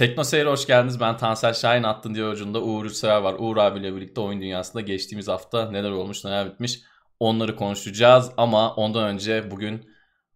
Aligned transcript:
Tekno 0.00 0.24
Seyir'e 0.24 0.48
hoş 0.48 0.66
geldiniz. 0.66 1.00
Ben 1.00 1.16
Tansel 1.16 1.54
Şahin 1.54 1.82
attın 1.82 2.14
diye 2.14 2.26
ucunda 2.26 2.62
Uğur 2.62 2.84
Ülsever 2.84 3.20
var. 3.20 3.36
Uğur 3.38 3.56
abiyle 3.56 3.96
birlikte 3.96 4.20
oyun 4.20 4.40
dünyasında 4.40 4.80
geçtiğimiz 4.80 5.28
hafta 5.28 5.70
neler 5.70 5.90
olmuş 5.90 6.24
neler 6.24 6.52
bitmiş 6.52 6.80
onları 7.18 7.56
konuşacağız. 7.56 8.30
Ama 8.36 8.74
ondan 8.74 9.08
önce 9.08 9.50
bugün 9.50 9.90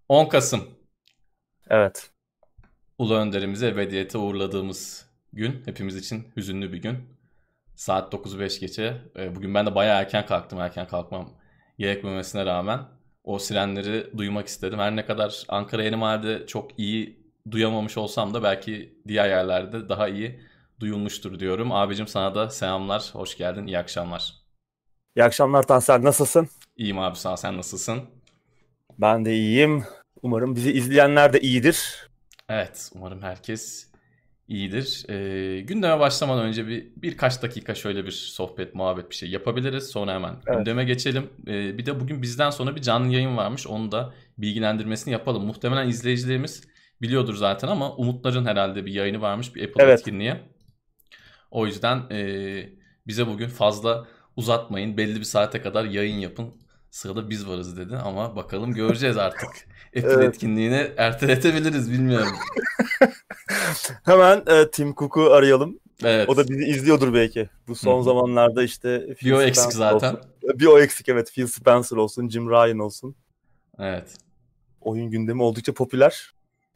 10 0.09 0.29
Kasım. 0.29 0.65
Evet. 1.71 2.11
Ulu 2.99 3.15
Önderimizi 3.15 3.67
ebediyete 3.67 4.19
uğurladığımız 4.19 5.07
gün. 5.32 5.62
Hepimiz 5.65 5.96
için 5.96 6.33
hüzünlü 6.37 6.73
bir 6.73 6.83
gün. 6.83 6.99
Saat 7.75 8.12
9.05 8.12 8.61
geçe. 8.61 9.03
Ee, 9.17 9.35
bugün 9.37 9.55
ben 9.55 9.67
de 9.67 9.75
bayağı 9.75 10.01
erken 10.01 10.27
kalktım. 10.27 10.61
Erken 10.61 10.89
kalkmam 10.89 11.31
gerekmemesine 11.79 12.46
rağmen. 12.46 12.81
O 13.25 13.39
sirenleri 13.39 14.19
duymak 14.19 14.46
istedim. 14.46 14.79
Her 14.79 14.96
ne 14.96 15.07
kadar 15.07 15.43
Ankara 15.49 15.83
Yeni 15.83 15.96
Mahalle'de 15.96 16.46
çok 16.46 16.79
iyi 16.79 17.23
duyamamış 17.51 17.99
olsam 17.99 18.35
da 18.35 18.43
belki 18.43 18.99
diğer 19.09 19.29
yerlerde 19.29 19.89
daha 19.89 20.09
iyi 20.09 20.41
duyulmuştur 20.80 21.41
diyorum. 21.41 21.73
Abicim 21.73 22.07
sana 22.07 22.35
da 22.35 22.51
selamlar, 22.51 23.11
hoş 23.12 23.37
geldin, 23.37 23.66
iyi 23.66 23.79
akşamlar. 23.79 24.35
İyi 25.16 25.25
akşamlar 25.25 25.62
Tansel, 25.62 26.02
nasılsın? 26.02 26.49
İyiyim 26.77 26.99
abi 26.99 27.16
sağ 27.16 27.37
sen 27.37 27.57
nasılsın? 27.57 28.02
Ben 28.99 29.25
de 29.25 29.35
iyiyim. 29.35 29.85
Umarım 30.23 30.57
bizi 30.57 30.73
izleyenler 30.73 31.33
de 31.33 31.41
iyidir. 31.41 32.09
Evet, 32.49 32.91
umarım 32.95 33.23
herkes 33.23 33.91
iyidir. 34.49 35.05
Ee, 35.09 35.61
gündeme 35.61 36.01
başlamadan 36.01 36.45
önce 36.45 36.66
bir 36.66 36.87
birkaç 36.97 37.43
dakika 37.43 37.74
şöyle 37.74 38.05
bir 38.05 38.11
sohbet, 38.11 38.74
muhabbet 38.74 39.11
bir 39.11 39.15
şey 39.15 39.30
yapabiliriz. 39.30 39.87
Sonra 39.87 40.15
hemen 40.15 40.35
evet. 40.47 40.59
gündeme 40.59 40.85
geçelim. 40.85 41.30
Ee, 41.47 41.79
bir 41.79 41.87
de 41.87 42.01
bugün 42.01 42.23
bizden 42.23 42.51
sonra 42.51 42.77
bir 42.77 42.83
canlı 42.83 43.13
yayın 43.13 43.37
varmış. 43.37 43.66
Onu 43.66 43.93
da 43.93 44.15
bilgilendirmesini 44.38 45.13
yapalım. 45.13 45.47
Muhtemelen 45.47 45.88
izleyicilerimiz 45.88 46.73
biliyordur 47.03 47.34
zaten 47.34 47.69
ama 47.69 47.97
Umutların 47.97 48.47
herhalde 48.47 48.87
bir 48.87 48.93
yayını 48.93 49.21
varmış 49.21 49.55
bir 49.55 49.69
Apple 49.69 49.85
evet. 49.85 49.98
etkinliğe. 49.98 50.41
O 51.51 51.66
yüzden 51.66 52.10
e, 52.10 52.68
bize 53.07 53.27
bugün 53.27 53.49
fazla 53.49 54.07
uzatmayın. 54.37 54.96
Belli 54.96 55.21
bir 55.21 55.24
saate 55.24 55.63
kadar 55.63 55.85
yayın 55.85 56.18
yapın. 56.18 56.55
Sırada 56.91 57.30
biz 57.30 57.49
varız 57.49 57.77
dedi 57.77 57.96
ama 57.96 58.37
bakalım 58.37 58.74
göreceğiz 58.74 59.16
artık. 59.16 59.51
Apple 59.96 60.13
evet. 60.13 60.29
etkinliğini 60.29 60.91
erteletebiliriz 60.96 61.93
bilmiyorum. 61.93 62.33
Hemen 64.05 64.43
e, 64.47 64.71
Tim 64.71 64.94
Cook'u 64.94 65.33
arayalım. 65.33 65.78
Evet. 66.05 66.28
O 66.28 66.37
da 66.37 66.49
bizi 66.49 66.65
izliyordur 66.65 67.15
belki. 67.15 67.49
Bu 67.69 67.75
son 67.75 67.97
Hı-hı. 67.97 68.03
zamanlarda 68.03 68.62
işte 68.62 69.15
Phil 69.15 69.27
bir 69.27 69.33
o 69.33 69.43
eksik 69.43 69.72
zaten. 69.72 70.15
Olsun. 70.15 70.31
Bir 70.43 70.66
o 70.66 70.78
eksik 70.78 71.09
evet. 71.09 71.33
Phil 71.33 71.47
Spencer 71.47 71.97
olsun, 71.97 72.28
Jim 72.28 72.50
Ryan 72.50 72.78
olsun. 72.78 73.16
Evet. 73.78 74.15
Oyun 74.81 75.11
gündemi 75.11 75.43
oldukça 75.43 75.75
popüler. 75.75 76.34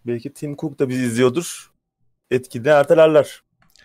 Belki 0.09 0.33
Tim 0.33 0.57
Cook 0.57 0.79
da 0.79 0.89
bizi 0.89 1.05
izliyordur. 1.05 1.73
Etkide 2.31 2.71
ertelerler. 2.71 3.43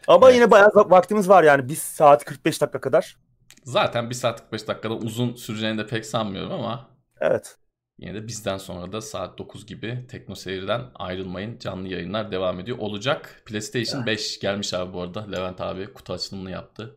Ama 0.08 0.28
evet. 0.28 0.36
yine 0.36 0.52
bayağı 0.52 0.70
vaktimiz 0.76 1.30
var 1.30 1.44
yani. 1.44 1.70
Bir 1.70 1.76
saat 1.76 2.26
45 2.26 2.62
dakika 2.62 2.82
kadar. 2.82 3.18
Zaten 3.64 4.10
bir 4.10 4.16
saat 4.16 4.42
45 4.42 4.68
dakikada 4.68 4.94
uzun 4.94 5.36
süreceğini 5.36 5.78
de 5.78 5.88
pek 5.88 6.06
sanmıyorum 6.06 6.52
ama. 6.52 6.90
Evet. 7.20 7.58
Yine 8.00 8.14
de 8.14 8.28
bizden 8.28 8.58
sonra 8.58 8.92
da 8.92 9.02
saat 9.02 9.38
9 9.38 9.66
gibi 9.66 10.08
Tekno 10.10 10.36
Seyir'den 10.36 10.82
ayrılmayın. 10.96 11.60
Canlı 11.60 11.88
yayınlar 11.88 12.32
devam 12.32 12.60
ediyor. 12.60 12.78
Olacak. 12.78 13.42
PlayStation 13.46 13.98
evet. 13.98 14.08
5 14.08 14.40
gelmiş 14.40 14.74
abi 14.74 14.94
bu 14.94 15.02
arada. 15.02 15.28
Levent 15.32 15.62
abi 15.62 15.94
kutu 15.94 16.14
açılımını 16.14 16.52
yaptı. 16.52 16.96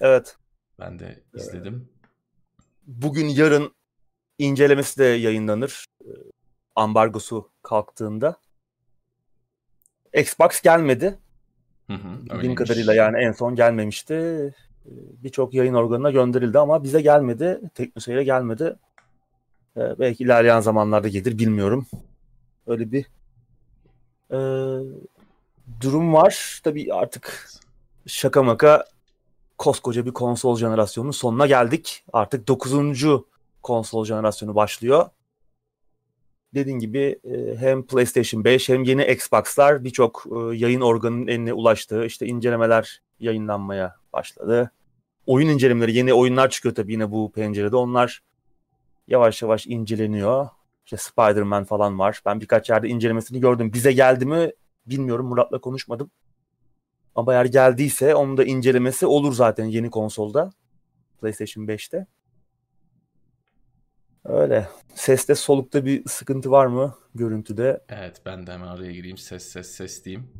Evet. 0.00 0.36
Ben 0.78 0.98
de 0.98 1.24
izledim. 1.34 1.88
Bugün 2.86 3.28
yarın 3.28 3.74
incelemesi 4.38 4.98
de 4.98 5.04
yayınlanır. 5.04 5.84
Ambargosu 6.74 7.50
kalktığında. 7.62 8.36
Xbox 10.16 10.60
gelmedi. 10.62 11.18
Hı 11.86 11.92
hı, 11.92 12.24
Bildiğim 12.34 12.54
kadarıyla 12.54 12.94
yani 12.94 13.18
en 13.18 13.32
son 13.32 13.54
gelmemişti. 13.54 14.14
Ee, 14.14 14.90
birçok 15.22 15.54
yayın 15.54 15.74
organına 15.74 16.10
gönderildi 16.10 16.58
ama 16.58 16.84
bize 16.84 17.00
gelmedi. 17.00 17.60
Teknoseyir'e 17.74 18.24
gelmedi. 18.24 18.76
Ee, 19.76 19.98
belki 19.98 20.24
ilerleyen 20.24 20.60
zamanlarda 20.60 21.08
gelir 21.08 21.38
bilmiyorum. 21.38 21.86
Öyle 22.66 22.92
bir 22.92 23.06
e, 24.30 24.38
durum 25.80 26.14
var. 26.14 26.60
Tabii 26.64 26.94
artık 26.94 27.50
şaka 28.06 28.42
maka 28.42 28.84
koskoca 29.58 30.06
bir 30.06 30.12
konsol 30.12 30.56
jenerasyonunun 30.56 31.12
sonuna 31.12 31.46
geldik. 31.46 32.04
Artık 32.12 32.48
9. 32.48 33.04
konsol 33.62 34.04
jenerasyonu 34.04 34.54
başlıyor 34.54 35.06
dediğin 36.56 36.78
gibi 36.78 37.18
e, 37.24 37.56
hem 37.56 37.86
PlayStation 37.86 38.44
5 38.44 38.68
hem 38.68 38.82
yeni 38.84 39.04
Xbox'lar 39.04 39.84
birçok 39.84 40.24
e, 40.26 40.56
yayın 40.56 40.80
organının 40.80 41.26
eline 41.26 41.52
ulaştı. 41.52 42.04
İşte 42.04 42.26
incelemeler 42.26 43.02
yayınlanmaya 43.20 43.96
başladı. 44.12 44.70
Oyun 45.26 45.48
incelemeleri, 45.48 45.96
yeni 45.96 46.14
oyunlar 46.14 46.50
çıkıyor 46.50 46.74
tabii 46.74 46.92
yine 46.92 47.10
bu 47.10 47.32
pencerede. 47.32 47.76
Onlar 47.76 48.22
yavaş 49.08 49.42
yavaş 49.42 49.66
inceleniyor. 49.66 50.48
İşte 50.84 50.96
Spider-Man 50.96 51.64
falan 51.64 51.98
var. 51.98 52.20
Ben 52.26 52.40
birkaç 52.40 52.70
yerde 52.70 52.88
incelemesini 52.88 53.40
gördüm. 53.40 53.72
Bize 53.72 53.92
geldi 53.92 54.26
mi 54.26 54.52
bilmiyorum. 54.86 55.26
Murat'la 55.26 55.60
konuşmadım. 55.60 56.10
Ama 57.14 57.32
eğer 57.32 57.44
geldiyse 57.44 58.14
onun 58.14 58.36
da 58.36 58.44
incelemesi 58.44 59.06
olur 59.06 59.32
zaten 59.32 59.64
yeni 59.64 59.90
konsolda. 59.90 60.52
PlayStation 61.20 61.64
5'te. 61.64 62.06
Öyle. 64.28 64.68
Seste 64.94 65.34
solukta 65.34 65.84
bir 65.84 66.08
sıkıntı 66.08 66.50
var 66.50 66.66
mı 66.66 66.94
görüntüde? 67.14 67.84
Evet 67.88 68.22
ben 68.26 68.46
de 68.46 68.52
hemen 68.52 68.66
araya 68.66 68.92
gireyim. 68.92 69.18
Ses 69.18 69.48
ses 69.48 69.70
ses 69.70 70.04
diyeyim. 70.04 70.30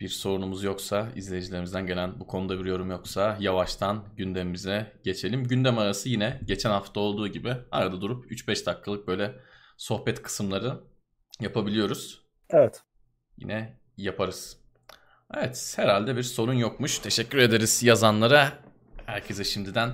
Bir 0.00 0.08
sorunumuz 0.08 0.64
yoksa 0.64 1.08
izleyicilerimizden 1.16 1.86
gelen 1.86 2.20
bu 2.20 2.26
konuda 2.26 2.58
bir 2.58 2.64
yorum 2.64 2.90
yoksa 2.90 3.36
yavaştan 3.40 4.04
gündemimize 4.16 4.92
geçelim. 5.04 5.44
Gündem 5.44 5.78
arası 5.78 6.08
yine 6.08 6.40
geçen 6.44 6.70
hafta 6.70 7.00
olduğu 7.00 7.28
gibi 7.28 7.54
arada 7.70 8.00
durup 8.00 8.32
3-5 8.32 8.66
dakikalık 8.66 9.08
böyle 9.08 9.34
sohbet 9.76 10.22
kısımları 10.22 10.80
yapabiliyoruz. 11.40 12.22
Evet. 12.50 12.82
Yine 13.38 13.76
yaparız. 13.96 14.56
Evet 15.34 15.74
herhalde 15.76 16.16
bir 16.16 16.22
sorun 16.22 16.54
yokmuş. 16.54 16.98
Teşekkür 16.98 17.38
ederiz 17.38 17.82
yazanlara. 17.82 18.52
Herkese 19.06 19.44
şimdiden 19.44 19.90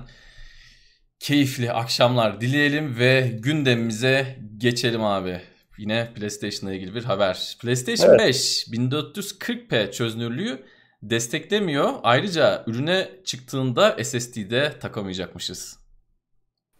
keyifli 1.19 1.71
akşamlar 1.71 2.41
dileyelim 2.41 2.99
ve 2.99 3.37
gündemimize 3.39 4.39
geçelim 4.57 5.03
abi. 5.03 5.41
Yine 5.77 6.13
PlayStation'la 6.15 6.73
ilgili 6.73 6.95
bir 6.95 7.03
haber. 7.03 7.57
PlayStation 7.61 8.09
evet. 8.09 8.19
5 8.19 8.67
1440p 8.67 9.91
çözünürlüğü 9.91 10.63
desteklemiyor. 11.03 11.93
Ayrıca 12.03 12.63
ürüne 12.67 13.09
çıktığında 13.25 14.03
SSD'de 14.03 14.79
takamayacakmışız. 14.79 15.79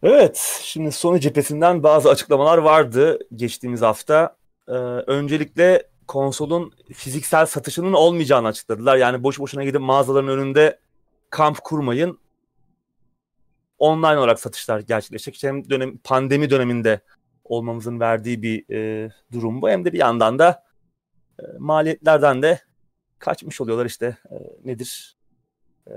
Evet, 0.03 0.61
şimdi 0.63 0.91
Sony 0.91 1.19
cephesinden 1.19 1.83
bazı 1.83 2.09
açıklamalar 2.09 2.57
vardı 2.57 3.19
geçtiğimiz 3.35 3.81
hafta. 3.81 4.35
Ee, 4.67 4.71
öncelikle 5.07 5.83
konsolun 6.07 6.73
fiziksel 6.93 7.45
satışının 7.45 7.93
olmayacağını 7.93 8.47
açıkladılar. 8.47 8.97
Yani 8.97 9.23
boş 9.23 9.39
boşuna 9.39 9.63
gidip 9.63 9.81
mağazaların 9.81 10.29
önünde 10.29 10.79
kamp 11.29 11.63
kurmayın 11.63 12.19
online 13.79 14.17
olarak 14.17 14.39
satışlar 14.39 14.79
gerçekleşecek. 14.79 15.43
hem 15.43 15.69
dönem, 15.69 15.97
pandemi 15.97 16.49
döneminde 16.49 16.99
olmamızın 17.43 17.99
verdiği 17.99 18.41
bir 18.41 18.75
e, 18.75 19.11
durum 19.31 19.61
bu. 19.61 19.69
Hem 19.69 19.85
de 19.85 19.93
bir 19.93 19.99
yandan 19.99 20.39
da 20.39 20.63
e, 21.39 21.43
maliyetlerden 21.59 22.41
de 22.41 22.59
kaçmış 23.19 23.61
oluyorlar 23.61 23.85
işte 23.85 24.17
e, 24.31 24.35
nedir? 24.65 25.15
E, 25.87 25.93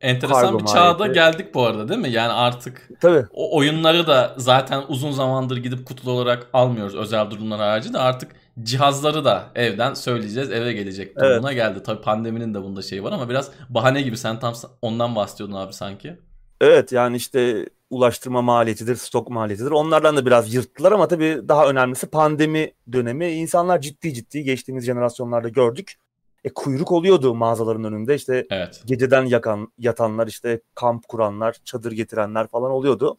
Enteresan 0.00 0.58
bir 0.58 0.64
çağda 0.66 0.92
maliyeti. 0.92 1.14
geldik 1.14 1.54
bu 1.54 1.66
arada 1.66 1.88
değil 1.88 2.00
mi? 2.00 2.10
Yani 2.10 2.32
artık 2.32 2.88
Tabii. 3.00 3.26
o 3.32 3.56
oyunları 3.56 4.06
da 4.06 4.34
zaten 4.36 4.82
uzun 4.88 5.10
zamandır 5.10 5.56
gidip 5.56 5.86
kutulu 5.86 6.10
olarak 6.10 6.46
almıyoruz 6.52 6.94
özel 6.94 7.30
durumlar 7.30 7.60
harici 7.60 7.92
de 7.92 7.98
artık 7.98 8.41
cihazları 8.62 9.24
da 9.24 9.50
evden 9.54 9.94
söyleyeceğiz 9.94 10.50
eve 10.50 10.72
gelecek 10.72 11.16
durumuna 11.16 11.52
evet. 11.52 11.54
geldi. 11.54 11.82
Tabii 11.82 12.02
pandeminin 12.02 12.54
de 12.54 12.62
bunda 12.62 12.82
şey 12.82 13.04
var 13.04 13.12
ama 13.12 13.28
biraz 13.28 13.50
bahane 13.68 14.02
gibi 14.02 14.16
sen 14.16 14.38
tam 14.40 14.54
ondan 14.82 15.16
bahsediyordun 15.16 15.54
abi 15.54 15.72
sanki. 15.72 16.16
Evet 16.60 16.92
yani 16.92 17.16
işte 17.16 17.66
ulaştırma 17.90 18.42
maliyetidir, 18.42 18.96
stok 18.96 19.30
maliyetidir. 19.30 19.70
Onlardan 19.70 20.16
da 20.16 20.26
biraz 20.26 20.54
yırttılar 20.54 20.92
ama 20.92 21.08
tabii 21.08 21.40
daha 21.48 21.68
önemlisi 21.68 22.06
pandemi 22.06 22.72
dönemi. 22.92 23.30
İnsanlar 23.30 23.80
ciddi 23.80 24.14
ciddi 24.14 24.44
geçtiğimiz 24.44 24.84
jenerasyonlarda 24.84 25.48
gördük. 25.48 25.94
E, 26.44 26.48
kuyruk 26.48 26.92
oluyordu 26.92 27.34
mağazaların 27.34 27.84
önünde. 27.84 28.14
İşte 28.14 28.46
evet. 28.50 28.82
geceden 28.86 29.24
yakan 29.24 29.72
yatanlar, 29.78 30.26
işte 30.26 30.60
kamp 30.74 31.08
kuranlar, 31.08 31.56
çadır 31.64 31.92
getirenler 31.92 32.46
falan 32.46 32.70
oluyordu. 32.70 33.16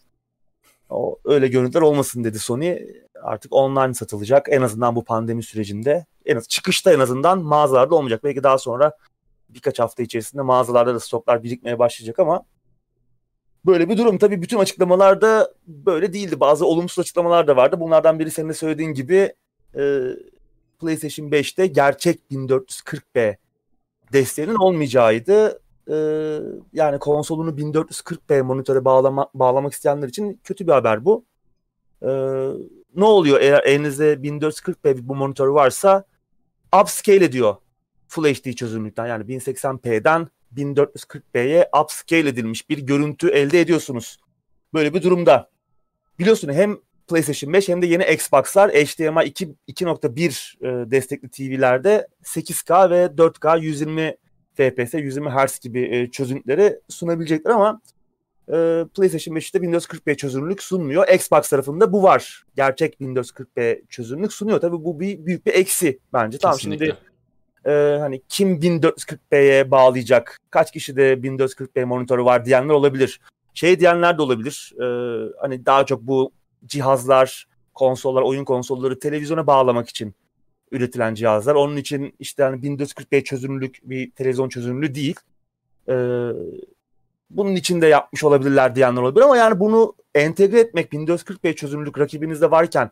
O 0.90 1.20
öyle 1.26 1.48
görüntüler 1.48 1.82
olmasın 1.82 2.24
dedi 2.24 2.40
Sony. 2.40 2.78
Artık 3.24 3.54
online 3.54 3.94
satılacak 3.94 4.48
en 4.50 4.62
azından 4.62 4.96
bu 4.96 5.04
pandemi 5.04 5.44
sürecinde. 5.44 6.06
En 6.26 6.36
az 6.38 6.48
çıkışta 6.48 6.94
en 6.94 7.00
azından 7.00 7.44
mağazalarda 7.44 7.96
olmayacak. 7.96 8.24
Belki 8.24 8.44
daha 8.44 8.58
sonra 8.58 8.98
birkaç 9.50 9.80
hafta 9.80 10.04
içerisinde 10.04 10.42
mağazalarda 10.42 10.96
da 10.96 11.00
stoklar 11.00 11.44
birikmeye 11.44 11.80
başlayacak 11.80 12.20
ama 12.20 12.46
böyle 13.66 13.90
bir 13.90 13.98
durum. 13.98 14.18
Tabii 14.18 14.42
bütün 14.42 14.60
açıklamalarda 14.60 15.54
böyle 15.68 16.14
değildi. 16.14 16.40
Bazı 16.40 16.66
olumsuz 16.66 17.00
açıklamalar 17.00 17.48
da 17.48 17.56
vardı. 17.56 17.80
Bunlardan 17.80 18.20
biri 18.20 18.32
senin 18.32 18.50
de 18.50 18.54
söylediğin 18.54 18.94
gibi 18.94 19.34
e, 19.76 20.02
PlayStation 20.80 21.28
5'te 21.28 21.68
gerçek 21.68 22.20
1440p 22.32 23.38
desteğinin 24.14 24.56
olmayacağıydı. 24.56 25.60
Ee, 25.90 26.40
yani 26.74 27.00
konsolunu 27.00 27.58
1440p 27.58 28.42
monitöre 28.42 28.86
bağlama, 28.86 29.30
bağlamak 29.34 29.74
isteyenler 29.74 30.08
için 30.08 30.40
kötü 30.44 30.68
bir 30.68 30.72
haber 30.72 31.06
bu. 31.06 31.26
Ee, 32.04 32.08
ne 32.96 33.04
oluyor 33.04 33.42
eğer 33.42 33.64
elinizde 33.64 34.14
1440p 34.14 35.08
bu 35.08 35.16
monitör 35.16 35.48
varsa 35.48 36.06
upscale 36.82 37.26
ediyor 37.26 37.56
Full 38.08 38.34
HD 38.34 38.54
çözünürlükten 38.54 39.08
yani 39.08 39.24
1080p'den 39.24 40.28
1440p'ye 40.56 41.70
upscale 41.84 42.30
edilmiş 42.30 42.70
bir 42.70 42.78
görüntü 42.78 43.30
elde 43.30 43.62
ediyorsunuz. 43.62 44.18
Böyle 44.74 44.94
bir 44.94 45.02
durumda. 45.02 45.50
Biliyorsun 46.20 46.54
hem 46.54 46.78
PlayStation 47.08 47.54
5 47.54 47.70
hem 47.70 47.82
de 47.82 47.86
yeni 47.86 48.04
Xbox'lar 48.04 48.72
HDMI 48.72 49.26
2 49.26 49.56
2.1 49.68 50.86
e, 50.86 50.92
destekli 50.92 51.30
TV'lerde 51.30 52.08
8K 52.24 52.90
ve 52.90 53.06
4K 53.06 53.62
120 53.62 54.18
FPS, 54.54 54.94
120 54.94 55.30
Hz 55.30 55.60
gibi 55.60 55.96
e, 55.96 56.12
çözünürlükleri 56.12 56.80
sunabilecekler 56.90 57.52
ama 57.52 57.82
e, 58.48 58.86
PlayStation 58.96 59.36
5'te 59.36 59.60
1440p 59.60 60.18
çözünürlük 60.18 60.64
sunmuyor. 60.64 61.08
Xbox 61.08 61.50
tarafında 61.50 61.94
bu 61.94 62.04
var. 62.04 62.44
Gerçek 62.56 63.02
1440p 63.02 63.88
çözünürlük 63.90 64.34
sunuyor. 64.34 64.60
Tabii 64.60 64.86
bu 64.86 65.00
bir 65.00 65.26
büyük 65.26 65.46
bir 65.46 65.54
eksi 65.54 66.00
bence. 66.14 66.38
Tamam 66.38 66.60
şimdi 66.60 66.98
e, 67.66 67.72
hani 68.00 68.22
kim 68.30 68.60
1440p'ye 68.60 69.72
bağlayacak? 69.72 70.40
Kaç 70.50 70.72
kişi 70.72 70.96
de 70.96 71.14
1440p 71.14 71.86
monitörü 71.86 72.26
var 72.26 72.46
diyenler 72.46 72.74
olabilir. 72.74 73.22
Şey 73.54 73.80
diyenler 73.80 74.18
de 74.18 74.22
olabilir. 74.22 74.74
E, 74.82 74.86
hani 75.40 75.66
daha 75.66 75.86
çok 75.86 76.02
bu 76.02 76.32
cihazlar, 76.66 77.48
konsollar, 77.74 78.22
oyun 78.22 78.46
konsolları 78.46 79.00
televizyona 79.00 79.48
bağlamak 79.48 79.90
için 79.90 80.16
üretilen 80.72 81.14
cihazlar. 81.14 81.56
Onun 81.56 81.78
için 81.78 82.16
işte 82.20 82.44
hani 82.44 82.62
1440p 82.62 83.24
çözünürlük 83.24 83.80
bir 83.84 84.12
televizyon 84.12 84.50
çözünürlüğü 84.50 84.96
değil. 84.96 85.16
E, 85.90 85.94
bunun 87.38 87.56
içinde 87.56 87.88
yapmış 87.88 88.24
olabilirler 88.24 88.76
diyenler 88.76 89.02
olabilir 89.02 89.26
ama 89.26 89.38
yani 89.38 89.60
bunu 89.60 89.96
entegre 90.16 90.60
etmek 90.60 90.94
1440p 90.94 91.56
çözünürlük 91.56 92.00
rakibinizde 92.00 92.52
varken 92.52 92.92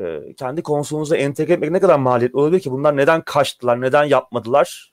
e, 0.00 0.34
kendi 0.36 0.62
konsolunuza 0.62 1.16
entegre 1.16 1.52
etmek 1.52 1.70
ne 1.70 1.80
kadar 1.80 1.98
maliyetli 1.98 2.36
olabilir 2.36 2.60
ki? 2.60 2.70
Bunlar 2.70 2.96
neden 2.96 3.20
kaçtılar, 3.20 3.80
neden 3.80 4.04
yapmadılar? 4.04 4.92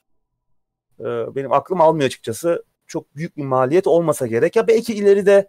E, 1.00 1.04
benim 1.04 1.52
aklım 1.52 1.80
almıyor 1.80 2.06
açıkçası. 2.06 2.64
Çok 2.86 3.16
büyük 3.16 3.36
bir 3.36 3.44
maliyet 3.44 3.86
olmasa 3.86 4.26
gerek. 4.26 4.56
Ya 4.56 4.68
belki 4.68 4.94
ileride 4.94 5.48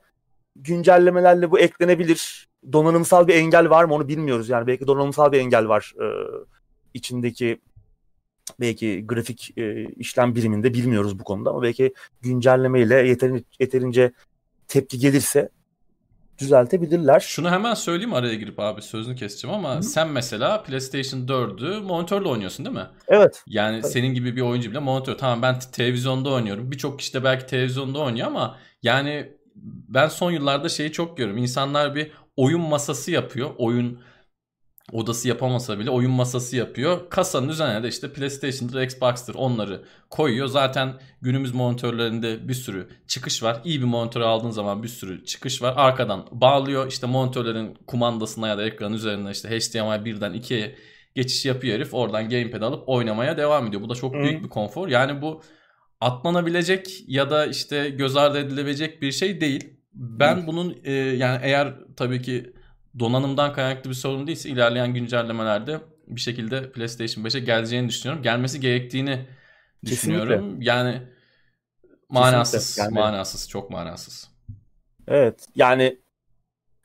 güncellemelerle 0.56 1.52
bu 1.52 1.60
eklenebilir. 1.60 2.48
Donanımsal 2.72 3.28
bir 3.28 3.36
engel 3.36 3.70
var 3.70 3.84
mı 3.84 3.94
onu 3.94 4.08
bilmiyoruz. 4.08 4.50
Yani 4.50 4.68
belki 4.68 4.88
donanımsal 4.88 5.32
bir 5.32 5.40
engel 5.40 5.68
var 5.68 5.94
e, 6.02 6.06
içindeki 6.94 7.60
belki 8.60 9.08
grafik 9.08 9.58
e, 9.58 9.86
işlem 9.86 10.36
biriminde 10.36 10.74
bilmiyoruz 10.74 11.20
bu 11.20 11.24
konuda 11.24 11.50
ama 11.50 11.62
belki 11.62 11.94
güncellemeyle 12.22 12.96
yeterince, 12.96 13.44
yeterince 13.60 14.12
tepki 14.68 15.00
gelirse 15.00 15.50
düzeltebilirler. 16.38 17.20
Şunu 17.20 17.52
hemen 17.52 17.74
söyleyeyim 17.74 18.14
araya 18.14 18.36
girip 18.36 18.60
abi 18.60 18.82
sözünü 18.82 19.16
keseceğim 19.16 19.56
ama 19.56 19.78
Hı. 19.78 19.84
sen 19.84 20.10
mesela 20.10 20.64
PlayStation 20.64 21.20
4'ü 21.20 21.80
monitörle 21.80 22.28
oynuyorsun 22.28 22.66
değil 22.66 22.76
mi? 22.76 22.88
Evet. 23.08 23.44
Yani 23.48 23.76
evet. 23.76 23.92
senin 23.92 24.14
gibi 24.14 24.36
bir 24.36 24.42
oyuncu 24.42 24.72
bile 24.72 24.80
monitör. 24.80 25.18
Tamam 25.18 25.42
ben 25.42 25.60
televizyonda 25.60 26.30
oynuyorum. 26.30 26.72
Birçok 26.72 27.00
kişi 27.00 27.14
de 27.14 27.24
belki 27.24 27.46
televizyonda 27.46 28.00
oynuyor 28.00 28.28
ama 28.28 28.58
yani 28.84 29.38
ben 29.88 30.08
son 30.08 30.32
yıllarda 30.32 30.70
şeyi 30.70 30.92
çok 30.92 31.18
görüyorum. 31.18 31.42
İnsanlar 31.42 31.96
bir 31.96 32.12
oyun 32.36 32.62
masası 32.62 33.12
yapıyor. 33.12 33.50
Oyun 33.58 34.00
odası 34.92 35.28
yapamasa 35.28 35.80
bile 35.80 35.90
oyun 35.90 36.12
masası 36.12 36.56
yapıyor. 36.56 37.10
Kasanın 37.10 37.50
üzerine 37.50 37.84
de 37.84 37.88
işte 37.88 38.14
PlayStation'dır, 38.14 38.82
Xbox'tır 38.82 39.36
onları 39.36 39.84
koyuyor. 40.10 40.48
Zaten 40.48 40.94
günümüz 41.22 41.54
monitörlerinde 41.54 42.48
bir 42.48 42.54
sürü 42.54 42.90
çıkış 43.08 43.44
var. 43.44 43.62
İyi 43.66 43.80
bir 43.80 43.86
monitör 43.86 44.22
aldığın 44.22 44.50
zaman 44.50 44.84
bir 44.84 44.88
sürü 44.88 45.26
çıkış 45.26 45.62
var. 45.62 45.74
Arkadan 45.78 46.28
bağlıyor. 46.32 46.88
İşte 46.88 47.08
monitörlerin 47.08 47.78
kumandasına 47.88 48.48
ya 48.48 48.58
da 48.58 48.64
ekranın 48.64 48.96
üzerine 48.96 49.32
işte 49.32 49.50
HDMI 49.50 50.10
1'den 50.12 50.34
2'ye 50.34 50.76
geçiş 51.16 51.46
yapıyor 51.46 51.76
herif. 51.76 51.94
Oradan 51.94 52.30
gamepad 52.30 52.62
alıp 52.62 52.90
oynamaya 52.90 53.38
devam 53.38 53.68
ediyor. 53.68 53.82
Bu 53.82 53.90
da 53.90 53.96
çok 53.96 54.14
büyük 54.14 54.44
bir 54.44 54.50
konfor. 54.50 54.88
Yani 54.88 55.22
bu 55.22 55.42
atlanabilecek 56.02 57.04
ya 57.08 57.30
da 57.30 57.46
işte 57.46 57.90
göz 57.90 58.18
ardı 58.18 58.40
edilebilecek 58.40 59.02
bir 59.02 59.12
şey 59.12 59.42
değil. 59.42 59.74
Ben 59.94 60.48
bunun 60.48 60.78
e, 60.84 60.92
yani 60.94 61.40
eğer 61.44 61.74
tabii 61.96 62.22
ki 62.22 62.54
donanımdan 63.00 63.54
kaynaklı 63.54 63.90
bir 63.90 63.96
sorun 63.96 64.28
değilse 64.28 64.50
ilerleyen 64.50 64.94
güncellemelerde 64.94 65.82
bir 66.08 66.22
şekilde 66.22 66.72
PlayStation 66.72 67.26
5'e 67.26 67.40
geleceğini 67.40 67.90
düşünüyorum. 67.90 68.24
Gelmesi 68.24 68.60
gerektiğini 68.60 69.28
düşünüyorum. 69.86 70.42
Kesinlikle. 70.42 70.66
Yani 70.66 71.02
manasız, 72.10 72.76
Kesinlikle. 72.76 73.00
manasız, 73.00 73.50
çok 73.50 73.70
manasız. 73.70 74.30
Evet. 75.08 75.46
Yani 75.56 75.98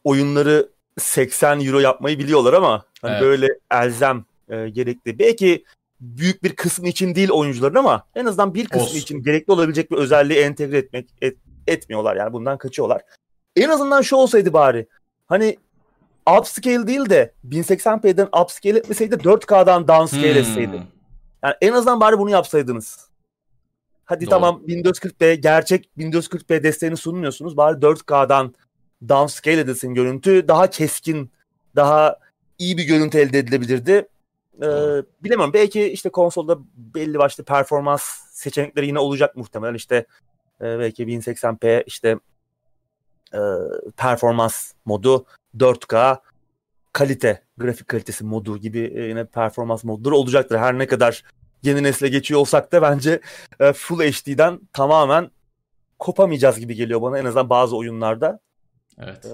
oyunları 0.04 0.68
80 0.98 1.60
euro 1.60 1.80
yapmayı 1.80 2.18
biliyorlar 2.18 2.52
ama 2.52 2.84
hani 3.02 3.12
evet. 3.12 3.22
böyle 3.22 3.48
elzem 3.70 4.24
e, 4.48 4.68
gerekli. 4.68 5.18
Belki 5.18 5.64
büyük 6.00 6.42
bir 6.42 6.56
kısmı 6.56 6.88
için 6.88 7.14
değil 7.14 7.30
oyuncuların 7.30 7.74
ama 7.74 8.06
en 8.14 8.26
azından 8.26 8.54
bir 8.54 8.66
kısmı 8.66 8.82
Olsun. 8.82 8.98
için 8.98 9.22
gerekli 9.22 9.52
olabilecek 9.52 9.90
bir 9.90 9.96
özelliği 9.96 10.38
entegre 10.38 10.78
etmek 10.78 11.10
et, 11.20 11.36
etmiyorlar 11.66 12.16
yani 12.16 12.32
bundan 12.32 12.58
kaçıyorlar. 12.58 13.02
En 13.56 13.68
azından 13.68 14.02
şu 14.02 14.16
olsaydı 14.16 14.52
bari. 14.52 14.86
Hani 15.26 15.56
upscale 16.38 16.86
değil 16.86 17.10
de 17.10 17.32
1080p'den 17.48 18.42
upscale 18.42 18.78
etmeseydi 18.78 19.14
4K'dan 19.14 19.88
downscale 19.88 20.34
hmm. 20.34 20.40
etseydi. 20.40 20.82
Yani 21.42 21.54
en 21.60 21.72
azından 21.72 22.00
bari 22.00 22.18
bunu 22.18 22.30
yapsaydınız. 22.30 23.08
Hadi 24.04 24.24
Doğru. 24.24 24.30
tamam 24.30 24.62
1440p 24.68 25.34
gerçek 25.34 25.88
1440p 25.98 26.62
desteğini 26.62 26.96
sunmuyorsunuz. 26.96 27.56
Bari 27.56 27.78
4K'dan 27.78 28.54
downscale 29.08 29.60
edilsin 29.60 29.94
görüntü. 29.94 30.48
Daha 30.48 30.70
keskin, 30.70 31.30
daha 31.76 32.16
iyi 32.58 32.78
bir 32.78 32.84
görüntü 32.84 33.18
elde 33.18 33.38
edilebilirdi. 33.38 34.08
Ee, 34.62 34.66
bilemem. 35.24 35.52
Belki 35.52 35.84
işte 35.84 36.08
konsolda 36.08 36.58
belli 36.76 37.18
başlı 37.18 37.44
performans 37.44 38.02
seçenekleri 38.30 38.86
yine 38.86 38.98
olacak 38.98 39.36
muhtemelen. 39.36 39.74
İşte 39.74 39.96
e, 40.60 40.78
belki 40.78 41.04
1080p 41.04 41.84
işte 41.86 42.18
e, 43.34 43.40
performans 43.96 44.72
modu 44.84 45.26
4K 45.56 46.18
kalite, 46.92 47.42
grafik 47.58 47.88
kalitesi 47.88 48.24
modu 48.24 48.58
gibi 48.58 48.92
e, 48.94 49.02
yine 49.02 49.24
performans 49.24 49.84
modları 49.84 50.16
olacaktır. 50.16 50.58
Her 50.58 50.78
ne 50.78 50.86
kadar 50.86 51.24
yeni 51.62 51.82
nesle 51.82 52.08
geçiyor 52.08 52.40
olsak 52.40 52.72
da 52.72 52.82
bence 52.82 53.20
e, 53.60 53.72
Full 53.72 54.00
HD'den 54.00 54.60
tamamen 54.72 55.30
kopamayacağız 55.98 56.60
gibi 56.60 56.74
geliyor 56.74 57.02
bana 57.02 57.18
en 57.18 57.24
azından 57.24 57.50
bazı 57.50 57.76
oyunlarda. 57.76 58.40
Evet. 58.98 59.26
Ee, 59.26 59.28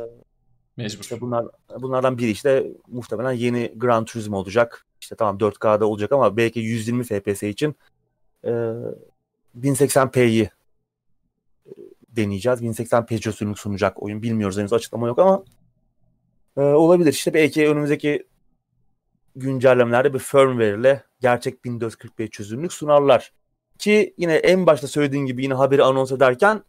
Mecbur. 0.77 1.01
İşte 1.01 1.21
bunlar, 1.21 1.47
bunlardan 1.79 2.19
biri 2.19 2.31
işte 2.31 2.67
muhtemelen 2.89 3.33
yeni 3.33 3.73
Gran 3.77 4.05
Turismo 4.05 4.37
olacak. 4.37 4.87
İşte 5.01 5.17
tamam 5.17 5.39
4K'da 5.39 5.87
olacak 5.87 6.13
ama 6.13 6.37
belki 6.37 6.61
120 6.61 7.05
FPS 7.05 7.43
için 7.43 7.77
e, 8.45 8.51
1080p'yi 9.59 10.51
deneyeceğiz. 12.09 12.63
1080p 12.63 13.19
çözünürlük 13.21 13.59
sunacak 13.59 14.03
oyun. 14.03 14.23
Bilmiyoruz 14.23 14.59
henüz 14.59 14.73
açıklama 14.73 15.07
yok 15.07 15.19
ama 15.19 15.45
e, 16.59 16.63
olabilir. 16.63 17.13
İşte 17.13 17.35
belki 17.35 17.69
önümüzdeki 17.69 18.27
güncellemelerde 19.37 20.15
bir 20.15 20.19
firmware 20.19 20.81
ile 20.81 21.03
gerçek 21.21 21.65
1440p 21.65 22.31
çözünürlük 22.31 22.73
sunarlar. 22.73 23.33
Ki 23.79 24.15
yine 24.19 24.35
en 24.35 24.67
başta 24.67 24.89
söylediğim 24.89 25.27
gibi 25.27 25.43
yine 25.43 25.55
haberi 25.55 25.83
anons 25.83 26.13
ederken 26.13 26.63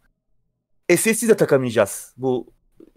SSD 0.96 1.28
de 1.28 1.36
takamayacağız. 1.36 2.14
Bu 2.16 2.46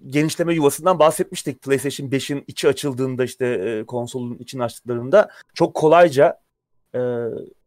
genişleme 0.08 0.54
yuvasından 0.54 1.00
bahsetmiştik. 1.00 1.62
PlayStation 1.62 2.10
5'in 2.10 2.44
içi 2.48 2.68
açıldığında 2.68 3.24
işte 3.24 3.46
e, 3.46 3.86
konsolun 3.86 4.38
içini 4.38 4.64
açtıklarında 4.64 5.30
çok 5.54 5.74
kolayca 5.74 6.40
e, 6.96 7.00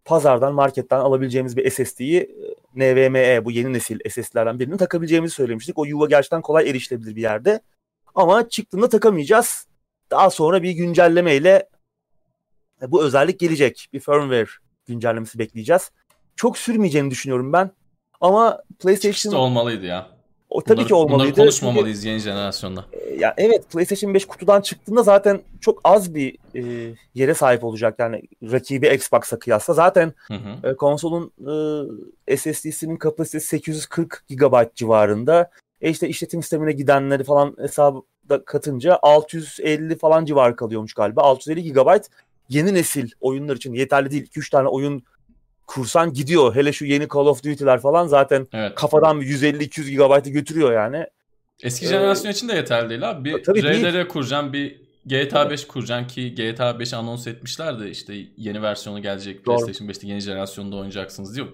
pazardan, 0.05 0.55
marketten 0.55 0.99
alabileceğimiz 0.99 1.57
bir 1.57 1.71
SSD'yi 1.71 2.21
e, 2.21 2.95
NVMe 2.95 3.45
bu 3.45 3.51
yeni 3.51 3.73
nesil 3.73 3.99
SSD'lerden 4.11 4.59
birini 4.59 4.77
takabileceğimizi 4.77 5.35
söylemiştik. 5.35 5.79
O 5.79 5.85
yuva 5.85 6.07
gerçekten 6.07 6.43
kolay 6.43 6.71
erişilebilir 6.71 7.17
bir 7.17 7.23
yerde. 7.23 7.61
Ama 8.17 8.49
çıktığında 8.49 8.89
takamayacağız. 8.89 9.67
Daha 10.11 10.31
sonra 10.31 10.63
bir 10.63 10.71
güncellemeyle 10.71 11.69
e, 12.83 12.91
bu 12.91 13.05
özellik 13.05 13.41
gelecek. 13.41 13.89
Bir 13.93 14.01
firmware 14.01 14.47
güncellemesi 14.87 15.39
bekleyeceğiz. 15.39 15.91
Çok 16.37 16.59
sürmeyeceğini 16.59 17.11
düşünüyorum 17.11 17.53
ben. 17.53 17.71
Ama 18.21 18.63
PlayStation... 18.79 19.13
Çıkışta 19.13 19.39
olmalıydı 19.39 19.87
ya. 19.87 20.17
O 20.51 20.63
tabii 20.63 20.77
bunları, 20.77 20.89
ki 20.89 20.95
olmalıydı. 20.95 21.23
Bunları 21.23 21.35
konuşmamalıyız 21.35 21.99
Çünkü, 21.99 22.09
yeni 22.09 22.21
jenerasyonda. 22.21 22.85
E, 22.93 23.15
ya 23.15 23.35
evet 23.37 23.71
PlayStation 23.71 24.15
5 24.15 24.25
kutudan 24.25 24.61
çıktığında 24.61 25.03
zaten 25.03 25.41
çok 25.61 25.81
az 25.85 26.15
bir 26.15 26.39
e, 26.55 26.95
yere 27.15 27.35
sahip 27.35 27.65
olacak 27.65 27.95
yani 27.99 28.23
rakibi 28.43 28.95
Xbox'a 28.95 29.39
kıyasla. 29.39 29.75
Zaten 29.75 30.13
hı 30.29 30.35
hı. 30.35 30.71
E, 30.71 30.77
konsolun 30.77 31.33
e, 32.27 32.37
SSD'sinin 32.37 32.97
kapasitesi 32.97 33.47
840 33.47 34.25
GB 34.31 34.75
civarında. 34.75 35.51
E 35.81 35.91
işte 35.91 36.09
işletim 36.09 36.43
sistemine 36.43 36.73
gidenleri 36.73 37.25
falan 37.25 37.57
hesabda 37.61 38.45
katınca 38.45 38.99
650 39.03 39.99
falan 39.99 40.25
civarı 40.25 40.57
kalıyormuş 40.57 40.95
galiba. 40.95 41.23
650 41.23 41.73
GB 41.73 41.89
yeni 42.49 42.75
nesil 42.75 43.11
oyunlar 43.21 43.57
için 43.57 43.73
yeterli 43.73 44.11
değil. 44.11 44.27
2-3 44.27 44.51
tane 44.51 44.69
oyun 44.69 45.03
kursan 45.67 46.13
gidiyor. 46.13 46.55
Hele 46.55 46.73
şu 46.73 46.85
yeni 46.85 47.09
Call 47.09 47.27
of 47.27 47.45
Duty'ler 47.45 47.81
falan 47.81 48.07
zaten 48.07 48.47
evet. 48.53 48.75
kafadan 48.75 49.21
150-200 49.21 49.97
GB'ı 49.97 50.31
götürüyor 50.31 50.73
yani. 50.73 51.07
Eski 51.63 51.87
ee, 51.87 51.89
jenerasyon 51.89 52.33
için 52.33 52.49
de 52.49 52.53
yeterli 52.53 52.91
değil 52.91 53.11
abi. 53.11 53.35
Bir 53.35 53.45
tabii 53.45 53.63
RDR 53.63 54.09
kuracağım, 54.09 54.53
bir 54.53 54.87
GTA 55.07 55.51
5 55.51 55.67
kuracaksın 55.67 56.09
ki 56.09 56.35
GTA 56.35 56.79
5 56.79 56.95
anons 56.95 57.27
etmişlerdi 57.27 57.89
işte 57.89 58.15
yeni 58.37 58.63
versiyonu 58.63 59.03
gelecek 59.03 59.47
doğru. 59.47 59.57
PlayStation 59.57 59.89
5'te 59.89 60.09
yeni 60.09 60.21
jenerasyonda 60.21 60.77
oynayacaksınız 60.77 61.37
diyor. 61.37 61.47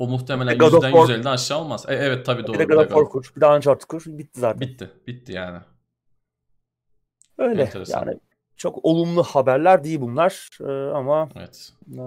O 0.00 0.06
muhtemelen 0.06 0.58
God 0.58 0.72
%'den 0.72 0.92
%50'den 0.92 1.30
aşağı 1.30 1.58
olmaz. 1.58 1.84
E, 1.88 1.94
evet 1.94 2.26
tabii 2.26 2.46
doğru. 2.46 2.54
Bir 2.54 2.58
de 2.58 2.64
God 2.64 2.76
of 2.76 2.88
War 2.88 3.04
kur. 3.04 3.32
Bir 3.36 3.40
daha 3.40 3.56
Uncharted 3.56 3.86
kur. 3.86 4.02
Bitti 4.06 4.40
zaten. 4.40 4.60
Bitti. 4.60 4.90
Bitti 5.06 5.32
yani. 5.32 5.58
Öyle 7.38 7.62
Enteresan. 7.62 8.06
yani 8.06 8.20
çok 8.56 8.84
olumlu 8.84 9.22
haberler 9.22 9.84
değil 9.84 10.00
bunlar 10.00 10.58
ee, 10.60 10.94
ama 10.94 11.28
evet. 11.36 11.72
e, 11.92 12.02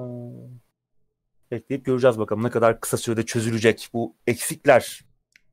bekleyip 1.51 1.85
göreceğiz 1.85 2.19
bakalım 2.19 2.43
ne 2.43 2.49
kadar 2.49 2.79
kısa 2.79 2.97
sürede 2.97 3.25
çözülecek 3.25 3.89
bu 3.93 4.15
eksikler. 4.27 5.01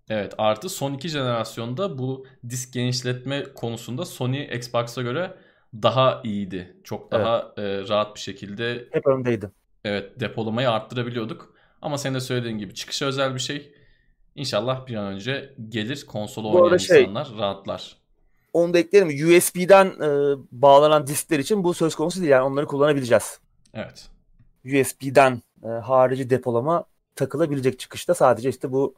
Evet 0.08 0.34
artı 0.38 0.68
son 0.68 0.94
iki 0.94 1.08
jenerasyonda 1.08 1.98
bu 1.98 2.26
disk 2.48 2.72
genişletme 2.72 3.44
konusunda 3.54 4.04
Sony 4.04 4.44
Xbox'a 4.44 5.02
göre 5.02 5.34
daha 5.74 6.20
iyiydi. 6.24 6.76
Çok 6.84 7.12
daha 7.12 7.52
evet. 7.56 7.88
e, 7.88 7.88
rahat 7.88 8.14
bir 8.14 8.20
şekilde 8.20 8.88
hep 8.92 9.06
öndeydi. 9.06 9.50
Evet 9.84 10.20
depolamayı 10.20 10.70
arttırabiliyorduk. 10.70 11.59
Ama 11.82 11.98
senin 11.98 12.14
de 12.14 12.20
söylediğin 12.20 12.58
gibi 12.58 12.74
çıkışa 12.74 13.06
özel 13.06 13.34
bir 13.34 13.40
şey. 13.40 13.74
İnşallah 14.34 14.86
bir 14.86 14.94
an 14.94 15.04
önce 15.04 15.54
gelir 15.68 16.06
konsolu 16.06 16.52
oynayan 16.52 16.76
şey, 16.76 17.02
insanlar 17.02 17.28
rahatlar. 17.38 17.96
Onu 18.52 18.74
da 18.74 18.78
ekleyelim. 18.78 19.36
USB'den 19.36 19.86
e, 19.86 20.38
bağlanan 20.52 21.06
diskler 21.06 21.38
için 21.38 21.64
bu 21.64 21.74
söz 21.74 21.94
konusu 21.94 22.20
değil. 22.20 22.30
Yani 22.30 22.42
onları 22.42 22.66
kullanabileceğiz. 22.66 23.40
Evet. 23.74 24.08
USB'den 24.64 25.42
e, 25.64 25.68
harici 25.68 26.30
depolama 26.30 26.84
takılabilecek 27.14 27.78
çıkışta 27.78 28.14
sadece 28.14 28.48
işte 28.48 28.72
bu 28.72 28.94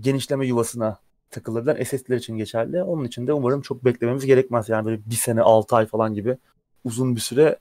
genişleme 0.00 0.46
yuvasına 0.46 0.98
takılabilen 1.30 1.84
SSD'ler 1.84 2.16
için 2.16 2.36
geçerli. 2.36 2.82
Onun 2.82 3.04
için 3.04 3.26
de 3.26 3.32
umarım 3.32 3.60
çok 3.60 3.84
beklememiz 3.84 4.26
gerekmez. 4.26 4.68
Yani 4.68 4.84
böyle 4.84 5.00
bir 5.06 5.14
sene, 5.14 5.42
altı 5.42 5.76
ay 5.76 5.86
falan 5.86 6.14
gibi 6.14 6.38
uzun 6.84 7.16
bir 7.16 7.20
süre 7.20 7.58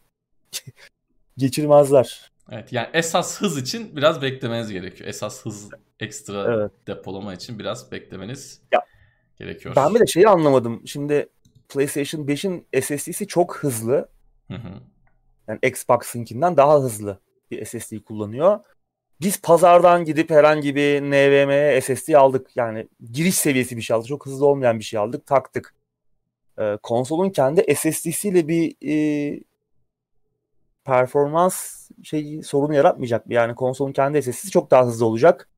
geçirmezler. 1.38 2.29
Evet 2.52 2.74
yani 2.74 2.88
esas 2.94 3.42
hız 3.42 3.58
için 3.58 3.96
biraz 3.96 4.22
beklemeniz 4.22 4.72
gerekiyor. 4.72 5.10
Esas 5.10 5.46
hız 5.46 5.70
ekstra 6.00 6.54
evet. 6.54 6.72
depolama 6.88 7.34
için 7.34 7.60
biraz 7.60 7.92
beklemeniz 7.92 8.62
ya, 8.72 8.86
gerekiyor. 9.40 9.76
Ben 9.76 9.96
bir 9.96 10.00
de 10.00 10.08
şeyi 10.08 10.28
anlamadım. 10.28 10.82
Şimdi 10.86 11.30
PlayStation 11.70 12.22
5'in 12.22 12.82
SSD'si 12.82 13.28
çok 13.28 13.58
hızlı. 13.58 14.10
Hı 14.48 14.54
hı. 14.54 14.70
Yani 15.48 15.60
Xbox'ınkinden 15.64 16.58
daha 16.58 16.82
hızlı 16.82 17.20
bir 17.52 17.66
SSD 17.66 17.98
kullanıyor. 18.06 18.60
Biz 19.22 19.42
pazardan 19.42 20.06
gidip 20.06 20.30
herhangi 20.30 20.76
bir 20.76 21.02
NVMe 21.02 21.82
SSD 21.82 22.14
aldık. 22.14 22.48
Yani 22.56 22.88
giriş 23.12 23.36
seviyesi 23.36 23.78
bir 23.78 23.82
şey 23.82 23.96
aldık. 23.96 24.08
Çok 24.08 24.26
hızlı 24.26 24.46
olmayan 24.46 24.80
bir 24.80 24.84
şey 24.84 25.00
aldık. 25.00 25.26
Taktık. 25.26 25.76
Ee, 26.60 26.78
konsolun 26.84 27.30
kendi 27.30 27.76
SSD'siyle 27.76 28.48
bir 28.48 28.76
e, 28.86 29.40
performans 30.86 31.79
şey 32.04 32.42
sorunu 32.44 32.74
yaratmayacak 32.74 33.26
mı? 33.26 33.34
Yani 33.34 33.56
konsolun 33.56 33.92
kendi 33.92 34.22
SSD'si 34.22 34.52
çok 34.52 34.72
daha 34.72 34.86
hızlı 34.86 35.06
olacak. 35.06 35.50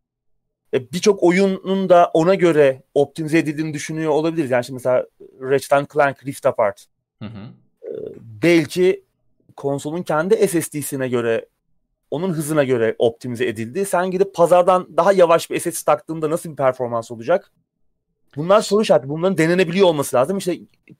E, 0.73 0.91
Birçok 0.91 1.23
oyunun 1.23 1.89
da 1.89 2.11
ona 2.13 2.35
göre 2.35 2.83
optimize 2.93 3.37
edildiğini 3.37 3.73
düşünüyor 3.73 4.11
olabiliriz. 4.11 4.51
Yani 4.51 4.63
şimdi 4.63 4.75
mesela 4.75 5.05
Ratchet 5.41 5.93
Clank 5.93 6.25
Rift 6.25 6.45
Apart. 6.45 6.85
Hı 7.19 7.25
hı. 7.25 7.47
E, 7.83 7.89
belki 8.19 9.03
konsolun 9.55 10.03
kendi 10.03 10.47
SSD'sine 10.47 11.09
göre 11.09 11.45
onun 12.11 12.33
hızına 12.33 12.63
göre 12.63 12.95
optimize 12.99 13.47
edildi. 13.47 13.85
Sen 13.85 14.11
gidip 14.11 14.35
pazardan 14.35 14.97
daha 14.97 15.13
yavaş 15.13 15.49
bir 15.49 15.59
SSD 15.59 15.85
taktığında 15.85 16.29
nasıl 16.29 16.49
bir 16.49 16.55
performans 16.55 17.11
olacak? 17.11 17.51
Bunlar 18.35 18.61
soru 18.61 18.81
işareti. 18.81 19.09
Bunların 19.09 19.37
denenebiliyor 19.37 19.87
olması 19.87 20.15
lazım. 20.15 20.37
İşte 20.37 20.59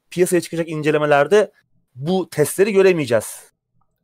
piyasaya 0.10 0.42
çıkacak 0.42 0.70
incelemelerde 0.70 1.52
bu 1.96 2.30
testleri 2.30 2.74
göremeyeceğiz. 2.74 3.51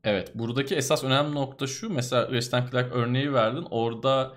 Evet. 0.03 0.31
Buradaki 0.35 0.75
esas 0.75 1.03
önemli 1.03 1.35
nokta 1.35 1.67
şu. 1.67 1.89
Mesela 1.89 2.31
Ratchet 2.31 2.71
Clank 2.71 2.91
örneği 2.93 3.33
verdin. 3.33 3.65
Orada 3.69 4.33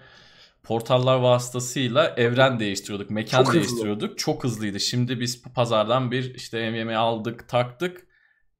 portallar 0.62 1.16
vasıtasıyla 1.16 2.14
evren 2.16 2.60
değiştiriyorduk. 2.60 3.10
Mekan 3.10 3.44
Çok 3.44 3.54
değiştiriyorduk. 3.54 4.10
Hızlı. 4.10 4.16
Çok 4.16 4.44
hızlıydı. 4.44 4.80
Şimdi 4.80 5.20
biz 5.20 5.42
pazardan 5.42 6.10
bir 6.10 6.34
işte 6.34 6.70
MM'i 6.70 6.96
aldık, 6.96 7.48
taktık 7.48 8.06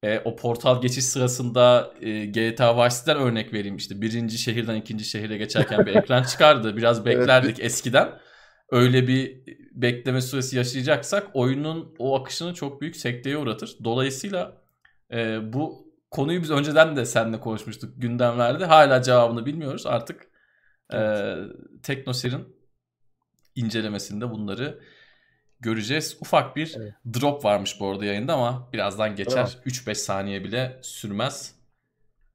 e, 0.03 0.19
o 0.19 0.35
portal 0.35 0.81
geçiş 0.81 1.05
sırasında 1.05 1.93
e, 2.01 2.25
GTA 2.25 2.85
Vice 2.85 2.95
City'den 2.95 3.17
örnek 3.17 3.53
vereyim 3.53 3.77
işte 3.77 4.01
birinci 4.01 4.37
şehirden 4.37 4.75
ikinci 4.75 5.05
şehire 5.05 5.37
geçerken 5.37 5.85
bir 5.85 5.95
ekran 5.95 6.23
çıkardı. 6.23 6.77
Biraz 6.77 7.05
beklerdik 7.05 7.59
evet. 7.59 7.65
eskiden. 7.65 8.09
Öyle 8.69 9.07
bir 9.07 9.41
bekleme 9.71 10.21
süresi 10.21 10.57
yaşayacaksak 10.57 11.27
oyunun 11.33 11.95
o 11.99 12.19
akışını 12.19 12.53
çok 12.53 12.81
büyük 12.81 12.95
sekteye 12.95 13.37
uğratır. 13.37 13.77
Dolayısıyla 13.83 14.61
e, 15.13 15.53
bu 15.53 15.90
konuyu 16.11 16.41
biz 16.41 16.51
önceden 16.51 16.95
de 16.95 17.05
seninle 17.05 17.39
konuşmuştuk 17.39 17.93
gündemlerde. 17.97 18.65
Hala 18.65 19.01
cevabını 19.01 19.45
bilmiyoruz. 19.45 19.85
Artık 19.85 20.31
e, 20.93 21.33
Teknoseyir'in 21.83 22.55
incelemesinde 23.55 24.31
bunları 24.31 24.79
göreceğiz. 25.59 26.17
Ufak 26.21 26.55
bir 26.55 26.75
evet. 26.77 26.93
drop 27.21 27.45
varmış 27.45 27.79
bu 27.79 27.87
arada 27.87 28.05
yayında 28.05 28.33
ama 28.33 28.69
birazdan 28.73 29.15
geçer. 29.15 29.57
3-5 29.65 29.95
saniye 29.95 30.43
bile 30.43 30.79
sürmez. 30.81 31.55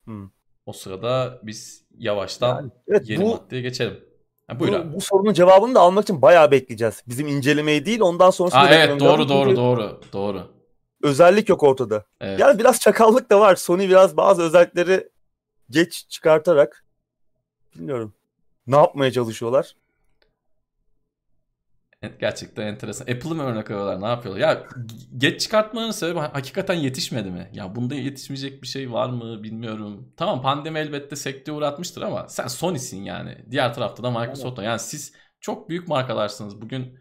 Hmm. 0.04 0.30
O 0.66 0.72
sırada 0.72 1.40
biz 1.42 1.86
yavaştan 1.98 2.56
yani, 2.56 2.70
evet, 2.88 3.10
yeni 3.10 3.24
bu, 3.24 3.28
maddeye 3.28 3.62
geçelim. 3.62 4.00
Ha, 4.46 4.60
buyur 4.60 4.72
bu, 4.72 4.76
abi. 4.76 4.92
bu 4.92 5.00
sorunun 5.00 5.32
cevabını 5.32 5.74
da 5.74 5.80
almak 5.80 6.04
için 6.04 6.22
bayağı 6.22 6.50
bekleyeceğiz. 6.50 7.02
Bizim 7.08 7.28
incelemeyi 7.28 7.86
değil 7.86 8.00
ondan 8.00 8.30
sonrasını 8.30 8.60
Aa, 8.60 8.74
Evet 8.74 9.00
doğru 9.00 9.28
doğru 9.28 9.56
doğru 9.56 10.00
doğru. 10.12 10.55
Özellik 11.06 11.48
yok 11.48 11.62
ortada. 11.62 12.04
Evet. 12.20 12.40
Yani 12.40 12.58
biraz 12.58 12.80
çakallık 12.80 13.30
da 13.30 13.40
var. 13.40 13.56
Sony 13.56 13.88
biraz 13.88 14.16
bazı 14.16 14.42
özellikleri 14.42 15.08
geç 15.70 16.08
çıkartarak 16.08 16.84
bilmiyorum. 17.74 18.14
Ne 18.66 18.76
yapmaya 18.76 19.12
çalışıyorlar? 19.12 19.76
Gerçekten 22.20 22.66
enteresan. 22.66 23.04
Apple'ı 23.04 23.34
mı 23.34 23.42
örnek 23.42 23.70
alıyorlar? 23.70 24.00
Ne 24.00 24.06
yapıyorlar? 24.06 24.40
Ya 24.40 24.66
geç 25.16 25.40
çıkartmanın 25.40 25.90
sebebi 25.90 26.18
hakikaten 26.18 26.74
yetişmedi 26.74 27.30
mi? 27.30 27.50
Ya 27.52 27.74
bunda 27.74 27.94
yetişmeyecek 27.94 28.62
bir 28.62 28.68
şey 28.68 28.92
var 28.92 29.08
mı 29.08 29.42
bilmiyorum. 29.42 30.12
Tamam 30.16 30.42
pandemi 30.42 30.78
elbette 30.78 31.16
sekteye 31.16 31.52
uğratmıştır 31.58 32.02
ama 32.02 32.28
sen 32.28 32.46
Sony'sin 32.46 33.02
yani. 33.02 33.44
Diğer 33.50 33.74
tarafta 33.74 34.02
da 34.02 34.10
Microsoft. 34.10 34.62
Yani 34.62 34.78
siz 34.78 35.12
çok 35.40 35.68
büyük 35.68 35.88
markalarsınız. 35.88 36.60
Bugün 36.62 36.98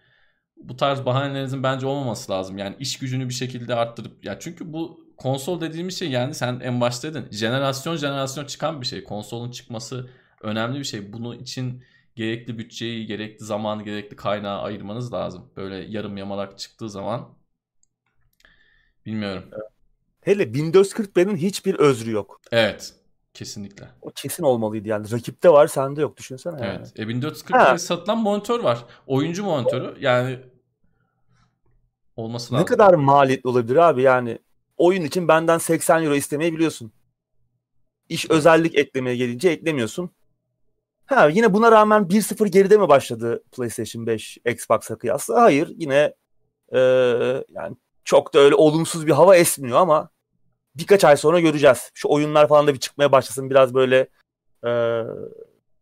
bu 0.58 0.78
tarz 0.78 1.06
bahanelerinizin 1.06 1.64
bence 1.64 1.88
olmaması 1.88 2.32
lazım. 2.32 2.58
Yani 2.58 2.76
iş 2.80 3.00
gücünü 3.00 3.30
bir 3.30 3.34
şekilde 3.34 3.76
arttırıp 3.76 4.26
ya 4.26 4.40
çünkü 4.40 4.74
bu 4.74 5.06
konsol 5.18 5.62
dediğimiz 5.62 6.00
şey 6.00 6.10
yani 6.10 6.34
sen 6.34 6.60
en 6.60 6.82
başta 6.82 7.14
dedin. 7.14 7.28
Jenerasyon 7.32 7.96
jenerasyon 7.96 8.46
çıkan 8.46 8.82
bir 8.82 8.86
şey. 8.86 9.04
Konsolun 9.04 9.52
çıkması 9.52 10.10
önemli 10.42 10.80
bir 10.80 10.84
şey. 10.84 11.14
Bunun 11.14 11.40
için 11.40 11.84
gerekli 12.16 12.58
bütçeyi, 12.58 13.06
gerekli 13.06 13.46
zamanı, 13.46 13.84
gerekli 13.84 14.16
kaynağı 14.16 14.62
ayırmanız 14.62 15.14
lazım. 15.14 15.52
Böyle 15.56 15.76
yarım 15.76 16.18
yamalak 16.18 16.60
çıktığı 16.60 16.90
zaman 16.90 17.38
bilmiyorum. 19.06 19.44
Hele 20.22 20.44
1440p'nin 20.44 21.38
hiçbir 21.38 21.76
özrü 21.76 22.12
yok. 22.12 22.42
Evet. 22.52 22.94
Kesinlikle. 23.36 23.88
O 24.02 24.12
kesin 24.12 24.44
olmalıydı 24.44 24.88
yani. 24.88 25.12
Rakipte 25.12 25.50
var 25.50 25.68
sende 25.68 26.02
yok 26.02 26.18
düşünsene. 26.18 26.56
Evet. 26.62 26.94
Yani. 26.98 27.12
E 27.12 27.16
1440p 27.16 27.78
satılan 27.78 28.18
monitör 28.18 28.60
var. 28.60 28.86
Oyuncu 29.08 29.44
monitörü 29.44 29.96
yani 30.00 30.40
olması 32.16 32.54
lazım. 32.54 32.64
Ne 32.64 32.66
kadar 32.66 32.94
maliyetli 32.94 33.50
olabilir 33.50 33.76
abi 33.76 34.02
yani. 34.02 34.40
Oyun 34.78 35.02
için 35.02 35.28
benden 35.28 35.58
80 35.58 36.04
euro 36.04 36.16
istemeyi 36.16 36.54
biliyorsun. 36.54 36.92
İş 38.10 38.30
özellik 38.30 38.76
eklemeye 38.76 39.16
gelince 39.16 39.50
eklemiyorsun. 39.50 40.10
Ha 41.06 41.28
yine 41.28 41.54
buna 41.54 41.72
rağmen 41.72 42.02
1-0 42.02 42.48
geride 42.48 42.78
mi 42.78 42.90
başladı 42.90 43.44
PlayStation 43.52 44.08
5 44.08 44.38
Xbox'a 44.46 44.98
kıyasla? 44.98 45.42
Hayır 45.42 45.74
yine 45.78 46.14
e, 46.74 46.80
yani 47.50 47.76
çok 48.04 48.34
da 48.34 48.40
öyle 48.40 48.56
olumsuz 48.56 49.08
bir 49.08 49.12
hava 49.12 49.36
esmiyor 49.36 49.78
ama 49.78 50.10
birkaç 50.76 51.04
ay 51.04 51.18
sonra 51.18 51.40
göreceğiz. 51.40 51.92
Şu 51.94 52.10
oyunlar 52.10 52.48
falan 52.48 52.68
da 52.68 52.74
bir 52.74 52.80
çıkmaya 52.80 53.12
başlasın 53.12 53.50
biraz 53.50 53.74
böyle 53.74 54.08
e, 54.66 55.02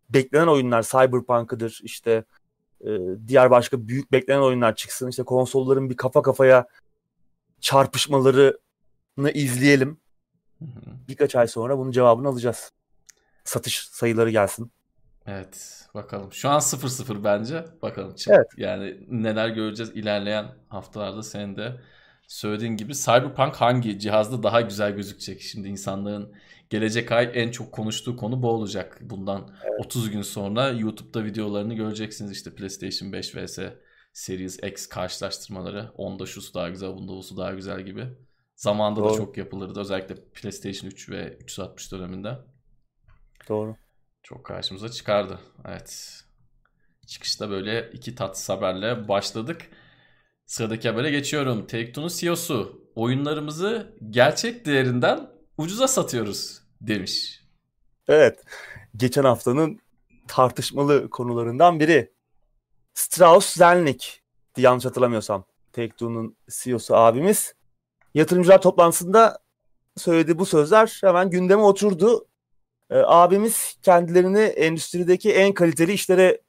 beklenen 0.10 0.48
oyunlar 0.48 0.84
Cyberpunk'ıdır 0.84 1.80
işte 1.84 2.24
e, 2.82 2.90
diğer 3.28 3.52
başka 3.52 3.88
büyük 3.88 4.12
beklenen 4.12 4.42
oyunlar 4.42 4.76
çıksın. 4.76 5.10
İşte 5.10 5.24
konsolların 5.24 5.90
bir 5.90 5.98
kafa 5.98 6.22
kafaya 6.22 6.68
çarpışmalarını 7.62 9.32
izleyelim. 9.34 9.98
Birkaç 11.08 11.36
ay 11.36 11.48
sonra 11.48 11.78
bunun 11.78 11.92
cevabını 11.92 12.28
alacağız. 12.28 12.72
Satış 13.44 13.88
sayıları 13.88 14.30
gelsin. 14.30 14.72
Evet 15.28 15.88
bakalım. 15.94 16.34
Şu 16.34 16.50
an 16.50 16.60
0-0 16.60 17.24
bence. 17.24 17.66
Bakalım. 17.82 18.16
Çık. 18.16 18.34
Evet. 18.34 18.48
Yani 18.58 18.98
neler 19.08 19.50
göreceğiz 19.50 19.92
ilerleyen 19.96 20.46
haftalarda 20.70 21.24
senin 21.24 21.56
de 21.56 21.82
söylediğin 22.34 22.78
gibi 22.78 22.94
Cyberpunk 22.94 23.56
hangi 23.56 24.00
cihazda 24.00 24.44
daha 24.44 24.62
güzel 24.62 24.96
gözükecek? 24.96 25.42
Şimdi 25.42 25.68
insanların 25.68 26.34
gelecek 26.70 27.12
ay 27.12 27.32
en 27.34 27.52
çok 27.52 27.72
konuştuğu 27.72 28.18
konu 28.18 28.42
bu 28.44 28.50
olacak. 28.50 28.98
Bundan 29.02 29.56
evet. 29.64 29.86
30 29.86 30.12
gün 30.12 30.22
sonra 30.22 30.70
YouTube'da 30.70 31.26
videolarını 31.26 31.74
göreceksiniz 31.74 32.32
işte 32.32 32.56
PlayStation 32.56 33.14
5 33.14 33.36
vs 33.36 33.60
Series 34.14 34.60
X 34.64 34.88
karşılaştırmaları. 34.88 35.92
Onda 35.98 36.26
şusu 36.26 36.54
daha 36.54 36.70
güzel, 36.70 36.90
bunda 36.90 37.12
busu 37.12 37.38
daha 37.38 37.54
güzel 37.54 37.82
gibi. 37.82 38.08
Zamanda 38.56 39.00
Doğru. 39.00 39.14
da 39.14 39.18
çok 39.18 39.38
yapılırdı. 39.38 39.80
Özellikle 39.80 40.16
PlayStation 40.16 40.90
3 40.90 41.10
ve 41.10 41.38
360 41.42 41.92
döneminde. 41.92 42.38
Doğru. 43.50 43.76
Çok 44.24 44.46
karşımıza 44.46 44.90
çıkardı. 44.90 45.40
Evet. 45.68 46.24
Çıkışta 47.08 47.50
böyle 47.50 47.92
iki 47.94 48.16
tatsız 48.16 48.50
haberle 48.50 49.08
başladık. 49.08 49.70
Sıradaki 50.54 50.90
habere 50.90 51.12
geçiyorum. 51.12 51.68
Take-Two'nun 51.68 52.08
CEO'su 52.08 52.82
oyunlarımızı 52.96 53.98
gerçek 54.10 54.66
değerinden 54.66 55.30
ucuza 55.58 55.88
satıyoruz 55.88 56.62
demiş. 56.82 57.42
Evet. 58.08 58.44
Geçen 58.96 59.24
haftanın 59.24 59.80
tartışmalı 60.28 61.10
konularından 61.10 61.80
biri. 61.80 62.12
Strauss 62.94 63.54
Zelnick 63.54 64.08
yanlış 64.58 64.86
hatırlamıyorsam. 64.86 65.46
Take-Two'nun 65.72 66.36
CEO'su 66.50 66.96
abimiz. 66.96 67.54
Yatırımcılar 68.14 68.62
toplantısında 68.62 69.40
söylediği 69.98 70.40
bu 70.40 70.46
sözler 70.46 70.98
hemen 71.02 71.30
gündeme 71.30 71.62
oturdu. 71.62 72.28
E, 72.90 72.98
abimiz 72.98 73.76
kendilerini 73.82 74.40
endüstrideki 74.40 75.34
en 75.34 75.54
kaliteli 75.54 75.94
işlere 75.94 76.42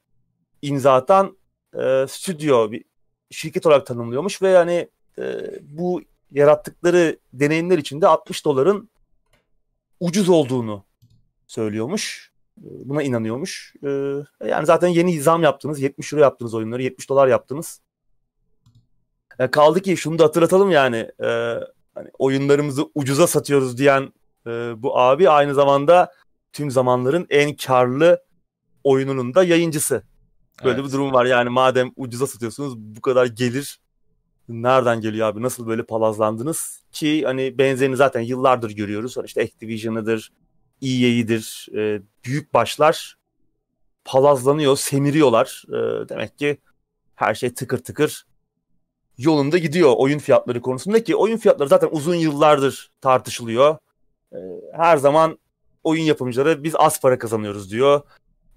imza 0.61 0.93
atan 0.93 1.37
e, 1.73 2.05
stüdyo 2.07 2.71
bir 2.71 2.94
şirket 3.31 3.65
olarak 3.65 3.87
tanımlıyormuş 3.87 4.41
ve 4.41 4.49
yani 4.49 4.89
e, 5.19 5.41
bu 5.61 6.01
yarattıkları 6.31 7.19
deneyimler 7.33 7.77
içinde 7.77 8.07
60 8.07 8.45
doların 8.45 8.89
ucuz 9.99 10.29
olduğunu 10.29 10.83
söylüyormuş. 11.47 12.31
E, 12.57 12.63
buna 12.63 13.03
inanıyormuş. 13.03 13.73
E, 13.83 13.89
yani 14.47 14.65
zaten 14.65 14.87
yeni 14.87 15.21
zam 15.21 15.43
yaptınız. 15.43 15.81
70 15.81 16.13
euro 16.13 16.21
yaptınız 16.21 16.53
oyunları. 16.53 16.83
70 16.83 17.09
dolar 17.09 17.27
yaptınız. 17.27 17.81
E, 19.39 19.51
kaldı 19.51 19.81
ki 19.81 19.97
şunu 19.97 20.19
da 20.19 20.23
hatırlatalım 20.23 20.71
yani. 20.71 21.11
Hani 21.95 22.09
oyunlarımızı 22.19 22.85
ucuza 22.95 23.27
satıyoruz 23.27 23.77
diyen 23.77 24.13
bu 24.75 24.99
abi 24.99 25.29
aynı 25.29 25.53
zamanda 25.53 26.13
tüm 26.53 26.71
zamanların 26.71 27.27
en 27.29 27.55
karlı 27.55 28.23
oyununun 28.83 29.33
da 29.33 29.43
yayıncısı. 29.43 30.03
Böyle 30.63 30.75
evet. 30.79 30.87
bir 30.87 30.93
durum 30.93 31.13
var 31.13 31.25
yani 31.25 31.49
madem 31.49 31.91
ucuza 31.95 32.27
satıyorsunuz 32.27 32.77
bu 32.77 33.01
kadar 33.01 33.25
gelir 33.25 33.79
nereden 34.49 35.01
geliyor 35.01 35.27
abi 35.27 35.41
nasıl 35.41 35.67
böyle 35.67 35.83
palazlandınız 35.83 36.83
ki 36.91 37.23
hani 37.25 37.57
benzerini 37.57 37.95
zaten 37.95 38.21
yıllardır 38.21 38.71
görüyoruz. 38.71 39.15
İşte 39.25 39.41
Activision'ıdır, 39.41 40.31
EA'dir, 40.81 41.67
e, 41.75 42.01
büyük 42.25 42.53
başlar 42.53 43.17
palazlanıyor, 44.05 44.77
semiriyorlar. 44.77 45.63
E, 45.69 46.09
demek 46.09 46.37
ki 46.37 46.57
her 47.15 47.35
şey 47.35 47.53
tıkır 47.53 47.77
tıkır 47.77 48.25
yolunda 49.17 49.57
gidiyor 49.57 49.93
oyun 49.97 50.19
fiyatları 50.19 50.61
konusunda 50.61 51.03
ki 51.03 51.15
oyun 51.15 51.37
fiyatları 51.37 51.69
zaten 51.69 51.89
uzun 51.91 52.15
yıllardır 52.15 52.91
tartışılıyor. 53.01 53.77
E, 54.33 54.37
her 54.73 54.97
zaman 54.97 55.39
oyun 55.83 56.03
yapımcıları 56.03 56.63
biz 56.63 56.75
az 56.75 57.01
para 57.01 57.19
kazanıyoruz 57.19 57.71
diyor. 57.71 58.01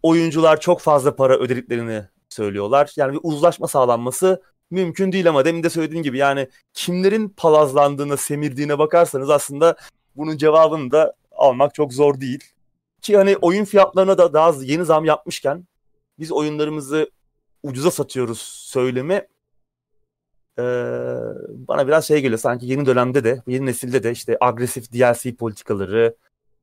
Oyuncular 0.02 0.60
çok 0.60 0.80
fazla 0.80 1.16
para 1.16 1.38
ödediklerini 1.38 2.02
söylüyorlar. 2.28 2.92
Yani 2.96 3.12
bir 3.12 3.20
uzlaşma 3.22 3.68
sağlanması 3.68 4.42
mümkün 4.70 5.12
değil 5.12 5.28
ama 5.28 5.44
demin 5.44 5.62
de 5.62 5.70
söylediğim 5.70 6.02
gibi 6.02 6.18
yani 6.18 6.48
kimlerin 6.74 7.28
palazlandığına, 7.28 8.16
semirdiğine 8.16 8.78
bakarsanız 8.78 9.30
aslında 9.30 9.76
bunun 10.16 10.36
cevabını 10.36 10.90
da 10.90 11.14
almak 11.32 11.74
çok 11.74 11.92
zor 11.92 12.20
değil. 12.20 12.44
Ki 13.02 13.16
hani 13.16 13.36
oyun 13.36 13.64
fiyatlarına 13.64 14.18
da 14.18 14.32
daha 14.32 14.54
yeni 14.62 14.84
zam 14.84 15.04
yapmışken 15.04 15.64
biz 16.18 16.32
oyunlarımızı 16.32 17.10
ucuza 17.62 17.90
satıyoruz 17.90 18.38
söylemi 18.40 19.26
ee, 20.58 20.62
bana 21.48 21.86
biraz 21.86 22.08
şey 22.08 22.20
geliyor 22.20 22.38
sanki 22.38 22.66
yeni 22.66 22.86
dönemde 22.86 23.24
de 23.24 23.42
yeni 23.46 23.66
nesilde 23.66 24.02
de 24.02 24.12
işte 24.12 24.36
agresif 24.40 24.92
DLC 24.92 25.34
politikaları, 25.34 26.16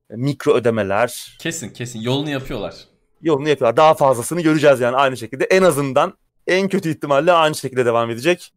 mikro 0.09 0.53
ödemeler. 0.53 1.38
Kesin 1.39 1.69
kesin 1.69 1.99
yolunu 1.99 2.29
yapıyorlar. 2.29 2.94
Yolunu 3.25 3.49
yapıyorlar. 3.49 3.77
Daha 3.77 3.93
fazlasını 3.93 4.41
göreceğiz 4.41 4.79
yani 4.79 4.95
aynı 4.95 5.17
şekilde. 5.17 5.43
En 5.43 5.63
azından 5.63 6.13
en 6.47 6.69
kötü 6.69 6.89
ihtimalle 6.89 7.31
aynı 7.31 7.55
şekilde 7.55 7.85
devam 7.85 8.09
edecek. 8.09 8.53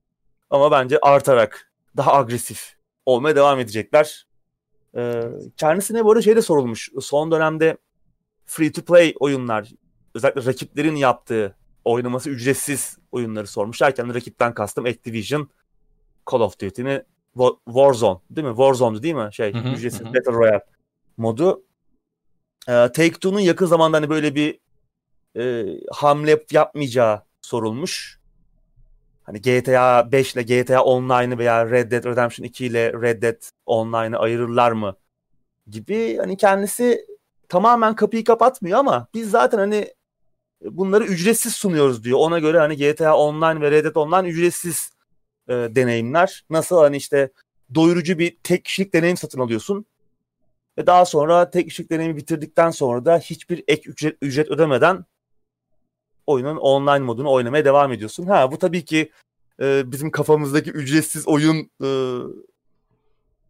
Ama 0.51 0.71
bence 0.71 0.99
artarak 1.03 1.73
daha 1.97 2.15
agresif 2.15 2.77
olmaya 3.07 3.37
devam 3.37 3.59
edecekler. 3.59 4.27
Ee, 4.97 5.23
kendisine 5.57 6.05
bu 6.05 6.11
arada 6.11 6.23
şey 6.23 6.37
de 6.37 6.43
sorulmuş. 6.43 6.91
Son 7.01 7.31
dönemde 7.31 7.77
free 8.47 8.73
to 8.73 8.83
play 8.83 9.15
oyunlar 9.21 9.69
özellikle 10.15 10.45
rakiplerin 10.45 10.97
yaptığı 10.97 11.57
oynaması 11.85 12.31
ücretsiz 12.31 12.99
oyunları 13.13 13.47
sormuşlar. 13.47 13.95
Kendi 13.95 14.15
rakipten 14.15 14.55
kastım 14.55 14.85
Activision, 14.85 15.49
Call 16.33 16.41
of 16.41 16.61
Duty'ni 16.61 17.03
Warzone 17.67 18.19
değil 18.31 18.47
mi? 18.47 18.55
Warzone'du 18.57 19.03
değil 19.03 19.15
mi? 19.15 19.29
Şey 19.33 19.55
hı 19.55 19.59
hı, 19.59 19.69
ücretsiz 19.69 20.01
hı. 20.01 20.15
Battle 20.15 20.33
Royale 20.33 20.65
modu. 21.17 21.63
Ee, 22.69 22.73
Take-Two'nun 22.73 23.41
yakın 23.41 23.67
zamanda 23.67 23.97
hani 23.97 24.11
böyle 24.11 24.35
bir 24.35 24.59
e, 25.37 25.67
hamle 25.93 26.45
yapmayacağı 26.51 27.23
sorulmuş. 27.43 28.19
Hani 29.25 29.41
GTA 29.41 30.13
5 30.13 30.35
ile 30.35 30.43
GTA 30.43 30.83
Online'ı 30.85 31.39
veya 31.39 31.71
Red 31.71 31.91
Dead 31.91 32.05
Redemption 32.05 32.45
2 32.47 32.67
ile 32.67 32.93
Red 32.93 33.23
Dead 33.23 33.43
Online'ı 33.67 34.19
ayırırlar 34.19 34.73
mı 34.73 34.97
gibi 35.71 36.17
hani 36.17 36.37
kendisi 36.37 37.07
tamamen 37.49 37.95
kapıyı 37.95 38.25
kapatmıyor 38.25 38.79
ama 38.79 39.09
biz 39.15 39.31
zaten 39.31 39.59
hani 39.59 39.95
bunları 40.65 41.05
ücretsiz 41.05 41.55
sunuyoruz 41.55 42.05
diyor. 42.05 42.19
Ona 42.19 42.39
göre 42.39 42.59
hani 42.59 42.77
GTA 42.77 43.17
Online 43.17 43.61
ve 43.61 43.71
Red 43.71 43.85
Dead 43.85 43.95
Online 43.95 44.29
ücretsiz 44.29 44.93
e, 45.49 45.53
deneyimler. 45.53 46.45
Nasıl 46.51 46.79
hani 46.79 46.97
işte 46.97 47.31
doyurucu 47.75 48.19
bir 48.19 48.37
tek 48.43 48.65
kişilik 48.65 48.95
deneyim 48.95 49.17
satın 49.17 49.41
alıyorsun. 49.41 49.87
Ve 50.79 50.87
daha 50.87 51.05
sonra 51.05 51.51
tek 51.51 51.69
kişilik 51.69 51.91
deneyimi 51.91 52.17
bitirdikten 52.17 52.71
sonra 52.71 53.05
da 53.05 53.19
hiçbir 53.19 53.65
ek 53.69 53.91
ücret, 53.91 54.17
ücret 54.23 54.51
ödemeden 54.51 55.05
oyunun 56.27 56.57
online 56.57 56.99
modunu 56.99 57.33
oynamaya 57.33 57.65
devam 57.65 57.93
ediyorsun. 57.93 58.27
Ha 58.27 58.53
bu 58.53 58.59
tabii 58.59 58.85
ki 58.85 59.13
e, 59.61 59.93
bizim 59.93 60.11
kafamızdaki 60.11 60.71
ücretsiz 60.71 61.29
oyun 61.29 61.71
e, 61.85 61.89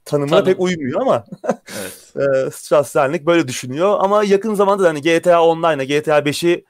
tanımına 0.04 0.44
pek 0.44 0.60
uymuyor 0.60 1.00
ama 1.00 1.24
evet. 1.80 2.14
e, 2.46 2.50
Strassenlik 2.50 3.26
böyle 3.26 3.48
düşünüyor. 3.48 3.96
Ama 4.00 4.24
yakın 4.24 4.54
zamanda 4.54 4.84
da 4.84 4.88
hani 4.88 5.02
GTA 5.02 5.42
Online'a 5.42 5.84
GTA 5.84 6.18
5'i 6.18 6.64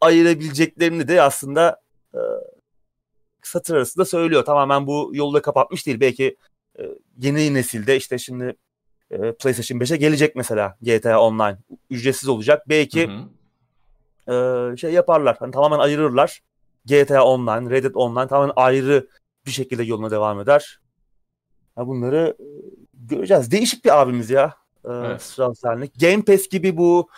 ayırabileceklerini 0.00 1.08
de 1.08 1.22
aslında 1.22 1.80
e, 2.14 2.20
satır 3.42 3.74
arasında 3.74 4.04
söylüyor. 4.04 4.44
Tamamen 4.44 4.86
bu 4.86 5.10
yolu 5.14 5.34
da 5.34 5.42
kapatmış 5.42 5.86
değil. 5.86 6.00
Belki 6.00 6.36
e, 6.78 6.82
yeni 7.18 7.54
nesilde 7.54 7.96
işte 7.96 8.18
şimdi 8.18 8.56
e, 9.14 9.32
PlayStation 9.32 9.78
5'e 9.78 9.96
gelecek 9.96 10.36
mesela 10.36 10.76
GTA 10.82 11.20
Online. 11.20 11.58
Ücretsiz 11.90 12.28
olacak. 12.28 12.68
Belki 12.68 13.08
hı 13.08 13.12
hı. 14.32 14.72
E, 14.72 14.76
şey 14.76 14.92
yaparlar. 14.92 15.36
Hani 15.38 15.52
tamamen 15.52 15.78
ayırırlar. 15.78 16.42
GTA 16.84 17.24
Online, 17.24 17.70
Red 17.70 17.84
Dead 17.84 17.94
Online 17.94 18.28
tamamen 18.28 18.52
ayrı 18.56 19.08
bir 19.46 19.50
şekilde 19.50 19.82
yoluna 19.82 20.10
devam 20.10 20.40
eder. 20.40 20.80
Ya 21.78 21.86
bunları 21.86 22.36
e, 22.40 22.46
göreceğiz. 22.94 23.50
Değişik 23.50 23.84
bir 23.84 24.00
abimiz 24.00 24.30
ya. 24.30 24.54
E, 24.84 24.92
evet. 24.92 25.38
Game 26.00 26.22
Pass 26.24 26.48
gibi 26.48 26.76
bu 26.76 27.08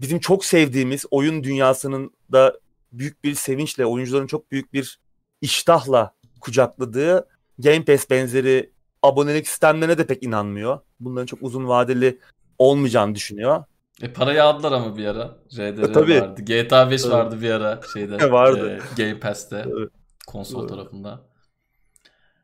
bizim 0.00 0.18
çok 0.18 0.44
sevdiğimiz 0.44 1.04
oyun 1.10 1.44
dünyasının 1.44 2.10
da 2.32 2.60
büyük 2.92 3.24
bir 3.24 3.34
sevinçle, 3.34 3.86
oyuncuların 3.86 4.26
çok 4.26 4.50
büyük 4.52 4.72
bir 4.72 5.00
iştahla 5.40 6.14
kucakladığı 6.40 7.28
Game 7.58 7.84
Pass 7.84 8.10
benzeri 8.10 8.70
abonelik 9.06 9.48
sistemlerine 9.48 9.98
de 9.98 10.06
pek 10.06 10.22
inanmıyor. 10.22 10.78
Bunların 11.00 11.26
çok 11.26 11.42
uzun 11.42 11.68
vadeli 11.68 12.20
olmayacağını 12.58 13.14
düşünüyor. 13.14 13.64
E 14.02 14.12
parayı 14.12 14.44
aldılar 14.44 14.72
ama 14.72 14.96
bir 14.96 15.06
ara. 15.06 15.36
RDR 15.56 15.82
e, 15.82 15.92
tabii. 15.92 16.20
vardı. 16.20 16.42
GTA 16.42 16.90
5 16.90 17.02
tabii. 17.02 17.12
vardı 17.12 17.42
bir 17.42 17.50
ara 17.50 17.80
şeyde. 17.92 18.30
vardı. 18.32 18.80
E, 18.98 19.02
Game 19.02 19.20
Pass'te. 19.20 19.62
Tabii. 19.62 19.88
Konsol 20.26 20.60
tabii. 20.60 20.68
tarafında. 20.68 21.20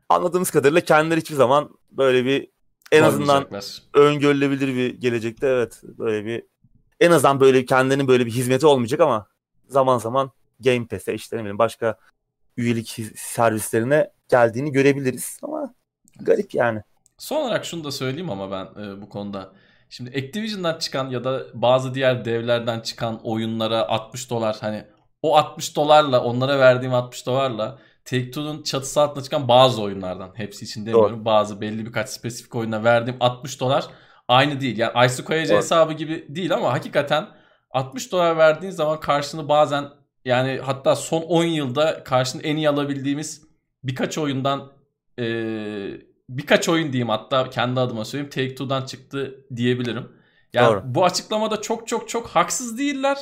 Anladığımız 0.09 0.51
kadarıyla 0.51 0.81
kendileri 0.81 1.21
hiçbir 1.21 1.37
zaman 1.37 1.71
böyle 1.91 2.25
bir 2.25 2.49
en 2.93 3.03
azından 3.03 3.47
öngörülebilir 3.95 4.69
bir 4.69 5.01
gelecekte 5.01 5.47
evet 5.47 5.81
böyle 5.85 6.25
bir 6.25 6.43
en 7.01 7.11
azından 7.11 7.41
böyle 7.41 7.65
kendinin 7.65 8.09
böyle 8.09 8.27
bir 8.27 8.31
hizmeti 8.31 8.67
olmayacak 8.67 9.01
ama 9.01 9.27
zaman 9.69 9.99
zaman 9.99 10.31
Game 10.61 10.87
Pass'e 10.87 11.15
işte 11.15 11.37
ne 11.37 11.41
bileyim 11.41 11.59
başka 11.59 11.99
üyelik 12.57 12.99
servislerine 13.17 14.11
geldiğini 14.29 14.73
görebiliriz 14.73 15.39
ama 15.43 15.75
garip 16.25 16.55
yani. 16.55 16.81
Son 17.19 17.37
olarak 17.37 17.65
şunu 17.65 17.85
da 17.85 17.91
söyleyeyim 17.91 18.31
ama 18.31 18.51
ben 18.51 18.83
e, 18.83 19.03
bu 19.03 19.09
konuda. 19.09 19.53
Şimdi 19.91 20.11
Activision'dan 20.11 20.79
çıkan 20.79 21.11
ya 21.11 21.25
da 21.25 21.43
bazı 21.55 21.95
diğer 21.95 22.25
devlerden 22.25 22.81
çıkan 22.81 23.21
oyunlara 23.25 23.89
60 23.89 24.31
dolar 24.31 24.57
hani 24.61 24.85
o 25.23 25.37
60 25.37 25.77
dolarla 25.77 26.25
onlara 26.25 26.59
verdiğim 26.59 26.95
60 26.95 27.27
dolarla 27.27 27.79
Take-Two'nun 28.05 28.63
çatısı 28.63 29.01
altında 29.01 29.25
çıkan 29.25 29.49
bazı 29.49 29.83
oyunlardan. 29.83 30.31
Hepsi 30.35 30.65
için 30.65 30.87
demiyorum. 30.87 31.17
Doğru. 31.17 31.25
Bazı 31.25 31.61
belli 31.61 31.87
birkaç 31.87 32.09
spesifik 32.09 32.55
oyuna 32.55 32.85
verdiğim 32.85 33.17
60 33.21 33.61
dolar 33.61 33.87
aynı 34.29 34.61
değil. 34.61 34.79
Yani 34.79 34.93
Aysu 34.93 35.25
Koyacı 35.25 35.55
hesabı 35.55 35.93
gibi 35.93 36.27
değil 36.29 36.55
ama 36.55 36.73
hakikaten 36.73 37.29
60 37.71 38.13
dolar 38.13 38.37
verdiğin 38.37 38.73
zaman 38.73 39.01
karşını 39.01 39.49
bazen 39.49 39.85
yani 40.25 40.61
hatta 40.63 40.97
son 40.97 41.23
10 41.23 41.45
yılda 41.45 42.05
karşını 42.05 42.43
en 42.43 42.57
iyi 42.57 42.69
alabildiğimiz 42.69 43.43
birkaç 43.85 44.19
oyundan 44.19 44.73
e, 45.19 45.25
birkaç 46.29 46.69
oyun 46.69 46.93
diyeyim 46.93 47.09
hatta 47.09 47.51
kendi 47.51 47.81
adıma 47.81 48.05
söyleyeyim 48.05 48.31
Take-Two'dan 48.31 48.87
çıktı 48.87 49.45
diyebilirim. 49.57 50.09
Yani 50.53 50.67
Doğru. 50.69 50.83
bu 50.85 51.05
açıklamada 51.05 51.61
çok 51.61 51.89
çok 51.89 52.09
çok 52.09 52.29
haksız 52.29 52.79
değiller 52.79 53.19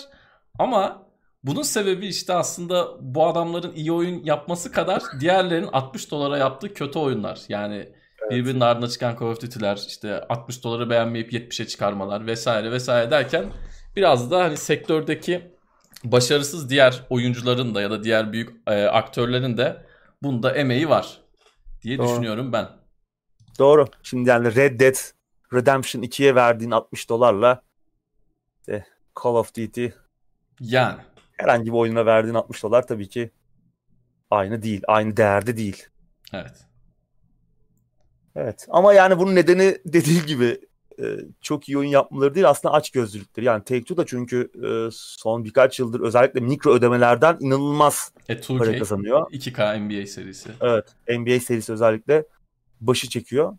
ama 0.59 1.07
bunun 1.45 1.63
sebebi 1.63 2.07
işte 2.07 2.35
aslında 2.35 2.89
bu 3.01 3.27
adamların 3.27 3.73
iyi 3.73 3.93
oyun 3.93 4.25
yapması 4.25 4.73
kadar 4.73 5.03
diğerlerinin 5.21 5.69
60 5.73 6.11
dolara 6.11 6.39
yaptığı 6.39 6.75
kötü 6.75 6.99
oyunlar. 6.99 7.41
Yani 7.49 7.77
evet. 8.23 8.31
birbirinin 8.31 8.61
ardına 8.61 8.89
çıkan 8.89 9.17
Call 9.21 9.27
of 9.27 9.43
Duty'ler 9.43 9.85
işte 9.89 10.25
60 10.29 10.65
doları 10.65 10.91
beğenmeyip 10.91 11.33
70'e 11.33 11.67
çıkarmalar 11.67 12.27
vesaire 12.27 12.71
vesaire 12.73 13.11
derken 13.11 13.53
biraz 13.97 14.31
da 14.31 14.45
hani 14.45 14.57
sektördeki 14.57 15.51
başarısız 16.05 16.71
diğer 16.71 17.03
oyuncuların 17.11 17.75
da 17.75 17.81
ya 17.81 17.91
da 17.91 18.05
diğer 18.05 18.33
büyük 18.33 18.51
e, 18.67 18.85
aktörlerin 18.85 19.57
de 19.57 19.87
bunda 20.23 20.53
emeği 20.53 20.89
var 20.89 21.21
diye 21.83 21.99
Doğru. 21.99 22.09
düşünüyorum 22.09 22.53
ben. 22.53 22.80
Doğru. 23.59 23.87
Şimdi 24.03 24.29
yani 24.29 24.55
Red 24.55 24.81
Dead 24.81 24.95
Redemption 25.53 26.03
2'ye 26.03 26.35
verdiğin 26.35 26.71
60 26.71 27.09
dolarla 27.09 27.63
işte 28.61 28.87
Call 29.25 29.35
of 29.35 29.55
Duty 29.57 29.87
yani 30.61 31.01
herhangi 31.33 31.67
bir 31.67 31.77
oyuna 31.77 32.07
verdiğin 32.07 32.35
60 32.35 32.63
dolar 32.63 32.87
tabii 32.87 33.09
ki 33.09 33.31
aynı 34.31 34.63
değil. 34.63 34.83
Aynı 34.87 35.17
değerde 35.17 35.57
değil. 35.57 35.87
Evet. 36.33 36.67
Evet 38.37 38.67
ama 38.71 38.93
yani 38.93 39.19
bunun 39.19 39.35
nedeni 39.35 39.79
dediği 39.85 40.27
gibi 40.27 40.61
e, 40.99 41.05
çok 41.41 41.69
iyi 41.69 41.79
oyun 41.79 41.89
yapmaları 41.89 42.35
değil 42.35 42.49
aslında 42.49 42.75
aç 42.75 42.91
gözlülükleri. 42.91 43.47
Yani 43.47 43.63
Take-Two 43.63 43.97
da 43.97 44.07
çünkü 44.07 44.51
e, 44.55 44.89
son 44.93 45.45
birkaç 45.45 45.81
yıldır 45.81 46.01
özellikle 46.01 46.41
mikro 46.41 46.75
ödemelerden 46.75 47.37
inanılmaz 47.41 48.13
e, 48.29 48.41
para 48.41 48.79
kazanıyor. 48.79 49.31
2K 49.31 49.79
NBA 49.81 50.07
serisi. 50.07 50.51
Evet 50.61 50.85
NBA 51.09 51.41
serisi 51.41 51.73
özellikle 51.73 52.25
başı 52.81 53.09
çekiyor. 53.09 53.59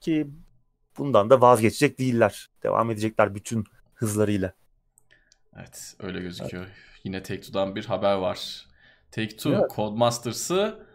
Ki 0.00 0.30
bundan 0.98 1.30
da 1.30 1.40
vazgeçecek 1.40 1.98
değiller. 1.98 2.50
Devam 2.62 2.90
edecekler 2.90 3.34
bütün 3.34 3.64
hızlarıyla. 3.94 4.52
Evet 5.56 5.96
öyle 6.00 6.20
gözüküyor. 6.20 6.64
Evet. 6.64 6.76
Yine 7.04 7.22
Take-Two'dan 7.22 7.76
bir 7.76 7.84
haber 7.84 8.14
var. 8.14 8.66
Take-Two 9.12 9.58
evet. 9.58 9.70
Codemasters'ı 9.76 10.86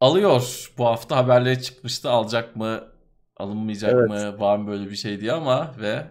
alıyor. 0.00 0.68
Bu 0.78 0.86
hafta 0.86 1.16
haberleri 1.16 1.62
çıkmıştı. 1.62 2.10
Alacak 2.10 2.56
mı? 2.56 2.88
Alınmayacak 3.36 3.92
evet. 3.92 4.08
mı? 4.08 4.40
Var 4.40 4.56
mı 4.56 4.68
böyle 4.68 4.90
bir 4.90 4.96
şey 4.96 5.20
diye 5.20 5.32
ama 5.32 5.74
ve 5.80 6.06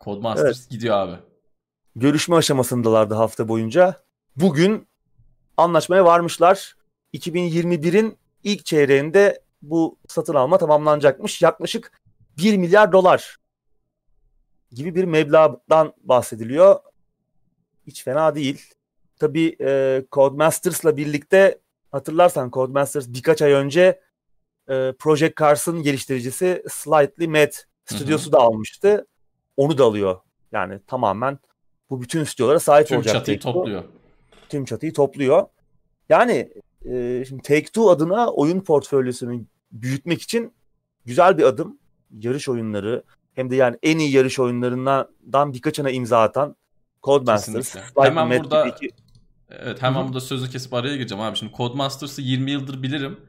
Codemasters 0.00 0.60
evet. 0.60 0.70
gidiyor 0.70 0.96
abi. 0.96 1.16
Görüşme 1.96 2.36
aşamasındalardı 2.36 3.14
hafta 3.14 3.48
boyunca. 3.48 4.02
Bugün 4.36 4.88
anlaşmaya 5.56 6.04
varmışlar. 6.04 6.76
2021'in 7.14 8.18
ilk 8.44 8.66
çeyreğinde 8.66 9.42
bu 9.62 9.98
satın 10.08 10.34
alma 10.34 10.58
tamamlanacakmış. 10.58 11.42
Yaklaşık 11.42 11.92
1 12.38 12.56
milyar 12.56 12.92
dolar 12.92 13.36
gibi 14.70 14.94
bir 14.94 15.04
meblağdan 15.04 15.92
bahsediliyor. 16.02 16.80
Hiç 17.86 18.04
fena 18.04 18.34
değil. 18.34 18.62
Tabii 19.16 19.56
e, 19.60 20.02
Codemasters'la 20.12 20.96
birlikte 20.96 21.58
hatırlarsan 21.92 22.50
Codemasters 22.50 23.08
birkaç 23.08 23.42
ay 23.42 23.52
önce 23.52 24.00
e, 24.68 24.92
Project 24.98 25.36
Cars'ın 25.36 25.82
geliştiricisi 25.82 26.62
Slightly 26.70 27.28
Mad 27.28 27.52
stüdyosu 27.84 28.32
da 28.32 28.38
almıştı. 28.38 29.06
Onu 29.56 29.78
da 29.78 29.84
alıyor. 29.84 30.20
Yani 30.52 30.80
tamamen 30.86 31.38
bu 31.90 32.02
bütün 32.02 32.24
stüdyolara 32.24 32.60
sahip 32.60 32.88
Tüm 32.88 32.96
olacak. 32.96 33.12
Tüm 33.12 33.20
çatıyı 33.20 33.40
topluyor. 33.40 33.84
Tüm 34.48 34.64
çatıyı 34.64 34.92
topluyor. 34.92 35.46
Yani 36.08 36.52
e, 36.84 37.24
şimdi 37.28 37.42
Take-Two 37.42 37.90
adına 37.90 38.32
oyun 38.32 38.60
portfolyosunu 38.60 39.40
büyütmek 39.72 40.22
için 40.22 40.54
güzel 41.04 41.38
bir 41.38 41.42
adım. 41.42 41.78
Yarış 42.10 42.48
oyunları 42.48 43.02
hem 43.34 43.50
de 43.50 43.56
yani 43.56 43.76
en 43.82 43.98
iyi 43.98 44.12
yarış 44.12 44.38
oyunlarından 44.38 45.52
birkaçına 45.52 45.90
imza 45.90 46.22
atan 46.22 46.56
Codemasters. 47.02 47.76
Hemen 47.98 48.28
Mad 48.28 48.38
burada 48.38 48.66
iki... 48.66 48.90
Evet 49.50 49.82
hemen 49.82 49.98
Hı-hı. 49.98 50.06
burada 50.06 50.20
sözü 50.20 50.50
kesip 50.50 50.74
araya 50.74 50.96
gireceğim 50.96 51.24
abi. 51.24 51.36
Şimdi 51.36 51.52
Codemasters'ı 51.56 52.22
20 52.22 52.50
yıldır 52.50 52.82
bilirim. 52.82 53.20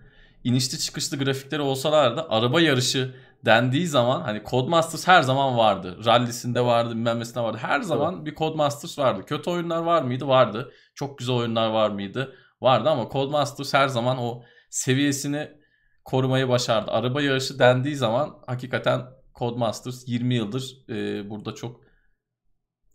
İnişli 0.43 0.79
çıkışlı 0.79 1.17
grafikleri 1.17 1.61
olsalar 1.61 2.17
da 2.17 2.29
araba 2.29 2.61
yarışı 2.61 3.15
dendiği 3.45 3.87
zaman 3.87 4.21
hani 4.21 4.41
Codemasters 4.45 5.07
her 5.07 5.21
zaman 5.21 5.57
vardı. 5.57 5.97
Rally'sinde 6.05 6.61
vardı, 6.61 6.89
bilmem 6.89 7.21
vardı. 7.35 7.57
Her 7.61 7.81
zaman 7.81 8.15
evet. 8.15 8.25
bir 8.25 8.35
Codemasters 8.35 8.99
vardı. 8.99 9.21
Kötü 9.25 9.49
oyunlar 9.49 9.83
var 9.83 10.01
mıydı? 10.01 10.27
Vardı. 10.27 10.71
Çok 10.95 11.17
güzel 11.17 11.35
oyunlar 11.35 11.69
var 11.69 11.89
mıydı? 11.89 12.35
Vardı 12.61 12.89
ama 12.89 13.09
Codemasters 13.11 13.73
her 13.73 13.87
zaman 13.87 14.17
o 14.17 14.43
seviyesini 14.69 15.51
korumayı 16.05 16.49
başardı. 16.49 16.91
Araba 16.91 17.21
yarışı 17.21 17.59
dendiği 17.59 17.95
zaman 17.95 18.37
hakikaten 18.47 19.01
Codemasters 19.35 20.07
20 20.07 20.35
yıldır 20.35 20.85
e, 20.89 21.29
burada 21.29 21.55
çok 21.55 21.81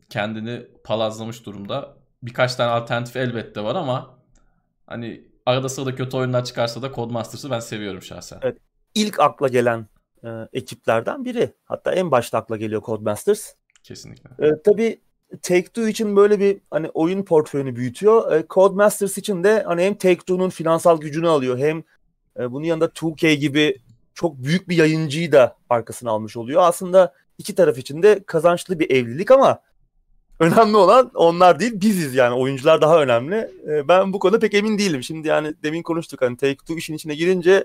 kendini 0.08 0.66
palazlamış 0.84 1.46
durumda. 1.46 1.96
Birkaç 2.22 2.54
tane 2.54 2.70
alternatif 2.70 3.16
elbette 3.16 3.64
var 3.64 3.74
ama 3.74 4.18
hani 4.86 5.28
arada 5.46 5.68
sırada 5.68 5.94
kötü 5.94 6.16
oyunlar 6.16 6.44
çıkarsa 6.44 6.82
da 6.82 6.92
Codemasters'ı 6.92 7.50
ben 7.50 7.60
seviyorum 7.60 8.02
şahsen. 8.02 8.38
Evet. 8.42 8.58
İlk 8.94 9.20
akla 9.20 9.48
gelen 9.48 9.86
e, 10.24 10.28
ekiplerden 10.52 11.24
biri. 11.24 11.54
Hatta 11.64 11.92
en 11.92 12.10
başta 12.10 12.38
akla 12.38 12.56
geliyor 12.56 12.82
Codemasters. 12.82 13.54
Kesinlikle. 13.82 14.46
E, 14.46 14.62
tabii 14.64 15.00
Take-Two 15.42 15.88
için 15.88 16.16
böyle 16.16 16.40
bir 16.40 16.60
hani 16.70 16.90
oyun 16.90 17.22
portföyünü 17.22 17.76
büyütüyor. 17.76 18.32
E, 18.32 18.44
Codemasters 18.50 19.18
için 19.18 19.44
de 19.44 19.62
hani 19.62 19.82
hem 19.82 19.94
Take-Two'nun 19.94 20.50
finansal 20.50 21.00
gücünü 21.00 21.28
alıyor 21.28 21.58
hem 21.58 21.84
e, 22.38 22.52
bunun 22.52 22.64
yanında 22.64 22.86
2K 22.86 23.34
gibi 23.34 23.78
çok 24.14 24.38
büyük 24.38 24.68
bir 24.68 24.76
yayıncıyı 24.76 25.32
da 25.32 25.56
arkasına 25.70 26.10
almış 26.10 26.36
oluyor. 26.36 26.62
Aslında 26.62 27.14
iki 27.38 27.54
taraf 27.54 27.78
için 27.78 28.02
de 28.02 28.22
kazançlı 28.26 28.78
bir 28.78 28.90
evlilik 28.90 29.30
ama 29.30 29.60
önemli 30.40 30.76
olan 30.76 31.10
onlar 31.14 31.60
değil 31.60 31.80
biziz 31.80 32.14
yani 32.14 32.34
oyuncular 32.34 32.80
daha 32.80 33.02
önemli. 33.02 33.50
E, 33.68 33.88
ben 33.88 34.12
bu 34.12 34.18
konuda 34.18 34.38
pek 34.38 34.54
emin 34.54 34.78
değilim. 34.78 35.02
Şimdi 35.02 35.28
yani 35.28 35.54
demin 35.62 35.82
konuştuk 35.82 36.22
hani 36.22 36.36
Take-Two 36.36 36.76
işin 36.76 36.94
içine 36.94 37.14
girince 37.14 37.64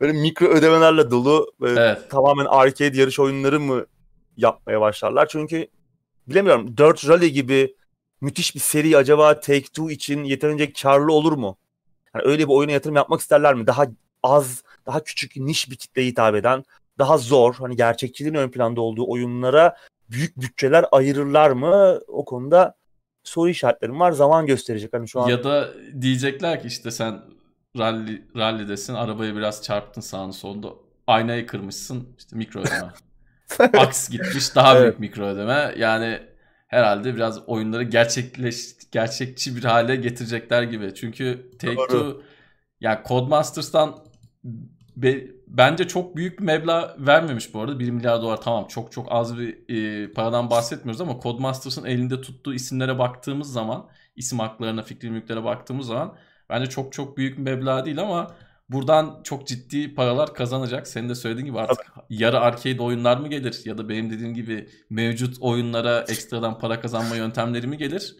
böyle 0.00 0.12
mikro 0.12 0.46
ödemelerle 0.46 1.10
dolu 1.10 1.52
evet. 1.62 2.10
tamamen 2.10 2.44
arcade 2.44 3.00
yarış 3.00 3.20
oyunları 3.20 3.60
mı 3.60 3.86
yapmaya 4.36 4.80
başlarlar? 4.80 5.28
Çünkü 5.28 5.66
bilemiyorum 6.26 6.76
Dirt 6.76 7.08
Rally 7.08 7.30
gibi 7.30 7.74
müthiş 8.20 8.54
bir 8.54 8.60
seri 8.60 8.96
acaba 8.96 9.32
Take-Two 9.32 9.92
için 9.92 10.24
yeterince 10.24 10.72
karlı 10.72 11.12
olur 11.12 11.32
mu? 11.32 11.56
Yani 12.14 12.24
öyle 12.24 12.42
bir 12.42 12.52
oyuna 12.52 12.72
yatırım 12.72 12.96
yapmak 12.96 13.20
isterler 13.20 13.54
mi? 13.54 13.66
Daha 13.66 13.86
az, 14.22 14.62
daha 14.86 15.04
küçük, 15.04 15.36
niş 15.36 15.70
bir 15.70 15.76
kitleye 15.76 16.08
hitap 16.08 16.34
eden, 16.34 16.64
daha 16.98 17.18
zor, 17.18 17.54
hani 17.54 17.76
gerçekçiliğin 17.76 18.34
ön 18.34 18.50
planda 18.50 18.80
olduğu 18.80 19.10
oyunlara 19.10 19.76
büyük 20.10 20.36
bütçeler 20.36 20.84
ayırırlar 20.92 21.50
mı? 21.50 22.00
O 22.08 22.24
konuda 22.24 22.74
soru 23.24 23.48
işaretlerim 23.48 24.00
var. 24.00 24.12
Zaman 24.12 24.46
gösterecek. 24.46 24.92
Hani 24.92 25.08
şu 25.08 25.20
an 25.20 25.28
Ya 25.28 25.44
da 25.44 25.68
diyecekler 26.00 26.62
ki 26.62 26.68
işte 26.68 26.90
sen 26.90 27.20
rally 27.78 28.22
rally'desin, 28.36 28.94
arabayı 28.94 29.36
biraz 29.36 29.62
çarptın 29.62 30.00
sağını 30.00 30.32
solunda. 30.32 30.68
Aynayı 31.06 31.46
kırmışsın. 31.46 32.08
işte 32.18 32.36
mikro 32.36 32.60
ödeme. 32.60 32.92
Aks 33.78 34.08
gitmiş 34.08 34.54
daha 34.54 34.74
büyük 34.74 34.86
evet. 34.86 34.98
mikro 34.98 35.26
ödeme. 35.26 35.74
Yani 35.76 36.20
herhalde 36.72 37.14
biraz 37.14 37.48
oyunları 37.48 37.82
gerçekleş 37.82 38.66
gerçekçi 38.92 39.56
bir 39.56 39.64
hale 39.64 39.96
getirecekler 39.96 40.62
gibi. 40.62 40.94
Çünkü 40.94 41.50
Take-Two 41.58 42.22
yani 42.80 42.98
Codemasters'tan 43.08 43.96
be, 44.96 45.26
bence 45.46 45.88
çok 45.88 46.16
büyük 46.16 46.40
bir 46.40 46.44
meblağ 46.44 46.96
vermemiş 46.98 47.54
bu 47.54 47.60
arada. 47.60 47.78
1 47.78 47.90
milyar 47.90 48.22
dolar 48.22 48.40
tamam 48.40 48.66
çok 48.66 48.92
çok 48.92 49.06
az 49.10 49.38
bir 49.38 49.58
e, 49.68 50.12
paradan 50.12 50.50
bahsetmiyoruz 50.50 51.00
ama 51.00 51.20
Codemasters'ın 51.22 51.84
elinde 51.84 52.20
tuttuğu 52.20 52.54
isimlere 52.54 52.98
baktığımız 52.98 53.52
zaman 53.52 53.88
isim 54.16 54.38
haklarına, 54.38 54.82
fikri 54.82 55.10
mülklere 55.10 55.44
baktığımız 55.44 55.86
zaman 55.86 56.16
bence 56.50 56.70
çok 56.70 56.92
çok 56.92 57.16
büyük 57.16 57.38
bir 57.38 57.42
meblağ 57.42 57.84
değil 57.84 58.00
ama 58.00 58.34
buradan 58.68 59.20
çok 59.24 59.46
ciddi 59.46 59.94
paralar 59.94 60.34
kazanacak. 60.34 60.88
Senin 60.88 61.08
de 61.08 61.14
söylediğin 61.14 61.46
gibi 61.46 61.60
artık 61.60 61.86
yarı 62.10 62.40
arcade 62.40 62.82
oyunlar 62.82 63.16
mı 63.16 63.28
gelir 63.28 63.60
ya 63.64 63.78
da 63.78 63.88
benim 63.88 64.10
dediğim 64.10 64.34
gibi 64.34 64.68
mevcut 64.90 65.36
oyunlara 65.40 66.00
ekstradan 66.08 66.58
para 66.58 66.80
kazanma 66.80 67.16
yöntemleri 67.16 67.66
mi 67.66 67.78
gelir? 67.78 68.16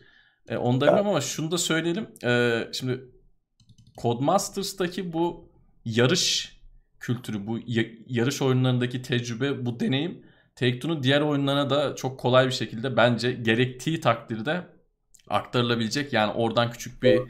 E, 0.48 0.56
onu 0.56 0.80
da 0.80 0.86
bilmiyorum 0.86 1.10
ama 1.10 1.20
şunu 1.20 1.50
da 1.50 1.58
söyleyelim. 1.58 2.08
E, 2.24 2.62
şimdi 2.72 3.00
Codemasters'taki 4.02 5.12
bu 5.12 5.52
yarış 5.84 6.56
kültürü, 7.00 7.46
bu 7.46 7.58
yarış 8.06 8.42
oyunlarındaki 8.42 9.02
tecrübe, 9.02 9.66
bu 9.66 9.80
deneyim 9.80 10.22
Take-Two'nun 10.56 11.02
diğer 11.02 11.20
oyunlarına 11.20 11.70
da 11.70 11.96
çok 11.96 12.20
kolay 12.20 12.46
bir 12.46 12.52
şekilde 12.52 12.96
bence 12.96 13.32
gerektiği 13.32 14.00
takdirde 14.00 14.66
aktarılabilecek. 15.28 16.12
Yani 16.12 16.32
oradan 16.32 16.70
küçük 16.70 17.02
bir 17.02 17.20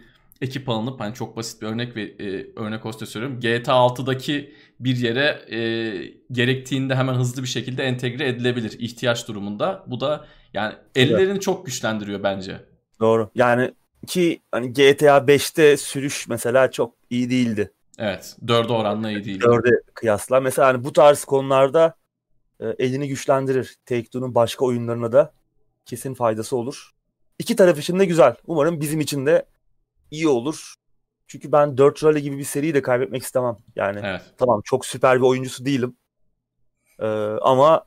ekip 0.43 0.69
alınıp 0.69 1.01
hani 1.01 1.15
çok 1.15 1.37
basit 1.37 1.63
bir 1.63 1.67
örnek 1.67 1.97
ve 1.97 2.03
e, 2.03 2.47
örnek 2.57 2.87
olsa 2.87 3.07
söylüyorum. 3.07 3.41
GTA 3.41 3.73
6'daki 3.73 4.55
bir 4.81 4.97
yere 4.97 5.57
e, 5.57 5.59
gerektiğinde 6.33 6.95
hemen 6.95 7.15
hızlı 7.15 7.43
bir 7.43 7.49
şekilde 7.49 7.83
entegre 7.83 8.29
edilebilir 8.29 8.77
ihtiyaç 8.79 9.29
durumunda. 9.29 9.85
Bu 9.87 10.01
da 10.01 10.27
yani 10.55 10.75
ellerini 10.95 11.31
evet. 11.31 11.43
çok 11.43 11.67
güçlendiriyor 11.67 12.23
bence. 12.23 12.61
Doğru. 13.01 13.31
Yani 13.35 13.75
ki 14.07 14.41
hani 14.53 14.73
GTA 14.73 15.19
5'te 15.19 15.77
sürüş 15.77 16.29
mesela 16.29 16.71
çok 16.71 16.95
iyi 17.11 17.31
değildi. 17.31 17.73
Evet. 17.99 18.37
4'e 18.47 18.73
oranla 18.73 19.11
iyi 19.11 19.25
değildi. 19.25 19.45
4'e 19.45 19.83
kıyasla. 19.95 20.41
Mesela 20.41 20.69
hani 20.69 20.85
bu 20.85 20.93
tarz 20.93 21.25
konularda 21.25 21.95
e, 22.61 22.67
elini 22.79 23.09
güçlendirir. 23.09 23.77
Take-Two'nun 23.87 24.35
başka 24.35 24.65
oyunlarına 24.65 25.13
da 25.13 25.33
kesin 25.85 26.15
faydası 26.15 26.57
olur. 26.57 26.91
İki 27.39 27.57
taraf 27.57 27.79
için 27.79 27.99
de 27.99 28.05
güzel. 28.05 28.35
Umarım 28.47 28.81
bizim 28.81 29.01
için 29.01 29.27
de 29.27 29.47
iyi 30.13 30.29
olur. 30.29 30.75
Çünkü 31.27 31.53
ben 31.53 31.79
4 31.79 32.05
Rally 32.05 32.21
gibi 32.21 32.39
bir 32.39 32.45
seriyi 32.45 32.75
de 32.75 32.83
kaybetmek 32.83 33.23
istemem. 33.23 33.57
Yani 33.77 34.01
evet. 34.05 34.23
tamam 34.39 34.61
çok 34.65 34.87
süper 34.87 35.17
bir 35.17 35.27
oyuncusu 35.27 35.65
değilim. 35.65 35.97
Ee, 36.99 37.07
ama 37.43 37.85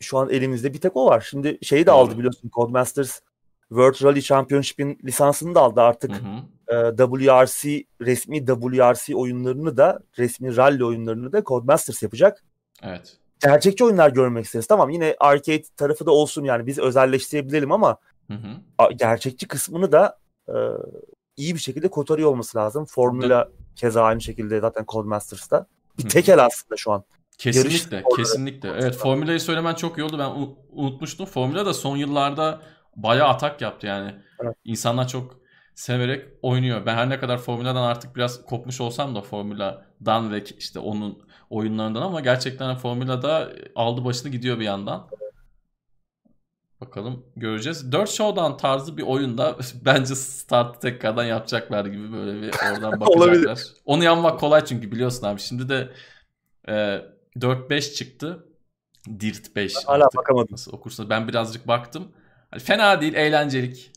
şu 0.00 0.18
an 0.18 0.30
elimizde 0.30 0.74
bir 0.74 0.80
tek 0.80 0.96
o 0.96 1.06
var. 1.06 1.26
Şimdi 1.30 1.58
şeyi 1.62 1.82
de 1.82 1.86
Doğru. 1.86 1.96
aldı 1.96 2.18
biliyorsun 2.18 2.50
Codemasters 2.54 3.20
World 3.68 4.04
Rally 4.04 4.22
Championship'in 4.22 4.98
lisansını 5.04 5.54
da 5.54 5.60
aldı 5.60 5.80
artık. 5.80 6.10
Hı 6.10 6.16
hı. 6.16 6.42
E, 6.68 6.96
WRC 6.96 7.84
resmi 8.00 8.46
WRC 8.46 9.16
oyunlarını 9.16 9.76
da 9.76 10.00
resmi 10.18 10.56
rally 10.56 10.84
oyunlarını 10.84 11.32
da 11.32 11.44
Codemasters 11.44 12.02
yapacak. 12.02 12.44
Evet. 12.82 13.16
Gerçekçi 13.40 13.84
oyunlar 13.84 14.10
görmek 14.10 14.44
isteriz. 14.44 14.66
Tamam 14.66 14.90
yine 14.90 15.16
arcade 15.20 15.62
tarafı 15.76 16.06
da 16.06 16.10
olsun 16.10 16.44
yani 16.44 16.66
biz 16.66 16.78
özelleştirebilelim 16.78 17.72
ama 17.72 17.96
hı 18.30 18.34
hı. 18.34 18.92
gerçekçi 18.96 19.48
kısmını 19.48 19.92
da 19.92 20.18
e, 20.48 20.54
iyi 21.36 21.54
bir 21.54 21.60
şekilde 21.60 21.90
kotarıyor 21.90 22.30
olması 22.30 22.58
lazım. 22.58 22.84
Formula 22.84 23.48
keza 23.76 24.02
aynı 24.02 24.20
şekilde 24.20 24.60
zaten 24.60 24.84
Codemasters'ta. 24.88 25.66
Bir 25.98 26.08
tekel 26.08 26.44
aslında 26.44 26.76
şu 26.76 26.92
an. 26.92 27.04
Kesinlikle, 27.38 28.04
kesinlikle. 28.16 28.68
Evet, 28.68 28.96
Formula'yı 28.96 29.40
söylemen 29.40 29.74
çok 29.74 29.98
iyi 29.98 30.04
oldu. 30.04 30.18
Ben 30.18 30.30
unutmuştum. 30.72 31.26
Formula 31.26 31.66
da 31.66 31.74
son 31.74 31.96
yıllarda 31.96 32.62
bayağı 32.96 33.28
atak 33.28 33.60
yaptı 33.60 33.86
yani. 33.86 34.14
Evet. 34.42 34.56
İnsanlar 34.64 35.08
çok 35.08 35.40
severek 35.74 36.28
oynuyor. 36.42 36.86
Ben 36.86 36.94
her 36.94 37.10
ne 37.10 37.20
kadar 37.20 37.38
Formula'dan 37.38 37.82
artık 37.82 38.16
biraz 38.16 38.44
kopmuş 38.46 38.80
olsam 38.80 39.14
da 39.14 39.22
Formula'dan 39.22 40.32
ve 40.32 40.44
işte 40.58 40.78
onun 40.78 41.18
oyunlarından 41.50 42.02
ama 42.02 42.20
gerçekten 42.20 42.76
Formula'da 42.76 43.52
aldı 43.74 44.04
başını 44.04 44.32
gidiyor 44.32 44.58
bir 44.58 44.64
yandan. 44.64 45.08
Bakalım 46.86 47.26
göreceğiz. 47.36 47.92
4 47.92 48.10
Showdown 48.10 48.56
tarzı 48.56 48.96
bir 48.96 49.02
oyunda 49.02 49.56
bence 49.84 50.14
startı 50.14 50.80
tekrardan 50.80 51.24
yapacaklar 51.24 51.84
gibi 51.86 52.12
böyle 52.12 52.42
bir 52.42 52.54
oradan 52.72 53.00
bakacaklar. 53.00 53.60
Onu 53.84 54.04
yanmak 54.04 54.40
kolay 54.40 54.64
çünkü 54.64 54.92
biliyorsun 54.92 55.26
abi. 55.26 55.40
Şimdi 55.40 55.68
de 55.68 55.92
e, 56.68 57.00
4-5 57.36 57.94
çıktı. 57.94 58.46
Dirt 59.20 59.56
5. 59.56 59.74
hala 59.86 60.08
bakamadım. 60.16 60.48
Nasıl 60.50 60.72
okursa 60.72 61.10
ben 61.10 61.28
birazcık 61.28 61.68
baktım. 61.68 62.12
Hani 62.50 62.62
fena 62.62 63.00
değil, 63.00 63.14
eğlencelik. 63.14 63.92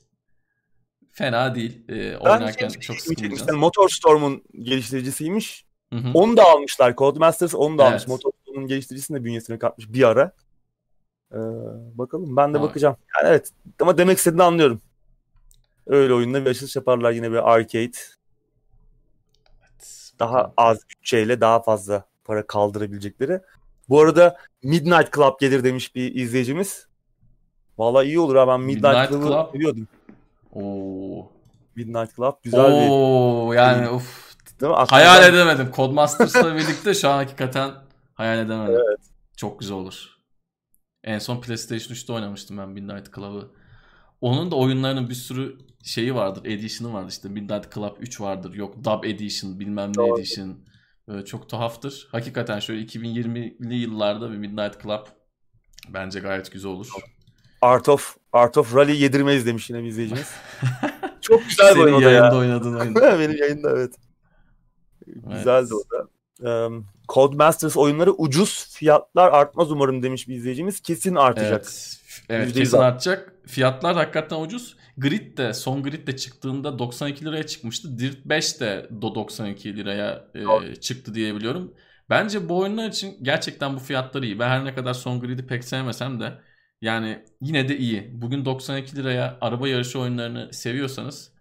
Fena 1.11 1.55
değil. 1.55 1.85
Ee, 1.89 2.17
oynarken 2.17 2.69
çok 2.69 2.95
sıkılmayacağız. 2.95 3.53
Motorstorm'un 3.53 4.43
geliştiricisiymiş. 4.63 5.65
Hı 5.93 5.99
hı. 5.99 6.11
Onu 6.13 6.37
da 6.37 6.43
almışlar. 6.43 6.95
Codemasters 6.95 7.55
onu 7.55 7.77
da 7.77 7.83
evet. 7.83 7.91
almış. 7.91 8.07
Motorstorm'un 8.07 8.67
geliştiricisini 8.67 9.19
de 9.19 9.23
bünyesine 9.23 9.59
katmış 9.59 9.93
bir 9.93 10.03
ara. 10.03 10.31
Ee, 11.33 11.37
bakalım 11.97 12.37
ben 12.37 12.53
de 12.53 12.57
ha. 12.57 12.63
bakacağım. 12.63 12.95
Yani 13.15 13.29
evet 13.29 13.49
ama 13.81 13.97
demek 13.97 14.17
istediğini 14.17 14.43
anlıyorum. 14.43 14.81
Öyle 15.87 16.13
oyunda 16.13 16.45
bir 16.45 16.49
açılış 16.49 16.75
yaparlar 16.75 17.11
yine 17.11 17.31
bir 17.31 17.51
arcade. 17.53 17.91
Evet. 19.61 20.11
Daha 20.19 20.53
az 20.57 20.89
bütçeyle 20.89 21.41
daha 21.41 21.61
fazla 21.61 22.05
para 22.23 22.47
kaldırabilecekleri. 22.47 23.41
Bu 23.89 24.01
arada 24.01 24.37
Midnight 24.63 25.13
Club 25.15 25.39
gelir 25.39 25.63
demiş 25.63 25.95
bir 25.95 26.15
izleyicimiz. 26.15 26.87
Valla 27.77 28.03
iyi 28.03 28.19
olur 28.19 28.35
ha 28.35 28.47
ben 28.47 28.61
Midnight, 28.61 28.83
Midnight 28.83 29.09
Club'ı 29.09 29.27
Club. 29.27 29.51
seviyordum. 29.51 29.87
Oo. 30.53 31.31
Midnight 31.75 32.15
Club 32.15 32.33
güzel 32.43 32.59
Oo, 32.65 32.81
bir. 32.81 32.89
Oo 32.89 33.53
yani 33.53 33.89
uf. 33.89 34.27
Değil 34.61 34.71
mi? 34.71 34.77
Hayal 34.77 35.33
edemedim. 35.33 35.71
Codemasters'la 35.75 36.55
birlikte 36.55 36.93
şu 36.93 37.09
an 37.09 37.17
hakikaten 37.17 37.71
hayal 38.13 38.39
edemedim. 38.39 38.73
Evet. 38.87 38.99
Çok 39.37 39.59
güzel 39.59 39.77
olur. 39.77 40.16
En 41.07 41.19
son 41.19 41.41
PlayStation 41.41 41.95
3'te 41.95 42.13
oynamıştım 42.13 42.57
ben 42.57 42.69
Midnight 42.69 43.15
Club'ı. 43.15 43.51
Onun 44.21 44.51
da 44.51 44.55
oyunlarının 44.55 45.09
bir 45.09 45.13
sürü 45.13 45.57
şeyi 45.83 46.15
vardır. 46.15 46.45
Edition'ı 46.45 46.93
vardır. 46.93 47.09
İşte 47.09 47.29
Midnight 47.29 47.73
Club 47.73 47.97
3 47.99 48.21
vardır. 48.21 48.53
Yok 48.53 48.83
Dub 48.83 49.03
Edition 49.03 49.59
bilmem 49.59 49.89
ne 49.89 49.93
Doğru. 49.93 50.19
Edition. 50.19 50.57
Böyle 51.07 51.25
çok 51.25 51.49
tuhaftır. 51.49 52.07
Hakikaten 52.11 52.59
şöyle 52.59 52.81
2020'li 52.81 53.75
yıllarda 53.75 54.31
bir 54.31 54.37
Midnight 54.37 54.83
Club 54.83 55.05
bence 55.89 56.19
gayet 56.19 56.51
güzel 56.51 56.71
olur. 56.71 56.87
Art 57.61 57.89
of 57.89 58.17
Art 58.33 58.57
of 58.57 58.75
Rally 58.75 59.01
yedirmeyiz 59.01 59.45
demiş 59.45 59.69
yine 59.69 59.83
bir 59.83 59.87
izleyicimiz. 59.87 60.31
Çok 61.21 61.45
güzel 61.45 61.75
bir 61.75 61.79
oyun 61.79 61.93
o 61.93 62.01
da 62.01 62.11
ya. 62.11 62.35
oynadığın 62.37 62.79
oyun. 62.79 62.95
Benim 63.19 63.37
yayında 63.37 63.69
evet. 63.71 63.95
evet. 65.07 65.37
Güzeldi 65.37 65.73
o 65.73 65.83
da. 65.91 66.07
Um, 66.65 66.85
Codemasters 67.09 67.77
oyunları 67.77 68.13
ucuz 68.13 68.67
fiyatlar 68.73 69.31
artmaz 69.31 69.71
umarım 69.71 70.03
demiş 70.03 70.27
bir 70.27 70.35
izleyicimiz. 70.35 70.79
Kesin 70.79 71.15
artacak. 71.15 71.51
Evet, 71.51 72.21
evet 72.29 72.53
kesin 72.53 72.77
artacak. 72.77 73.33
Fiyatlar 73.47 73.95
hakikaten 73.95 74.41
ucuz. 74.41 74.77
Grid 74.97 75.37
de 75.37 75.53
son 75.53 75.83
Grid 75.83 76.07
de 76.07 76.17
çıktığında 76.17 76.79
92 76.79 77.25
liraya 77.25 77.47
çıkmıştı. 77.47 77.99
Dirt 77.99 78.25
5 78.25 78.59
de 78.59 78.89
92 79.01 79.77
liraya 79.77 80.27
e, 80.35 80.75
çıktı 80.75 81.13
diyebiliyorum. 81.13 81.73
Bence 82.09 82.49
bu 82.49 82.57
oyunlar 82.57 82.87
için 82.87 83.17
gerçekten 83.21 83.75
bu 83.75 83.79
fiyatlar 83.79 84.23
iyi. 84.23 84.39
Ben 84.39 84.49
her 84.49 84.65
ne 84.65 84.75
kadar 84.75 84.93
son 84.93 85.19
Grid'i 85.19 85.47
pek 85.47 85.63
sevmesem 85.63 86.19
de 86.19 86.33
yani 86.81 87.25
yine 87.41 87.69
de 87.69 87.77
iyi. 87.77 88.21
Bugün 88.21 88.45
92 88.45 88.95
liraya 88.95 89.37
araba 89.41 89.67
yarışı 89.67 89.99
oyunlarını 89.99 90.53
seviyorsanız 90.53 91.31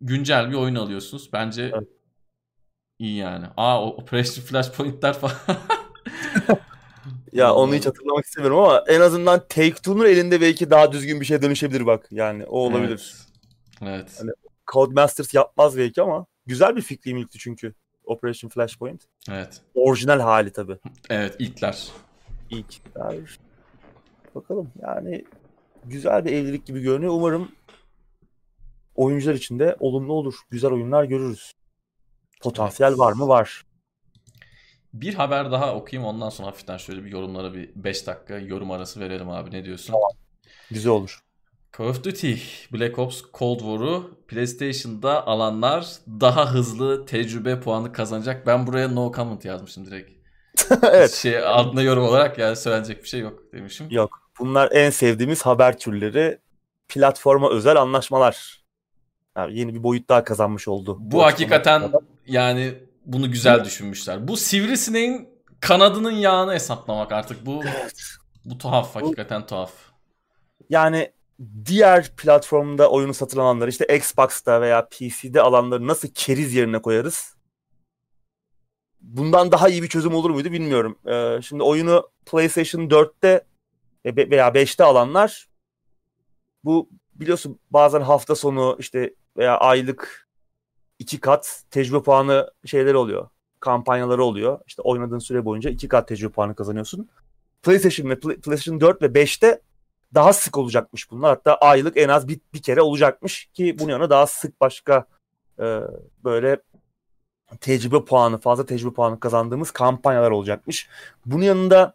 güncel 0.00 0.50
bir 0.50 0.54
oyun 0.54 0.74
alıyorsunuz. 0.74 1.30
Bence 1.32 1.70
evet. 1.74 1.88
İyi 2.98 3.16
yani. 3.16 3.46
Aa 3.56 3.84
o 3.84 3.86
Operation 3.86 4.44
Flashpoint'ler 4.44 5.12
falan. 5.12 5.36
ya 7.32 7.54
onu 7.54 7.74
hiç 7.74 7.86
hatırlamak 7.86 8.24
istemiyorum 8.24 8.58
ama 8.58 8.84
en 8.88 9.00
azından 9.00 9.38
Take-Two'nun 9.38 10.04
elinde 10.04 10.40
belki 10.40 10.70
daha 10.70 10.92
düzgün 10.92 11.20
bir 11.20 11.26
şey 11.26 11.42
dönüşebilir 11.42 11.86
bak. 11.86 12.06
Yani 12.10 12.44
o 12.44 12.58
olabilir. 12.58 13.14
Evet. 13.82 13.94
evet. 13.94 14.16
Hani 14.20 14.30
Codemasters 14.72 15.34
yapmaz 15.34 15.76
belki 15.76 16.02
ama 16.02 16.26
güzel 16.46 16.76
bir 16.76 16.82
fikri 16.82 17.20
ilkti 17.20 17.38
çünkü. 17.38 17.74
Operation 18.04 18.50
Flashpoint. 18.50 19.04
Evet. 19.30 19.60
Orijinal 19.74 20.20
hali 20.20 20.52
tabii. 20.52 20.78
Evet 21.10 21.36
ilkler. 21.38 21.88
İlkler. 22.50 23.38
Bakalım 24.34 24.70
yani 24.82 25.24
güzel 25.84 26.24
bir 26.24 26.32
evlilik 26.32 26.66
gibi 26.66 26.82
görünüyor. 26.82 27.12
Umarım 27.12 27.48
oyuncular 28.94 29.34
için 29.34 29.58
de 29.58 29.76
olumlu 29.80 30.12
olur. 30.12 30.34
Güzel 30.50 30.70
oyunlar 30.70 31.04
görürüz. 31.04 31.52
Potansiyel 32.44 32.88
evet. 32.88 32.98
var 32.98 33.12
mı? 33.12 33.28
Var. 33.28 33.64
Bir 34.92 35.14
haber 35.14 35.52
daha 35.52 35.74
okuyayım 35.74 36.08
ondan 36.08 36.30
sonra 36.30 36.48
hafiften 36.48 36.76
şöyle 36.76 37.04
bir 37.04 37.10
yorumlara 37.10 37.54
bir 37.54 37.70
5 37.76 38.06
dakika 38.06 38.38
yorum 38.38 38.70
arası 38.70 39.00
verelim 39.00 39.30
abi 39.30 39.50
ne 39.50 39.64
diyorsun? 39.64 39.92
Tamam. 39.92 40.10
Güzel 40.70 40.92
olur. 40.92 41.20
Call 41.78 41.84
of 41.84 42.04
Duty 42.04 42.34
Black 42.72 42.98
Ops 42.98 43.22
Cold 43.34 43.58
War'u 43.58 44.10
PlayStation'da 44.28 45.26
alanlar 45.26 45.86
daha 46.08 46.52
hızlı 46.52 47.06
tecrübe 47.06 47.60
puanı 47.60 47.92
kazanacak. 47.92 48.46
Ben 48.46 48.66
buraya 48.66 48.88
no 48.88 49.12
comment 49.12 49.44
yazmışım 49.44 49.86
direkt. 49.86 50.10
evet. 50.82 51.12
Şey 51.12 51.38
altında 51.38 51.82
yorum 51.82 52.04
olarak 52.04 52.38
yani 52.38 52.56
söylenecek 52.56 53.02
bir 53.02 53.08
şey 53.08 53.20
yok 53.20 53.42
demişim. 53.52 53.86
Yok. 53.90 54.30
Bunlar 54.38 54.72
en 54.72 54.90
sevdiğimiz 54.90 55.42
haber 55.42 55.78
türleri. 55.78 56.38
Platforma 56.88 57.50
özel 57.50 57.76
anlaşmalar. 57.76 58.64
Yani 59.36 59.58
yeni 59.58 59.74
bir 59.74 59.82
boyut 59.82 60.08
daha 60.08 60.24
kazanmış 60.24 60.68
oldu. 60.68 60.96
Bu, 61.00 61.10
bu 61.10 61.22
hakikaten 61.22 61.92
yani 62.26 62.74
bunu 63.06 63.30
güzel 63.30 63.64
düşünmüşler. 63.64 64.28
Bu 64.28 64.36
sivrisineğin 64.36 65.28
kanadının 65.60 66.10
yağını 66.10 66.54
hesaplamak 66.54 67.12
artık 67.12 67.46
bu 67.46 67.62
bu 68.44 68.58
tuhaf 68.58 68.94
hakikaten 68.94 69.46
tuhaf. 69.46 69.72
Yani 70.70 71.12
diğer 71.64 72.16
platformda 72.16 72.90
oyunu 72.90 73.14
satın 73.14 73.38
alanları 73.38 73.70
işte 73.70 73.96
Xbox'ta 73.96 74.60
veya 74.60 74.88
PC'de 74.88 75.40
alanları 75.40 75.86
nasıl 75.86 76.08
keriz 76.14 76.54
yerine 76.54 76.82
koyarız? 76.82 77.36
Bundan 79.00 79.52
daha 79.52 79.68
iyi 79.68 79.82
bir 79.82 79.88
çözüm 79.88 80.14
olur 80.14 80.30
muydu 80.30 80.52
bilmiyorum. 80.52 80.98
Ee, 81.06 81.42
şimdi 81.42 81.62
oyunu 81.62 82.10
PlayStation 82.26 82.82
4'te 82.82 83.46
veya 84.06 84.48
5'te 84.48 84.84
alanlar 84.84 85.48
bu 86.64 86.90
biliyorsun 87.14 87.60
bazen 87.70 88.00
hafta 88.00 88.34
sonu 88.34 88.76
işte 88.78 89.14
veya 89.36 89.58
aylık 89.58 90.23
iki 90.98 91.20
kat 91.20 91.62
tecrübe 91.70 92.02
puanı 92.02 92.50
şeyler 92.64 92.94
oluyor. 92.94 93.28
Kampanyaları 93.60 94.24
oluyor. 94.24 94.58
İşte 94.66 94.82
oynadığın 94.82 95.18
süre 95.18 95.44
boyunca 95.44 95.70
iki 95.70 95.88
kat 95.88 96.08
tecrübe 96.08 96.32
puanı 96.32 96.54
kazanıyorsun. 96.54 97.08
PlayStation 97.62 98.10
ve 98.10 98.20
PlayStation 98.20 98.80
4 98.80 99.02
ve 99.02 99.06
5'te 99.06 99.60
daha 100.14 100.32
sık 100.32 100.58
olacakmış 100.58 101.10
bunlar. 101.10 101.30
Hatta 101.30 101.54
aylık 101.54 101.96
en 101.96 102.08
az 102.08 102.28
bir, 102.28 102.40
bir 102.54 102.62
kere 102.62 102.82
olacakmış 102.82 103.50
ki 103.54 103.78
bunun 103.78 103.90
yanına 103.90 104.10
daha 104.10 104.26
sık 104.26 104.60
başka 104.60 105.06
e, 105.58 105.80
böyle 106.24 106.56
tecrübe 107.60 108.04
puanı, 108.04 108.38
fazla 108.38 108.66
tecrübe 108.66 108.92
puanı 108.92 109.20
kazandığımız 109.20 109.70
kampanyalar 109.70 110.30
olacakmış. 110.30 110.88
Bunun 111.26 111.42
yanında 111.42 111.94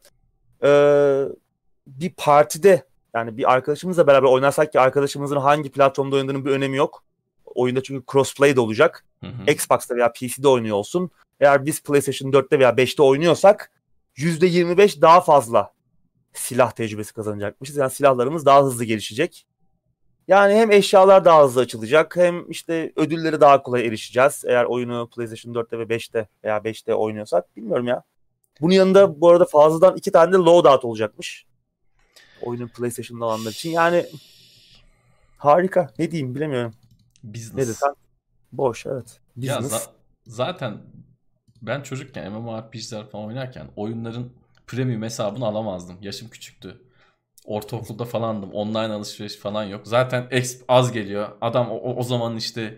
e, 0.63 0.69
bir 1.87 2.13
partide 2.17 2.85
yani 3.15 3.37
bir 3.37 3.53
arkadaşımızla 3.53 4.07
beraber 4.07 4.27
oynarsak 4.27 4.71
ki 4.71 4.79
arkadaşımızın 4.79 5.37
hangi 5.37 5.71
platformda 5.71 6.15
oynadığının 6.15 6.45
bir 6.45 6.51
önemi 6.51 6.77
yok. 6.77 7.03
Oyunda 7.55 7.83
çünkü 7.83 8.05
crossplay 8.11 8.55
de 8.55 8.59
olacak. 8.59 9.05
Hı 9.23 9.27
hı. 9.27 9.51
Xbox'ta 9.51 9.95
veya 9.95 10.11
PC'de 10.11 10.47
oynuyor 10.47 10.77
olsun. 10.77 11.11
Eğer 11.39 11.65
biz 11.65 11.83
PlayStation 11.83 12.31
4'te 12.31 12.59
veya 12.59 12.69
5'te 12.69 13.03
oynuyorsak 13.03 13.71
%25 14.15 15.01
daha 15.01 15.21
fazla 15.21 15.73
silah 16.33 16.71
tecrübesi 16.71 17.13
kazanacakmışız. 17.13 17.77
Yani 17.77 17.91
silahlarımız 17.91 18.45
daha 18.45 18.63
hızlı 18.63 18.85
gelişecek. 18.85 19.45
Yani 20.27 20.53
hem 20.53 20.71
eşyalar 20.71 21.25
daha 21.25 21.43
hızlı 21.43 21.61
açılacak 21.61 22.15
hem 22.15 22.51
işte 22.51 22.93
ödülleri 22.95 23.41
daha 23.41 23.63
kolay 23.63 23.87
erişeceğiz. 23.87 24.43
Eğer 24.47 24.65
oyunu 24.65 25.09
PlayStation 25.15 25.53
4'te 25.53 25.79
ve 25.79 25.83
5'te 25.83 26.27
veya 26.43 26.57
5'te 26.57 26.95
oynuyorsak 26.95 27.57
bilmiyorum 27.57 27.87
ya. 27.87 28.03
Bunun 28.61 28.73
yanında 28.73 29.21
bu 29.21 29.29
arada 29.29 29.45
fazladan 29.45 29.97
iki 29.97 30.11
tane 30.11 30.33
de 30.33 30.37
loadout 30.37 30.85
olacakmış. 30.85 31.45
Oyunun 32.41 32.67
PlayStation'da 32.67 33.25
alanlar 33.25 33.51
için. 33.51 33.69
Yani 33.69 34.05
harika. 35.37 35.89
Ne 35.99 36.11
diyeyim 36.11 36.35
bilemiyorum. 36.35 36.73
Business. 37.23 37.55
Ne 37.55 37.67
desem? 37.67 37.93
Boş 38.51 38.85
evet. 38.85 39.19
Business. 39.35 39.71
Ya 39.71 39.77
za- 39.77 39.89
zaten 40.27 40.77
ben 41.61 41.81
çocukken 41.81 42.31
MMORPG'ler 42.31 43.09
falan 43.09 43.25
oynarken 43.25 43.67
oyunların 43.75 44.33
premium 44.67 45.01
hesabını 45.03 45.45
alamazdım. 45.45 45.97
Yaşım 46.01 46.29
küçüktü. 46.29 46.81
Ortaokulda 47.45 48.05
falandım. 48.05 48.51
Online 48.53 48.93
alışveriş 48.93 49.35
falan 49.35 49.63
yok. 49.63 49.87
Zaten 49.87 50.27
exp 50.31 50.63
az 50.67 50.91
geliyor. 50.91 51.29
Adam 51.41 51.71
o, 51.71 51.95
o 51.95 52.03
zaman 52.03 52.37
işte 52.37 52.77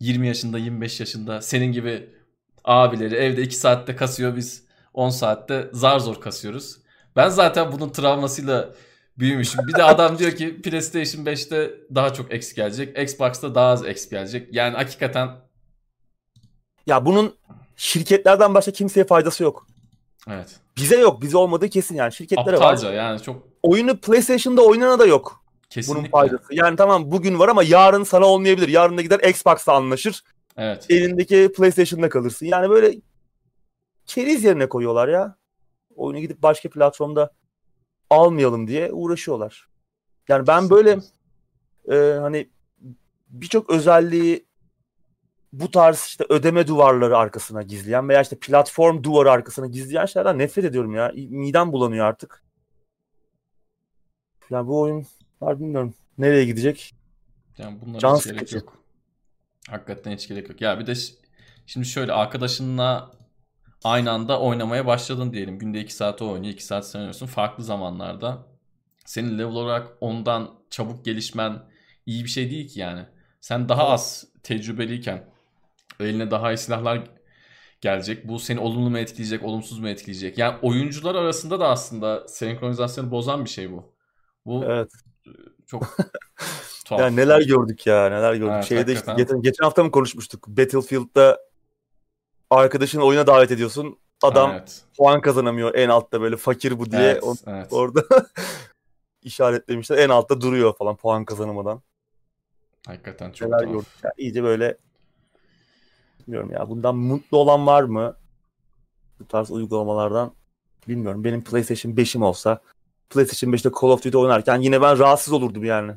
20 0.00 0.26
yaşında 0.26 0.58
25 0.58 1.00
yaşında 1.00 1.42
senin 1.42 1.72
gibi 1.72 2.10
abileri 2.64 3.14
evde 3.14 3.42
2 3.42 3.56
saatte 3.56 3.96
kasıyor 3.96 4.36
biz 4.36 4.64
10 4.94 5.10
saatte 5.10 5.70
zar 5.72 5.98
zor 5.98 6.20
kasıyoruz. 6.20 6.78
Ben 7.16 7.28
zaten 7.28 7.72
bunun 7.72 7.88
travmasıyla 7.88 8.74
büyümüşüm. 9.18 9.66
Bir 9.68 9.74
de 9.74 9.82
adam 9.82 10.18
diyor 10.18 10.32
ki 10.32 10.62
PlayStation 10.62 11.24
5'te 11.24 11.74
daha 11.94 12.12
çok 12.12 12.34
X 12.34 12.52
gelecek. 12.52 12.98
Xbox'ta 12.98 13.54
daha 13.54 13.70
az 13.70 13.88
X 13.88 14.08
gelecek. 14.08 14.54
Yani 14.54 14.76
hakikaten 14.76 15.30
ya 16.86 17.04
bunun 17.06 17.34
şirketlerden 17.76 18.54
başka 18.54 18.72
kimseye 18.72 19.04
faydası 19.04 19.42
yok. 19.42 19.66
Evet. 20.28 20.56
Bize 20.76 20.96
yok. 21.00 21.22
Bize 21.22 21.36
olmadığı 21.36 21.68
kesin 21.68 21.94
yani. 21.94 22.12
Şirketlere 22.12 22.56
Aptalca 22.56 22.88
var. 22.88 22.94
yani 22.94 23.22
çok. 23.22 23.48
Oyunu 23.62 23.96
PlayStation'da 23.96 24.62
oynana 24.62 24.98
da 24.98 25.06
yok. 25.06 25.44
Kesinlikle. 25.70 26.00
Bunun 26.00 26.10
faydası. 26.10 26.44
Yani 26.50 26.76
tamam 26.76 27.10
bugün 27.10 27.38
var 27.38 27.48
ama 27.48 27.62
yarın 27.62 28.04
sana 28.04 28.26
olmayabilir. 28.26 28.68
Yarın 28.68 28.98
da 28.98 29.02
gider 29.02 29.20
Xbox'la 29.20 29.72
anlaşır. 29.72 30.22
Evet. 30.56 30.86
Elindeki 30.90 31.52
PlayStation'da 31.56 32.08
kalırsın. 32.08 32.46
Yani 32.46 32.70
böyle 32.70 32.94
keriz 34.06 34.44
yerine 34.44 34.68
koyuyorlar 34.68 35.08
ya. 35.08 35.36
Oyunu 35.96 36.20
gidip 36.20 36.42
başka 36.42 36.70
platformda 36.70 37.30
almayalım 38.10 38.68
diye 38.68 38.92
uğraşıyorlar. 38.92 39.68
Yani 40.28 40.46
ben 40.46 40.70
böyle 40.70 40.98
e, 41.90 41.96
hani 42.20 42.50
birçok 43.28 43.70
özelliği 43.70 44.48
bu 45.52 45.70
tarz 45.70 46.04
işte 46.06 46.24
ödeme 46.28 46.66
duvarları 46.66 47.16
arkasına 47.18 47.62
gizleyen 47.62 48.08
veya 48.08 48.22
işte 48.22 48.36
platform 48.36 49.02
duvarı 49.02 49.30
arkasına 49.30 49.66
gizleyen 49.66 50.06
şeylerden 50.06 50.38
nefret 50.38 50.64
ediyorum 50.64 50.94
ya. 50.94 51.12
Midem 51.14 51.72
bulanıyor 51.72 52.06
artık. 52.06 52.42
Yani 54.50 54.66
bu 54.68 54.80
oyun 54.80 55.06
var 55.40 55.60
bilmiyorum 55.60 55.94
nereye 56.18 56.44
gidecek. 56.44 56.94
Yani 57.58 57.78
bunlara 57.80 57.98
Can 57.98 58.16
hiç 58.16 58.24
gerek 58.24 58.52
yok. 58.52 58.82
Hakikaten 59.68 60.12
hiç 60.12 60.28
gerek 60.28 60.48
yok. 60.48 60.60
Ya 60.60 60.78
bir 60.78 60.86
de 60.86 60.94
şimdi 61.66 61.86
şöyle 61.86 62.12
arkadaşınla 62.12 63.17
aynı 63.84 64.10
anda 64.10 64.40
oynamaya 64.40 64.86
başladın 64.86 65.32
diyelim. 65.32 65.58
Günde 65.58 65.80
2 65.80 65.94
saat 65.94 66.22
o 66.22 66.30
oynuyor, 66.30 66.54
2 66.54 66.64
saat 66.64 66.86
sen 66.86 66.98
oynuyorsun. 66.98 67.26
Farklı 67.26 67.64
zamanlarda. 67.64 68.46
Senin 69.04 69.38
level 69.38 69.54
olarak 69.54 69.88
ondan 70.00 70.50
çabuk 70.70 71.04
gelişmen 71.04 71.62
iyi 72.06 72.24
bir 72.24 72.28
şey 72.28 72.50
değil 72.50 72.68
ki 72.68 72.80
yani. 72.80 73.06
Sen 73.40 73.68
daha 73.68 73.88
az 73.88 74.26
tecrübeliyken 74.42 75.24
eline 76.00 76.30
daha 76.30 76.52
iyi 76.52 76.58
silahlar 76.58 77.00
gelecek. 77.80 78.28
Bu 78.28 78.38
seni 78.38 78.60
olumlu 78.60 78.90
mu 78.90 78.98
etkileyecek, 78.98 79.44
olumsuz 79.44 79.78
mu 79.78 79.88
etkileyecek? 79.88 80.38
Yani 80.38 80.56
oyuncular 80.62 81.14
arasında 81.14 81.60
da 81.60 81.68
aslında 81.68 82.28
senkronizasyonu 82.28 83.10
bozan 83.10 83.44
bir 83.44 83.50
şey 83.50 83.72
bu. 83.72 83.94
Bu 84.46 84.64
evet. 84.64 84.90
çok 85.66 85.82
tuhaf. 86.86 87.00
Yani 87.00 87.16
neler 87.16 87.40
gördük 87.40 87.86
ya, 87.86 88.08
neler 88.08 88.34
gördük. 88.34 88.52
Evet, 88.54 88.64
Şeyde 88.64 88.92
işte 88.92 89.14
geçen, 89.16 89.42
geçen 89.42 89.64
hafta 89.64 89.84
mı 89.84 89.90
konuşmuştuk? 89.90 90.48
Battlefield'da 90.48 91.38
arkadaşını 92.50 93.04
oyuna 93.04 93.26
davet 93.26 93.50
ediyorsun. 93.50 93.98
Adam 94.22 94.50
evet. 94.50 94.84
puan 94.96 95.20
kazanamıyor 95.20 95.74
en 95.74 95.88
altta 95.88 96.20
böyle 96.20 96.36
fakir 96.36 96.78
bu 96.78 96.90
diye 96.90 97.02
evet, 97.02 97.22
on, 97.22 97.36
evet. 97.46 97.66
orada 97.70 98.02
işaretlemişler. 99.22 99.98
En 99.98 100.08
altta 100.08 100.40
duruyor 100.40 100.76
falan 100.76 100.96
puan 100.96 101.24
kazanamadan. 101.24 101.82
Hakikaten 102.86 103.32
çok 103.32 103.48
Neler 103.50 103.64
gördük. 103.64 103.86
Yani 104.04 104.12
iyice 104.18 104.42
böyle 104.42 104.76
bilmiyorum 106.20 106.50
ya. 106.52 106.68
Bundan 106.68 106.96
mutlu 106.96 107.38
olan 107.38 107.66
var 107.66 107.82
mı? 107.82 108.16
Bu 109.20 109.26
tarz 109.28 109.50
uygulamalardan 109.50 110.32
bilmiyorum. 110.88 111.24
Benim 111.24 111.44
PlayStation 111.44 111.92
5'im 111.92 112.22
olsa 112.22 112.60
PlayStation 113.10 113.52
5'te 113.52 113.70
Call 113.80 113.88
of 113.88 114.04
Duty 114.04 114.16
oynarken 114.16 114.60
yine 114.60 114.82
ben 114.82 114.98
rahatsız 114.98 115.32
olurdum 115.32 115.64
yani 115.64 115.92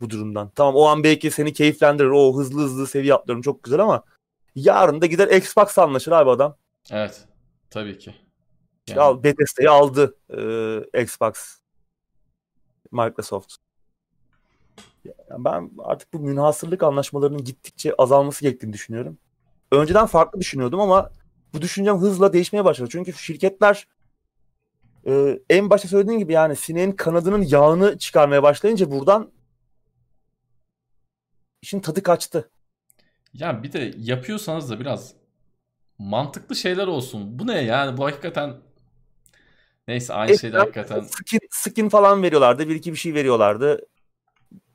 bu 0.00 0.10
durumdan. 0.10 0.50
Tamam 0.54 0.74
o 0.76 0.84
an 0.84 1.04
belki 1.04 1.30
seni 1.30 1.52
keyiflendirir. 1.52 2.08
O 2.08 2.36
hızlı 2.36 2.62
hızlı 2.62 2.86
seviye 2.86 3.14
atlıyorum 3.14 3.42
çok 3.42 3.62
güzel 3.62 3.80
ama 3.80 4.02
yarın 4.60 5.00
da 5.00 5.06
gider 5.06 5.28
Xbox 5.28 5.78
anlaşır 5.78 6.12
abi 6.12 6.30
adam. 6.30 6.56
Evet. 6.90 7.24
Tabii 7.70 7.98
ki. 7.98 8.14
Yani... 8.88 9.00
Al, 9.00 9.22
Bethesda'yı 9.22 9.70
aldı 9.70 10.16
e, 10.94 11.02
Xbox. 11.02 11.58
Microsoft. 12.92 13.54
Yani 15.04 15.44
ben 15.44 15.70
artık 15.78 16.12
bu 16.12 16.18
münhasırlık 16.18 16.82
anlaşmalarının 16.82 17.44
gittikçe 17.44 17.94
azalması 17.98 18.42
gerektiğini 18.42 18.72
düşünüyorum 18.72 19.18
önceden 19.72 20.06
farklı 20.06 20.40
düşünüyordum 20.40 20.80
ama 20.80 21.10
bu 21.54 21.62
düşüncem 21.62 21.98
hızla 21.98 22.32
değişmeye 22.32 22.64
başladı. 22.64 22.88
Çünkü 22.92 23.12
şirketler 23.12 23.88
e, 25.06 25.38
en 25.50 25.70
başta 25.70 25.88
söylediğim 25.88 26.20
gibi 26.20 26.32
yani 26.32 26.56
sineğin 26.56 26.92
kanadının 26.92 27.42
yağını 27.42 27.98
çıkarmaya 27.98 28.42
başlayınca 28.42 28.90
buradan 28.90 29.32
işin 31.62 31.80
tadı 31.80 32.02
kaçtı. 32.02 32.50
Ya 33.38 33.62
bir 33.62 33.72
de 33.72 33.94
yapıyorsanız 33.98 34.70
da 34.70 34.80
biraz 34.80 35.12
mantıklı 35.98 36.56
şeyler 36.56 36.86
olsun. 36.86 37.38
Bu 37.38 37.46
ne 37.46 37.60
yani 37.60 37.96
bu 37.96 38.04
hakikaten 38.04 38.54
neyse 39.88 40.14
aynı 40.14 40.32
Eskiden 40.32 40.50
şeyde 40.50 40.58
hakikaten. 40.58 41.00
Skin, 41.00 41.40
skin 41.50 41.88
falan 41.88 42.22
veriyorlardı. 42.22 42.68
Bir 42.68 42.74
iki 42.74 42.92
bir 42.92 42.98
şey 42.98 43.14
veriyorlardı. 43.14 43.86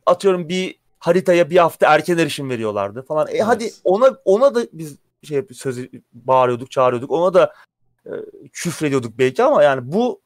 Atıyorum 0.06 0.50
bir 0.50 0.76
haritaya 1.00 1.50
bir 1.50 1.58
hafta 1.58 1.94
erken 1.94 2.18
erişim 2.18 2.50
veriyorlardı 2.50 3.02
falan. 3.02 3.28
E 3.28 3.32
evet. 3.32 3.44
hadi 3.44 3.72
ona 3.84 4.18
ona 4.26 4.56
da 4.56 4.68
biz 4.74 4.98
şey 5.24 5.44
sözü 5.54 5.90
bağırıyorduk, 6.14 6.72
çağırıyorduk. 6.72 7.12
Ona 7.12 7.34
da 7.34 7.54
e, 8.06 8.12
küfrediyorduk 8.54 9.18
belki 9.18 9.44
ama 9.44 9.64
yani 9.64 9.92
bu 9.94 10.22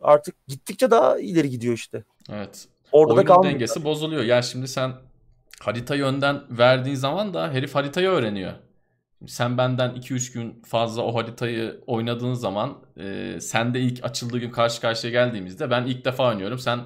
artık 0.00 0.34
gittikçe 0.48 0.90
daha 0.90 1.18
ileri 1.18 1.50
gidiyor 1.50 1.74
işte. 1.74 2.04
Evet. 2.28 2.68
Orada 2.92 3.14
Oyunun 3.14 3.28
da 3.28 3.42
dengesi 3.42 3.84
bozuluyor. 3.84 4.22
Yani 4.22 4.44
şimdi 4.44 4.68
sen 4.68 4.92
harita 5.60 5.94
yönden 5.94 6.42
verdiğin 6.50 6.96
zaman 6.96 7.34
da 7.34 7.52
herif 7.52 7.74
haritayı 7.74 8.08
öğreniyor. 8.08 8.52
Sen 9.26 9.58
benden 9.58 9.90
2-3 9.90 10.32
gün 10.32 10.62
fazla 10.62 11.02
o 11.02 11.14
haritayı 11.14 11.80
oynadığın 11.86 12.34
zaman 12.34 12.78
e, 12.96 13.38
sen 13.40 13.74
de 13.74 13.80
ilk 13.80 14.04
açıldığı 14.04 14.38
gün 14.38 14.50
karşı 14.50 14.80
karşıya 14.80 15.12
geldiğimizde 15.12 15.70
ben 15.70 15.86
ilk 15.86 16.04
defa 16.04 16.28
oynuyorum. 16.28 16.58
Sen 16.58 16.80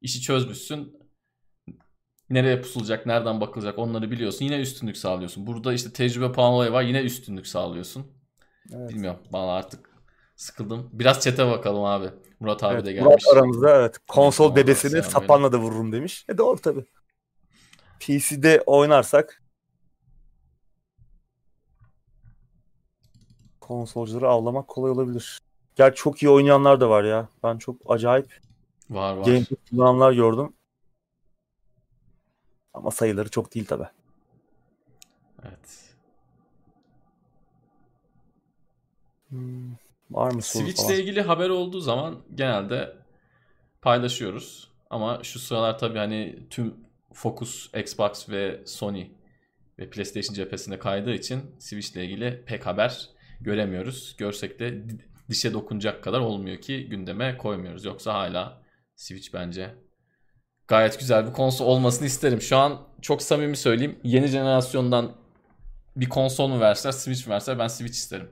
işi 0.00 0.20
çözmüşsün 0.20 1.00
nereye 2.30 2.60
pusulacak, 2.60 3.06
nereden 3.06 3.40
bakılacak 3.40 3.78
onları 3.78 4.10
biliyorsun. 4.10 4.44
Yine 4.44 4.60
üstünlük 4.60 4.96
sağlıyorsun. 4.96 5.46
Burada 5.46 5.72
işte 5.72 5.92
tecrübe 5.92 6.32
puan 6.32 6.52
olayı 6.52 6.72
var. 6.72 6.82
Yine 6.82 7.00
üstünlük 7.02 7.46
sağlıyorsun. 7.46 8.06
Evet. 8.74 8.90
Bilmiyorum. 8.90 9.20
Bana 9.32 9.52
artık 9.52 9.90
sıkıldım. 10.36 10.90
Biraz 10.92 11.20
çete 11.20 11.46
bakalım 11.46 11.84
abi. 11.84 12.06
Murat 12.40 12.64
abi 12.64 12.74
evet, 12.74 12.86
de 12.86 12.92
gelmiş. 12.92 13.06
Murat 13.06 13.36
aramızda 13.36 13.76
evet. 13.76 13.98
Konsol 14.08 14.46
evet, 14.46 14.56
bebesini 14.56 15.02
sapanla 15.02 15.52
da 15.52 15.58
vururum 15.58 15.92
demiş. 15.92 16.24
E 16.28 16.38
doğru 16.38 16.60
tabii. 16.60 16.84
PC'de 18.00 18.62
oynarsak 18.66 19.42
konsolcuları 23.60 24.28
avlamak 24.28 24.68
kolay 24.68 24.90
olabilir. 24.90 25.40
Gerçi 25.76 26.02
çok 26.02 26.22
iyi 26.22 26.30
oynayanlar 26.30 26.80
da 26.80 26.90
var 26.90 27.04
ya. 27.04 27.28
Ben 27.42 27.58
çok 27.58 27.76
acayip 27.88 28.40
var 28.90 29.16
var. 29.16 29.24
Game 29.26 29.44
kullananlar 29.70 30.12
gördüm. 30.12 30.52
Ama 32.74 32.90
sayıları 32.90 33.30
çok 33.30 33.54
değil 33.54 33.66
tabi. 33.66 33.84
Evet. 35.42 35.94
Hmm, 39.28 39.72
var 40.10 40.32
mı 40.32 40.42
soru 40.42 40.62
Switch 40.62 40.84
ile 40.84 41.00
ilgili 41.00 41.22
haber 41.22 41.48
olduğu 41.48 41.80
zaman 41.80 42.18
genelde 42.34 42.96
paylaşıyoruz. 43.82 44.70
Ama 44.90 45.20
şu 45.22 45.38
sıralar 45.38 45.78
tabii 45.78 45.98
hani 45.98 46.38
tüm 46.50 46.74
fokus 47.12 47.70
Xbox 47.74 48.28
ve 48.28 48.60
Sony 48.66 49.06
ve 49.78 49.90
PlayStation 49.90 50.34
cephesinde 50.34 50.78
kaydığı 50.78 51.14
için 51.14 51.56
Switch 51.58 51.92
ile 51.92 52.04
ilgili 52.04 52.44
pek 52.46 52.66
haber 52.66 53.08
göremiyoruz. 53.40 54.14
Görsek 54.18 54.60
de 54.60 54.82
dişe 55.28 55.52
dokunacak 55.52 56.04
kadar 56.04 56.20
olmuyor 56.20 56.56
ki 56.60 56.88
gündeme 56.88 57.36
koymuyoruz. 57.36 57.84
Yoksa 57.84 58.14
hala 58.14 58.62
Switch 58.96 59.34
bence 59.34 59.74
gayet 60.68 60.98
güzel 60.98 61.26
bir 61.26 61.32
konsol 61.32 61.66
olmasını 61.66 62.06
isterim. 62.06 62.40
Şu 62.40 62.56
an 62.56 62.80
çok 63.02 63.22
samimi 63.22 63.56
söyleyeyim. 63.56 63.98
Yeni 64.04 64.26
jenerasyondan 64.26 65.16
bir 65.96 66.08
konsol 66.08 66.48
mu 66.48 66.60
verseler, 66.60 66.92
Switch 66.92 67.26
mi 67.26 67.32
verseler 67.32 67.58
ben 67.58 67.68
Switch 67.68 67.94
isterim. 67.94 68.30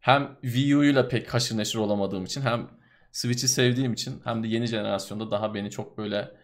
Hem 0.00 0.36
Wii 0.42 0.76
U'yla 0.76 1.08
pek 1.08 1.34
haşır 1.34 1.56
neşir 1.56 1.78
olamadığım 1.78 2.24
için 2.24 2.40
hem 2.40 2.68
Switch'i 3.12 3.48
sevdiğim 3.48 3.92
için 3.92 4.20
hem 4.24 4.42
de 4.42 4.48
yeni 4.48 4.66
jenerasyonda 4.66 5.30
daha 5.30 5.54
beni 5.54 5.70
çok 5.70 5.98
böyle 5.98 6.41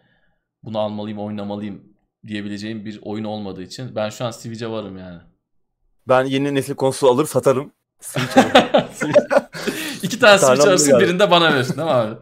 bunu 0.63 0.79
almalıyım, 0.79 1.19
oynamalıyım 1.19 1.83
diyebileceğim 2.27 2.85
bir 2.85 2.99
oyun 3.01 3.23
olmadığı 3.23 3.63
için 3.63 3.95
ben 3.95 4.09
şu 4.09 4.25
an 4.25 4.31
Switch'e 4.31 4.69
varım 4.69 4.97
yani. 4.97 5.21
Ben 6.07 6.25
yeni 6.25 6.55
nesil 6.55 6.75
konsol 6.75 7.15
alır 7.15 7.25
satarım. 7.25 7.71
İki 10.03 10.19
tane 10.19 10.37
Switch 10.37 10.61
alırsın 10.61 10.99
birinde 10.99 11.31
bana 11.31 11.53
verirsin 11.53 11.77
değil 11.77 11.87
mi 11.87 11.93
abi? 11.93 12.15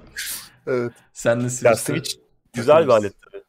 evet. 0.67 0.91
Sen 1.13 1.43
de 1.43 1.49
Switch. 1.49 1.65
Ya 1.65 1.75
Switch 1.75 2.15
güzel 2.53 2.83
bir 2.83 2.89
alet 2.89 3.13
tabii. 3.21 3.43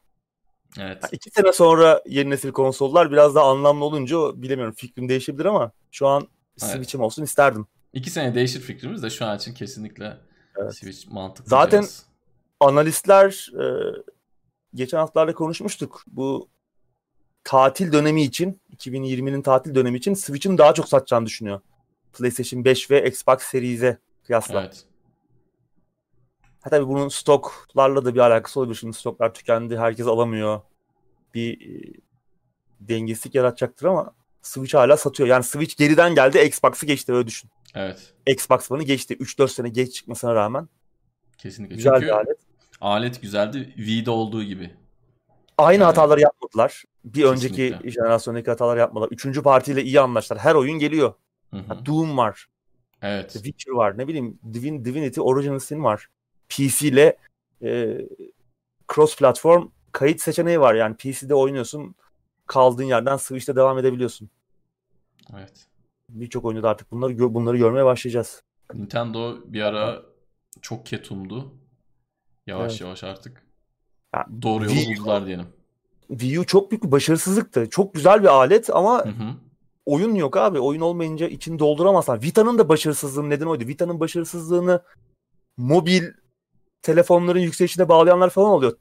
Evet. 0.77 0.97
Yani 1.03 1.09
iki 1.11 1.29
sene 1.29 1.53
sonra 1.53 2.01
yeni 2.05 2.29
nesil 2.29 2.51
konsollar 2.51 3.11
biraz 3.11 3.35
daha 3.35 3.51
anlamlı 3.51 3.85
olunca 3.85 4.41
bilemiyorum 4.41 4.73
fikrim 4.77 5.09
değişebilir 5.09 5.45
ama 5.45 5.71
şu 5.91 6.07
an 6.07 6.27
evet. 6.61 6.71
Switch'im 6.71 7.01
olsun 7.01 7.23
isterdim. 7.23 7.67
İki 7.93 8.09
sene 8.09 8.35
değişir 8.35 8.59
fikrimiz 8.59 9.03
de 9.03 9.09
şu 9.09 9.25
an 9.25 9.37
için 9.37 9.53
kesinlikle 9.53 10.17
evet. 10.57 10.75
Switch 10.75 11.07
mantıklı. 11.07 11.49
Zaten 11.49 11.81
cihaz. 11.81 12.05
analistler 12.59 13.51
e, 13.53 13.63
geçen 14.73 14.97
haftalarda 14.97 15.33
konuşmuştuk. 15.33 16.03
Bu 16.07 16.49
tatil 17.43 17.91
dönemi 17.91 18.23
için 18.23 18.61
2020'nin 18.77 19.41
tatil 19.41 19.75
dönemi 19.75 19.97
için 19.97 20.13
Switch'in 20.13 20.57
daha 20.57 20.73
çok 20.73 20.87
satacağını 20.87 21.25
düşünüyor. 21.25 21.59
PlayStation 22.13 22.65
5 22.65 22.91
ve 22.91 23.07
Xbox 23.07 23.41
Series'e 23.41 23.97
kıyasla. 24.23 24.61
Evet. 24.61 24.85
Ha 26.61 26.69
tabii 26.69 26.87
bunun 26.87 27.09
stoklarla 27.09 28.05
da 28.05 28.15
bir 28.15 28.19
alakası 28.19 28.59
olabilir. 28.59 28.75
Şimdi 28.75 28.97
stoklar 28.97 29.33
tükendi, 29.33 29.77
herkes 29.77 30.07
alamıyor. 30.07 30.61
Bir 31.33 31.61
e, 31.61 31.93
dengesizlik 32.79 33.35
yaratacaktır 33.35 33.85
ama 33.85 34.13
Switch 34.41 34.75
hala 34.75 34.97
satıyor. 34.97 35.29
Yani 35.29 35.43
Switch 35.43 35.77
geriden 35.77 36.15
geldi, 36.15 36.39
Xbox'ı 36.39 36.85
geçti 36.85 37.13
öyle 37.13 37.27
düşün. 37.27 37.49
Evet. 37.75 38.13
Xbox 38.27 38.71
One'ı 38.71 38.83
geçti. 38.83 39.13
3-4 39.13 39.47
sene 39.47 39.69
geç 39.69 39.93
çıkmasına 39.93 40.35
rağmen. 40.35 40.69
Kesinlikle. 41.37 41.75
Güzel 41.75 41.93
Çünkü 41.93 42.05
bir 42.05 42.11
alet. 42.11 42.37
Alet 42.81 43.21
güzeldi. 43.21 43.73
Wii'de 43.75 44.11
olduğu 44.11 44.43
gibi. 44.43 44.71
Aynı 45.57 45.81
yani. 45.81 45.83
hataları 45.83 46.21
yapmadılar. 46.21 46.83
Bir 47.05 47.21
Kesinlikle. 47.21 47.75
önceki 47.75 47.91
jenerasyondaki 47.91 48.49
hataları 48.49 48.79
yapmadılar. 48.79 49.11
Üçüncü 49.11 49.43
partiyle 49.43 49.83
iyi 49.83 49.99
anlaştılar. 49.99 50.39
Her 50.39 50.55
oyun 50.55 50.79
geliyor. 50.79 51.13
Hı 51.53 51.57
hı. 51.57 51.85
Doom 51.85 52.17
var. 52.17 52.45
Evet. 53.01 53.33
Witcher 53.33 53.71
var. 53.71 53.97
Ne 53.97 54.07
bileyim 54.07 54.39
Divin, 54.53 54.85
Divinity 54.85 55.21
Original 55.21 55.59
Sin 55.59 55.83
var. 55.83 56.07
PC 56.49 56.87
ile 56.87 57.17
e, 57.63 58.01
cross 58.93 59.17
platform 59.17 59.69
kayıt 59.91 60.21
seçeneği 60.21 60.59
var. 60.59 60.73
Yani 60.75 60.95
PC'de 60.95 61.35
oynuyorsun 61.35 61.95
kaldığın 62.47 62.83
yerden 62.83 63.17
Switch'te 63.17 63.55
devam 63.55 63.77
edebiliyorsun. 63.77 64.29
Evet. 65.37 65.67
Birçok 66.09 66.45
oyunda 66.45 66.63
da 66.63 66.69
artık 66.69 66.91
bunları 66.91 67.33
bunları 67.33 67.57
görmeye 67.57 67.85
başlayacağız. 67.85 68.43
Nintendo 68.73 69.37
bir 69.45 69.61
ara 69.61 70.01
çok 70.61 70.85
ketumdu. 70.85 71.53
Yavaş 72.49 72.71
evet. 72.71 72.81
yavaş 72.81 73.03
artık 73.03 73.43
yani, 74.15 74.41
doğru 74.41 74.63
yolu 74.63 74.73
Wii 74.75 74.97
buldular 74.97 75.25
diyelim. 75.25 75.45
Wii 76.07 76.39
U 76.39 76.45
çok 76.45 76.71
büyük 76.71 76.83
bir 76.83 76.91
başarısızlıktı. 76.91 77.69
Çok 77.69 77.93
güzel 77.93 78.21
bir 78.21 78.27
alet 78.27 78.69
ama 78.69 79.05
hı 79.05 79.09
hı. 79.09 79.33
oyun 79.85 80.15
yok 80.15 80.37
abi. 80.37 80.59
Oyun 80.59 80.81
olmayınca 80.81 81.27
içini 81.27 81.59
dolduramazlar. 81.59 82.21
Vita'nın 82.21 82.57
da 82.57 82.69
başarısızlığının 82.69 83.29
neden 83.29 83.45
oydu. 83.45 83.67
Vita'nın 83.67 83.99
başarısızlığını 83.99 84.81
mobil 85.57 86.03
telefonların 86.81 87.39
yükselişine 87.39 87.89
bağlayanlar 87.89 88.29
falan 88.29 88.49
oluyor. 88.49 88.77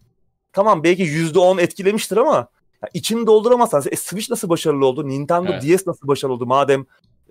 Tamam 0.53 0.85
belki 0.85 1.03
%10 1.03 1.61
etkilemiştir 1.61 2.17
ama 2.17 2.49
ya 2.83 2.89
içini 2.95 3.27
dolduramazsan. 3.27 3.83
E, 3.91 3.97
Switch 3.97 4.31
nasıl 4.31 4.49
başarılı 4.49 4.87
oldu? 4.87 5.09
Nintendo 5.09 5.51
evet. 5.53 5.63
DS 5.63 5.87
nasıl 5.87 6.09
başarılı 6.09 6.35
oldu? 6.35 6.47
Madem 6.47 6.87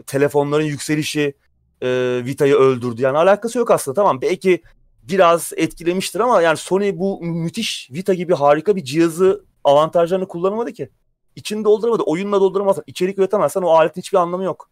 telefonların 0.06 0.64
yükselişi 0.64 1.34
e, 1.82 2.22
Vita'yı 2.26 2.56
öldürdü. 2.56 3.02
Yani 3.02 3.18
alakası 3.18 3.58
yok 3.58 3.72
aslında. 3.72 3.96
Tamam 3.96 4.22
belki 4.22 4.62
biraz 5.10 5.54
etkilemiştir 5.58 6.20
ama 6.20 6.42
yani 6.42 6.58
Sony 6.58 6.98
bu 6.98 7.22
müthiş 7.22 7.90
Vita 7.92 8.14
gibi 8.14 8.34
harika 8.34 8.76
bir 8.76 8.84
cihazı 8.84 9.46
avantajlarını 9.64 10.28
kullanamadı 10.28 10.74
ki. 10.74 10.90
İçini 11.36 11.64
dolduramadı. 11.64 12.04
Oyunla 12.04 12.42
dolduramazsan, 12.42 12.84
içerik 12.88 13.20
üretemezsen 13.20 13.62
o 13.62 13.70
aletin 13.70 14.02
hiçbir 14.02 14.18
anlamı 14.18 14.44
yok. 14.44 14.72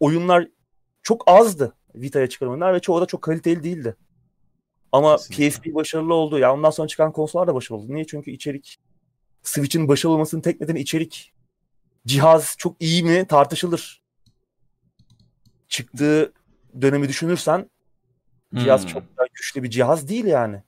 Oyunlar 0.00 0.48
çok 1.02 1.30
azdı 1.30 1.74
Vita'ya 1.94 2.28
çıkarılanlar 2.28 2.74
ve 2.74 2.80
çoğu 2.80 3.00
da 3.00 3.06
çok 3.06 3.22
kaliteli 3.22 3.62
değildi. 3.62 3.96
Ama 4.92 5.16
Kesinlikle. 5.16 5.50
PSP 5.50 5.74
başarılı 5.74 6.14
oldu. 6.14 6.38
Ya 6.38 6.54
ondan 6.54 6.70
sonra 6.70 6.88
çıkan 6.88 7.12
konsollar 7.12 7.46
da 7.46 7.54
başarılı 7.54 7.82
oldu. 7.82 7.94
Niye? 7.94 8.06
Çünkü 8.06 8.30
içerik 8.30 8.78
Switch'in 9.42 9.88
başarılı 9.88 10.14
olmasının 10.14 10.42
tek 10.42 10.60
nedeni 10.60 10.80
içerik. 10.80 11.32
Cihaz 12.06 12.54
çok 12.58 12.76
iyi 12.80 13.02
mi 13.04 13.26
tartışılır. 13.28 14.02
Çıktığı 15.68 16.32
dönemi 16.80 17.08
düşünürsen 17.08 17.70
cihaz 18.56 18.82
hmm. 18.82 18.88
çok 18.88 19.02
daha 19.18 19.26
güçlü 19.34 19.62
bir 19.62 19.70
cihaz 19.70 20.08
değil 20.08 20.24
yani. 20.24 20.62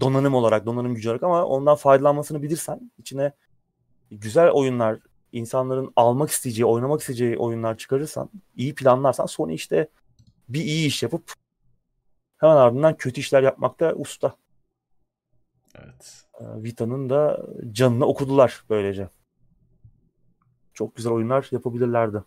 Donanım 0.00 0.34
olarak, 0.34 0.66
donanım 0.66 0.94
gücü 0.94 1.08
olarak 1.08 1.22
ama 1.22 1.44
ondan 1.44 1.76
faydalanmasını 1.76 2.42
bilirsen 2.42 2.90
içine 2.98 3.32
güzel 4.10 4.50
oyunlar, 4.50 4.98
insanların 5.32 5.92
almak 5.96 6.30
isteyeceği, 6.30 6.66
oynamak 6.66 7.00
isteyeceği 7.00 7.38
oyunlar 7.38 7.76
çıkarırsan, 7.76 8.30
iyi 8.56 8.74
planlarsan 8.74 9.26
Sony 9.26 9.54
işte 9.54 9.88
bir 10.48 10.60
iyi 10.60 10.86
iş 10.86 11.02
yapıp 11.02 11.32
hemen 12.38 12.56
ardından 12.56 12.96
kötü 12.96 13.20
işler 13.20 13.42
yapmakta 13.42 13.94
usta. 13.94 14.36
Evet. 15.74 16.24
Ee, 16.40 16.44
Vita'nın 16.62 17.10
da 17.10 17.46
canını 17.72 18.06
okudular 18.06 18.64
böylece. 18.70 19.08
Çok 20.74 20.96
güzel 20.96 21.12
oyunlar 21.12 21.48
yapabilirlerdi. 21.50 22.22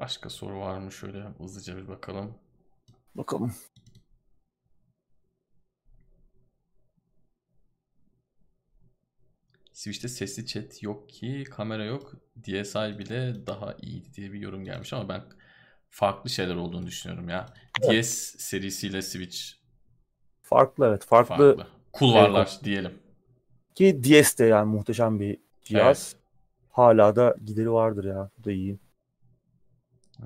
Başka 0.00 0.30
soru 0.30 0.60
var 0.60 0.78
mı? 0.78 0.92
Şöyle 0.92 1.22
hızlıca 1.22 1.76
bir 1.76 1.88
bakalım. 1.88 2.34
Bakalım. 3.14 3.54
Switch'te 9.72 10.08
sesli 10.08 10.46
chat 10.46 10.82
yok 10.82 11.08
ki, 11.08 11.44
kamera 11.50 11.84
yok. 11.84 12.12
DSi 12.44 12.98
bile 12.98 13.46
daha 13.46 13.74
iyiydi 13.82 14.14
diye 14.14 14.32
bir 14.32 14.40
yorum 14.40 14.64
gelmiş 14.64 14.92
ama 14.92 15.08
ben 15.08 15.22
farklı 15.90 16.30
şeyler 16.30 16.54
olduğunu 16.54 16.86
düşünüyorum 16.86 17.28
ya. 17.28 17.46
Evet. 17.82 18.04
DS 18.04 18.36
serisiyle 18.38 19.02
Switch 19.02 19.38
farklı 20.42 20.86
evet. 20.86 21.04
Farklı, 21.04 21.56
farklı. 21.56 21.66
kulvarlar 21.92 22.48
evet. 22.52 22.64
diyelim. 22.64 22.98
Ki 23.74 24.00
DS 24.04 24.38
de 24.38 24.44
yani 24.44 24.70
muhteşem 24.70 25.20
bir 25.20 25.38
cihaz. 25.62 26.12
Evet. 26.14 26.24
Hala 26.70 27.16
da 27.16 27.36
gideri 27.44 27.72
vardır 27.72 28.04
ya. 28.04 28.30
Bu 28.38 28.44
da 28.44 28.52
iyi. 28.52 28.78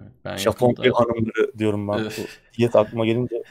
Evet, 0.00 0.12
ben 0.24 0.36
Japon 0.36 0.68
yakında... 0.68 0.94
hanımları 0.94 1.58
diyorum 1.58 1.88
ben. 1.88 2.08
DS 2.58 2.76
aklıma 2.76 3.06
gelince. 3.06 3.42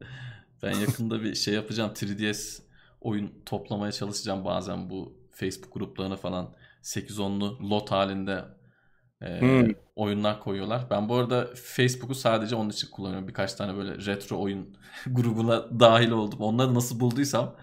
ben 0.62 0.72
yakında 0.72 1.22
bir 1.22 1.34
şey 1.34 1.54
yapacağım. 1.54 1.92
3DS 1.92 2.62
oyun 3.00 3.32
toplamaya 3.46 3.92
çalışacağım 3.92 4.44
bazen 4.44 4.90
bu 4.90 5.18
Facebook 5.30 5.74
gruplarına 5.74 6.16
falan 6.16 6.54
8-10'lu 6.82 7.70
lot 7.70 7.90
halinde 7.90 8.44
e, 9.22 9.40
hmm. 9.40 9.74
oyunlar 9.96 10.40
koyuyorlar. 10.40 10.86
Ben 10.90 11.08
bu 11.08 11.14
arada 11.14 11.48
Facebook'u 11.54 12.14
sadece 12.14 12.56
onun 12.56 12.70
için 12.70 12.90
kullanıyorum. 12.90 13.28
Birkaç 13.28 13.54
tane 13.54 13.76
böyle 13.76 14.06
retro 14.06 14.40
oyun 14.40 14.76
grubuna 15.06 15.80
dahil 15.80 16.10
oldum. 16.10 16.40
Onları 16.40 16.74
nasıl 16.74 17.00
bulduysam 17.00 17.56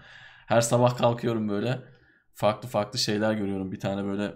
her 0.46 0.60
sabah 0.60 0.96
kalkıyorum 0.96 1.48
böyle 1.48 1.82
farklı 2.34 2.68
farklı 2.68 2.98
şeyler 2.98 3.34
görüyorum. 3.34 3.72
Bir 3.72 3.80
tane 3.80 4.04
böyle 4.04 4.34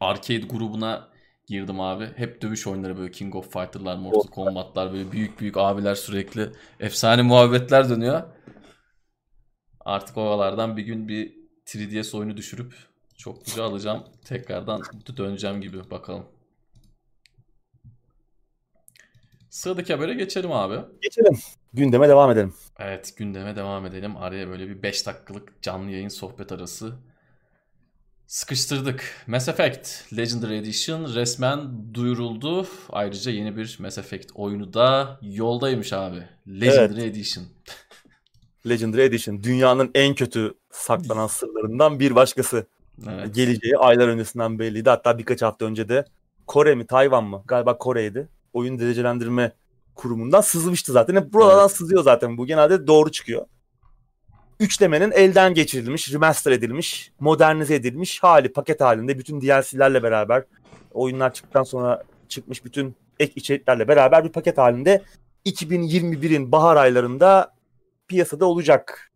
arcade 0.00 0.46
grubuna 0.46 1.08
girdim 1.48 1.80
abi. 1.80 2.08
Hep 2.16 2.42
dövüş 2.42 2.66
oyunları 2.66 2.98
böyle 2.98 3.10
King 3.10 3.34
of 3.34 3.52
Fighter'lar, 3.52 3.96
Mortal 3.96 4.30
Kombat'lar 4.30 4.92
böyle 4.92 5.12
büyük 5.12 5.40
büyük 5.40 5.56
abiler 5.56 5.94
sürekli 5.94 6.50
efsane 6.80 7.22
muhabbetler 7.22 7.88
dönüyor. 7.88 8.22
Artık 9.80 10.16
oralardan 10.16 10.76
bir 10.76 10.82
gün 10.82 11.08
bir 11.08 11.34
3DS 11.66 12.16
oyunu 12.16 12.36
düşürüp 12.36 12.74
çok 13.16 13.44
güzel 13.44 13.64
alacağım. 13.64 14.04
Tekrardan 14.24 14.82
döneceğim 15.16 15.60
gibi 15.60 15.90
bakalım. 15.90 16.26
Sıradaki 19.50 19.94
habere 19.94 20.14
geçelim 20.14 20.52
abi. 20.52 20.80
Geçelim. 21.02 21.38
Gündeme 21.72 22.08
devam 22.08 22.30
edelim. 22.30 22.54
Evet 22.78 23.14
gündeme 23.16 23.56
devam 23.56 23.86
edelim. 23.86 24.16
Araya 24.16 24.48
böyle 24.48 24.68
bir 24.68 24.82
5 24.82 25.06
dakikalık 25.06 25.62
canlı 25.62 25.90
yayın 25.90 26.08
sohbet 26.08 26.52
arası 26.52 26.94
Sıkıştırdık. 28.28 29.24
Mass 29.26 29.48
Effect 29.48 30.12
Legendary 30.16 30.58
Edition 30.58 31.14
resmen 31.14 31.60
duyuruldu. 31.94 32.66
Ayrıca 32.90 33.30
yeni 33.30 33.56
bir 33.56 33.76
Mass 33.80 33.98
Effect 33.98 34.30
oyunu 34.34 34.72
da 34.72 35.18
yoldaymış 35.22 35.92
abi. 35.92 36.22
Legendary 36.48 37.00
evet. 37.00 37.16
Edition. 37.16 37.44
Legendary 38.68 39.04
Edition. 39.04 39.42
Dünyanın 39.42 39.90
en 39.94 40.14
kötü 40.14 40.54
saklanan 40.70 41.26
sırlarından 41.26 42.00
bir 42.00 42.14
başkası. 42.14 42.66
Evet. 43.08 43.34
Geleceği 43.34 43.76
aylar 43.76 44.08
öncesinden 44.08 44.58
belliydi. 44.58 44.90
Hatta 44.90 45.18
birkaç 45.18 45.42
hafta 45.42 45.64
önce 45.64 45.88
de 45.88 46.04
Kore 46.46 46.74
mi 46.74 46.86
Tayvan 46.86 47.24
mı? 47.24 47.42
Galiba 47.46 47.78
Kore'ydi. 47.78 48.28
Oyun 48.52 48.78
derecelendirme 48.78 49.52
kurumundan 49.94 50.40
sızmıştı 50.40 50.92
zaten. 50.92 51.16
Hep 51.16 51.32
buralardan 51.32 51.60
evet. 51.60 51.76
sızıyor 51.76 52.02
zaten. 52.02 52.38
Bu 52.38 52.46
genelde 52.46 52.86
doğru 52.86 53.12
çıkıyor. 53.12 53.46
Üçlemenin 54.60 55.10
elden 55.10 55.54
geçirilmiş, 55.54 56.12
remaster 56.12 56.52
edilmiş, 56.52 57.12
modernize 57.20 57.74
edilmiş 57.74 58.22
hali 58.22 58.52
paket 58.52 58.80
halinde 58.80 59.18
bütün 59.18 59.40
DLC'lerle 59.40 60.02
beraber 60.02 60.44
oyunlar 60.92 61.34
çıktıktan 61.34 61.62
sonra 61.62 62.02
çıkmış 62.28 62.64
bütün 62.64 62.94
ek 63.18 63.32
içeriklerle 63.36 63.88
beraber 63.88 64.24
bir 64.24 64.32
paket 64.32 64.58
halinde 64.58 65.02
2021'in 65.46 66.52
bahar 66.52 66.76
aylarında 66.76 67.54
piyasada 68.08 68.46
olacak. 68.46 69.12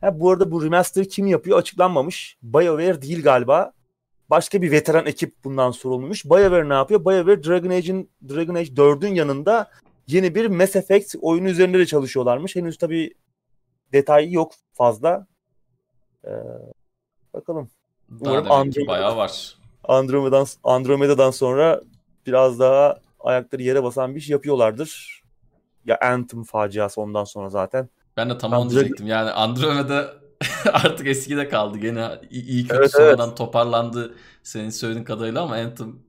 Ha, 0.00 0.20
bu 0.20 0.30
arada 0.30 0.50
bu 0.50 0.64
remaster 0.64 1.08
kim 1.08 1.26
yapıyor 1.26 1.58
açıklanmamış. 1.58 2.36
BioWare 2.42 3.02
değil 3.02 3.22
galiba. 3.22 3.72
Başka 4.30 4.62
bir 4.62 4.70
veteran 4.70 5.06
ekip 5.06 5.44
bundan 5.44 5.70
sorumluymuş. 5.70 6.24
BioWare 6.24 6.68
ne 6.68 6.74
yapıyor? 6.74 7.04
BioWare 7.04 7.44
Dragon 7.44 7.70
Age'in 7.70 8.10
Dragon 8.28 8.54
Age 8.54 8.72
4'ün 8.72 9.14
yanında 9.14 9.70
yeni 10.06 10.34
bir 10.34 10.46
Mass 10.46 10.76
Effect 10.76 11.14
oyunu 11.20 11.48
üzerinde 11.48 11.78
de 11.78 11.86
çalışıyorlarmış. 11.86 12.56
Henüz 12.56 12.78
tabii 12.78 13.14
detay 13.92 14.32
yok 14.32 14.52
fazla. 14.72 15.26
Ee, 16.24 16.30
bakalım. 17.34 17.68
Umarım 18.20 18.50
Andromeda, 18.50 18.88
bayağı 18.88 19.16
var. 19.16 19.56
Andromeda'dan, 19.84 20.46
Andromeda'dan 20.64 21.30
sonra 21.30 21.80
biraz 22.26 22.60
daha 22.60 23.00
ayakları 23.20 23.62
yere 23.62 23.82
basan 23.82 24.14
bir 24.14 24.20
şey 24.20 24.32
yapıyorlardır. 24.32 25.22
Ya 25.84 25.98
Anthem 26.02 26.44
faciası 26.44 27.00
ondan 27.00 27.24
sonra 27.24 27.50
zaten. 27.50 27.88
Ben 28.16 28.30
de 28.30 28.38
tam 28.38 28.52
onu 28.52 28.70
diyecektim. 28.70 29.06
Yani 29.06 29.30
Andromeda 29.30 30.14
artık 30.72 31.06
eskide 31.06 31.48
kaldı. 31.48 31.78
Gene 31.78 32.20
iyi 32.30 32.62
kötü 32.62 32.80
evet, 32.80 32.92
sonradan 32.92 33.28
evet. 33.28 33.38
toparlandı 33.38 34.14
senin 34.42 34.70
söylediğin 34.70 35.04
kadarıyla 35.04 35.42
ama 35.42 35.54
Anthem 35.54 36.06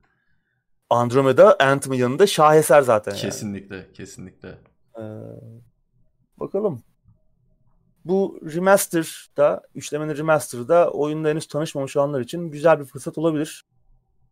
Andromeda 0.90 1.56
Anthem'ın 1.60 1.98
yanında 1.98 2.28
şaheser 2.28 2.82
zaten. 2.82 3.16
Kesinlikle, 3.16 3.76
yani. 3.76 3.94
kesinlikle. 3.94 4.58
Ee, 5.00 5.04
bakalım. 6.40 6.84
Bu 8.08 8.40
remaster'da, 8.56 9.62
üçlemenin 9.76 10.18
remaster'da 10.18 10.90
oyunda 10.92 11.30
henüz 11.30 11.48
tanışmamış 11.48 11.98
olanlar 11.98 12.22
için 12.22 12.52
güzel 12.52 12.80
bir 12.80 12.86
fırsat 12.86 13.18
olabilir. 13.18 13.66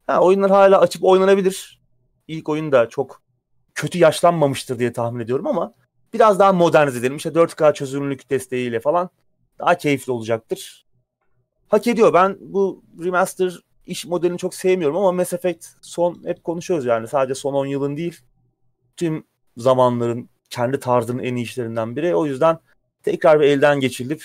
Ha, 0.07 0.21
oyunlar 0.21 0.51
hala 0.51 0.80
açıp 0.80 1.03
oynanabilir. 1.03 1.82
İlk 2.28 2.49
oyun 2.49 2.71
da 2.71 2.89
çok 2.89 3.21
kötü 3.73 3.97
yaşlanmamıştır 3.97 4.80
diye 4.80 4.93
tahmin 4.93 5.19
ediyorum 5.19 5.47
ama 5.47 5.73
biraz 6.13 6.39
daha 6.39 6.53
modernize 6.53 6.99
edilmiş. 6.99 7.26
İşte 7.26 7.39
4K 7.39 7.73
çözünürlük 7.73 8.30
desteğiyle 8.30 8.80
falan 8.80 9.09
daha 9.59 9.78
keyifli 9.78 10.11
olacaktır. 10.11 10.86
Hak 11.67 11.88
ediyor. 11.88 12.13
Ben 12.13 12.38
bu 12.39 12.84
remaster 13.03 13.59
iş 13.86 14.05
modelini 14.05 14.38
çok 14.38 14.53
sevmiyorum 14.53 14.97
ama 14.97 15.11
Mass 15.11 15.34
Effect 15.34 15.67
son 15.82 16.23
hep 16.26 16.43
konuşuyoruz 16.43 16.86
yani 16.86 17.07
sadece 17.07 17.36
son 17.36 17.53
10 17.53 17.65
yılın 17.65 17.97
değil 17.97 18.19
tüm 18.97 19.23
zamanların 19.57 20.30
kendi 20.49 20.80
tarzının 20.80 21.23
en 21.23 21.36
iyi 21.36 21.43
işlerinden 21.43 21.95
biri. 21.95 22.15
O 22.15 22.26
yüzden 22.26 22.57
tekrar 23.06 23.39
bir 23.39 23.45
elden 23.45 23.80
geçirilip 23.80 24.24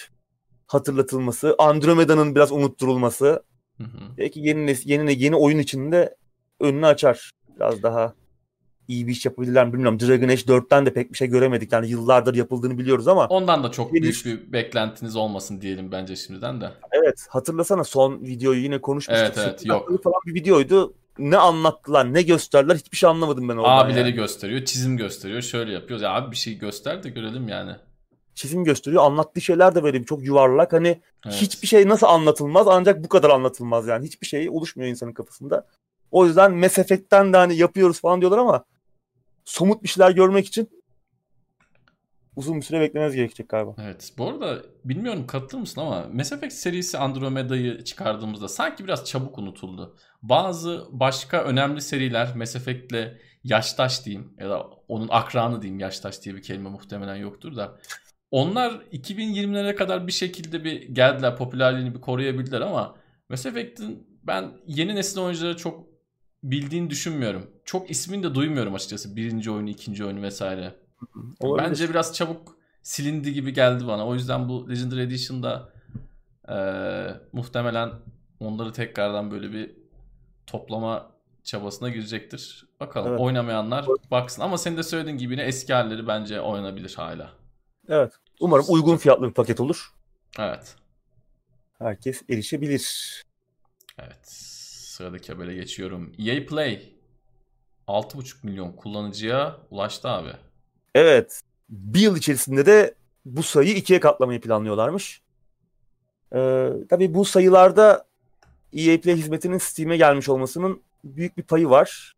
hatırlatılması, 0.66 1.54
Andromeda'nın 1.58 2.34
biraz 2.34 2.52
unutturulması 2.52 3.42
hı 3.76 3.84
hı. 3.84 4.16
belki 4.18 4.40
yeni 4.40 4.76
yeni 4.84 5.22
yeni 5.22 5.36
oyun 5.36 5.58
içinde 5.58 6.16
önünü 6.60 6.86
açar. 6.86 7.30
Biraz 7.56 7.82
daha 7.82 8.14
iyi 8.88 9.06
bir 9.06 9.12
iş 9.12 9.26
yapabilirler 9.26 9.66
mi 9.66 9.72
bilmiyorum. 9.72 10.00
Dragon 10.00 10.28
Age 10.28 10.42
4'ten 10.42 10.86
de 10.86 10.92
pek 10.92 11.12
bir 11.12 11.16
şey 11.16 11.28
göremedik. 11.28 11.72
Yani 11.72 11.88
yıllardır 11.88 12.34
yapıldığını 12.34 12.78
biliyoruz 12.78 13.08
ama. 13.08 13.26
Ondan 13.26 13.64
da 13.64 13.70
çok 13.70 13.92
büyük 13.92 14.24
bir 14.26 14.52
beklentiniz 14.52 15.16
olmasın 15.16 15.60
diyelim 15.60 15.92
bence 15.92 16.16
şimdiden 16.16 16.60
de. 16.60 16.70
Evet 16.92 17.26
hatırlasana 17.28 17.84
son 17.84 18.20
videoyu 18.20 18.62
yine 18.62 18.80
konuşmuştuk. 18.80 19.32
Evet 19.36 19.38
evet 19.38 19.66
yok. 19.66 20.02
Falan 20.02 20.20
bir 20.26 20.34
videoydu. 20.34 20.94
Ne 21.18 21.36
anlattılar 21.36 22.14
ne 22.14 22.22
gösterdiler 22.22 22.76
hiçbir 22.76 22.96
şey 22.96 23.10
anlamadım 23.10 23.48
ben 23.48 23.56
oradan. 23.56 23.84
Abileri 23.84 24.08
yani. 24.08 24.14
gösteriyor 24.14 24.64
çizim 24.64 24.96
gösteriyor 24.96 25.42
şöyle 25.42 25.72
yapıyoruz. 25.72 26.02
Ya 26.02 26.14
abi 26.14 26.30
bir 26.30 26.36
şey 26.36 26.58
göster 26.58 27.02
de 27.02 27.08
görelim 27.10 27.48
yani. 27.48 27.72
Çizim 28.40 28.64
gösteriyor 28.64 29.04
anlattığı 29.04 29.40
şeyler 29.40 29.74
de 29.74 29.82
böyle 29.82 30.04
çok 30.04 30.24
yuvarlak 30.24 30.72
hani 30.72 31.00
evet. 31.26 31.36
hiçbir 31.36 31.66
şey 31.66 31.88
nasıl 31.88 32.06
anlatılmaz 32.06 32.68
ancak 32.68 33.04
bu 33.04 33.08
kadar 33.08 33.30
anlatılmaz 33.30 33.86
yani 33.86 34.06
hiçbir 34.06 34.26
şey 34.26 34.50
oluşmuyor 34.50 34.90
insanın 34.90 35.12
kafasında. 35.12 35.66
O 36.10 36.26
yüzden 36.26 36.52
Mass 36.52 36.78
Effect'ten 36.78 37.32
de 37.32 37.36
hani 37.36 37.56
yapıyoruz 37.56 38.00
falan 38.00 38.20
diyorlar 38.20 38.38
ama 38.38 38.64
somut 39.44 39.82
bir 39.82 39.88
şeyler 39.88 40.10
görmek 40.10 40.46
için 40.46 40.68
uzun 42.36 42.56
bir 42.56 42.62
süre 42.62 42.80
beklemeniz 42.80 43.14
gerekecek 43.14 43.48
galiba. 43.48 43.74
Evet. 43.82 44.12
Bu 44.18 44.28
arada 44.28 44.62
bilmiyorum 44.84 45.26
katılır 45.26 45.60
mısın 45.60 45.80
ama 45.80 46.06
Mass 46.12 46.32
Effect 46.32 46.52
serisi 46.52 46.98
Andromeda'yı 46.98 47.84
çıkardığımızda 47.84 48.48
sanki 48.48 48.84
biraz 48.84 49.04
çabuk 49.04 49.38
unutuldu. 49.38 49.96
Bazı 50.22 50.86
başka 50.90 51.42
önemli 51.42 51.80
seriler 51.80 52.36
Mass 52.36 52.56
Effect'le 52.56 53.16
yaştaş 53.44 54.04
diyeyim 54.04 54.32
ya 54.38 54.50
da 54.50 54.62
onun 54.88 55.08
akranı 55.10 55.62
diyeyim 55.62 55.80
yaştaş 55.80 56.22
diye 56.22 56.34
bir 56.34 56.42
kelime 56.42 56.70
muhtemelen 56.70 57.16
yoktur 57.16 57.56
da. 57.56 57.78
Onlar 58.30 58.72
2020'lere 58.92 59.74
kadar 59.74 60.06
bir 60.06 60.12
şekilde 60.12 60.64
bir 60.64 60.82
geldiler 60.82 61.36
popülerliğini 61.36 61.94
bir 61.94 62.00
koruyabildiler 62.00 62.60
ama 62.60 62.96
Mass 63.28 63.46
Effect'in 63.46 64.06
ben 64.22 64.52
yeni 64.66 64.94
nesil 64.94 65.18
oyunculara 65.18 65.56
çok 65.56 65.86
bildiğini 66.42 66.90
düşünmüyorum. 66.90 67.50
Çok 67.64 67.90
ismini 67.90 68.22
de 68.22 68.34
duymuyorum 68.34 68.74
açıkçası. 68.74 69.16
Birinci 69.16 69.50
oyunu, 69.50 69.70
ikinci 69.70 70.04
oyunu 70.04 70.22
vesaire. 70.22 70.74
Olabilir. 71.40 71.68
Bence 71.68 71.90
biraz 71.90 72.14
çabuk 72.14 72.56
silindi 72.82 73.32
gibi 73.32 73.52
geldi 73.52 73.86
bana. 73.86 74.06
O 74.06 74.14
yüzden 74.14 74.48
bu 74.48 74.70
Legendary 74.70 75.02
Edition'da 75.02 75.72
e, 76.48 76.56
muhtemelen 77.32 77.90
onları 78.40 78.72
tekrardan 78.72 79.30
böyle 79.30 79.52
bir 79.52 79.70
toplama 80.46 81.10
çabasına 81.44 81.88
girecektir. 81.88 82.68
Bakalım 82.80 83.10
evet. 83.10 83.20
oynamayanlar 83.20 83.86
baksın. 84.10 84.42
Ama 84.42 84.58
senin 84.58 84.76
de 84.76 84.82
söylediğin 84.82 85.18
gibi 85.18 85.32
yine 85.32 85.42
eski 85.42 85.74
halleri 85.74 86.06
bence 86.06 86.40
oynanabilir 86.40 86.94
hala. 86.96 87.39
Evet. 87.88 88.12
Umarım 88.40 88.64
uygun 88.68 88.96
fiyatlı 88.96 89.28
bir 89.28 89.34
paket 89.34 89.60
olur. 89.60 89.92
Evet. 90.38 90.76
Herkes 91.78 92.22
erişebilir. 92.30 93.22
Evet. 93.98 94.28
Sıradaki 94.28 95.32
habere 95.32 95.54
geçiyorum. 95.54 96.12
EA 96.18 96.46
Play 96.46 96.92
6,5 97.88 98.34
milyon 98.42 98.72
kullanıcıya 98.72 99.56
ulaştı 99.70 100.08
abi. 100.08 100.30
Evet. 100.94 101.40
Bir 101.68 102.00
yıl 102.00 102.16
içerisinde 102.16 102.66
de 102.66 102.94
bu 103.24 103.42
sayıyı 103.42 103.74
ikiye 103.74 104.00
katlamayı 104.00 104.40
planlıyorlarmış. 104.40 105.22
Ee, 106.34 106.70
tabii 106.90 107.14
bu 107.14 107.24
sayılarda 107.24 108.06
EA 108.72 109.00
Play 109.00 109.16
hizmetinin 109.16 109.58
Steam'e 109.58 109.96
gelmiş 109.96 110.28
olmasının 110.28 110.82
büyük 111.04 111.36
bir 111.36 111.42
payı 111.42 111.70
var. 111.70 112.14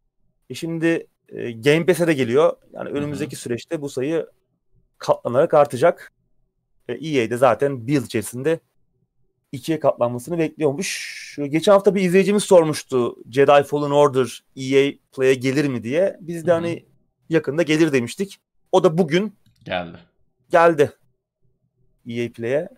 E 0.51 0.55
şimdi 0.55 1.07
e, 1.29 1.53
Game 1.53 1.87
Pass'e 1.87 2.07
de 2.07 2.15
geliyor. 2.15 2.57
Yani 2.73 2.89
önümüzdeki 2.89 3.37
Hı-hı. 3.37 3.41
süreçte 3.41 3.81
bu 3.81 3.89
sayı 3.89 4.27
katlanarak 5.03 5.55
artacak. 5.55 6.13
E, 6.89 6.93
EA 6.93 7.31
de 7.31 7.37
zaten 7.37 7.87
bir 7.87 7.93
yıl 7.93 8.05
içerisinde 8.05 8.61
ikiye 9.53 9.81
katlanmasını 9.81 10.39
bekliyormuş. 10.39 11.39
Geçen 11.49 11.73
hafta 11.73 11.95
bir 11.95 12.03
izleyicimiz 12.03 12.45
sormuştu 12.45 13.17
Jedi 13.31 13.63
Fallen 13.63 13.91
Order 13.91 14.45
EA 14.57 14.93
Play'e 15.13 15.35
gelir 15.35 15.69
mi 15.69 15.83
diye. 15.83 16.17
Biz 16.21 16.47
de 16.47 16.51
Hı-hı. 16.51 16.61
hani 16.61 16.87
yakında 17.29 17.63
gelir 17.63 17.93
demiştik. 17.93 18.41
O 18.73 18.85
da 18.85 18.99
bugün 18.99 19.35
geldi. 19.65 19.99
Geldi. 20.51 20.93
EA 22.09 22.33
Play'e. 22.33 22.69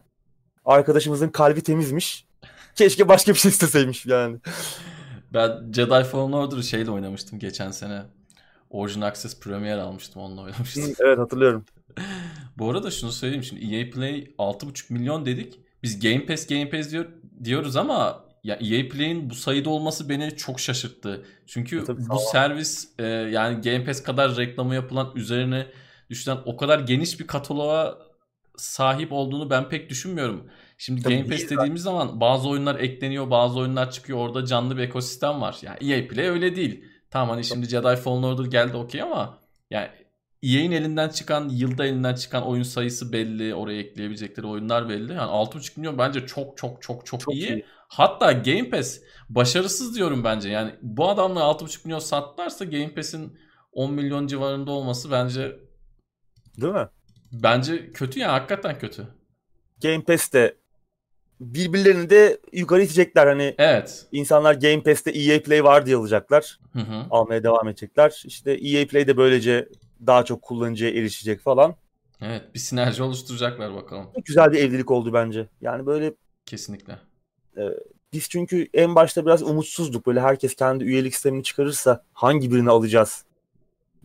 Arkadaşımızın 0.65 1.29
kalbi 1.29 1.63
temizmiş. 1.63 2.27
Keşke 2.75 3.09
başka 3.09 3.33
bir 3.33 3.39
şey 3.39 3.49
isteseymiş 3.49 4.07
yani. 4.07 4.39
Ben 5.33 5.73
Jedi 5.73 6.05
Fallen 6.05 6.33
Order'ı 6.33 6.63
şeyle 6.63 6.91
oynamıştım 6.91 7.39
geçen 7.39 7.71
sene. 7.71 8.03
Origin 8.71 9.01
Access 9.01 9.41
Premier 9.41 9.79
almıştım 9.79 10.23
onunla 10.23 10.43
oynamıştım. 10.43 10.95
evet 11.01 11.19
hatırlıyorum. 11.19 11.65
Bu 12.59 12.71
arada 12.71 12.91
şunu 12.91 13.13
söyleyeyim 13.13 13.45
şimdi 13.45 13.77
EA 13.77 13.91
Play 13.91 14.35
6.5 14.39 14.93
milyon 14.93 15.27
dedik 15.27 15.59
biz 15.85 16.01
Game 16.01 16.27
Pass 16.27 16.47
Game 16.47 16.71
Pass 16.71 16.91
diyor, 16.91 17.07
diyoruz 17.45 17.77
ama 17.77 18.25
ya 18.45 18.55
EA 18.55 18.89
Play'in 18.89 19.31
bu 19.31 19.35
sayıda 19.35 19.71
olması 19.71 20.09
beni 20.09 20.37
çok 20.37 20.61
şaşırttı. 20.61 21.27
Çünkü 21.47 21.79
e, 21.79 22.09
bu 22.09 22.19
servis 22.33 22.89
e, 22.99 23.05
yani 23.07 23.61
Game 23.61 23.85
Pass 23.85 24.03
kadar 24.03 24.37
reklamı 24.37 24.75
yapılan 24.75 25.13
üzerine 25.15 25.67
düşünen 26.11 26.39
o 26.45 26.57
kadar 26.57 26.79
geniş 26.79 27.21
bir 27.21 27.27
kataloğa 27.27 27.99
sahip 28.57 29.13
olduğunu 29.13 29.51
ben 29.51 29.69
pek 29.69 29.91
düşünmüyorum. 29.91 30.51
Şimdi 30.79 31.03
tabii 31.03 31.17
Game 31.17 31.29
Pass 31.29 31.51
dediğimiz 31.51 31.71
ben. 31.71 31.91
zaman 31.91 32.21
bazı 32.21 32.49
oyunlar 32.49 32.81
ekleniyor, 32.81 33.31
bazı 33.31 33.59
oyunlar 33.59 33.91
çıkıyor. 33.91 34.19
Orada 34.19 34.47
canlı 34.47 34.77
bir 34.77 34.83
ekosistem 34.83 35.41
var. 35.41 35.57
Yani 35.63 35.93
EA 35.93 36.09
Play 36.09 36.29
öyle 36.29 36.57
değil. 36.57 36.85
Tamam 37.11 37.29
hani 37.29 37.45
şimdi 37.45 37.67
Jedi 37.67 37.97
Fallen 37.97 38.23
Order 38.23 38.45
geldi 38.45 38.77
okey 38.77 39.03
ama 39.03 39.39
yani 39.71 39.89
EA'in 40.45 40.71
elinden 40.71 41.09
çıkan, 41.09 41.49
yılda 41.49 41.87
elinden 41.87 42.15
çıkan 42.15 42.47
oyun 42.47 42.63
sayısı 42.63 43.13
belli. 43.13 43.55
Oraya 43.55 43.81
ekleyebilecekleri 43.81 44.47
oyunlar 44.47 44.89
belli. 44.89 45.13
Yani 45.13 45.31
6.5 45.31 45.73
milyon 45.77 45.99
bence 45.99 46.27
çok 46.27 46.57
çok 46.57 46.83
çok 46.83 47.07
çok, 47.07 47.21
çok 47.21 47.35
iyi. 47.35 47.49
iyi. 47.49 47.65
Hatta 47.89 48.33
Game 48.33 48.71
Pass 48.71 48.99
başarısız 49.29 49.97
diyorum 49.97 50.25
bence. 50.25 50.49
Yani 50.49 50.75
bu 50.83 51.09
adamlar 51.09 51.41
6,5 51.41 51.81
milyon 51.85 51.99
sattılarsa 51.99 52.65
Game 52.65 52.95
Pass'in 52.95 53.39
10 53.73 53.93
milyon 53.93 54.27
civarında 54.27 54.71
olması 54.71 55.11
bence 55.11 55.57
Değil 56.61 56.73
mi? 56.73 56.89
Bence 57.33 57.93
kötü 57.93 58.21
ya 58.21 58.33
hakikaten 58.33 58.79
kötü. 58.79 59.07
Game 59.83 60.05
Pass'te 60.05 60.55
birbirlerini 61.41 62.11
de 62.11 62.39
yukarı 62.53 62.83
itecekler. 62.83 63.27
Hani 63.27 63.55
evet. 63.59 64.07
insanlar 64.13 64.55
Game 64.55 64.83
Pass'te 64.83 65.11
EA 65.11 65.43
Play 65.43 65.65
var 65.65 65.87
diye 65.87 65.97
alacaklar. 65.97 66.59
Hı 66.73 66.79
hı. 66.79 67.07
Almaya 67.11 67.43
devam 67.43 67.69
edecekler. 67.69 68.23
İşte 68.25 68.53
EA 68.53 68.87
Play 68.87 69.07
de 69.07 69.17
böylece 69.17 69.69
daha 70.07 70.25
çok 70.25 70.43
kullanıcıya 70.43 70.91
erişecek 70.91 71.41
falan. 71.41 71.75
Evet 72.21 72.55
bir 72.55 72.59
sinerji 72.59 73.03
oluşturacaklar 73.03 73.75
bakalım. 73.75 74.07
Güzel 74.25 74.53
bir 74.53 74.59
evlilik 74.59 74.91
oldu 74.91 75.13
bence. 75.13 75.49
Yani 75.61 75.87
böyle 75.87 76.15
kesinlikle. 76.47 76.99
E, 77.57 77.63
biz 78.13 78.29
çünkü 78.29 78.69
en 78.75 78.95
başta 78.95 79.27
biraz 79.27 79.43
umutsuzduk. 79.43 80.07
Böyle 80.07 80.21
herkes 80.21 80.55
kendi 80.55 80.85
üyelik 80.85 81.15
sistemini 81.15 81.43
çıkarırsa 81.43 82.05
hangi 82.13 82.53
birini 82.53 82.71
alacağız 82.71 83.25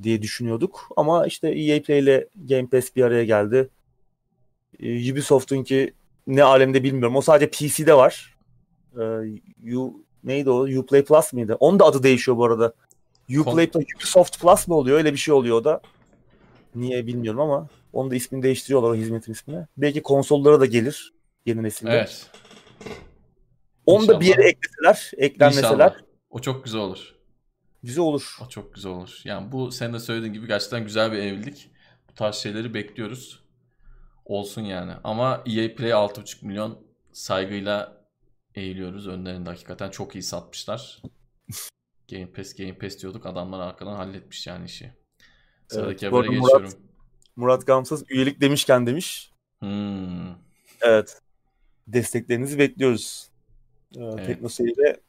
diye 0.03 0.21
düşünüyorduk. 0.21 0.87
Ama 0.97 1.27
işte 1.27 1.47
EA 1.49 1.81
Play 1.81 1.99
ile 1.99 2.27
Game 2.35 2.67
Pass 2.67 2.95
bir 2.95 3.03
araya 3.03 3.23
geldi. 3.23 3.69
E, 4.79 5.11
Ubisoft'un 5.13 5.63
ki 5.63 5.93
ne 6.27 6.43
alemde 6.43 6.83
bilmiyorum. 6.83 7.15
O 7.15 7.21
sadece 7.21 7.49
PC'de 7.51 7.93
var. 7.93 8.37
E, 8.97 9.77
U, 9.77 10.03
neydi 10.23 10.49
o? 10.49 10.79
Uplay 10.79 11.03
Plus 11.03 11.33
mıydı? 11.33 11.57
Onun 11.59 11.79
da 11.79 11.85
adı 11.85 12.03
değişiyor 12.03 12.37
bu 12.37 12.45
arada. 12.45 12.73
Uplay 13.37 13.69
Ubisoft 13.95 14.41
Plus 14.41 14.67
mı 14.67 14.75
oluyor? 14.75 14.97
Öyle 14.97 15.13
bir 15.13 15.17
şey 15.17 15.33
oluyor 15.33 15.57
o 15.57 15.63
da. 15.63 15.81
Niye 16.75 17.07
bilmiyorum 17.07 17.39
ama 17.39 17.67
onu 17.93 18.11
da 18.11 18.15
ismini 18.15 18.43
değiştiriyorlar 18.43 18.89
o 18.89 18.95
hizmetin 18.95 19.31
ismini. 19.31 19.67
Belki 19.77 20.01
konsollara 20.01 20.59
da 20.59 20.65
gelir 20.65 21.13
yeni 21.45 21.63
nesilde. 21.63 21.91
Evet. 21.91 22.27
Onu 23.85 24.07
da 24.07 24.19
bir 24.19 24.25
yere 24.25 24.49
ekleseler, 24.49 25.11
eklenmeseler. 25.17 25.69
İnşallah. 25.69 25.95
O 26.29 26.39
çok 26.39 26.63
güzel 26.63 26.81
olur. 26.81 27.15
Güzel 27.83 28.03
olur. 28.03 28.37
O 28.45 28.49
çok 28.49 28.75
güzel 28.75 28.91
olur. 28.91 29.21
Yani 29.23 29.51
bu 29.51 29.71
sen 29.71 29.93
de 29.93 29.99
söylediğin 29.99 30.33
gibi 30.33 30.47
gerçekten 30.47 30.83
güzel 30.83 31.11
bir 31.11 31.17
evlilik. 31.17 31.71
Bu 32.09 32.13
tarz 32.13 32.35
şeyleri 32.35 32.73
bekliyoruz. 32.73 33.43
Olsun 34.25 34.61
yani. 34.61 34.91
Ama 35.03 35.43
EA 35.45 35.75
Play 35.75 35.89
6.5 35.89 36.45
milyon 36.45 36.79
saygıyla 37.13 38.05
eğiliyoruz. 38.55 39.07
Önlerinde 39.07 39.49
hakikaten 39.49 39.89
çok 39.89 40.15
iyi 40.15 40.23
satmışlar. 40.23 41.01
Game 42.11 42.31
Pass, 42.31 42.53
Game 42.53 42.77
Pass 42.77 43.01
diyorduk. 43.01 43.25
Adamlar 43.25 43.59
arkadan 43.59 43.95
halletmiş 43.95 44.47
yani 44.47 44.65
işi. 44.65 44.93
Sıradaki 45.67 46.05
evet, 46.05 46.15
habere 46.15 46.27
geçiyorum. 46.27 46.61
Murat, 46.61 46.77
Murat 47.35 47.67
Gamsız 47.67 48.03
üyelik 48.09 48.41
demişken 48.41 48.87
demiş. 48.87 49.31
Hmm. 49.59 50.29
Evet. 50.81 51.21
Desteklerinizi 51.87 52.59
bekliyoruz. 52.59 53.29
Ee, 53.97 54.03
evet. 54.03 54.25
Teknoseyir'e 54.25 54.99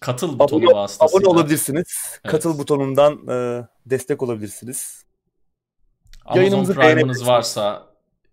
Katıl 0.00 0.38
butonu 0.38 0.64
abone, 0.64 0.74
vasıtasıyla. 0.74 1.18
Abone 1.18 1.28
olabilirsiniz. 1.28 1.86
Evet. 2.12 2.32
Katıl 2.32 2.58
butonundan 2.58 3.28
e, 3.28 3.66
destek 3.86 4.22
olabilirsiniz. 4.22 5.04
Amazon 6.24 6.40
Yayınımızı 6.40 6.74
Prime'ınız 6.74 7.26
varsa 7.26 7.86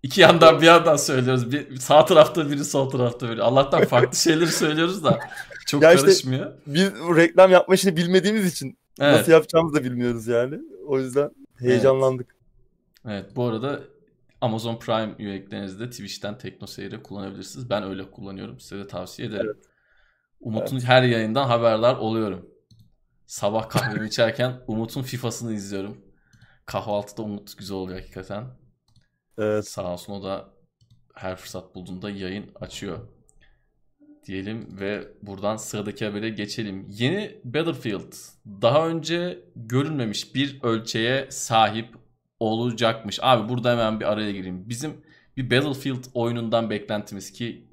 iki 0.03 0.22
yandan 0.22 0.61
bir 0.61 0.65
yandan 0.65 0.95
söylüyoruz. 0.95 1.51
Bir, 1.51 1.76
sağ 1.78 2.05
tarafta 2.05 2.51
biri 2.51 2.65
sol 2.65 2.89
tarafta 2.89 3.30
biri. 3.30 3.43
Allah'tan 3.43 3.86
farklı 3.86 4.18
şeyleri 4.24 4.51
söylüyoruz 4.51 5.03
da 5.03 5.20
çok 5.68 5.84
ya 5.84 5.95
karışmıyor. 5.95 6.53
Işte 6.57 6.74
biz 6.74 6.91
reklam 7.18 7.51
yapma 7.51 7.76
işini 7.76 7.97
bilmediğimiz 7.97 8.53
için 8.53 8.78
evet. 8.99 9.18
nasıl 9.18 9.32
yapacağımızı 9.32 9.76
da 9.76 9.84
bilmiyoruz 9.84 10.28
yani. 10.28 10.59
O 10.88 10.99
yüzden 10.99 11.32
heyecanlandık. 11.59 12.36
Evet, 13.05 13.24
evet 13.26 13.36
bu 13.36 13.43
arada 13.43 13.84
Amazon 14.41 14.80
Prime 14.80 15.15
üyeliklerinizde 15.20 15.89
Twitch'ten 15.89 16.38
Tekno 16.38 16.68
Seyir'i 16.68 17.03
kullanabilirsiniz. 17.03 17.70
Ben 17.70 17.84
öyle 17.84 18.11
kullanıyorum. 18.11 18.59
Size 18.59 18.84
de 18.84 18.88
tavsiye 18.88 19.28
ederim. 19.28 19.51
Evet. 19.55 19.65
Umut'un 20.39 20.76
evet. 20.76 20.88
her 20.88 21.03
yayından 21.03 21.47
haberdar 21.47 21.95
oluyorum. 21.95 22.49
Sabah 23.26 23.70
kahvemi 23.70 24.07
içerken 24.07 24.61
Umut'un 24.68 25.01
FIFA'sını 25.01 25.53
izliyorum. 25.53 26.05
Kahvaltıda 26.65 27.22
Umut 27.22 27.57
güzel 27.57 27.78
oluyor 27.78 27.99
hakikaten. 27.99 28.45
Evet. 29.38 29.68
Sağ 29.68 29.93
olsun 29.93 30.13
o 30.13 30.24
da 30.24 30.49
her 31.13 31.36
fırsat 31.36 31.76
bulduğunda 31.76 32.09
yayın 32.09 32.51
açıyor. 32.55 33.16
Diyelim 34.28 34.80
ve 34.80 35.07
buradan 35.21 35.55
sıradaki 35.55 36.05
habere 36.05 36.30
geçelim. 36.30 36.86
Yeni 36.89 37.41
Battlefield 37.43 38.13
daha 38.61 38.88
önce 38.88 39.39
görülmemiş 39.55 40.36
bir 40.36 40.63
ölçeğe 40.63 41.28
sahip 41.32 41.95
olacakmış. 42.39 43.19
Abi 43.21 43.49
burada 43.49 43.71
hemen 43.71 43.99
bir 43.99 44.05
araya 44.05 44.32
gireyim. 44.32 44.69
Bizim 44.69 44.93
bir 45.38 45.51
Battlefield 45.51 46.03
oyunundan 46.13 46.69
beklentimiz 46.69 47.32
ki 47.32 47.67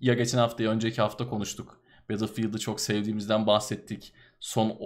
ya 0.00 0.14
geçen 0.14 0.38
hafta 0.38 0.62
ya 0.62 0.70
önceki 0.70 1.00
hafta 1.00 1.28
konuştuk. 1.28 1.80
Battlefield'ı 2.10 2.58
çok 2.58 2.80
sevdiğimizden 2.80 3.46
bahsettik. 3.46 4.12
Son 4.40 4.78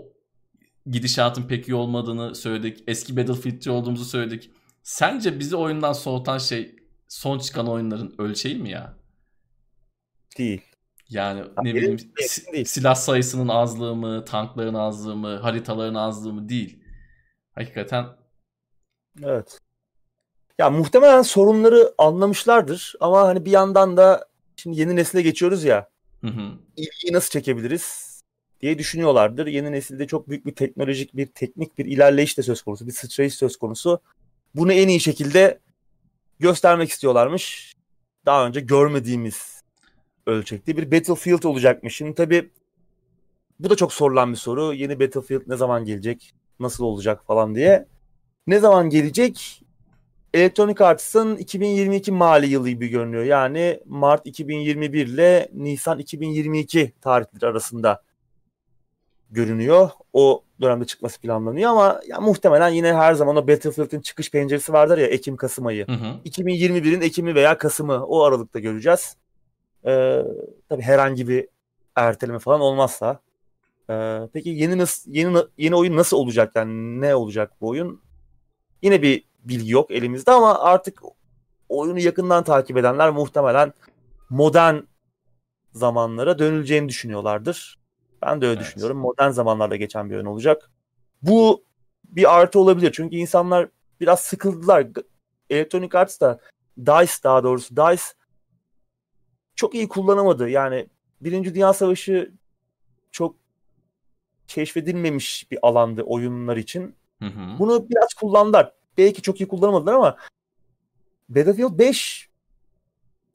gidişatın 0.86 1.42
pek 1.42 1.68
iyi 1.68 1.74
olmadığını 1.74 2.34
söyledik. 2.34 2.84
Eski 2.86 3.16
Battlefield'ci 3.16 3.70
olduğumuzu 3.70 4.04
söyledik. 4.04 4.50
Sence 4.82 5.38
bizi 5.38 5.56
oyundan 5.56 5.92
soğutan 5.92 6.38
şey 6.38 6.76
son 7.08 7.38
çıkan 7.38 7.68
oyunların 7.68 8.14
ölçeği 8.18 8.56
mi 8.56 8.70
ya? 8.70 8.96
Değil. 10.38 10.69
Yani 11.10 11.38
ya 11.38 11.46
ne 11.62 11.74
bileyim 11.74 11.98
değil. 12.52 12.64
silah 12.64 12.94
sayısının 12.94 13.48
azlığı 13.48 13.96
mı, 13.96 14.24
tankların 14.24 14.74
azlığı 14.74 15.16
mı, 15.16 15.36
haritaların 15.36 15.94
azlığı 15.94 16.32
mı 16.32 16.48
değil. 16.48 16.82
Hakikaten 17.54 18.06
Evet. 19.22 19.58
Ya 20.58 20.70
muhtemelen 20.70 21.22
sorunları 21.22 21.94
anlamışlardır 21.98 22.94
ama 23.00 23.28
hani 23.28 23.44
bir 23.44 23.50
yandan 23.50 23.96
da 23.96 24.28
şimdi 24.56 24.80
yeni 24.80 24.96
nesile 24.96 25.22
geçiyoruz 25.22 25.64
ya. 25.64 25.88
Hı 26.20 26.26
hı. 26.26 26.52
İlgiyi 26.76 27.12
nasıl 27.12 27.30
çekebiliriz 27.30 28.20
diye 28.60 28.78
düşünüyorlardır. 28.78 29.46
Yeni 29.46 29.72
nesilde 29.72 30.06
çok 30.06 30.28
büyük 30.28 30.46
bir 30.46 30.54
teknolojik 30.54 31.16
bir 31.16 31.26
teknik 31.26 31.78
bir 31.78 31.84
ilerleyiş 31.84 32.38
de 32.38 32.42
söz 32.42 32.62
konusu, 32.62 32.86
bir 32.86 32.92
sıçrayış 32.92 33.34
söz 33.34 33.56
konusu. 33.56 34.00
Bunu 34.54 34.72
en 34.72 34.88
iyi 34.88 35.00
şekilde 35.00 35.60
göstermek 36.38 36.90
istiyorlarmış. 36.90 37.74
Daha 38.26 38.46
önce 38.46 38.60
görmediğimiz 38.60 39.59
ölçekte 40.26 40.76
bir 40.76 40.90
Battlefield 40.92 41.42
olacakmış. 41.42 41.96
Şimdi 41.96 42.14
tabii 42.14 42.50
bu 43.60 43.70
da 43.70 43.76
çok 43.76 43.92
sorulan 43.92 44.32
bir 44.32 44.36
soru. 44.36 44.74
Yeni 44.74 45.00
Battlefield 45.00 45.42
ne 45.46 45.56
zaman 45.56 45.84
gelecek? 45.84 46.34
Nasıl 46.60 46.84
olacak 46.84 47.26
falan 47.26 47.54
diye. 47.54 47.86
Ne 48.46 48.58
zaman 48.58 48.90
gelecek? 48.90 49.62
Electronic 50.34 50.84
Arts'ın 50.84 51.36
2022 51.36 52.12
mali 52.12 52.46
yılı 52.46 52.68
gibi 52.68 52.88
görünüyor. 52.88 53.24
Yani 53.24 53.80
Mart 53.86 54.26
2021 54.26 55.06
ile 55.06 55.48
Nisan 55.54 55.98
2022 55.98 56.92
tarihleri 57.00 57.46
arasında 57.46 58.02
görünüyor. 59.30 59.90
O 60.12 60.44
dönemde 60.60 60.84
çıkması 60.84 61.20
planlanıyor 61.20 61.70
ama 61.70 62.00
ya 62.06 62.20
muhtemelen 62.20 62.68
yine 62.68 62.94
her 62.94 63.14
zaman 63.14 63.36
o 63.36 63.48
Battlefield'in 63.48 64.00
çıkış 64.00 64.30
penceresi 64.30 64.72
vardır 64.72 64.98
ya 64.98 65.06
Ekim-Kasım 65.06 65.66
ayı. 65.66 65.86
Hı 65.86 65.92
hı. 65.92 66.20
2021'in 66.24 67.00
Ekim'i 67.00 67.34
veya 67.34 67.58
Kasım'ı 67.58 68.06
o 68.06 68.22
aralıkta 68.22 68.58
göreceğiz. 68.58 69.16
Ee, 69.86 70.22
tabii 70.68 70.82
herhangi 70.82 71.28
bir 71.28 71.48
erteleme 71.96 72.38
falan 72.38 72.60
olmazsa. 72.60 73.20
Ee, 73.90 74.20
peki 74.32 74.48
yeni 74.50 74.78
nasıl, 74.78 75.12
yeni 75.12 75.38
yeni 75.58 75.76
oyun 75.76 75.96
nasıl 75.96 76.16
olacak 76.16 76.52
yani 76.54 77.00
ne 77.00 77.14
olacak 77.14 77.52
bu 77.60 77.68
oyun? 77.68 78.02
Yine 78.82 79.02
bir 79.02 79.24
bilgi 79.44 79.70
yok 79.70 79.90
elimizde 79.90 80.30
ama 80.30 80.58
artık 80.58 81.02
oyunu 81.68 81.98
yakından 81.98 82.44
takip 82.44 82.76
edenler 82.76 83.10
muhtemelen 83.10 83.72
modern 84.30 84.76
zamanlara 85.72 86.38
dönüleceğini 86.38 86.88
düşünüyorlardır. 86.88 87.78
Ben 88.22 88.40
de 88.40 88.46
öyle 88.46 88.60
evet. 88.60 88.68
düşünüyorum. 88.68 88.98
Modern 88.98 89.30
zamanlarda 89.30 89.76
geçen 89.76 90.10
bir 90.10 90.14
oyun 90.14 90.26
olacak. 90.26 90.70
Bu 91.22 91.64
bir 92.04 92.38
artı 92.38 92.60
olabilir. 92.60 92.92
Çünkü 92.92 93.16
insanlar 93.16 93.68
biraz 94.00 94.20
sıkıldılar. 94.20 94.86
Electronic 95.50 95.98
Arts 95.98 96.20
da 96.20 96.40
DICE 96.78 97.12
daha 97.24 97.44
doğrusu 97.44 97.76
DICE 97.76 98.02
çok 99.54 99.74
iyi 99.74 99.88
kullanamadı. 99.88 100.48
Yani 100.48 100.86
Birinci 101.20 101.54
Dünya 101.54 101.72
Savaşı 101.72 102.32
çok 103.12 103.36
keşfedilmemiş 104.48 105.50
bir 105.50 105.58
alandı 105.62 106.02
oyunlar 106.02 106.56
için. 106.56 106.94
Hı 107.18 107.26
hı. 107.26 107.58
Bunu 107.58 107.90
biraz 107.90 108.14
kullandılar. 108.14 108.72
Belki 108.98 109.22
çok 109.22 109.40
iyi 109.40 109.48
kullanamadılar 109.48 109.94
ama 109.94 110.16
Battlefield 111.28 111.78
5 111.78 112.28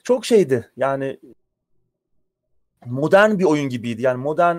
çok 0.03 0.25
şeydi. 0.25 0.71
Yani 0.77 1.19
modern 2.85 3.39
bir 3.39 3.43
oyun 3.43 3.69
gibiydi. 3.69 4.01
Yani 4.01 4.17
modern 4.17 4.57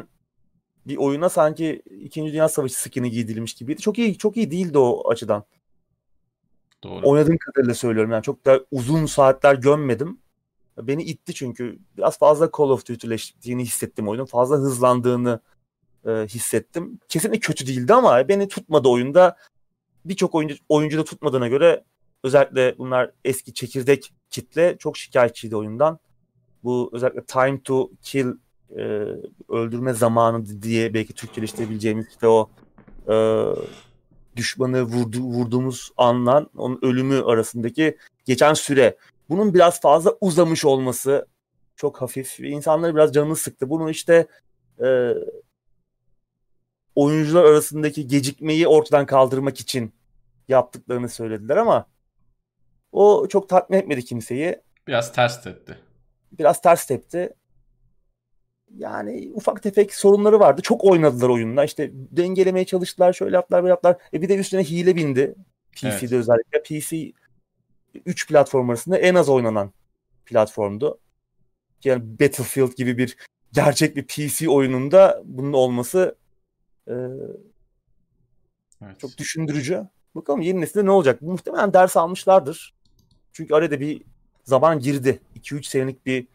bir 0.87 0.97
oyuna 0.97 1.29
sanki 1.29 1.83
İkinci 2.01 2.33
Dünya 2.33 2.49
Savaşı 2.49 2.81
skin'i 2.81 3.11
giydirilmiş 3.11 3.55
gibiydi. 3.55 3.81
Çok 3.81 3.99
iyi 3.99 4.19
çok 4.19 4.37
iyi 4.37 4.51
değildi 4.51 4.79
o 4.79 5.11
açıdan. 5.11 5.45
Doğru. 6.83 7.09
Oynadığım 7.09 7.39
kadarıyla 7.39 7.75
söylüyorum. 7.75 8.13
Yani 8.13 8.23
çok 8.23 8.45
da 8.45 8.61
uzun 8.71 9.07
saatler 9.07 9.55
gömmedim. 9.55 10.19
Beni 10.79 11.03
itti 11.03 11.35
çünkü 11.35 11.79
biraz 11.97 12.19
fazla 12.19 12.51
Call 12.59 12.65
of 12.65 12.89
Duty'leştiğini 12.89 13.63
hissettim 13.63 14.09
oyunun. 14.09 14.25
Fazla 14.25 14.57
hızlandığını 14.57 15.41
e, 16.07 16.11
hissettim. 16.11 17.01
Kesinlikle 17.09 17.41
kötü 17.41 17.67
değildi 17.67 17.95
ama 17.95 18.29
beni 18.29 18.49
tutmadı 18.49 18.89
oyunda. 18.89 19.37
Birçok 20.05 20.35
oyuncu, 20.35 20.55
oyuncu 20.69 20.99
da 20.99 21.05
tutmadığına 21.05 21.49
göre 21.49 21.85
özellikle 22.25 22.79
bunlar 22.79 23.11
eski 23.25 23.55
çekirdek 23.55 24.13
kitle 24.31 24.77
çok 24.79 24.97
şikayetçiydi 24.97 25.57
oyundan. 25.57 25.99
bu 26.65 26.91
özellikle 26.93 27.25
time 27.25 27.61
to 27.63 27.91
kill 28.03 28.27
e, 28.77 28.83
öldürme 29.49 29.93
zamanı 29.93 30.63
diye 30.63 30.95
belki 30.95 31.15
Türkçeleştirebileceğimiz 31.15 32.09
işte 32.09 32.29
o 32.29 32.51
e, 33.09 33.15
düşmanı 34.37 34.83
vurdu, 34.83 35.19
vurduğumuz 35.19 35.91
anla 35.97 36.47
onun 36.57 36.79
ölümü 36.83 37.23
arasındaki 37.23 37.97
geçen 38.25 38.55
süre. 38.55 38.97
Bunun 39.29 39.55
biraz 39.55 39.81
fazla 39.81 40.17
uzamış 40.21 40.65
olması 40.65 41.27
çok 41.77 42.03
hafif 42.03 42.41
ve 42.41 42.49
insanları 42.49 42.95
biraz 42.95 43.13
canını 43.13 43.37
sıktı. 43.37 43.71
Bunu 43.71 43.91
işte 43.91 44.27
e, 44.85 45.13
oyuncular 46.95 47.45
arasındaki 47.45 48.07
gecikmeyi 48.07 48.69
ortadan 48.69 49.07
kaldırmak 49.07 49.61
için 49.61 49.93
yaptıklarını 50.49 51.09
söylediler 51.09 51.57
ama 51.57 51.87
o 52.93 53.29
çok 53.29 53.49
tatmin 53.49 53.79
etmedi 53.79 54.05
kimseyi. 54.05 54.61
Biraz 54.87 55.13
ters 55.13 55.43
tepti. 55.43 55.79
Biraz 56.33 56.61
ters 56.61 56.87
tepti. 56.87 57.35
Yani 58.77 59.31
ufak 59.35 59.63
tefek 59.63 59.95
sorunları 59.95 60.41
vardı. 60.41 60.63
Çok 60.63 60.85
oynadılar 60.85 61.29
oyunla. 61.29 61.65
İşte 61.65 61.91
dengelemeye 61.93 62.65
çalıştılar. 62.65 63.13
Şöyle 63.13 63.37
yaptılar, 63.37 63.63
böyle 63.63 63.71
yaptılar. 63.71 63.97
E 64.13 64.23
bir 64.23 64.29
de 64.29 64.37
üstüne 64.37 64.65
hile 64.65 64.97
bindi. 64.97 65.35
PC'de 65.73 65.97
evet. 66.01 66.13
özellikle. 66.13 66.63
PC 66.63 67.13
3 68.07 68.29
platform 68.29 68.71
arasında 68.71 68.99
en 68.99 69.15
az 69.15 69.29
oynanan 69.29 69.73
platformdu. 70.27 70.99
Yani 71.85 72.21
Battlefield 72.21 72.77
gibi 72.77 72.99
bir 72.99 73.17
gerçek 73.53 73.97
bir 73.97 74.07
PC 74.07 74.51
oyununda 74.51 75.23
bunun 75.25 75.53
olması 75.53 76.17
e, 76.89 76.95
evet. 78.83 79.01
çok 79.01 79.19
düşündürücü. 79.19 79.87
Bakalım 80.15 80.41
yeni 80.41 80.61
nesilde 80.61 80.85
ne 80.85 80.91
olacak? 80.91 81.23
Muhtemelen 81.23 81.73
ders 81.73 81.97
almışlardır. 81.97 82.75
Çünkü 83.33 83.55
arada 83.55 83.81
bir 83.81 84.03
zaman 84.45 84.79
girdi. 84.79 85.21
2-3 85.41 85.63
senelik 85.63 86.07
bir 86.07 86.27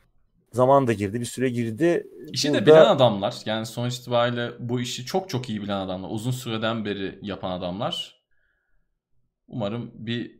zaman 0.53 0.87
da 0.87 0.93
girdi. 0.93 1.19
Bir 1.19 1.25
süre 1.25 1.49
girdi. 1.49 2.07
İşi 2.31 2.49
Burada... 2.49 2.61
de 2.61 2.65
bilen 2.65 2.85
adamlar. 2.85 3.35
Yani 3.45 3.65
sonuç 3.65 3.97
itibariyle 3.97 4.51
bu 4.59 4.81
işi 4.81 5.05
çok 5.05 5.29
çok 5.29 5.49
iyi 5.49 5.61
bilen 5.61 5.77
adamlar. 5.77 6.09
Uzun 6.11 6.31
süreden 6.31 6.85
beri 6.85 7.19
yapan 7.21 7.51
adamlar. 7.51 8.20
Umarım 9.47 9.91
bir 9.93 10.39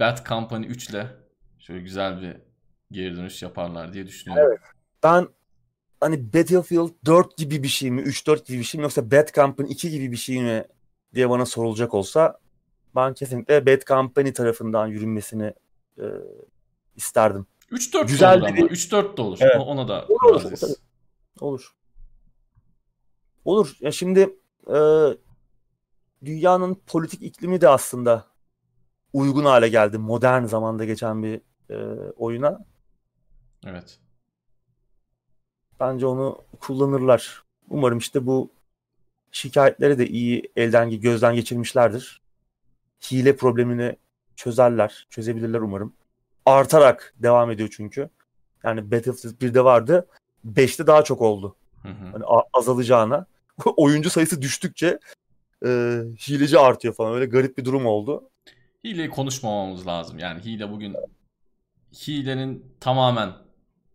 Bad 0.00 0.26
Company 0.28 0.66
3 0.66 0.90
ile 0.90 1.06
şöyle 1.58 1.80
güzel 1.80 2.22
bir 2.22 2.36
geri 2.90 3.16
dönüş 3.16 3.42
yaparlar 3.42 3.92
diye 3.92 4.06
düşünüyorum. 4.06 4.48
Evet. 4.48 4.60
Ben 5.02 5.28
hani 6.00 6.32
Battlefield 6.32 6.90
4 7.06 7.36
gibi 7.36 7.62
bir 7.62 7.68
şey 7.68 7.90
mi, 7.90 8.00
3-4 8.00 8.46
gibi 8.46 8.58
bir 8.58 8.64
şey 8.64 8.78
mi 8.78 8.82
yoksa 8.82 9.10
Bad 9.10 9.28
Company 9.34 9.72
2 9.72 9.90
gibi 9.90 10.12
bir 10.12 10.16
şey 10.16 10.42
mi 10.42 10.64
diye 11.14 11.30
bana 11.30 11.46
sorulacak 11.46 11.94
olsa 11.94 12.38
ben 12.96 13.14
kesinlikle 13.14 13.66
Bad 13.66 13.82
Company 13.82 14.32
tarafından 14.32 14.86
yürünmesini 14.86 15.54
e, 15.98 16.04
isterdim. 16.96 17.46
3-4 17.70 18.06
Güzel 18.06 18.40
de 18.40 18.44
olur 18.44 18.58
ama. 18.58 18.66
3-4 18.66 19.16
de 19.16 19.22
olur. 19.22 19.38
Evet. 19.40 19.56
Ona 19.60 19.88
da 19.88 20.06
olur. 20.08 20.44
Olur. 20.44 20.60
olur. 21.40 21.74
Olur. 23.44 23.76
Ya 23.80 23.92
şimdi 23.92 24.38
e, 24.68 24.78
dünyanın 26.24 26.74
politik 26.86 27.22
iklimi 27.22 27.60
de 27.60 27.68
aslında 27.68 28.24
uygun 29.14 29.44
hale 29.44 29.68
geldi. 29.68 29.98
Modern 29.98 30.44
zamanda 30.44 30.84
geçen 30.84 31.22
bir 31.22 31.40
e, 31.70 31.76
oyuna. 32.10 32.64
Evet. 33.66 33.98
Bence 35.80 36.06
onu 36.06 36.38
kullanırlar. 36.60 37.42
Umarım 37.70 37.98
işte 37.98 38.26
bu 38.26 38.50
şikayetleri 39.32 39.98
de 39.98 40.06
iyi 40.06 40.52
elden 40.56 40.90
gözden 40.90 41.34
geçirmişlerdir. 41.34 42.22
Hile 43.10 43.36
problemini 43.36 43.96
çözerler, 44.36 45.06
çözebilirler 45.10 45.60
umarım. 45.60 45.92
Artarak 46.46 47.14
devam 47.16 47.50
ediyor 47.50 47.68
çünkü. 47.72 48.10
Yani 48.64 48.90
Battlefield 48.90 49.40
1'de 49.40 49.64
vardı. 49.64 50.06
5'te 50.46 50.86
daha 50.86 51.04
çok 51.04 51.20
oldu. 51.20 51.56
Hı 51.82 51.88
hı. 51.88 52.06
Hani 52.12 52.24
azalacağına. 52.52 53.26
Oyuncu 53.76 54.10
sayısı 54.10 54.42
düştükçe 54.42 54.98
e, 55.64 55.68
hileci 56.28 56.58
artıyor 56.58 56.94
falan. 56.94 57.14
Öyle 57.14 57.26
garip 57.26 57.58
bir 57.58 57.64
durum 57.64 57.86
oldu. 57.86 58.30
Hileyi 58.84 59.08
konuşmamamız 59.08 59.86
lazım. 59.86 60.18
Yani 60.18 60.44
hile 60.44 60.70
bugün 60.70 60.96
hilenin 62.06 62.76
tamamen 62.80 63.32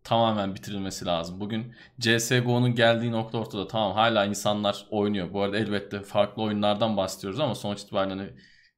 tamamen 0.03 0.55
bitirilmesi 0.55 1.05
lazım. 1.05 1.39
Bugün 1.39 1.75
CSGO'nun 1.99 2.75
geldiği 2.75 3.11
nokta 3.11 3.37
ortada. 3.37 3.67
Tamam 3.67 3.93
hala 3.93 4.25
insanlar 4.25 4.85
oynuyor. 4.91 5.33
Bu 5.33 5.41
arada 5.41 5.57
elbette 5.57 6.01
farklı 6.01 6.43
oyunlardan 6.43 6.97
bahsediyoruz 6.97 7.39
ama 7.39 7.55
sonuç 7.55 7.81
itibariyle 7.81 8.15
hani, 8.15 8.29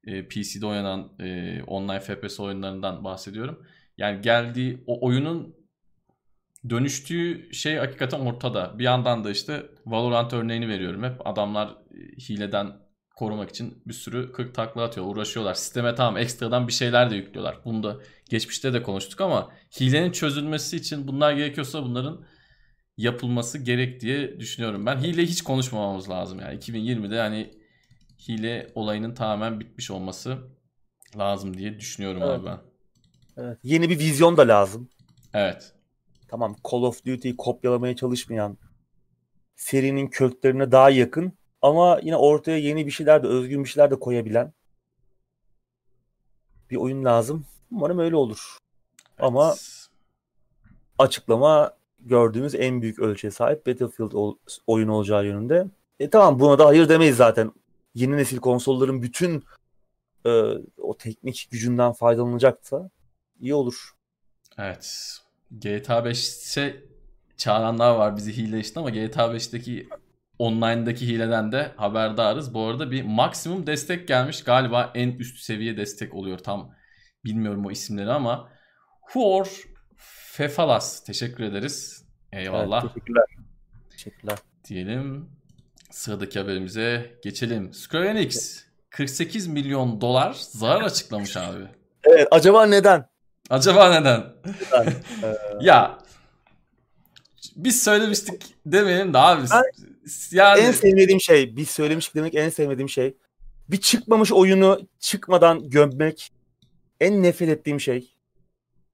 e, 0.04 0.28
PC'de 0.28 0.66
oynanan 0.66 1.12
e, 1.20 1.62
online 1.62 2.00
FPS 2.00 2.40
oyunlarından 2.40 3.04
bahsediyorum. 3.04 3.66
Yani 3.98 4.20
geldiği 4.20 4.84
o 4.86 5.06
oyunun 5.06 5.56
dönüştüğü 6.70 7.54
şey 7.54 7.76
hakikaten 7.76 8.20
ortada. 8.20 8.78
Bir 8.78 8.84
yandan 8.84 9.24
da 9.24 9.30
işte 9.30 9.62
Valorant 9.86 10.32
örneğini 10.32 10.68
veriyorum 10.68 11.02
hep. 11.04 11.26
Adamlar 11.26 11.68
e, 11.68 11.98
hileden 12.18 12.81
korumak 13.16 13.50
için 13.50 13.82
bir 13.86 13.92
sürü 13.92 14.32
40 14.32 14.54
takla 14.54 14.82
atıyor, 14.82 15.06
uğraşıyorlar. 15.06 15.54
Sisteme 15.54 15.94
tamam 15.94 16.16
ekstradan 16.16 16.68
bir 16.68 16.72
şeyler 16.72 17.10
de 17.10 17.14
yüklüyorlar. 17.14 17.58
Bunu 17.64 17.82
da 17.82 17.96
geçmişte 18.30 18.72
de 18.72 18.82
konuştuk 18.82 19.20
ama 19.20 19.52
hilenin 19.80 20.12
çözülmesi 20.12 20.76
için 20.76 21.08
bunlar 21.08 21.32
gerekiyorsa 21.32 21.82
bunların 21.82 22.24
yapılması 22.96 23.58
gerek 23.58 24.00
diye 24.00 24.40
düşünüyorum. 24.40 24.86
Ben 24.86 24.96
hile 24.96 25.22
hiç 25.22 25.42
konuşmamamız 25.42 26.10
lazım 26.10 26.40
yani 26.40 26.58
2020'de 26.58 27.14
yani 27.14 27.50
hile 28.28 28.72
olayının 28.74 29.14
tamamen 29.14 29.60
bitmiş 29.60 29.90
olması 29.90 30.38
lazım 31.18 31.56
diye 31.56 31.80
düşünüyorum 31.80 32.22
evet. 32.22 32.40
abi 32.40 32.46
ben. 32.46 32.58
Evet. 33.36 33.58
Yeni 33.62 33.90
bir 33.90 33.98
vizyon 33.98 34.36
da 34.36 34.48
lazım. 34.48 34.88
Evet. 35.34 35.72
Tamam 36.28 36.56
Call 36.70 36.82
of 36.82 37.06
Duty'yi 37.06 37.36
kopyalamaya 37.36 37.96
çalışmayan 37.96 38.58
serinin 39.56 40.06
köklerine 40.06 40.72
daha 40.72 40.90
yakın 40.90 41.32
ama 41.62 42.00
yine 42.02 42.16
ortaya 42.16 42.58
yeni 42.58 42.86
bir 42.86 42.90
şeyler 42.90 43.22
de 43.22 43.26
özgün 43.26 43.64
bir 43.64 43.68
şeyler 43.68 43.90
de 43.90 43.98
koyabilen 43.98 44.52
bir 46.70 46.76
oyun 46.76 47.04
lazım. 47.04 47.44
Umarım 47.70 47.98
öyle 47.98 48.16
olur. 48.16 48.58
Evet. 49.08 49.18
Ama 49.18 49.54
açıklama 50.98 51.76
gördüğümüz 52.00 52.54
en 52.54 52.82
büyük 52.82 52.98
ölçüye 52.98 53.30
sahip 53.30 53.66
Battlefield 53.66 54.12
oyun 54.66 54.88
olacağı 54.88 55.26
yönünde. 55.26 55.66
E 56.00 56.10
tamam 56.10 56.40
buna 56.40 56.58
da 56.58 56.66
hayır 56.66 56.88
demeyiz 56.88 57.16
zaten. 57.16 57.52
Yeni 57.94 58.16
nesil 58.16 58.38
konsolların 58.38 59.02
bütün 59.02 59.44
e, 60.26 60.30
o 60.78 60.96
teknik 60.98 61.48
gücünden 61.50 61.92
faydalanacaksa 61.92 62.90
iyi 63.40 63.54
olur. 63.54 63.92
Evet. 64.58 65.18
GTA 65.50 65.98
5'e 65.98 66.82
çağıranlar 67.36 67.94
var 67.94 68.16
bizi 68.16 68.36
hile 68.36 68.60
işte 68.60 68.80
ama 68.80 68.90
GTA 68.90 69.26
5'teki 69.26 69.88
online'daki 70.42 71.08
hileden 71.08 71.52
de 71.52 71.72
haberdarız. 71.76 72.54
Bu 72.54 72.66
arada 72.66 72.90
bir 72.90 73.02
maksimum 73.02 73.66
destek 73.66 74.08
gelmiş. 74.08 74.44
Galiba 74.44 74.92
en 74.94 75.08
üst 75.08 75.38
seviye 75.38 75.76
destek 75.76 76.14
oluyor. 76.14 76.38
Tam 76.38 76.74
bilmiyorum 77.24 77.66
o 77.66 77.70
isimleri 77.70 78.10
ama 78.10 78.48
Huor 79.00 79.62
Fefalas 80.32 81.04
teşekkür 81.04 81.44
ederiz. 81.44 82.04
Eyvallah. 82.32 82.82
Evet, 82.82 82.94
teşekkürler. 82.94 83.24
Teşekkürler. 83.90 84.38
Diyelim. 84.68 85.30
Sıradaki 85.90 86.38
haberimize 86.38 87.18
geçelim. 87.22 87.72
Square 87.72 88.08
Enix 88.08 88.64
48 88.90 89.46
milyon 89.46 90.00
dolar 90.00 90.36
zarar 90.38 90.82
açıklamış 90.82 91.36
abi. 91.36 91.64
Evet 92.04 92.28
acaba 92.30 92.66
neden? 92.66 93.08
Acaba 93.50 93.90
neden? 93.90 94.24
neden? 94.44 94.94
ya 95.60 95.98
biz 97.56 97.82
söylemiştik 97.82 98.54
demeyelim 98.66 99.14
de 99.14 99.18
abi. 99.18 99.42
Ben 99.50 99.91
yani... 100.30 100.60
En 100.60 100.72
sevmediğim 100.72 101.20
şey, 101.20 101.56
biz 101.56 101.70
söylemiştik 101.70 102.14
demek 102.14 102.34
en 102.34 102.48
sevmediğim 102.48 102.88
şey. 102.88 103.16
Bir 103.68 103.76
çıkmamış 103.76 104.32
oyunu 104.32 104.80
çıkmadan 104.98 105.70
gömmek 105.70 106.32
en 107.00 107.22
nefret 107.22 107.48
ettiğim 107.48 107.80
şey. 107.80 108.14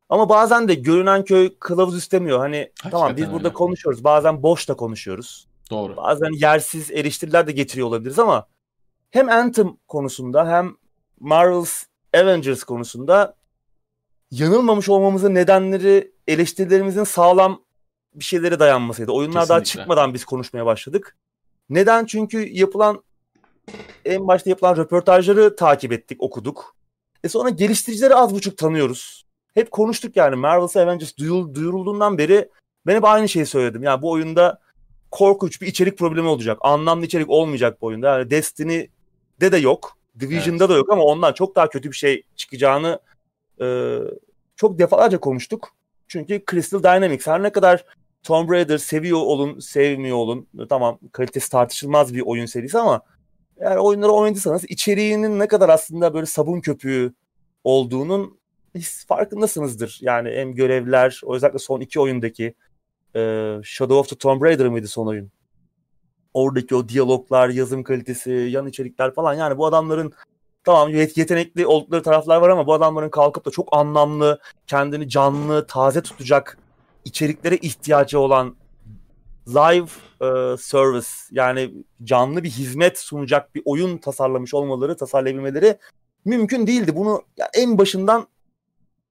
Ama 0.08 0.28
bazen 0.28 0.68
de 0.68 0.74
görünen 0.74 1.24
köy 1.24 1.58
kılavuz 1.58 1.96
istemiyor. 1.96 2.38
Hani 2.38 2.56
Hakikaten 2.56 2.90
tamam 2.90 3.16
biz 3.16 3.24
öyle. 3.24 3.32
burada 3.32 3.52
konuşuyoruz. 3.52 4.04
Bazen 4.04 4.42
boş 4.42 4.68
da 4.68 4.74
konuşuyoruz. 4.74 5.48
Doğru. 5.70 5.96
Bazen 5.96 6.32
yersiz 6.32 6.90
eleştiriler 6.90 7.46
de 7.46 7.52
getiriyor 7.52 7.88
olabiliriz 7.88 8.18
ama 8.18 8.46
hem 9.10 9.28
Anthem 9.28 9.76
konusunda 9.88 10.48
hem 10.48 10.76
Marvel's 11.20 11.84
Avengers 12.14 12.64
konusunda 12.64 13.36
yanılmamış 14.30 14.88
olmamızın 14.88 15.34
nedenleri 15.34 16.12
eleştirilerimizin 16.28 17.04
sağlam 17.04 17.62
bir 18.18 18.24
şeylere 18.24 18.58
dayanmasaydı. 18.58 19.12
Oyunlar 19.12 19.40
Kesinlikle. 19.40 19.54
daha 19.54 19.64
çıkmadan 19.64 20.14
biz 20.14 20.24
konuşmaya 20.24 20.66
başladık. 20.66 21.16
Neden? 21.70 22.04
Çünkü 22.04 22.48
yapılan 22.48 23.02
en 24.04 24.28
başta 24.28 24.50
yapılan 24.50 24.76
röportajları 24.76 25.56
takip 25.56 25.92
ettik, 25.92 26.22
okuduk. 26.22 26.76
E 27.24 27.28
sonra 27.28 27.50
geliştiricileri 27.50 28.14
az 28.14 28.34
buçuk 28.34 28.58
tanıyoruz. 28.58 29.26
Hep 29.54 29.70
konuştuk 29.70 30.16
yani 30.16 30.36
Marvel's 30.36 30.76
Avengers 30.76 31.16
duyul, 31.16 31.54
duyurulduğundan 31.54 32.18
beri 32.18 32.48
ben 32.86 32.96
hep 32.96 33.04
aynı 33.04 33.28
şeyi 33.28 33.46
söyledim. 33.46 33.82
Yani 33.82 34.02
bu 34.02 34.10
oyunda 34.10 34.60
korkunç 35.10 35.62
bir 35.62 35.66
içerik 35.66 35.98
problemi 35.98 36.28
olacak. 36.28 36.58
Anlamlı 36.60 37.06
içerik 37.06 37.30
olmayacak 37.30 37.82
bu 37.82 37.86
oyunda. 37.86 38.18
Yani 38.18 38.30
Destiny'de 38.30 39.52
de 39.52 39.56
yok. 39.56 39.98
Division'da 40.20 40.64
evet. 40.64 40.74
da 40.74 40.76
yok 40.76 40.92
ama 40.92 41.02
ondan 41.02 41.32
çok 41.32 41.56
daha 41.56 41.68
kötü 41.68 41.90
bir 41.90 41.96
şey 41.96 42.22
çıkacağını 42.36 43.00
e, 43.60 43.98
çok 44.56 44.78
defalarca 44.78 45.18
konuştuk. 45.18 45.68
Çünkü 46.08 46.42
Crystal 46.50 46.82
Dynamics 46.82 47.26
her 47.26 47.42
ne 47.42 47.52
kadar 47.52 47.84
Tomb 48.22 48.50
Raider 48.50 48.78
seviyor 48.78 49.18
olun, 49.18 49.58
sevmiyor 49.58 50.16
olun. 50.16 50.48
Tamam 50.68 50.98
kalitesi 51.12 51.50
tartışılmaz 51.50 52.14
bir 52.14 52.20
oyun 52.20 52.46
serisi 52.46 52.78
ama 52.78 53.00
eğer 53.60 53.76
oyunları 53.76 54.12
oynadıysanız 54.12 54.64
içeriğinin 54.64 55.38
ne 55.38 55.48
kadar 55.48 55.68
aslında 55.68 56.14
böyle 56.14 56.26
sabun 56.26 56.60
köpüğü 56.60 57.14
olduğunun 57.64 58.38
farkındasınızdır. 59.08 59.98
Yani 60.02 60.30
hem 60.30 60.54
görevler, 60.54 61.20
özellikle 61.28 61.58
son 61.58 61.80
iki 61.80 62.00
oyundaki 62.00 62.54
e, 63.16 63.20
Shadow 63.62 63.94
of 63.94 64.08
the 64.08 64.16
Tomb 64.16 64.42
Raider 64.42 64.68
mıydı 64.68 64.88
son 64.88 65.06
oyun? 65.06 65.30
Oradaki 66.34 66.74
o 66.74 66.88
diyaloglar, 66.88 67.48
yazım 67.48 67.82
kalitesi, 67.82 68.30
yan 68.30 68.66
içerikler 68.66 69.14
falan 69.14 69.34
yani 69.34 69.58
bu 69.58 69.66
adamların 69.66 70.12
tamam 70.64 70.90
yetenekli 70.90 71.66
oldukları 71.66 72.02
taraflar 72.02 72.40
var 72.40 72.48
ama 72.48 72.66
bu 72.66 72.72
adamların 72.72 73.10
kalkıp 73.10 73.44
da 73.44 73.50
çok 73.50 73.68
anlamlı, 73.76 74.40
kendini 74.66 75.08
canlı, 75.08 75.66
taze 75.66 76.02
tutacak 76.02 76.58
içeriklere 77.04 77.56
ihtiyacı 77.56 78.18
olan 78.18 78.56
live 79.48 79.88
e, 80.20 80.56
service 80.56 81.08
yani 81.30 81.74
canlı 82.04 82.44
bir 82.44 82.50
hizmet 82.50 82.98
sunacak 82.98 83.54
bir 83.54 83.62
oyun 83.64 83.98
tasarlamış 83.98 84.54
olmaları, 84.54 84.96
tasarlayabilmeleri 84.96 85.78
mümkün 86.24 86.66
değildi. 86.66 86.96
Bunu 86.96 87.22
ya 87.36 87.50
en 87.54 87.78
başından 87.78 88.26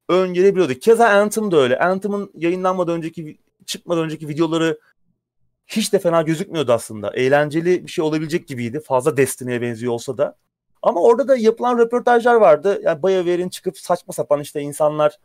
öngörebiliyorduk. 0.10 0.82
Keza 0.82 1.08
Anthem 1.08 1.52
da 1.52 1.58
öyle. 1.58 1.80
Anthem'ın 1.80 2.32
yayınlanmadan 2.36 2.96
önceki 2.96 3.38
çıkmadan 3.66 4.04
önceki 4.04 4.28
videoları 4.28 4.80
hiç 5.68 5.94
de 5.94 6.00
fena 6.00 6.22
gözükmüyordu 6.22 6.74
aslında. 6.74 7.12
Eğlenceli 7.14 7.84
bir 7.84 7.92
şey 7.92 8.04
olabilecek 8.06 8.48
gibiydi. 8.48 8.80
Fazla 8.80 9.18
Destiny'ye 9.18 9.62
benziyor 9.62 9.94
olsa 9.94 10.18
da. 10.18 10.36
Ama 10.82 11.02
orada 11.02 11.28
da 11.28 11.38
yapılan 11.38 11.78
röportajlar 11.78 12.36
vardı. 12.36 12.82
Yani 12.84 13.04
BioWare'in 13.04 13.50
çıkıp 13.50 13.78
saçma 13.78 14.14
sapan 14.14 14.42
işte 14.42 14.62
insanlar 14.62 15.20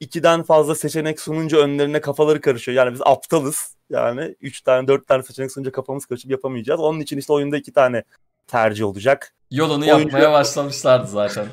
ikiden 0.00 0.42
fazla 0.42 0.74
seçenek 0.74 1.20
sununca 1.20 1.58
önlerine 1.58 2.00
kafaları 2.00 2.40
karışıyor. 2.40 2.76
Yani 2.76 2.92
biz 2.92 3.00
aptalız. 3.04 3.76
Yani 3.90 4.36
üç 4.40 4.60
tane 4.60 4.88
dört 4.88 5.06
tane 5.06 5.22
seçenek 5.22 5.52
sununca 5.52 5.72
kafamız 5.72 6.06
karışıp 6.06 6.30
yapamayacağız. 6.30 6.80
Onun 6.80 7.00
için 7.00 7.18
işte 7.18 7.32
oyunda 7.32 7.56
iki 7.56 7.72
tane 7.72 8.04
tercih 8.46 8.84
olacak. 8.84 9.34
Yolunu 9.50 9.84
Oyuncu... 9.84 10.00
yapmaya 10.00 10.32
başlamışlardı 10.32 11.06
zaten. 11.06 11.46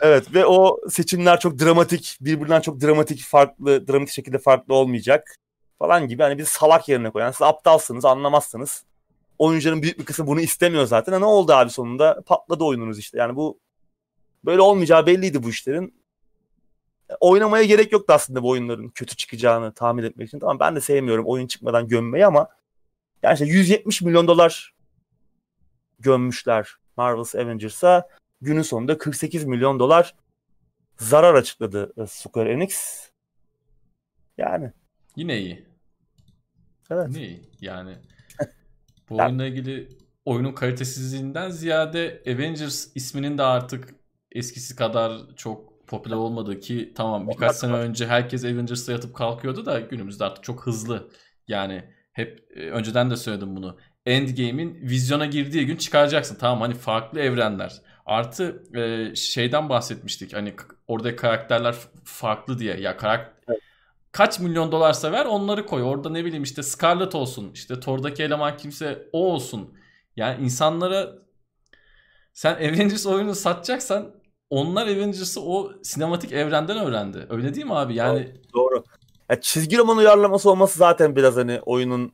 Evet 0.00 0.34
ve 0.34 0.46
o 0.46 0.80
seçimler 0.90 1.40
çok 1.40 1.58
dramatik, 1.58 2.18
birbirinden 2.20 2.60
çok 2.60 2.80
dramatik, 2.80 3.22
farklı, 3.22 3.88
dramatik 3.88 4.14
şekilde 4.14 4.38
farklı 4.38 4.74
olmayacak 4.74 5.36
falan 5.78 6.08
gibi. 6.08 6.22
Hani 6.22 6.38
biz 6.38 6.48
salak 6.48 6.88
yerine 6.88 7.10
koyan, 7.10 7.30
siz 7.30 7.42
aptalsınız, 7.42 8.04
anlamazsınız. 8.04 8.84
Oyuncuların 9.38 9.82
büyük 9.82 9.98
bir 9.98 10.04
kısmı 10.04 10.26
bunu 10.26 10.40
istemiyor 10.40 10.86
zaten. 10.86 11.12
Ha, 11.12 11.18
ne 11.18 11.24
oldu 11.24 11.52
abi 11.52 11.70
sonunda? 11.70 12.22
Patladı 12.26 12.64
oyununuz 12.64 12.98
işte. 12.98 13.18
Yani 13.18 13.36
bu 13.36 13.58
böyle 14.44 14.60
olmayacağı 14.60 15.06
belliydi 15.06 15.42
bu 15.42 15.50
işlerin. 15.50 15.94
Oynamaya 17.20 17.64
gerek 17.64 17.92
yoktu 17.92 18.12
aslında 18.12 18.42
bu 18.42 18.48
oyunların 18.48 18.88
kötü 18.88 19.16
çıkacağını 19.16 19.72
tahmin 19.72 20.02
etmek 20.02 20.28
için. 20.28 20.38
Tamam 20.38 20.60
ben 20.60 20.76
de 20.76 20.80
sevmiyorum 20.80 21.26
oyun 21.26 21.46
çıkmadan 21.46 21.88
gömmeyi 21.88 22.26
ama 22.26 22.48
yani 23.22 23.34
işte 23.34 23.44
170 23.44 24.02
milyon 24.02 24.28
dolar 24.28 24.74
gömmüşler 25.98 26.68
Marvel's 26.96 27.34
Avengers'a. 27.34 28.08
Günün 28.40 28.62
sonunda 28.62 28.98
48 28.98 29.44
milyon 29.44 29.78
dolar 29.78 30.14
zarar 30.96 31.34
açıkladı 31.34 32.06
Square 32.08 32.52
Enix. 32.52 33.04
Yani. 34.38 34.72
Yine 35.16 35.38
iyi. 35.38 35.66
Evet. 36.90 37.08
Yine 37.08 37.26
iyi. 37.26 37.42
Yani 37.60 37.96
bu 39.10 39.16
yani... 39.16 39.28
oyunla 39.28 39.46
ilgili 39.46 39.88
oyunun 40.24 40.52
kalitesizliğinden 40.52 41.50
ziyade 41.50 42.22
Avengers 42.26 42.88
isminin 42.94 43.38
de 43.38 43.42
artık 43.42 43.94
eskisi 44.32 44.76
kadar 44.76 45.36
çok 45.36 45.73
popüler 45.86 46.16
olmadığı 46.16 46.60
ki 46.60 46.92
tamam 46.94 47.28
birkaç 47.28 47.56
sene 47.56 47.72
önce 47.72 48.06
herkes 48.06 48.44
Avengers'ta 48.44 48.92
yatıp 48.92 49.14
kalkıyordu 49.14 49.66
da 49.66 49.80
günümüzde 49.80 50.24
artık 50.24 50.44
çok 50.44 50.66
hızlı. 50.66 51.08
Yani 51.48 51.84
hep 52.12 52.46
e, 52.56 52.70
önceden 52.70 53.10
de 53.10 53.16
söyledim 53.16 53.56
bunu. 53.56 53.76
Endgame'in 54.06 54.74
vizyona 54.82 55.26
girdiği 55.26 55.66
gün 55.66 55.76
çıkaracaksın. 55.76 56.36
Tamam 56.40 56.60
hani 56.60 56.74
farklı 56.74 57.20
evrenler. 57.20 57.82
Artı 58.06 58.62
e, 58.74 59.14
şeyden 59.14 59.68
bahsetmiştik. 59.68 60.34
Hani 60.34 60.54
orada 60.88 61.16
karakterler 61.16 61.74
farklı 62.04 62.58
diye. 62.58 62.80
Ya 62.80 62.96
karakter 62.96 63.34
evet. 63.48 63.60
kaç 64.12 64.40
milyon 64.40 64.72
dolarsa 64.72 65.12
ver 65.12 65.26
onları 65.26 65.66
koy. 65.66 65.82
Orada 65.82 66.10
ne 66.10 66.24
bileyim 66.24 66.42
işte 66.42 66.62
Scarlet 66.62 67.14
olsun. 67.14 67.50
İşte 67.54 67.80
Thor'daki 67.80 68.22
eleman 68.22 68.56
kimse 68.56 69.08
o 69.12 69.32
olsun. 69.32 69.74
Yani 70.16 70.44
insanlara 70.44 71.12
sen 72.32 72.54
Avengers 72.54 73.06
oyunu 73.06 73.34
satacaksan 73.34 74.12
onlar 74.50 74.86
Avengers'ı 74.86 75.40
o 75.40 75.72
sinematik 75.82 76.32
evrenden 76.32 76.78
öğrendi. 76.78 77.26
Öyle 77.30 77.54
değil 77.54 77.66
mi 77.66 77.74
abi? 77.74 77.94
Yani 77.94 78.34
doğru. 78.54 78.84
doğru. 79.30 79.40
Çizgi 79.40 79.78
roman 79.78 79.96
uyarlaması 79.96 80.50
olması 80.50 80.78
zaten 80.78 81.16
biraz 81.16 81.36
hani 81.36 81.60
oyunun 81.60 82.12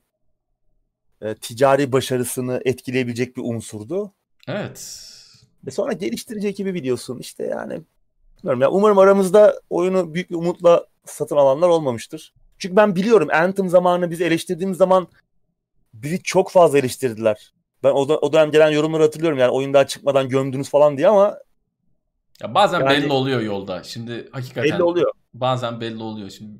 e, 1.22 1.34
ticari 1.34 1.92
başarısını 1.92 2.62
etkileyebilecek 2.64 3.36
bir 3.36 3.42
unsurdu. 3.42 4.12
Evet. 4.48 5.06
Ve 5.66 5.70
sonra 5.70 5.92
geliştirici 5.92 6.48
ekibi 6.48 6.74
biliyorsun 6.74 7.18
işte 7.18 7.44
yani 7.44 7.80
bilmiyorum 8.38 8.60
ya 8.62 8.70
umarım 8.70 8.98
aramızda 8.98 9.60
oyunu 9.70 10.14
büyük 10.14 10.30
bir 10.30 10.34
umutla 10.34 10.86
satın 11.04 11.36
alanlar 11.36 11.68
olmamıştır. 11.68 12.34
Çünkü 12.58 12.76
ben 12.76 12.96
biliyorum 12.96 13.28
Anthem 13.32 13.68
zamanı 13.68 14.10
bizi 14.10 14.24
eleştirdiğimiz 14.24 14.78
zaman 14.78 15.08
bizi 15.94 16.22
çok 16.22 16.50
fazla 16.50 16.78
eleştirdiler. 16.78 17.52
Ben 17.82 17.90
o, 17.90 18.00
o 18.00 18.32
dönem 18.32 18.50
gelen 18.50 18.70
yorumları 18.70 19.02
hatırlıyorum 19.02 19.38
yani 19.38 19.50
oyun 19.50 19.74
daha 19.74 19.86
çıkmadan 19.86 20.28
gömdünüz 20.28 20.70
falan 20.70 20.96
diye 20.96 21.08
ama 21.08 21.38
ya 22.40 22.54
bazen 22.54 22.80
yani, 22.80 22.90
belli 22.90 23.12
oluyor 23.12 23.40
yolda. 23.40 23.82
Şimdi 23.82 24.28
hakikaten 24.32 24.70
belli 24.70 24.82
oluyor. 24.82 25.12
Bazen 25.34 25.80
belli 25.80 26.02
oluyor 26.02 26.30
şimdi. 26.30 26.58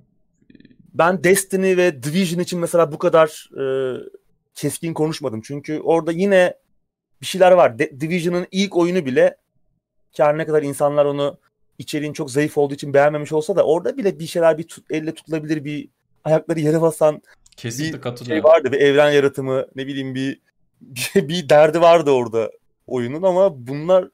Ben 0.94 1.24
Destiny 1.24 1.76
ve 1.76 2.02
Division 2.02 2.40
için 2.40 2.60
mesela 2.60 2.92
bu 2.92 2.98
kadar 2.98 3.50
e, 3.60 3.64
keskin 4.54 4.94
konuşmadım. 4.94 5.40
Çünkü 5.40 5.80
orada 5.80 6.12
yine 6.12 6.54
bir 7.20 7.26
şeyler 7.26 7.52
var. 7.52 7.78
De- 7.78 8.00
Division'ın 8.00 8.46
ilk 8.50 8.76
oyunu 8.76 9.06
bile 9.06 9.36
ki 10.12 10.22
ne 10.22 10.46
kadar 10.46 10.62
insanlar 10.62 11.04
onu 11.04 11.38
içeriğin 11.78 12.12
çok 12.12 12.30
zayıf 12.30 12.58
olduğu 12.58 12.74
için 12.74 12.94
beğenmemiş 12.94 13.32
olsa 13.32 13.56
da 13.56 13.62
orada 13.62 13.96
bile 13.96 14.18
bir 14.18 14.26
şeyler 14.26 14.58
bir 14.58 14.68
tut, 14.68 14.84
elle 14.90 15.14
tutulabilir 15.14 15.64
bir 15.64 15.88
ayakları 16.24 16.60
yere 16.60 16.80
basan 16.80 17.22
Kesinlikle 17.56 18.12
bir 18.12 18.24
şey 18.24 18.44
vardı. 18.44 18.72
Bir 18.72 18.80
evren 18.80 19.10
yaratımı 19.10 19.66
ne 19.76 19.86
bileyim 19.86 20.14
bir 20.14 20.40
bir, 20.80 21.10
bir 21.28 21.48
derdi 21.48 21.80
vardı 21.80 22.10
orada 22.10 22.50
oyunun 22.86 23.22
ama 23.22 23.66
bunlar 23.66 24.08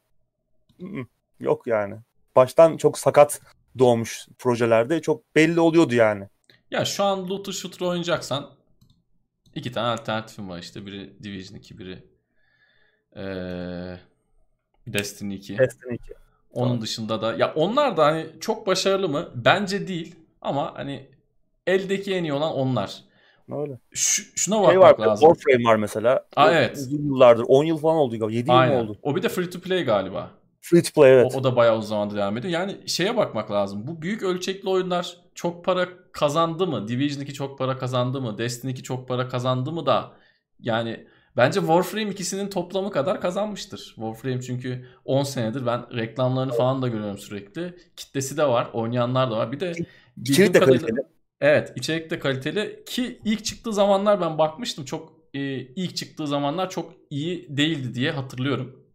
yok 1.40 1.66
yani. 1.66 1.94
Baştan 2.36 2.76
çok 2.76 2.98
sakat 2.98 3.40
doğmuş 3.78 4.26
projelerde 4.38 5.02
çok 5.02 5.34
belli 5.34 5.60
oluyordu 5.60 5.94
yani. 5.94 6.28
Ya 6.70 6.84
şu 6.84 7.04
an 7.04 7.28
looter 7.28 7.52
shooter 7.52 7.86
oynayacaksan 7.86 8.50
iki 9.54 9.72
tane 9.72 9.88
alternatifim 9.88 10.48
var 10.48 10.58
işte. 10.58 10.86
Biri 10.86 11.22
Division 11.22 11.58
2, 11.58 11.78
biri 11.78 12.04
ee, 13.16 13.96
Destiny 14.86 15.34
2. 15.34 15.58
Destiny 15.58 15.94
2. 15.94 16.14
Onun 16.52 16.68
tamam. 16.68 16.82
dışında 16.82 17.22
da 17.22 17.34
ya 17.34 17.52
onlar 17.54 17.96
da 17.96 18.06
hani 18.06 18.26
çok 18.40 18.66
başarılı 18.66 19.08
mı? 19.08 19.30
Bence 19.34 19.88
değil. 19.88 20.16
Ama 20.40 20.74
hani 20.74 21.10
eldeki 21.66 22.14
en 22.14 22.24
iyi 22.24 22.32
olan 22.32 22.52
onlar. 22.52 23.04
Öyle. 23.52 23.78
Ş- 23.94 24.22
şuna 24.36 24.56
bakmak 24.56 24.70
şey 24.72 24.80
var, 24.80 24.98
lazım. 24.98 25.28
Warframe 25.28 25.64
var 25.64 25.76
mesela. 25.76 26.26
Aa, 26.36 26.52
evet. 26.52 26.76
Uzun 26.76 27.08
yıllardır. 27.08 27.44
10 27.48 27.64
yıl 27.64 27.78
falan 27.78 27.96
oldu 27.96 28.18
galiba. 28.18 28.32
7 28.32 28.52
Aynen. 28.52 28.72
yıl 28.72 28.84
mı 28.84 28.90
oldu? 28.90 28.98
O 29.02 29.16
bir 29.16 29.22
de 29.22 29.28
free 29.28 29.50
to 29.50 29.60
play 29.60 29.84
galiba. 29.84 30.30
Free 30.70 30.82
to 30.82 31.00
play 31.00 31.12
evet. 31.12 31.34
O, 31.34 31.38
o 31.38 31.44
da 31.44 31.56
bayağı 31.56 31.78
uzun 31.78 31.88
zamandır 31.88 32.16
devam 32.16 32.36
ediyor. 32.36 32.52
Yani 32.52 32.88
şeye 32.88 33.16
bakmak 33.16 33.50
lazım. 33.50 33.86
Bu 33.86 34.02
büyük 34.02 34.22
ölçekli 34.22 34.68
oyunlar 34.68 35.16
çok 35.34 35.64
para 35.64 35.88
kazandı 36.12 36.66
mı? 36.66 36.88
Division 36.88 37.22
2 37.22 37.34
çok 37.34 37.58
para 37.58 37.78
kazandı 37.78 38.20
mı? 38.20 38.38
Destiny 38.38 38.72
2 38.72 38.82
çok 38.82 39.08
para 39.08 39.28
kazandı 39.28 39.72
mı 39.72 39.86
da 39.86 40.12
yani 40.60 41.06
Bence 41.36 41.60
Warframe 41.60 42.10
ikisinin 42.10 42.50
toplamı 42.50 42.90
kadar 42.90 43.20
kazanmıştır. 43.20 43.78
Warframe 43.78 44.40
çünkü 44.40 44.86
10 45.04 45.22
senedir 45.22 45.66
ben 45.66 45.96
reklamlarını 45.96 46.52
falan 46.52 46.82
da 46.82 46.88
görüyorum 46.88 47.18
sürekli. 47.18 47.74
Kitlesi 47.96 48.36
de 48.36 48.48
var, 48.48 48.70
oynayanlar 48.72 49.30
da 49.30 49.36
var. 49.36 49.52
Bir 49.52 49.60
de 49.60 49.72
içerik 50.24 50.54
de 50.54 50.60
kadarıyla... 50.60 50.86
kaliteli. 50.86 51.06
Evet, 51.40 51.72
içerik 51.76 52.10
de 52.10 52.18
kaliteli 52.18 52.84
ki 52.86 53.20
ilk 53.24 53.44
çıktığı 53.44 53.72
zamanlar 53.72 54.20
ben 54.20 54.38
bakmıştım 54.38 54.84
çok 54.84 55.12
e, 55.34 55.40
ilk 55.60 55.96
çıktığı 55.96 56.26
zamanlar 56.26 56.70
çok 56.70 56.92
iyi 57.10 57.56
değildi 57.56 57.94
diye 57.94 58.10
hatırlıyorum. 58.10 58.85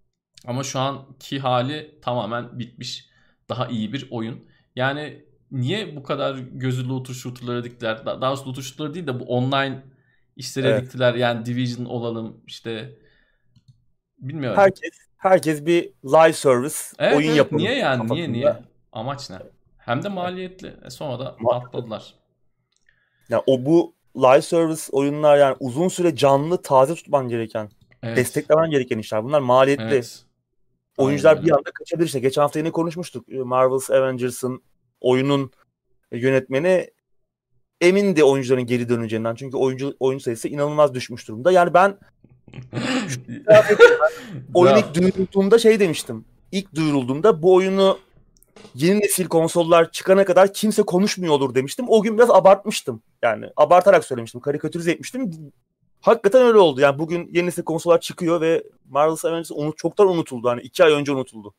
Ama 0.47 0.63
şu 0.63 0.79
anki 0.79 1.39
hali 1.39 1.99
tamamen 2.01 2.59
bitmiş. 2.59 3.09
Daha 3.49 3.67
iyi 3.67 3.93
bir 3.93 4.07
oyun. 4.11 4.45
Yani 4.75 5.25
niye 5.51 5.95
bu 5.95 6.03
kadar 6.03 6.37
gözü 6.37 6.89
looter 6.89 7.13
shooter'lara 7.13 7.63
diktiler? 7.63 8.05
Daha 8.05 8.21
doğrusu 8.21 8.49
looter 8.49 8.61
shooter'lara 8.61 8.93
değil 8.93 9.07
de 9.07 9.19
bu 9.19 9.23
online 9.23 9.83
işlere 10.35 10.67
evet. 10.67 10.83
diktiler. 10.83 11.13
Yani 11.13 11.45
Division 11.45 11.85
olalım 11.85 12.43
işte 12.47 12.97
bilmiyorum. 14.17 14.57
Herkes 14.57 14.91
herkes 15.17 15.65
bir 15.65 15.89
live 16.05 16.33
service 16.33 16.75
evet, 16.99 17.17
oyun 17.17 17.27
evet. 17.27 17.37
yapalım. 17.37 17.57
Niye 17.57 17.75
yani? 17.75 17.97
Kafasında. 17.97 18.15
Niye 18.15 18.31
niye? 18.33 18.55
Amaç 18.91 19.29
ne? 19.29 19.37
Hem 19.77 20.03
de 20.03 20.09
maliyetli. 20.09 20.73
E 20.85 20.89
sonra 20.89 21.19
da 21.19 21.35
patladılar. 21.35 22.13
Ya 23.29 23.43
o 23.47 23.65
bu 23.65 23.95
live 24.15 24.41
service 24.41 24.81
oyunlar 24.91 25.37
yani 25.37 25.55
uzun 25.59 25.87
süre 25.87 26.15
canlı 26.15 26.61
taze 26.61 26.95
tutman 26.95 27.29
gereken, 27.29 27.69
evet. 28.03 28.17
desteklemen 28.17 28.69
gereken 28.69 28.99
işler. 28.99 29.23
Bunlar 29.23 29.39
maliyetli. 29.39 29.83
Evet. 29.83 30.25
Oyuncular 31.01 31.31
Aynen. 31.31 31.45
bir 31.45 31.51
anda 31.51 31.71
kaçabilir 31.71 32.05
işte. 32.05 32.19
Geçen 32.19 32.41
hafta 32.41 32.59
yine 32.59 32.71
konuşmuştuk. 32.71 33.27
Marvel's 33.27 33.89
Avengers'ın 33.89 34.61
oyunun 35.01 35.51
yönetmeni 36.11 36.87
emindi 37.81 38.23
oyuncuların 38.23 38.65
geri 38.65 38.89
döneceğinden. 38.89 39.35
Çünkü 39.35 39.57
oyuncu 39.57 39.95
oyuncu 39.99 40.23
sayısı 40.23 40.47
inanılmaz 40.47 40.93
düşmüş 40.93 41.27
durumda. 41.27 41.51
Yani 41.51 41.73
ben 41.73 41.97
oyun 44.53 44.75
ilk 44.75 44.95
duyurulduğunda 44.95 45.59
şey 45.59 45.79
demiştim. 45.79 46.25
İlk 46.51 46.75
duyurulduğunda 46.75 47.41
bu 47.41 47.53
oyunu 47.53 47.99
yeni 48.75 48.99
nesil 48.99 49.27
konsollar 49.27 49.91
çıkana 49.91 50.25
kadar 50.25 50.53
kimse 50.53 50.83
konuşmuyor 50.83 51.33
olur 51.33 51.55
demiştim. 51.55 51.85
O 51.89 52.01
gün 52.01 52.17
biraz 52.17 52.29
abartmıştım. 52.29 53.01
Yani 53.21 53.45
abartarak 53.57 54.05
söylemiştim. 54.05 54.41
Karikatürize 54.41 54.91
etmiştim. 54.91 55.51
Hakikaten 56.01 56.41
öyle 56.41 56.57
oldu. 56.57 56.81
Yani 56.81 56.99
bugün 56.99 57.29
yeni 57.31 57.47
nesil 57.47 57.63
konsollar 57.63 58.01
çıkıyor 58.01 58.41
ve 58.41 58.63
Marvel's 58.89 59.25
Avengers 59.25 59.51
unut, 59.51 59.77
çoktan 59.77 60.07
unutuldu. 60.07 60.49
Hani 60.49 60.61
iki 60.61 60.83
ay 60.83 60.93
önce 60.93 61.11
unutuldu. 61.11 61.53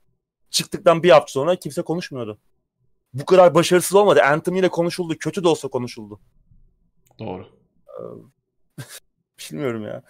Çıktıktan 0.50 1.02
bir 1.02 1.10
hafta 1.10 1.32
sonra 1.32 1.56
kimse 1.56 1.82
konuşmuyordu. 1.82 2.38
Bu 3.14 3.24
kadar 3.24 3.54
başarısız 3.54 3.94
olmadı. 3.94 4.22
Anthem 4.22 4.56
ile 4.56 4.68
konuşuldu. 4.68 5.18
Kötü 5.18 5.44
de 5.44 5.48
olsa 5.48 5.68
konuşuldu. 5.68 6.20
Doğru. 7.18 7.46
Bilmiyorum 9.50 9.84
ya. 9.84 10.02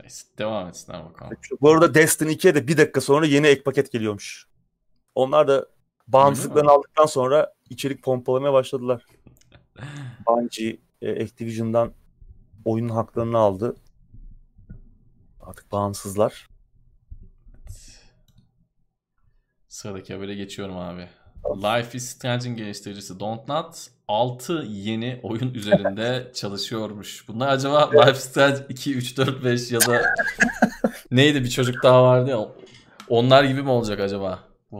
Neyse 0.00 0.26
devam 0.38 0.68
etsinler 0.68 1.04
bakalım. 1.04 1.36
Bu 1.60 1.70
arada 1.70 1.94
Destiny 1.94 2.32
2'ye 2.32 2.54
de 2.54 2.68
bir 2.68 2.76
dakika 2.76 3.00
sonra 3.00 3.26
yeni 3.26 3.46
ek 3.46 3.62
paket 3.62 3.92
geliyormuş. 3.92 4.46
Onlar 5.14 5.48
da 5.48 5.66
bağımsızlıklarını 6.08 6.70
aldıktan 6.70 7.06
sonra 7.06 7.54
içerik 7.70 8.02
pompalamaya 8.02 8.52
başladılar. 8.52 9.06
Bungie 10.26 10.78
e, 11.02 11.22
Activision'dan 11.22 11.92
oyunun 12.66 12.88
haklarını 12.88 13.38
aldı. 13.38 13.76
Artık 15.40 15.72
bağımsızlar. 15.72 16.48
Sıradaki 19.68 20.14
habere 20.14 20.34
geçiyorum 20.34 20.76
abi. 20.76 21.08
Life 21.56 21.96
is 21.98 22.10
Strange'in 22.10 22.56
geliştiricisi 22.56 23.20
Dontnod 23.20 23.74
6 24.08 24.52
yeni 24.68 25.20
oyun 25.22 25.54
üzerinde 25.54 26.30
çalışıyormuş. 26.34 27.28
Bunlar 27.28 27.48
acaba 27.48 27.90
Life 27.90 28.12
is 28.12 28.18
Strange 28.18 28.66
2, 28.68 28.94
3, 28.94 29.16
4, 29.16 29.44
5 29.44 29.72
ya 29.72 29.80
da 29.80 30.02
neydi 31.10 31.44
bir 31.44 31.50
çocuk 31.50 31.82
daha 31.82 32.02
vardı 32.02 32.30
ya 32.30 32.48
onlar 33.08 33.44
gibi 33.44 33.62
mi 33.62 33.70
olacak 33.70 34.00
acaba? 34.00 34.38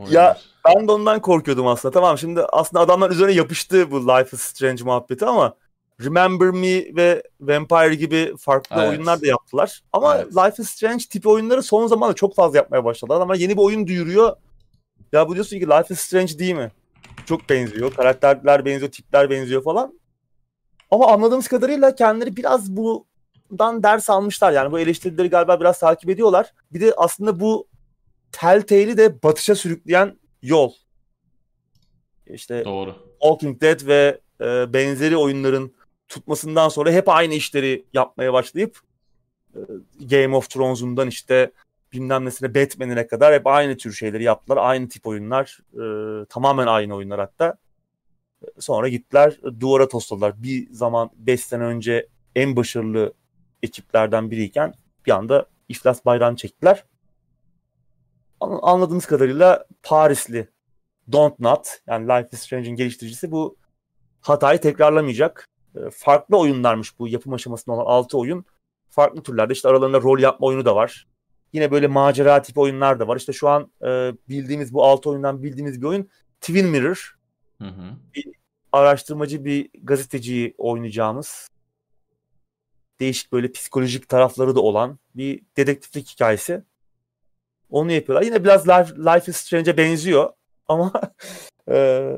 Ya 0.09 0.37
ben 0.65 0.87
de 0.87 0.91
ondan 0.91 1.21
korkuyordum 1.21 1.67
aslında. 1.67 1.93
Tamam 1.93 2.17
şimdi 2.17 2.41
aslında 2.41 2.83
adamlar 2.83 3.11
üzerine 3.11 3.33
yapıştı 3.33 3.91
bu 3.91 4.07
Life 4.07 4.37
is 4.37 4.41
Strange 4.41 4.83
muhabbeti 4.83 5.25
ama 5.25 5.55
Remember 6.01 6.49
Me 6.49 6.95
ve 6.95 7.23
Vampire 7.39 7.95
gibi 7.95 8.33
farklı 8.39 8.75
evet. 8.79 8.89
oyunlar 8.89 9.21
da 9.21 9.27
yaptılar. 9.27 9.81
Ama 9.93 10.17
evet. 10.17 10.35
Life 10.35 10.63
is 10.63 10.69
Strange 10.69 11.03
tipi 11.09 11.29
oyunları 11.29 11.63
son 11.63 11.87
zamanlarda 11.87 12.15
çok 12.15 12.35
fazla 12.35 12.57
yapmaya 12.57 12.85
başladılar. 12.85 13.21
Ama 13.21 13.35
yeni 13.35 13.57
bir 13.57 13.61
oyun 13.61 13.87
duyuruyor. 13.87 14.35
Ya 15.11 15.27
bu 15.27 15.33
diyorsun 15.33 15.59
ki 15.59 15.67
Life 15.67 15.93
is 15.93 15.99
Strange 15.99 16.39
değil 16.39 16.55
mi? 16.55 16.71
Çok 17.25 17.49
benziyor. 17.49 17.93
Karakterler 17.93 18.65
benziyor, 18.65 18.91
tipler 18.91 19.29
benziyor 19.29 19.63
falan. 19.63 19.99
Ama 20.91 21.07
anladığımız 21.07 21.47
kadarıyla 21.47 21.95
kendileri 21.95 22.35
biraz 22.35 22.71
bundan 22.71 23.83
ders 23.83 24.09
almışlar. 24.09 24.51
Yani 24.51 24.71
bu 24.71 24.79
eleştirileri 24.79 25.29
galiba 25.29 25.59
biraz 25.59 25.79
takip 25.79 26.09
ediyorlar. 26.09 26.53
Bir 26.73 26.81
de 26.81 26.93
aslında 26.97 27.39
bu 27.39 27.67
Telltale'i 28.31 28.97
de 28.97 29.23
batışa 29.23 29.55
sürükleyen 29.55 30.19
yol. 30.41 30.71
İşte 32.27 32.65
Doğru. 32.65 32.95
Walking 33.21 33.61
Dead 33.61 33.87
ve 33.87 34.21
e, 34.41 34.73
benzeri 34.73 35.17
oyunların 35.17 35.76
tutmasından 36.09 36.69
sonra 36.69 36.91
hep 36.91 37.09
aynı 37.09 37.33
işleri 37.33 37.85
yapmaya 37.93 38.33
başlayıp 38.33 38.79
e, 39.55 39.59
Game 39.99 40.35
of 40.35 40.49
Thrones'undan 40.49 41.07
işte 41.07 41.51
bilmem 41.93 42.25
nesine 42.25 42.55
Batman'ine 42.55 43.07
kadar 43.07 43.33
hep 43.33 43.47
aynı 43.47 43.77
tür 43.77 43.93
şeyleri 43.93 44.23
yaptılar. 44.23 44.57
Aynı 44.57 44.89
tip 44.89 45.07
oyunlar. 45.07 45.59
E, 45.73 46.25
tamamen 46.25 46.67
aynı 46.67 46.95
oyunlar 46.95 47.19
hatta. 47.19 47.57
Sonra 48.59 48.87
gittiler 48.87 49.37
duvara 49.59 49.87
tosladılar. 49.87 50.43
Bir 50.43 50.69
zaman 50.71 51.09
5 51.15 51.43
sene 51.43 51.63
önce 51.63 52.07
en 52.35 52.55
başarılı 52.55 53.13
ekiplerden 53.63 54.31
biriyken 54.31 54.73
bir 55.05 55.11
anda 55.11 55.45
iflas 55.69 56.05
bayrağını 56.05 56.35
çektiler. 56.35 56.83
Anladığımız 58.39 59.05
kadarıyla 59.05 59.65
Parisli 59.83 60.47
Don't 61.11 61.39
Not 61.39 61.81
yani 61.87 62.07
Life 62.07 62.29
is 62.31 62.39
Strange'in 62.39 62.75
geliştiricisi 62.75 63.31
bu 63.31 63.57
hatayı 64.21 64.61
tekrarlamayacak. 64.61 65.47
Ee, 65.77 65.89
farklı 65.89 66.37
oyunlarmış 66.37 66.99
bu 66.99 67.07
yapım 67.07 67.33
aşamasında 67.33 67.75
olan 67.75 67.85
6 67.85 68.17
oyun. 68.17 68.45
Farklı 68.89 69.23
türlerde 69.23 69.53
işte 69.53 69.67
aralarında 69.67 70.01
rol 70.01 70.19
yapma 70.19 70.47
oyunu 70.47 70.65
da 70.65 70.75
var. 70.75 71.07
Yine 71.53 71.71
böyle 71.71 71.87
macera 71.87 72.41
tipi 72.41 72.59
oyunlar 72.59 72.99
da 72.99 73.07
var. 73.07 73.17
İşte 73.17 73.33
şu 73.33 73.49
an 73.49 73.71
e, 73.85 74.13
bildiğimiz 74.29 74.73
bu 74.73 74.83
6 74.85 75.09
oyundan 75.09 75.43
bildiğimiz 75.43 75.81
bir 75.81 75.87
oyun 75.87 76.09
Twin 76.41 76.67
Mirror. 76.67 77.17
Hı 77.61 77.67
hı. 77.67 77.93
Bir 78.15 78.25
araştırmacı 78.71 79.45
bir 79.45 79.69
gazeteciyi 79.83 80.55
oynayacağımız 80.57 81.49
değişik 82.99 83.31
böyle 83.31 83.51
psikolojik 83.51 84.09
tarafları 84.09 84.55
da 84.55 84.61
olan 84.61 84.99
bir 85.15 85.41
dedektiflik 85.57 86.09
hikayesi. 86.09 86.63
Onu 87.69 87.91
yapıyorlar. 87.91 88.25
Yine 88.25 88.43
biraz 88.43 88.67
Life, 88.67 88.95
Life 88.95 89.31
is 89.31 89.37
Strange'e 89.37 89.77
benziyor 89.77 90.33
ama 90.67 90.93
e, 91.69 92.11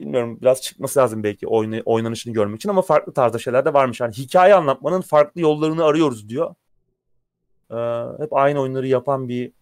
bilmiyorum 0.00 0.38
biraz 0.40 0.62
çıkması 0.62 1.00
lazım 1.00 1.22
belki 1.22 1.46
oyna, 1.46 1.80
oynanışını 1.84 2.32
görmek 2.32 2.56
için 2.56 2.68
ama 2.68 2.82
farklı 2.82 3.12
tarzda 3.12 3.38
şeyler 3.38 3.64
de 3.64 3.74
varmış. 3.74 4.00
Yani 4.00 4.12
hikaye 4.12 4.54
anlatmanın 4.54 5.00
farklı 5.00 5.40
yollarını 5.40 5.84
arıyoruz 5.84 6.28
diyor. 6.28 6.54
E, 7.70 7.76
hep 8.22 8.32
aynı 8.32 8.60
oyunları 8.60 8.86
yapan 8.86 9.28
bir 9.28 9.52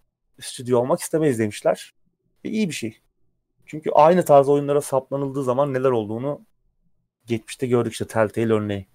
stüdyo 0.40 0.80
olmak 0.80 1.00
istemeyiz 1.00 1.38
demişler. 1.38 1.94
E, 2.44 2.48
iyi 2.48 2.68
bir 2.68 2.74
şey. 2.74 2.98
Çünkü 3.66 3.90
aynı 3.90 4.24
tarz 4.24 4.48
oyunlara 4.48 4.80
saplanıldığı 4.80 5.42
zaman 5.42 5.74
neler 5.74 5.90
olduğunu 5.90 6.40
geçmişte 7.26 7.66
gördük 7.66 7.92
işte 7.92 8.06
Telltale 8.06 8.52
örneği. 8.52 8.86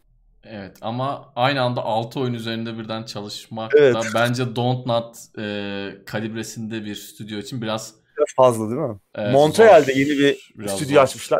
Evet 0.44 0.78
ama 0.82 1.34
aynı 1.36 1.62
anda 1.62 1.82
6 1.84 2.20
oyun 2.20 2.34
üzerinde 2.34 2.78
birden 2.78 3.04
çalışmak 3.04 3.72
evet. 3.78 3.96
da 3.96 4.02
bence 4.16 4.56
Don't 4.56 4.86
Not 4.86 5.18
e, 5.38 5.92
kalibresinde 6.06 6.86
bir 6.86 6.96
stüdyo 6.96 7.40
için 7.40 7.62
biraz 7.62 8.01
fazla 8.36 8.70
değil 8.70 8.82
mi? 8.82 9.00
Evet, 9.16 9.34
Montreal'de 9.34 9.94
zor. 9.94 10.00
yeni 10.00 10.10
bir 10.10 10.54
biraz 10.56 10.76
stüdyo 10.76 10.96
zor. 10.96 11.02
açmışlar. 11.02 11.40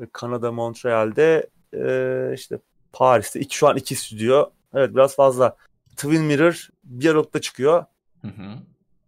E, 0.00 0.06
Kanada 0.12 0.52
Montreal'de 0.52 1.46
e, 1.74 2.34
işte 2.34 2.58
Paris'te 2.92 3.40
iki, 3.40 3.56
şu 3.56 3.68
an 3.68 3.76
iki 3.76 3.94
stüdyo. 3.94 4.50
Evet 4.74 4.90
biraz 4.94 5.16
fazla. 5.16 5.56
Twin 5.90 6.22
Mirror 6.22 6.68
bir 6.84 7.10
aralıkta 7.10 7.40
çıkıyor. 7.40 7.84
Hı 8.22 8.28
hı. 8.28 8.58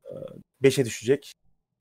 E, 0.04 0.14
beşe 0.62 0.84
düşecek 0.84 1.32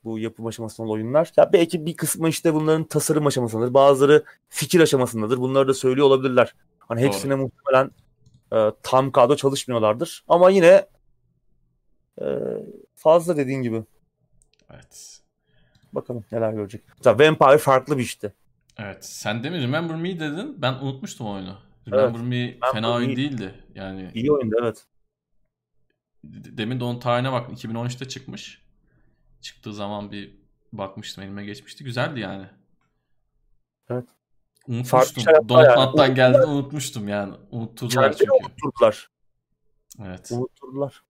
bu 0.04 0.20
yapım 0.20 0.45
aşamasında 0.45 0.88
oyunlar. 0.88 1.32
Ya 1.38 1.54
belki 1.54 1.86
bir 1.86 1.97
kısmı 1.97 2.30
işte 2.30 2.54
bunların 2.54 2.84
tasarım 2.84 3.28
aşamasındadır. 3.28 3.74
Bazıları 3.74 4.24
fikir 4.49 4.80
aşamasındadır. 4.80 5.38
Bunları 5.38 5.68
da 5.68 5.74
söylüyor 5.74 6.08
olabilirler. 6.08 6.56
Hani 6.80 7.01
hepsine 7.01 7.34
Doğru. 7.34 7.41
muhtemelen 7.41 7.91
e, 8.54 8.72
tam 8.84 9.12
kadro 9.12 9.36
çalışmıyorlardır. 9.36 10.24
Ama 10.28 10.49
yine 10.49 10.86
e, 12.22 12.26
fazla 12.95 13.38
dediğin 13.38 13.62
gibi. 13.62 13.84
Evet. 14.74 15.21
Bakalım 15.93 16.26
neler 16.32 16.53
görecek. 16.53 16.84
Mesela 16.97 17.19
Vampire 17.19 17.57
farklı 17.57 17.97
bir 17.97 18.03
işti. 18.03 18.34
Evet. 18.78 19.05
Sen 19.05 19.43
de 19.43 19.49
mi 19.49 19.61
Remember 19.61 19.95
Me 19.95 20.19
dedin? 20.19 20.61
Ben 20.61 20.74
unutmuştum 20.74 21.28
oyunu. 21.28 21.57
Remember 21.88 22.19
evet. 22.19 22.30
Me 22.30 22.38
Remember 22.38 22.71
fena 22.74 22.88
Me 22.88 22.93
oyun 22.93 23.15
değildi. 23.15 23.63
Yani 23.76 24.11
iyi 24.13 24.32
oyundu 24.32 24.55
evet. 24.61 24.86
Demin 26.24 26.80
de 26.80 26.84
onun 26.84 26.99
tarihine 26.99 27.32
bak 27.32 27.49
2013'te 27.49 28.07
çıkmış. 28.07 28.63
Çıktığı 29.41 29.74
zaman 29.74 30.11
bir 30.11 30.38
bakmıştım 30.74 31.24
elime 31.24 31.45
geçmişti. 31.45 31.84
Güzeldi 31.84 32.19
yani. 32.19 32.45
Evet. 33.89 34.05
Unutmuştum. 34.67 35.24
Donutnut'tan 35.49 36.05
yani. 36.05 36.15
geldi 36.15 36.45
unutmuştum 36.45 37.07
yani. 37.07 37.34
Unutturdular 37.51 38.13
çünkü. 38.13 38.32
Unutturdular. 38.32 39.09
Evet. 40.05 40.32
Unutturdular. 40.32 41.03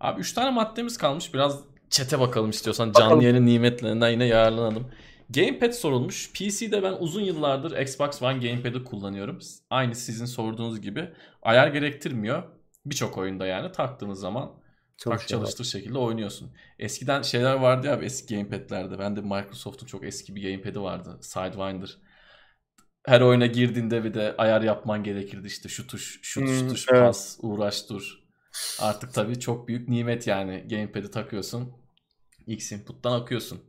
Abi 0.00 0.20
3 0.20 0.32
tane 0.32 0.50
maddemiz 0.50 0.98
kalmış. 0.98 1.34
Biraz 1.34 1.67
çete 1.90 2.20
bakalım 2.20 2.50
istiyorsan. 2.50 2.88
Bakalım. 2.88 3.10
Canlı 3.10 3.24
yayının 3.24 3.46
nimetlerinden 3.46 4.10
yine 4.10 4.24
yararlanalım. 4.24 4.90
Gamepad 5.30 5.72
sorulmuş. 5.72 6.32
PC'de 6.32 6.82
ben 6.82 6.92
uzun 6.98 7.20
yıllardır 7.20 7.78
Xbox 7.78 8.22
One 8.22 8.38
Gamepad'i 8.38 8.84
kullanıyorum. 8.84 9.38
Aynı 9.70 9.94
sizin 9.94 10.26
sorduğunuz 10.26 10.80
gibi. 10.80 11.08
Ayar 11.42 11.68
gerektirmiyor. 11.68 12.42
Birçok 12.86 13.18
oyunda 13.18 13.46
yani 13.46 13.72
taktığınız 13.72 14.20
zaman 14.20 14.52
tak 15.04 15.28
çalıştır 15.28 15.64
şekilde 15.64 15.98
oynuyorsun. 15.98 16.50
Eskiden 16.78 17.22
şeyler 17.22 17.54
vardı 17.54 17.86
ya 17.86 17.96
eski 18.02 18.34
gamepad'lerde. 18.34 18.98
Ben 18.98 19.16
de 19.16 19.20
Microsoft'un 19.20 19.86
çok 19.86 20.04
eski 20.04 20.36
bir 20.36 20.42
gamepad'i 20.42 20.80
vardı. 20.80 21.18
Sidewinder 21.20 21.98
her 23.08 23.20
oyuna 23.20 23.46
girdiğinde 23.46 24.04
bir 24.04 24.14
de 24.14 24.34
ayar 24.38 24.62
yapman 24.62 25.04
gerekirdi 25.04 25.46
işte 25.46 25.68
şu 25.68 25.86
tuş, 25.86 26.20
şu 26.22 26.40
tuş, 26.40 26.60
hmm, 26.60 26.68
tuş 26.68 26.86
evet. 26.90 27.02
pas, 27.02 27.38
uğraş 27.42 27.88
dur. 27.88 28.17
Artık 28.78 29.14
tabii 29.14 29.40
çok 29.40 29.68
büyük 29.68 29.88
nimet 29.88 30.26
yani. 30.26 30.64
Gamepad'i 30.70 31.10
takıyorsun. 31.10 31.72
X 32.46 32.72
input'tan 32.72 33.20
akıyorsun. 33.20 33.60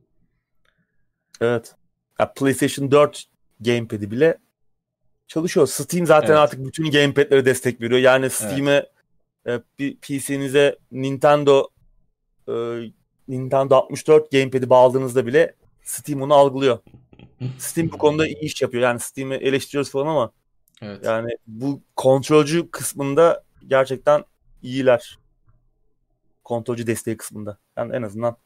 Evet. 1.42 1.76
Ya 2.20 2.34
PlayStation 2.34 2.92
4 2.92 3.26
Gamepad'i 3.60 4.12
bile 4.12 4.38
çalışıyor. 5.28 5.68
Steam 5.68 6.06
zaten 6.06 6.28
evet. 6.28 6.40
artık 6.40 6.66
bütün 6.66 6.92
gamepad'lere 6.92 7.46
destek 7.46 7.82
veriyor. 7.82 8.00
Yani 8.00 8.30
Steam'e 8.30 8.86
evet. 9.46 9.64
e, 9.80 9.96
PC'nize 9.96 10.78
Nintendo 10.92 11.68
e, 12.48 12.54
Nintendo 13.28 13.76
64 13.76 14.32
gamepad'i 14.32 14.70
bağladığınızda 14.70 15.26
bile 15.26 15.56
Steam 15.84 16.22
onu 16.22 16.34
algılıyor. 16.34 16.80
Steam 17.58 17.92
bu 17.92 17.98
konuda 17.98 18.28
iyi 18.28 18.40
iş 18.40 18.62
yapıyor. 18.62 18.84
Yani 18.84 19.00
Steam'i 19.00 19.36
eleştiriyoruz 19.36 19.92
falan 19.92 20.08
ama 20.08 20.32
evet. 20.82 21.06
yani 21.06 21.30
bu 21.48 21.82
kontrolcü 21.96 22.72
kısmında 22.72 23.44
gerçekten 23.68 24.24
iyiler. 24.64 25.20
Kontrolcü 26.44 26.88
desteği 26.88 27.18
kısmında. 27.18 27.58
Yani 27.78 27.96
en 27.96 28.02
azından 28.02 28.38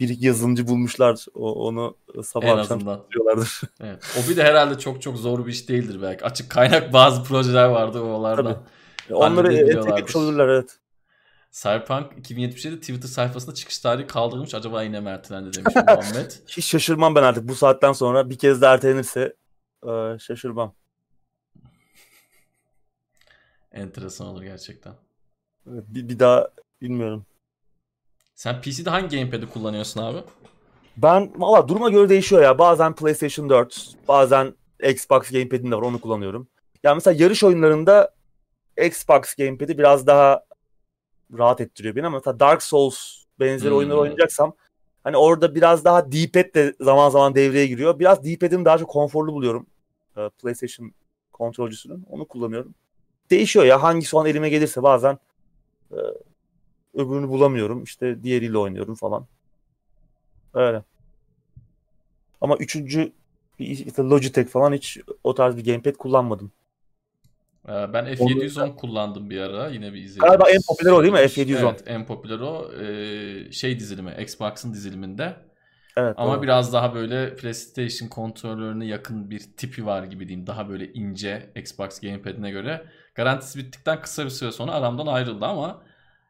bir 0.00 0.20
yazılımcı 0.20 0.68
bulmuşlar. 0.68 1.26
O, 1.34 1.66
onu 1.66 1.96
sabah 2.22 2.46
en 2.46 2.56
akşam 2.56 2.78
tutuyorlardır. 2.78 3.60
Evet. 3.80 4.18
O 4.18 4.30
bir 4.30 4.36
de 4.36 4.44
herhalde 4.44 4.78
çok 4.78 5.02
çok 5.02 5.16
zor 5.16 5.46
bir 5.46 5.52
iş 5.52 5.68
değildir 5.68 5.98
belki. 6.02 6.24
Açık 6.24 6.50
kaynak 6.50 6.92
bazı 6.92 7.24
projeler 7.24 7.64
vardı 7.64 8.00
oralarda. 8.00 8.64
Tabii. 9.08 9.14
Onları 9.14 9.54
entegre 9.54 10.18
olurlar 10.18 10.48
evet. 10.48 10.78
Cyberpunk 11.52 12.18
2077 12.18 12.80
Twitter 12.80 13.08
sayfasında 13.08 13.54
çıkış 13.54 13.78
tarihi 13.78 14.06
kaldırılmış. 14.06 14.54
Acaba 14.54 14.82
yine 14.82 15.00
mi 15.00 15.08
ertelendi 15.08 15.52
demiş 15.56 15.74
Muhammed. 15.76 16.30
Hiç 16.48 16.64
şaşırmam 16.64 17.14
ben 17.14 17.22
artık 17.22 17.48
bu 17.48 17.54
saatten 17.54 17.92
sonra 17.92 18.30
bir 18.30 18.38
kez 18.38 18.62
de 18.62 18.66
ertelenirse 18.66 19.36
e, 19.88 20.18
şaşırmam. 20.18 20.74
Enteresan 23.72 24.26
olur 24.26 24.42
gerçekten. 24.42 24.94
Bir, 25.68 26.08
bir 26.08 26.18
daha 26.18 26.48
bilmiyorum. 26.82 27.26
Sen 28.34 28.60
PC'de 28.60 28.90
hangi 28.90 29.16
gamepad'i 29.16 29.46
kullanıyorsun 29.46 30.02
abi? 30.02 30.18
Ben 30.96 31.32
valla 31.36 31.68
duruma 31.68 31.90
göre 31.90 32.08
değişiyor 32.08 32.42
ya. 32.42 32.58
Bazen 32.58 32.94
PlayStation 32.94 33.50
4, 33.50 33.94
bazen 34.08 34.54
Xbox 34.82 35.30
gamepad'im 35.30 35.70
de 35.70 35.76
var 35.76 35.82
onu 35.82 36.00
kullanıyorum. 36.00 36.48
Yani 36.82 36.94
mesela 36.94 37.24
yarış 37.24 37.44
oyunlarında 37.44 38.14
Xbox 38.86 39.34
gamepad'i 39.34 39.78
biraz 39.78 40.06
daha 40.06 40.44
rahat 41.38 41.60
ettiriyor 41.60 41.96
beni 41.96 42.06
ama 42.06 42.16
mesela 42.18 42.40
Dark 42.40 42.62
Souls 42.62 43.24
benzeri 43.40 43.70
hmm. 43.70 43.76
oyunlar 43.76 43.96
oynayacaksam 43.96 44.52
hani 45.04 45.16
orada 45.16 45.54
biraz 45.54 45.84
daha 45.84 46.12
D-pad 46.12 46.54
de 46.54 46.74
zaman 46.80 47.10
zaman 47.10 47.34
devreye 47.34 47.66
giriyor. 47.66 47.98
Biraz 47.98 48.24
D-pad'imi 48.24 48.64
daha 48.64 48.78
çok 48.78 48.90
konforlu 48.90 49.32
buluyorum. 49.32 49.66
Ee, 50.16 50.30
PlayStation 50.42 50.92
kontrolcüsünün. 51.32 52.06
Onu 52.10 52.28
kullanıyorum. 52.28 52.74
Değişiyor 53.30 53.64
ya 53.64 53.82
hangisi 53.82 54.16
o 54.16 54.20
an 54.20 54.26
elime 54.26 54.48
gelirse 54.48 54.82
bazen 54.82 55.18
e, 55.92 55.98
öbürünü 56.94 57.28
bulamıyorum. 57.28 57.82
İşte 57.82 58.22
diğeriyle 58.22 58.58
oynuyorum 58.58 58.94
falan. 58.94 59.26
Öyle. 60.54 60.82
Ama 62.40 62.56
üçüncü 62.56 63.12
işte 63.58 64.02
Logitech 64.02 64.48
falan 64.48 64.72
hiç 64.72 64.98
o 65.24 65.34
tarz 65.34 65.56
bir 65.56 65.64
gamepad 65.64 65.94
kullanmadım. 65.94 66.52
Ee, 67.68 67.92
ben 67.92 68.04
F710 68.04 68.76
kullandım 68.76 69.30
bir 69.30 69.40
ara. 69.40 69.68
Yine 69.68 69.92
bir 69.92 70.02
izledim. 70.02 70.28
Galiba 70.28 70.50
en 70.50 70.60
popüler 70.68 70.90
o 70.92 71.02
değil 71.02 71.12
mi? 71.12 71.18
F710. 71.18 71.68
Evet 71.70 71.82
en 71.86 72.06
popüler 72.06 72.38
o. 72.40 72.72
Ee, 72.72 73.52
şey 73.52 73.78
dizilimi. 73.78 74.16
Xbox'ın 74.20 74.72
diziliminde. 74.72 75.36
Evet, 75.96 76.14
Ama 76.16 76.34
doğru. 76.34 76.42
biraz 76.42 76.72
daha 76.72 76.94
böyle 76.94 77.36
PlayStation 77.36 78.08
kontrolörüne 78.08 78.86
yakın 78.86 79.30
bir 79.30 79.40
tipi 79.56 79.86
var 79.86 80.02
gibi 80.02 80.28
diyeyim. 80.28 80.46
Daha 80.46 80.68
böyle 80.68 80.92
ince 80.92 81.50
Xbox 81.56 82.00
Gamepad'ine 82.00 82.50
göre. 82.50 82.84
Garantisi 83.18 83.58
bittikten 83.58 84.02
kısa 84.02 84.24
bir 84.24 84.30
süre 84.30 84.52
sonra 84.52 84.72
aramdan 84.72 85.06
ayrıldı 85.06 85.44
ama 85.44 85.82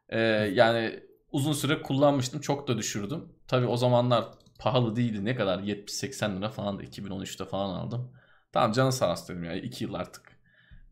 e, 0.08 0.18
yani 0.54 1.00
uzun 1.32 1.52
süre 1.52 1.82
kullanmıştım. 1.82 2.40
Çok 2.40 2.68
da 2.68 2.78
düşürdüm. 2.78 3.28
Tabii 3.48 3.66
o 3.66 3.76
zamanlar 3.76 4.24
pahalı 4.58 4.96
değildi. 4.96 5.24
Ne 5.24 5.34
kadar? 5.34 5.58
70-80 5.58 6.36
lira 6.36 6.50
falan 6.50 6.78
da 6.78 6.82
2013'te 6.82 7.44
falan 7.44 7.74
aldım. 7.74 8.12
Tamam 8.52 8.72
canı 8.72 8.92
sağ 8.92 9.12
olsun 9.12 9.28
dedim 9.28 9.44
ya. 9.44 9.56
2 9.56 9.84
yıl 9.84 9.94
artık 9.94 10.22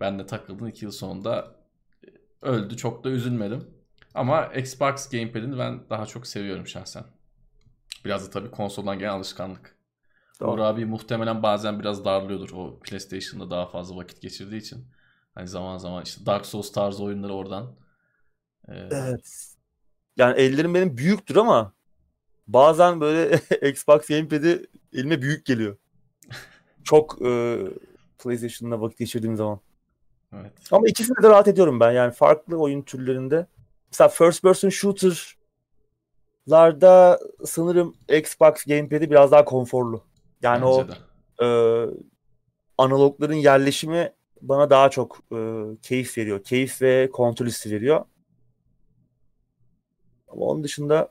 ben 0.01 0.19
de 0.19 0.27
takıldım 0.27 0.69
2 0.69 0.85
yıl 0.85 0.93
sonunda 0.93 1.57
e, 2.05 2.09
öldü. 2.43 2.77
Çok 2.77 3.05
da 3.05 3.09
üzülmedim. 3.09 3.71
Ama 4.15 4.47
Xbox 4.47 5.09
Gamepad'ini 5.11 5.59
ben 5.59 5.91
daha 5.91 6.07
çok 6.07 6.27
seviyorum 6.27 6.67
şahsen. 6.67 7.05
Biraz 8.05 8.27
da 8.27 8.31
tabii 8.31 8.51
konsoldan 8.51 8.99
gelen 8.99 9.13
alışkanlık. 9.13 9.77
Doğru. 10.41 10.51
Uğur 10.53 10.59
abi 10.59 10.85
muhtemelen 10.85 11.43
bazen 11.43 11.81
biraz 11.81 12.05
darlıyordur. 12.05 12.51
O 12.53 12.81
PlayStation'da 12.81 13.51
daha 13.51 13.67
fazla 13.67 13.97
vakit 13.97 14.23
geçirdiği 14.23 14.59
için. 14.61 14.96
Hani 15.37 15.49
zaman 15.49 15.79
zaman 15.79 16.03
işte 16.03 16.27
Dark 16.27 16.47
Souls 16.47 16.73
tarzı 16.73 17.05
oyunları 17.05 17.35
oradan. 17.35 17.75
Ee... 18.69 18.89
Evet. 18.91 19.55
Yani 20.17 20.41
ellerim 20.41 20.75
benim 20.75 20.97
büyüktür 20.97 21.37
ama 21.37 21.73
bazen 22.47 23.01
böyle 23.01 23.41
Xbox 23.71 24.07
Gamepad'i 24.07 24.67
elime 24.93 25.23
büyük 25.23 25.47
geliyor. 25.47 25.77
Çok 26.85 27.27
e, 27.27 27.59
PlayStation'da 28.19 28.81
vakit 28.81 28.99
geçirdiğim 28.99 29.37
zaman. 29.37 29.61
Evet. 30.33 30.53
Ama 30.71 30.89
ikisinde 30.89 31.23
de 31.23 31.29
rahat 31.29 31.49
ediyorum 31.49 31.81
ben. 31.81 31.93
Yani 31.93 32.13
farklı 32.13 32.57
oyun 32.57 32.83
türlerinde. 32.83 33.47
Mesela 33.93 34.09
first 34.09 34.43
person 34.43 34.69
shooter'larda 34.69 37.21
sanırım 37.45 37.97
Xbox 38.09 38.65
Gamepad'i 38.67 39.11
biraz 39.11 39.33
daha 39.33 39.45
konforlu. 39.45 40.05
Yani 40.43 40.65
Bence 40.65 40.67
o 40.67 40.87
e, 41.45 41.47
analogların 42.79 43.35
yerleşimi 43.35 44.16
bana 44.43 44.71
daha 44.71 44.91
çok 44.91 45.21
e, 45.33 45.37
keyif 45.83 46.19
veriyor. 46.19 46.45
Keyif 46.45 46.83
ve 46.83 47.11
kontrol 47.13 47.47
hissi 47.47 47.71
veriyor. 47.71 48.05
Ama 50.29 50.45
onun 50.45 50.65
dışında 50.65 51.11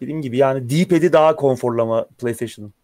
dediğim 0.00 0.22
gibi 0.22 0.36
yani 0.36 0.70
D-pad'i 0.70 1.12
daha 1.12 1.36
konforlama 1.36 2.06
PlayStation'ın. 2.18 2.74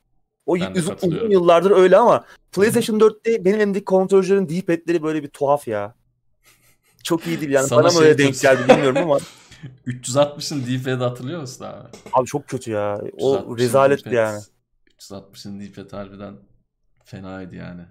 O 0.46 0.52
uzun, 0.52 0.96
uzun 1.02 1.30
yıllardır 1.30 1.70
öyle 1.70 1.96
ama 1.96 2.24
PlayStation 2.52 2.98
4'te 2.98 3.44
benim 3.44 3.60
elimdeki 3.60 3.84
kontrolcülerin 3.84 4.48
D-pad'leri 4.48 5.02
böyle 5.02 5.22
bir 5.22 5.28
tuhaf 5.28 5.68
ya. 5.68 5.94
Çok 7.02 7.26
iyi 7.26 7.40
değil 7.40 7.52
yani. 7.52 7.66
Sana 7.68 7.84
Bana 7.84 7.92
mı 7.92 8.00
öyle 8.00 8.18
denk 8.18 8.40
geldi 8.40 8.68
bilmiyorum 8.68 8.96
ama. 9.02 9.18
360'ın 9.86 10.66
D-pad'i 10.66 11.04
hatırlıyor 11.04 11.40
musun 11.40 11.64
abi? 11.64 11.88
Abi 12.12 12.26
çok 12.26 12.48
kötü 12.48 12.70
ya. 12.70 13.00
O 13.18 13.58
rezaletti 13.58 14.14
yani. 14.14 14.40
360'ın 14.98 15.60
D-pad 15.60 15.92
harbiden 15.92 16.34
fenaydı 17.04 17.54
yani. 17.56 17.82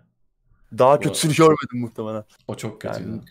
Daha 0.78 1.00
kötüsünü 1.00 1.34
görmedim 1.36 1.80
muhtemelen. 1.80 2.24
O 2.48 2.56
çok 2.56 2.82
kötüydü. 2.82 3.10
Yani... 3.10 3.22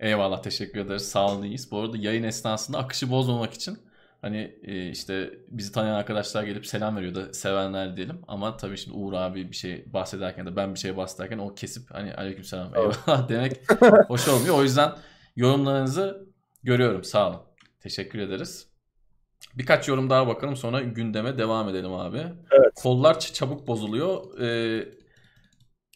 Eyvallah 0.00 0.42
teşekkür 0.42 0.80
ederiz. 0.80 1.08
Sağ 1.08 1.26
olun 1.26 1.42
iyiyiz. 1.42 1.70
Bu 1.70 1.78
arada 1.78 1.96
yayın 1.96 2.22
esnasında 2.22 2.78
akışı 2.78 3.10
bozmamak 3.10 3.54
için 3.54 3.78
Hani 4.22 4.56
e, 4.62 4.88
işte 4.88 5.30
bizi 5.48 5.72
tanıyan 5.72 5.94
arkadaşlar 5.94 6.44
gelip 6.44 6.66
selam 6.66 6.96
veriyor 6.96 7.14
da 7.14 7.32
sevenler 7.32 7.96
diyelim. 7.96 8.20
Ama 8.28 8.56
tabii 8.56 8.76
şimdi 8.76 8.96
Uğur 8.96 9.12
abi 9.12 9.50
bir 9.50 9.56
şey 9.56 9.84
bahsederken 9.92 10.46
de 10.46 10.56
ben 10.56 10.74
bir 10.74 10.78
şey 10.78 10.96
bahsederken 10.96 11.38
o 11.38 11.54
kesip 11.54 11.90
hani 11.90 12.14
aleykümselam 12.14 12.74
eyvallah 12.74 13.28
demek 13.28 13.70
hoş 14.08 14.28
olmuyor. 14.28 14.58
O 14.58 14.62
yüzden 14.62 14.92
yorumlarınızı 15.36 16.26
görüyorum. 16.62 17.04
Sağ 17.04 17.28
olun. 17.28 17.40
Teşekkür 17.80 18.18
ederiz. 18.18 18.66
Birkaç 19.54 19.88
yorum 19.88 20.10
daha 20.10 20.26
bakalım 20.26 20.56
sonra 20.56 20.80
gündeme 20.80 21.38
devam 21.38 21.68
edelim 21.68 21.92
abi. 21.92 22.18
Evet. 22.50 22.72
Kollar 22.74 23.20
çabuk 23.20 23.66
bozuluyor. 23.66 24.38
Ee, 24.40 24.88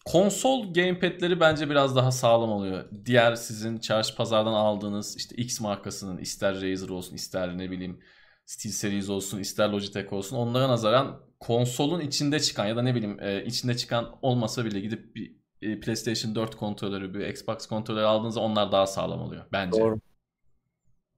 konsol 0.07 0.75
gamepad'leri 0.75 1.41
bence 1.41 1.71
biraz 1.71 1.97
daha 1.97 2.13
sağlam 2.13 2.51
oluyor. 2.53 2.85
Diğer 3.05 3.35
sizin 3.35 3.79
çarşı 3.79 4.17
pazardan 4.17 4.53
aldığınız 4.53 5.17
işte 5.17 5.37
X 5.37 5.61
markasının 5.61 6.19
ister 6.19 6.55
Razer 6.55 6.89
olsun 6.89 7.15
ister 7.15 7.59
ne 7.59 7.71
bileyim 7.71 8.01
SteelSeries 8.47 9.11
olsun 9.11 9.39
ister 9.39 9.69
Logitech 9.69 10.13
olsun 10.13 10.37
onlara 10.37 10.69
nazaran 10.69 11.21
konsolun 11.41 12.01
içinde 12.01 12.41
çıkan 12.41 12.67
ya 12.67 12.77
da 12.77 12.83
ne 12.83 12.95
bileyim 12.95 13.21
e, 13.21 13.45
içinde 13.45 13.77
çıkan 13.77 14.17
olmasa 14.23 14.65
bile 14.65 14.81
gidip 14.81 15.17
bir 15.17 15.37
e, 15.63 15.81
PlayStation 15.81 16.35
4 16.35 16.57
kontrolörü 16.57 17.15
bir 17.15 17.27
Xbox 17.27 17.67
kontrolörü 17.67 18.05
aldığınızda 18.05 18.41
onlar 18.41 18.73
daha 18.73 18.87
sağlam 18.87 19.21
oluyor 19.21 19.45
bence. 19.53 19.81
Doğru. 19.81 19.99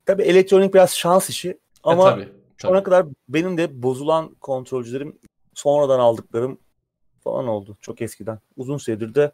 Tabii 0.07 0.23
elektronik 0.23 0.75
biraz 0.75 0.97
şans 0.97 1.31
işi 1.31 1.59
ama 1.83 2.11
e, 2.11 2.11
tabii, 2.11 2.33
tabii. 2.59 2.73
ona 2.73 2.83
kadar 2.83 3.07
benim 3.29 3.59
de 3.59 3.83
bozulan 3.83 4.35
kontrolcülerim 4.35 5.19
sonradan 5.55 5.99
aldıklarım 5.99 6.59
falan 7.29 7.49
oldu 7.49 7.77
çok 7.81 8.03
eskiden. 8.03 8.39
Uzun 8.57 8.77
süredir 8.77 9.15
de 9.15 9.33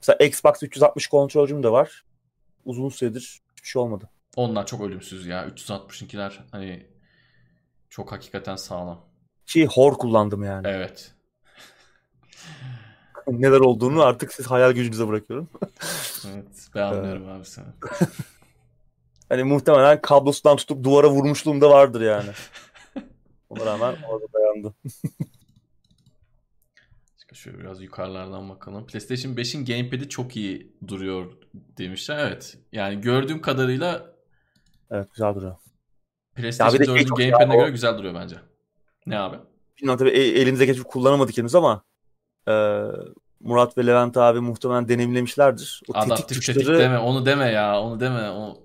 mesela 0.00 0.26
Xbox 0.26 0.62
360 0.62 1.06
kontrolcüm 1.06 1.62
de 1.62 1.72
var. 1.72 2.04
Uzun 2.64 2.88
süredir 2.88 3.42
hiçbir 3.56 3.68
şey 3.68 3.82
olmadı. 3.82 4.10
Onlar 4.36 4.66
çok 4.66 4.80
ölümsüz 4.80 5.26
ya. 5.26 5.46
360'inkiler 5.46 6.32
hani 6.50 6.86
çok 7.90 8.12
hakikaten 8.12 8.56
sağlam. 8.56 9.00
Şey 9.46 9.66
hor 9.66 9.94
kullandım 9.94 10.44
yani. 10.44 10.68
Evet. 10.68 11.14
Neler 13.26 13.60
olduğunu 13.60 14.02
artık 14.02 14.32
siz 14.32 14.46
hayal 14.46 14.72
gücünüze 14.72 15.08
bırakıyorum. 15.08 15.48
evet 16.26 16.68
ben 16.74 16.82
anlıyorum 16.82 17.28
abi 17.28 17.44
seni. 17.44 17.66
hani 19.28 19.44
muhtemelen 19.44 20.00
kablosundan 20.00 20.56
tutup 20.56 20.84
duvara 20.84 21.10
vurmuşluğum 21.10 21.60
da 21.60 21.70
vardır 21.70 22.00
yani. 22.00 22.30
Ona 23.50 23.66
rağmen 23.66 23.96
orada 24.08 24.26
dayandı. 24.32 24.74
Şöyle 27.40 27.58
biraz 27.58 27.82
yukarılardan 27.82 28.48
bakalım. 28.48 28.86
PlayStation 28.86 29.32
5'in 29.32 29.64
gamepad'i 29.64 30.08
çok 30.08 30.36
iyi 30.36 30.72
duruyor 30.88 31.26
demişler. 31.54 32.18
Evet. 32.18 32.58
Yani 32.72 33.00
gördüğüm 33.00 33.40
kadarıyla 33.40 34.06
Evet 34.90 35.08
güzel 35.12 35.34
duruyor. 35.34 35.56
PlayStation 36.34 36.96
4'ün 36.96 37.06
gamepad'ine 37.06 37.56
göre 37.56 37.68
o... 37.68 37.72
güzel 37.72 37.98
duruyor 37.98 38.14
bence. 38.14 38.36
Ne 39.06 39.18
abi? 39.18 39.36
Bilmiyorum 39.78 39.98
tabii 39.98 40.10
elimize 40.18 40.66
geçip 40.66 40.84
kullanamadık 40.84 41.38
henüz 41.38 41.54
ama 41.54 41.82
e, 42.48 42.52
Murat 43.40 43.78
ve 43.78 43.86
Levent 43.86 44.16
abi 44.16 44.40
muhtemelen 44.40 44.88
deneyimlemişlerdir. 44.88 45.82
O 45.88 45.98
Adaptif 45.98 46.28
tetik 46.28 46.36
tuşları... 46.36 46.58
tetik 46.58 46.78
deme 46.78 46.98
onu 46.98 47.26
deme 47.26 47.46
ya 47.46 47.80
onu 47.80 48.00
deme. 48.00 48.30
O, 48.30 48.62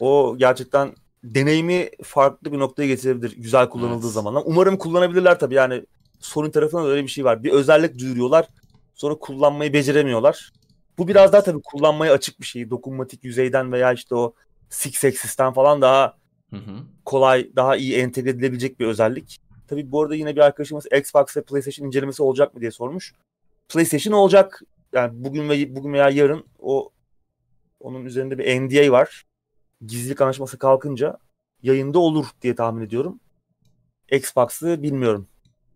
o 0.00 0.36
gerçekten 0.38 0.94
deneyimi 1.24 1.90
farklı 2.02 2.52
bir 2.52 2.58
noktaya 2.58 2.86
getirebilir 2.86 3.36
güzel 3.36 3.68
kullanıldığı 3.68 4.06
evet. 4.06 4.14
zaman. 4.14 4.42
Umarım 4.46 4.76
kullanabilirler 4.76 5.38
tabii 5.38 5.54
yani 5.54 5.84
Sony 6.20 6.50
tarafından 6.50 6.86
öyle 6.86 7.02
bir 7.02 7.08
şey 7.08 7.24
var. 7.24 7.44
Bir 7.44 7.50
özellik 7.50 7.98
duyuruyorlar 7.98 8.48
sonra 8.98 9.14
kullanmayı 9.14 9.72
beceremiyorlar. 9.72 10.52
Bu 10.98 11.08
biraz 11.08 11.32
daha 11.32 11.42
tabii 11.42 11.62
kullanmaya 11.62 12.12
açık 12.12 12.40
bir 12.40 12.46
şey. 12.46 12.70
Dokunmatik 12.70 13.24
yüzeyden 13.24 13.72
veya 13.72 13.92
işte 13.92 14.14
o 14.14 14.34
Six 14.70 15.04
Axis'ten 15.04 15.52
falan 15.52 15.82
daha 15.82 16.16
hı 16.50 16.56
hı. 16.56 16.76
kolay, 17.04 17.50
daha 17.56 17.76
iyi 17.76 17.94
entegre 17.94 18.30
edilebilecek 18.30 18.80
bir 18.80 18.86
özellik. 18.86 19.40
Tabii 19.68 19.92
bu 19.92 20.02
arada 20.02 20.14
yine 20.14 20.36
bir 20.36 20.40
arkadaşımız 20.40 20.86
Xbox 20.92 21.36
ve 21.36 21.42
PlayStation 21.42 21.86
incelemesi 21.86 22.22
olacak 22.22 22.54
mı 22.54 22.60
diye 22.60 22.70
sormuş. 22.70 23.14
PlayStation 23.68 24.12
olacak. 24.14 24.62
Yani 24.92 25.24
bugün 25.24 25.48
ve 25.48 25.76
bugün 25.76 25.92
veya 25.92 26.10
yarın 26.10 26.44
o 26.58 26.90
onun 27.80 28.04
üzerinde 28.04 28.38
bir 28.38 28.60
NDA 28.60 28.92
var. 28.92 29.24
Gizlilik 29.86 30.20
anlaşması 30.20 30.58
kalkınca 30.58 31.18
yayında 31.62 31.98
olur 31.98 32.26
diye 32.42 32.54
tahmin 32.54 32.86
ediyorum. 32.86 33.20
Xbox'ı 34.10 34.82
bilmiyorum. 34.82 35.28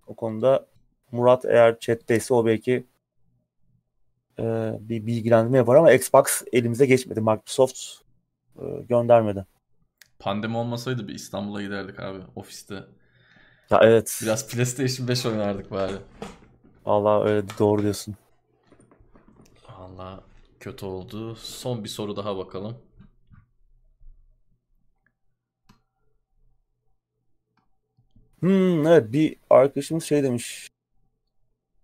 O 0.07 0.15
konuda 0.15 0.67
Murat 1.13 1.45
eğer 1.45 1.79
chat'teyse 1.79 2.35
o 2.35 2.47
belki 2.47 2.87
e, 4.39 4.73
bir 4.81 5.07
bilgilendirme 5.07 5.59
yapar 5.59 5.77
ama 5.77 5.93
Xbox 5.93 6.43
elimize 6.53 6.87
geçmedi. 6.87 7.21
Microsoft 7.21 7.81
e, 8.57 8.65
göndermedi. 8.89 9.47
Pandemi 10.19 10.57
olmasaydı 10.57 11.09
bir 11.09 11.15
İstanbul'a 11.15 11.63
giderdik 11.63 12.01
abi 12.01 12.19
ofiste. 12.37 12.75
Ya 13.71 13.81
evet. 13.83 14.21
Biraz 14.23 14.49
PlayStation 14.49 15.09
5 15.09 15.27
oynardık 15.27 15.71
bari. 15.71 15.95
Allah 16.85 17.25
öyle 17.25 17.47
doğru 17.59 17.83
diyorsun. 17.83 18.15
Allah 19.69 20.21
kötü 20.61 20.87
oldu. 20.87 21.35
Son 21.35 21.85
bir 21.85 21.89
soru 21.89 22.17
daha 22.17 22.37
bakalım. 22.37 22.77
Hmm, 28.43 28.87
evet 28.87 29.13
bir 29.13 29.37
arkadaşımız 29.51 30.05
şey 30.05 30.23
demiş. 30.23 30.69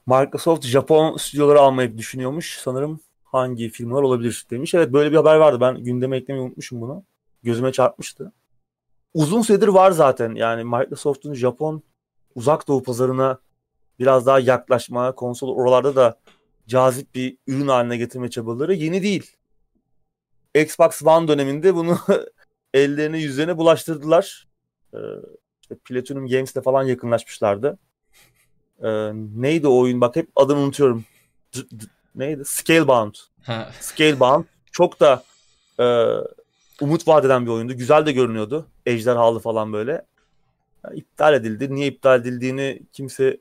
Microsoft 0.07 0.67
Japon 0.67 1.17
stüdyoları 1.17 1.61
almayı 1.61 1.99
düşünüyormuş. 1.99 2.59
Sanırım 2.59 3.01
hangi 3.25 3.69
filmler 3.69 4.03
olabilir 4.03 4.47
demiş. 4.51 4.75
Evet 4.75 4.93
böyle 4.93 5.11
bir 5.11 5.17
haber 5.17 5.37
vardı. 5.37 5.61
Ben 5.61 5.85
gündeme 5.85 6.17
eklemeyi 6.17 6.47
unutmuşum 6.47 6.81
bunu. 6.81 7.05
Gözüme 7.43 7.73
çarpmıştı. 7.73 8.33
Uzun 9.15 9.43
süredir 9.43 9.69
var 9.69 9.91
zaten. 9.91 10.35
Yani 10.35 10.65
Microsoft'un 10.65 11.35
Japon 11.35 11.83
uzak 12.35 12.69
doğu 12.69 12.83
pazarına 12.83 13.39
biraz 13.99 14.27
daha 14.27 14.41
yaklaşma, 14.41 15.15
konsol 15.15 15.57
oralarda 15.57 15.97
da 15.97 16.19
cazip 16.67 17.15
bir 17.15 17.37
ürün 17.47 17.69
haline 17.69 17.97
getirme 17.97 18.31
çabaları 18.31 18.75
yeni 18.75 19.03
değil. 19.03 19.37
Xbox 20.55 21.03
One 21.03 21.29
döneminde 21.29 21.75
bunu 21.75 21.99
ellerine 22.75 23.19
yüzlerine 23.19 23.59
bulaştırdılar. 23.59 24.49
Ee, 24.95 24.99
işte 25.69 25.83
Platinum 25.85 26.27
Games'le 26.29 26.63
falan 26.65 26.83
yakınlaşmışlardı. 26.83 27.79
Ee, 28.83 29.11
neydi 29.37 29.69
o 29.69 29.79
oyun? 29.81 30.01
Bak 30.01 30.17
hep 30.17 30.29
adını 30.37 30.59
unutuyorum. 30.59 31.05
D- 31.57 31.71
d- 31.81 31.85
neydi? 32.15 32.43
Scalebound. 32.45 33.15
Scalebound. 33.81 34.45
Çok 34.73 35.01
da 35.01 35.23
e, 35.81 35.85
umut 36.81 37.09
vadeden 37.09 37.47
bir 37.47 37.51
oyundu. 37.51 37.73
Güzel 37.73 38.07
de 38.07 38.13
görünüyordu. 38.13 38.67
Ejderhalı 38.87 39.39
falan 39.41 39.73
böyle. 39.73 40.07
Yani 40.85 40.99
iptal 40.99 41.35
edildi. 41.35 41.75
Niye 41.75 41.87
iptal 41.87 42.21
edildiğini 42.21 42.83
kimse 42.93 43.41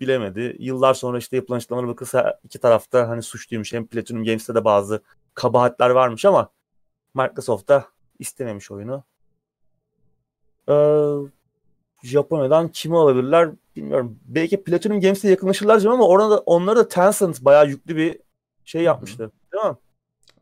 bilemedi. 0.00 0.56
Yıllar 0.58 0.94
sonra 0.94 1.18
işte 1.18 1.36
yapılan 1.36 1.56
açıklamalara 1.56 1.88
bakılsa 1.90 2.40
iki 2.44 2.58
tarafta 2.58 3.08
hani 3.08 3.22
suçluymuş. 3.22 3.72
Hem 3.72 3.86
Platinum 3.86 4.24
Games'te 4.24 4.54
de 4.54 4.64
bazı 4.64 5.02
kabahatler 5.34 5.90
varmış 5.90 6.24
ama 6.24 6.50
Microsoft 7.14 7.68
da 7.68 7.84
istememiş 8.18 8.70
oyunu. 8.70 9.04
Ee, 10.68 10.74
Japonya'dan 12.02 12.68
kimi 12.68 12.98
alabilirler 12.98 13.50
bilmiyorum. 13.76 14.18
Belki 14.24 14.62
Platinum 14.62 15.00
Games'e 15.00 15.30
yakınlaşırlar 15.30 15.84
ama 15.84 16.08
orada 16.08 16.38
onlara 16.38 16.76
da 16.76 16.88
Tencent 16.88 17.44
bayağı 17.44 17.68
yüklü 17.68 17.96
bir 17.96 18.18
şey 18.64 18.82
yapmıştı. 18.82 19.32
Değil 19.52 19.64
mi? 19.64 19.76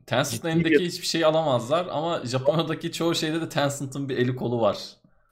Tencent'ın 0.07 0.49
elindeki 0.49 0.75
bir... 0.75 0.87
hiçbir 0.87 1.07
şey 1.07 1.25
alamazlar 1.25 1.87
ama 1.91 2.21
Japonya'daki 2.25 2.93
çoğu 2.93 3.15
şeyde 3.15 3.41
de 3.41 3.49
Tencent'ın 3.49 4.09
bir 4.09 4.19
eli 4.19 4.37
kolu 4.37 4.61
var. 4.61 4.79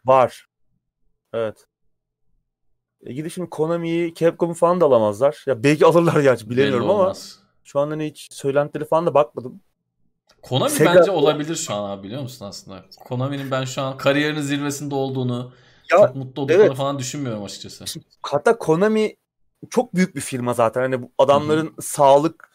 Var. 0.05 0.47
Evet. 1.33 1.66
E 3.07 3.12
gidip 3.12 3.33
şimdi 3.33 3.51
Konami'yi, 3.51 4.15
Capcom'u 4.15 4.55
falan 4.55 4.81
da 4.81 4.85
alamazlar. 4.85 5.45
Ya 5.47 5.62
belki 5.62 5.87
alırlar 5.87 6.21
gerçi 6.21 6.51
bilemiyorum 6.51 6.91
ama 6.91 7.12
şu 7.65 7.81
anda 7.81 7.95
hani 7.95 8.07
hiç 8.07 8.29
söylentileri 8.33 8.85
falan 8.85 9.07
da 9.07 9.15
bakmadım. 9.15 9.61
Konami 10.49 10.71
Sega... 10.71 10.95
bence 10.95 11.11
olabilir 11.11 11.57
şu 11.57 11.75
an 11.75 11.91
abi 11.91 12.03
biliyor 12.03 12.23
musun 12.23 12.47
aslında? 12.47 12.85
Konami'nin 13.05 13.51
ben 13.51 13.65
şu 13.65 13.83
an 13.83 13.97
kariyerinin 13.97 14.41
zirvesinde 14.41 14.95
olduğunu, 14.95 15.53
ya, 15.93 15.99
çok 15.99 16.16
mutlu 16.16 16.43
olduklarını 16.43 16.66
evet. 16.66 16.77
falan 16.77 16.99
düşünmüyorum 16.99 17.45
açıkçası. 17.45 17.85
Hatta 18.23 18.59
Konami 18.59 19.16
çok 19.71 19.95
büyük 19.95 20.16
bir 20.16 20.21
firma 20.21 20.55
zaten. 20.55 20.81
Hani 20.81 21.03
bu 21.03 21.11
adamların 21.19 21.66
Hı-hı. 21.66 21.83
sağlık 21.83 22.51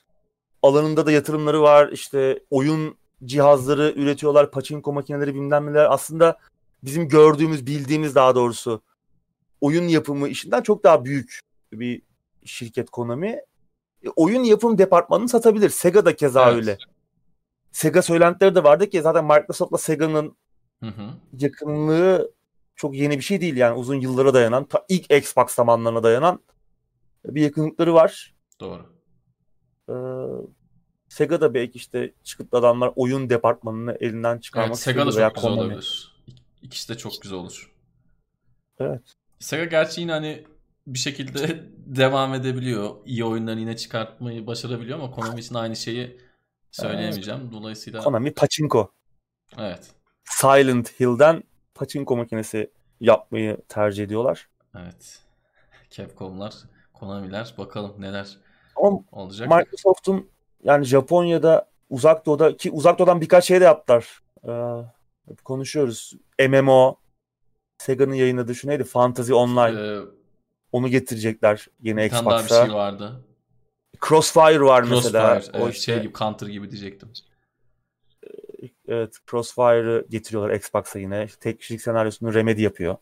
alanında 0.64 1.06
da 1.06 1.12
yatırımları 1.12 1.62
var. 1.62 1.90
İşte 1.92 2.40
oyun 2.50 2.98
cihazları 3.26 3.94
üretiyorlar, 3.96 4.52
pachinko 4.52 4.94
makineleri 4.94 5.36
bilmem 5.36 5.66
neler. 5.66 5.94
Aslında 5.94 6.38
bizim 6.84 7.08
gördüğümüz, 7.08 7.66
bildiğimiz 7.66 8.16
daha 8.16 8.36
doğrusu 8.36 8.82
oyun 9.62 9.88
yapımı 9.88 10.28
işinden 10.28 10.62
çok 10.62 10.84
daha 10.84 11.06
büyük 11.06 11.40
bir 11.72 12.02
şirket 12.46 12.90
Konami. 12.90 13.28
E, 14.04 14.10
oyun 14.16 14.44
yapım 14.44 14.78
departmanını 14.78 15.30
satabilir. 15.30 15.70
Sega 15.70 16.06
da 16.06 16.16
keza 16.16 16.50
evet. 16.50 16.56
öyle. 16.56 16.78
Sega 17.72 18.02
söylentileri 18.02 18.56
de 18.56 18.64
vardı 18.64 18.90
ki 18.90 19.02
zaten 19.02 19.26
Microsoft'la 19.26 19.78
Sega'nın 19.78 20.38
yakınlığı 21.34 22.32
çok 22.76 22.96
yeni 22.96 23.18
bir 23.18 23.24
şey 23.24 23.42
değil 23.42 23.56
yani 23.56 23.78
uzun 23.78 23.96
yıllara 23.96 24.34
dayanan 24.34 24.66
ta 24.66 24.86
ilk 24.90 25.14
Xbox 25.14 25.52
zamanlarına 25.52 26.04
dayanan 26.04 26.40
bir 27.26 27.42
yakınlıkları 27.42 27.94
var. 27.94 28.36
Doğru. 28.60 28.86
Ee, 29.90 29.94
Sega 31.10 31.42
da 31.42 31.54
belki 31.54 31.78
işte 31.78 32.14
çıkıp 32.24 32.54
adamlar 32.54 32.92
oyun 32.96 33.30
departmanını 33.30 33.98
elinden 34.00 34.40
çıkarmak 34.40 34.70
evet, 34.70 34.80
Sega 34.80 35.08
da 35.08 35.12
çok 35.12 35.36
güzel 35.36 35.52
olabilir. 35.52 36.16
İkisi 36.62 36.90
de 36.90 36.98
çok 36.98 37.22
güzel 37.22 37.38
olur. 37.38 37.76
Evet. 38.80 39.02
Sega 39.40 39.66
gerçi 39.66 40.02
yine 40.02 40.12
hani 40.12 40.46
bir 40.88 41.00
şekilde 41.00 41.64
devam 41.78 42.34
edebiliyor. 42.34 42.96
İyi 43.06 43.26
oyunları 43.26 43.60
yine 43.60 43.78
çıkartmayı 43.78 44.48
başarabiliyor 44.48 45.00
ama 45.00 45.12
Konami 45.12 45.40
için 45.40 45.56
aynı 45.56 45.76
şeyi 45.76 46.20
söyleyemeyeceğim. 46.72 47.42
Evet. 47.44 47.54
Dolayısıyla 47.54 48.02
Konami 48.04 48.34
Pachinko. 48.34 48.92
Evet. 49.58 49.92
Silent 50.24 51.00
Hill'den 51.00 51.44
Pachinko 51.76 52.18
makinesi 52.18 52.72
yapmayı 53.00 53.58
tercih 53.70 54.04
ediyorlar. 54.04 54.50
Evet. 54.78 55.20
Capcom'lar, 55.90 56.54
Konami'ler 56.94 57.54
bakalım 57.58 57.94
neler 58.00 58.38
Ama 58.76 59.00
olacak. 59.12 59.50
Microsoft'un 59.50 60.30
yani 60.64 60.86
Japonya'da 60.86 61.70
uzak 61.90 62.26
doğuda 62.26 62.58
ki 62.58 62.72
uzak 62.72 63.00
doğudan 63.00 63.22
birkaç 63.22 63.46
şey 63.46 63.62
de 63.62 63.64
yaptılar. 63.64 64.22
Ee, 64.48 65.34
konuşuyoruz. 65.44 66.14
MMO, 66.50 66.96
Sega'nın 67.78 68.14
yayınladığı 68.14 68.56
şu 68.56 68.68
neydi? 68.68 68.84
Fantasy 68.84 69.34
Online. 69.34 69.82
Ee, 69.82 70.00
Onu 70.72 70.88
getirecekler 70.88 71.68
yine 71.80 72.06
Xbox'a. 72.06 72.26
Bir 72.26 72.30
tane 72.30 72.50
daha 72.50 72.64
bir 72.64 72.68
şey 72.68 72.76
vardı. 72.76 73.26
Crossfire 74.08 74.62
var 74.62 74.86
Crossfire, 74.86 74.96
mesela. 74.96 75.36
Evet, 75.36 75.50
o 75.54 75.70
işte, 75.70 75.82
şey 75.82 76.02
gibi 76.02 76.14
Counter 76.14 76.48
gibi 76.48 76.72
diyecektim. 76.72 77.10
Evet 78.88 79.18
Crossfire'ı 79.32 80.06
getiriyorlar 80.10 80.56
Xbox'a 80.56 81.00
yine. 81.00 81.28
Tek 81.40 81.60
kişilik 81.60 81.82
senaryosunu 81.82 82.34
Remedy 82.34 82.62
yapıyor. 82.62 82.98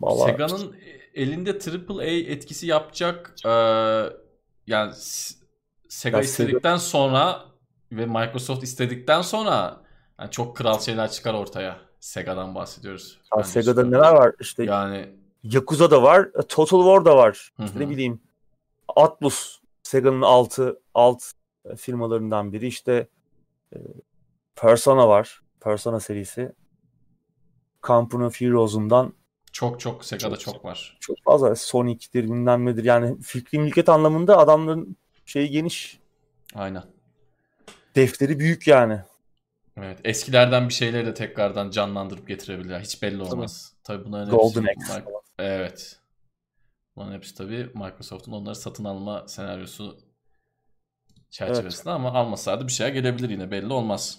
Vallahi... 0.00 0.30
Sega'nın 0.30 0.76
elinde 1.14 1.58
AAA 1.88 2.04
etkisi 2.04 2.66
yapacak 2.66 3.34
e, 3.46 3.50
yani 4.66 4.92
Sega 5.88 6.16
ya 6.16 6.22
istedikten 6.22 6.76
Sega... 6.76 6.78
sonra 6.78 7.44
ve 7.92 8.06
Microsoft 8.06 8.62
istedikten 8.62 9.22
sonra 9.22 9.84
yani 10.20 10.30
çok 10.30 10.56
kral 10.56 10.78
şeyler 10.78 11.10
çıkar 11.10 11.34
ortaya. 11.34 11.80
Sega'dan 12.00 12.54
bahsediyoruz. 12.54 13.20
Ya 13.36 13.42
Sega'da 13.42 13.82
işte. 13.82 13.90
neler 13.90 14.12
var? 14.12 14.32
İşte 14.40 14.64
yani 14.64 15.23
Yakuza 15.44 15.90
da 15.90 16.02
var, 16.02 16.30
Total 16.48 16.78
War 16.78 17.04
da 17.04 17.16
var. 17.16 17.52
İşte 17.64 17.80
ne 17.80 17.88
bileyim. 17.88 18.20
Atlus 18.96 19.60
Sega'nın 19.82 20.22
altı 20.22 20.80
alt 20.94 21.22
firmalarından 21.76 22.52
biri. 22.52 22.66
İşte 22.66 23.08
e, 23.72 23.78
Persona 24.56 25.08
var. 25.08 25.40
Persona 25.60 26.00
serisi. 26.00 26.52
Company 27.82 28.24
of 28.24 28.40
Heroes'undan 28.40 29.12
çok 29.52 29.80
çok 29.80 30.04
Sega'da 30.04 30.36
çok, 30.36 30.54
çok 30.54 30.64
var. 30.64 30.96
Çok 31.00 31.16
fazla 31.24 31.56
Sonic'tir 31.56 32.24
bilmem 32.24 32.66
nedir. 32.66 32.84
Yani 32.84 33.20
fikri 33.20 33.58
milket 33.58 33.88
anlamında 33.88 34.38
adamların 34.38 34.96
şeyi 35.26 35.50
geniş. 35.50 36.00
Aynen. 36.54 36.82
Defteri 37.96 38.38
büyük 38.38 38.66
yani. 38.66 39.00
Evet. 39.76 39.98
Eskilerden 40.04 40.68
bir 40.68 40.74
şeyleri 40.74 41.06
de 41.06 41.14
tekrardan 41.14 41.70
canlandırıp 41.70 42.28
getirebilirler. 42.28 42.80
Hiç 42.80 43.02
belli 43.02 43.22
olmaz. 43.22 43.74
Tabii, 43.84 43.98
tabii 43.98 44.08
bunların 44.08 44.36
Golden 44.36 44.64
hepsi. 44.64 45.02
Evet. 45.38 46.00
Bunların 46.96 47.14
hepsi 47.14 47.34
tabii 47.34 47.70
Microsoft'un 47.74 48.32
onları 48.32 48.54
satın 48.54 48.84
alma 48.84 49.28
senaryosu 49.28 49.98
çerçevesinde 51.30 51.90
evet. 51.90 52.00
ama 52.00 52.12
almasaydı 52.12 52.66
bir 52.66 52.72
şeye 52.72 52.90
gelebilir 52.90 53.30
yine 53.30 53.50
belli 53.50 53.72
olmaz. 53.72 54.18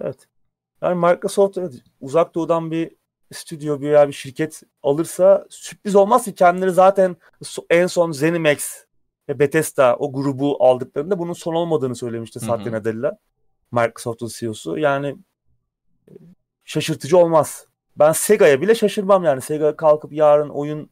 Evet. 0.00 0.28
Yani 0.82 0.94
Microsoft 0.94 1.58
evet, 1.58 1.74
uzak 2.00 2.34
doğudan 2.34 2.70
bir 2.70 2.96
stüdyo 3.32 3.80
bir, 3.80 4.08
bir 4.08 4.12
şirket 4.12 4.62
alırsa 4.82 5.46
sürpriz 5.50 5.96
olmaz 5.96 6.24
ki 6.24 6.34
kendileri 6.34 6.70
zaten 6.70 7.16
en 7.70 7.86
son 7.86 8.12
ZeniMax 8.12 8.84
ve 9.28 9.38
Bethesda 9.38 9.96
o 9.96 10.12
grubu 10.12 10.64
aldıklarında 10.64 11.18
bunun 11.18 11.32
son 11.32 11.54
olmadığını 11.54 11.96
söylemişti 11.96 12.40
Satya 12.40 12.72
Nadella. 12.72 13.18
Microsoft'un 13.72 14.28
CEO'su. 14.28 14.78
Yani 14.78 15.16
şaşırtıcı 16.64 17.18
olmaz. 17.18 17.66
Ben 17.98 18.12
Sega'ya 18.12 18.60
bile 18.60 18.74
şaşırmam 18.74 19.24
yani. 19.24 19.40
Sega 19.40 19.76
kalkıp 19.76 20.12
yarın 20.12 20.48
oyun 20.48 20.90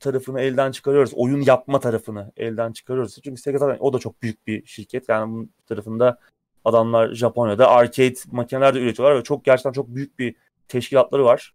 tarafını 0.00 0.40
elden 0.40 0.70
çıkarıyoruz. 0.70 1.12
Oyun 1.14 1.40
yapma 1.40 1.80
tarafını 1.80 2.32
elden 2.36 2.72
çıkarıyoruz. 2.72 3.18
Çünkü 3.24 3.40
Sega 3.40 3.58
zaten 3.58 3.76
o 3.80 3.92
da 3.92 3.98
çok 3.98 4.22
büyük 4.22 4.46
bir 4.46 4.66
şirket. 4.66 5.08
Yani 5.08 5.32
bunun 5.32 5.52
tarafında 5.66 6.18
adamlar 6.64 7.14
Japonya'da 7.14 7.68
arcade 7.68 8.14
makineler 8.26 8.74
de 8.74 8.80
üretiyorlar 8.80 9.18
ve 9.18 9.22
çok 9.22 9.44
gerçekten 9.44 9.72
çok 9.72 9.88
büyük 9.88 10.18
bir 10.18 10.36
teşkilatları 10.68 11.24
var. 11.24 11.54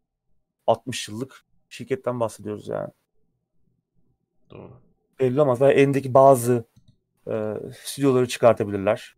60 0.68 1.07
yıllık 1.07 1.45
şirketten 1.69 2.19
bahsediyoruz 2.19 2.68
yani. 2.68 2.89
Doğru. 4.49 4.81
Belli 5.19 5.41
olmaz. 5.41 5.61
Yani 5.61 5.73
elindeki 5.73 6.13
bazı 6.13 6.65
e, 7.27 7.53
stüdyoları 7.84 8.27
çıkartabilirler 8.27 9.15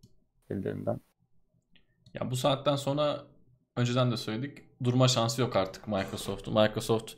ellerinden. 0.50 1.00
Ya 2.14 2.30
bu 2.30 2.36
saatten 2.36 2.76
sonra 2.76 3.24
önceden 3.76 4.12
de 4.12 4.16
söyledik. 4.16 4.58
Durma 4.84 5.08
şansı 5.08 5.40
yok 5.40 5.56
artık 5.56 5.88
Microsoft'un. 5.88 6.54
Microsoft 6.54 7.12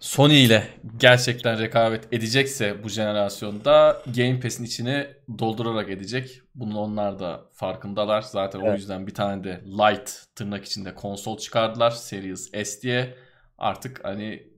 Sony 0.00 0.44
ile 0.44 0.68
gerçekten 0.96 1.58
rekabet 1.58 2.12
edecekse 2.12 2.84
bu 2.84 2.88
jenerasyonda 2.88 4.02
Game 4.16 4.40
Pass'in 4.40 4.64
içine 4.64 5.16
doldurarak 5.38 5.90
edecek. 5.90 6.40
Bunun 6.54 6.74
onlar 6.74 7.18
da 7.18 7.44
farkındalar. 7.52 8.22
Zaten 8.22 8.60
evet. 8.60 8.70
o 8.70 8.74
yüzden 8.74 9.06
bir 9.06 9.14
tane 9.14 9.44
de 9.44 9.60
light 9.66 10.24
tırnak 10.34 10.64
içinde 10.64 10.94
konsol 10.94 11.38
çıkardılar. 11.38 11.90
Series 11.90 12.50
S 12.64 12.82
diye. 12.82 13.14
Artık 13.58 14.04
hani 14.04 14.48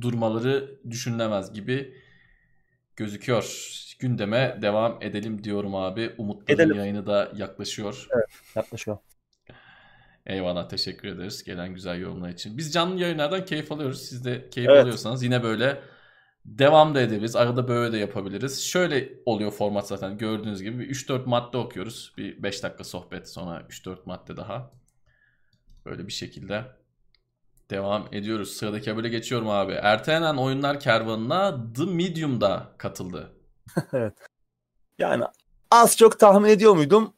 durmaları 0.00 0.80
düşünülemez 0.90 1.52
gibi 1.52 1.94
gözüküyor. 2.96 3.68
Gündeme 3.98 4.58
devam 4.62 4.98
edelim 5.00 5.44
diyorum 5.44 5.74
abi. 5.74 6.14
Umutların 6.18 6.74
yayını 6.74 7.06
da 7.06 7.32
yaklaşıyor. 7.36 8.06
Evet 8.10 8.26
yaklaşıyor. 8.56 8.98
Eyvallah 10.26 10.68
teşekkür 10.68 11.08
ederiz 11.08 11.44
gelen 11.44 11.74
güzel 11.74 12.00
yorumlar 12.00 12.28
için. 12.28 12.58
Biz 12.58 12.72
canlı 12.72 13.00
yayınlardan 13.00 13.44
keyif 13.44 13.72
alıyoruz. 13.72 14.02
Siz 14.02 14.24
de 14.24 14.50
keyif 14.50 14.70
evet. 14.70 14.82
alıyorsanız 14.82 15.22
yine 15.22 15.42
böyle 15.42 15.82
devam 16.44 16.94
da 16.94 17.00
edebiliriz. 17.00 17.36
Arada 17.36 17.68
böyle 17.68 17.92
de 17.92 17.98
yapabiliriz. 17.98 18.62
Şöyle 18.62 19.10
oluyor 19.26 19.50
format 19.50 19.88
zaten 19.88 20.18
gördüğünüz 20.18 20.62
gibi. 20.62 20.84
3-4 20.84 21.26
madde 21.26 21.56
okuyoruz. 21.58 22.14
Bir 22.16 22.42
5 22.42 22.62
dakika 22.62 22.84
sohbet 22.84 23.28
sonra 23.28 23.60
3-4 23.60 23.98
madde 24.04 24.36
daha. 24.36 24.70
Böyle 25.86 26.06
bir 26.06 26.12
şekilde 26.12 26.64
devam 27.70 28.08
ediyoruz. 28.12 28.52
Sıradaki 28.52 28.96
böyle 28.96 29.08
geçiyorum 29.08 29.48
abi. 29.48 29.72
Ertelenen 29.72 30.36
oyunlar 30.36 30.80
kervanına 30.80 31.72
The 31.72 31.84
Medium'da 31.84 32.72
katıldı. 32.78 33.32
evet. 33.92 34.14
Yani 34.98 35.24
az 35.70 35.96
çok 35.96 36.18
tahmin 36.18 36.48
ediyor 36.48 36.74
muydum? 36.74 37.14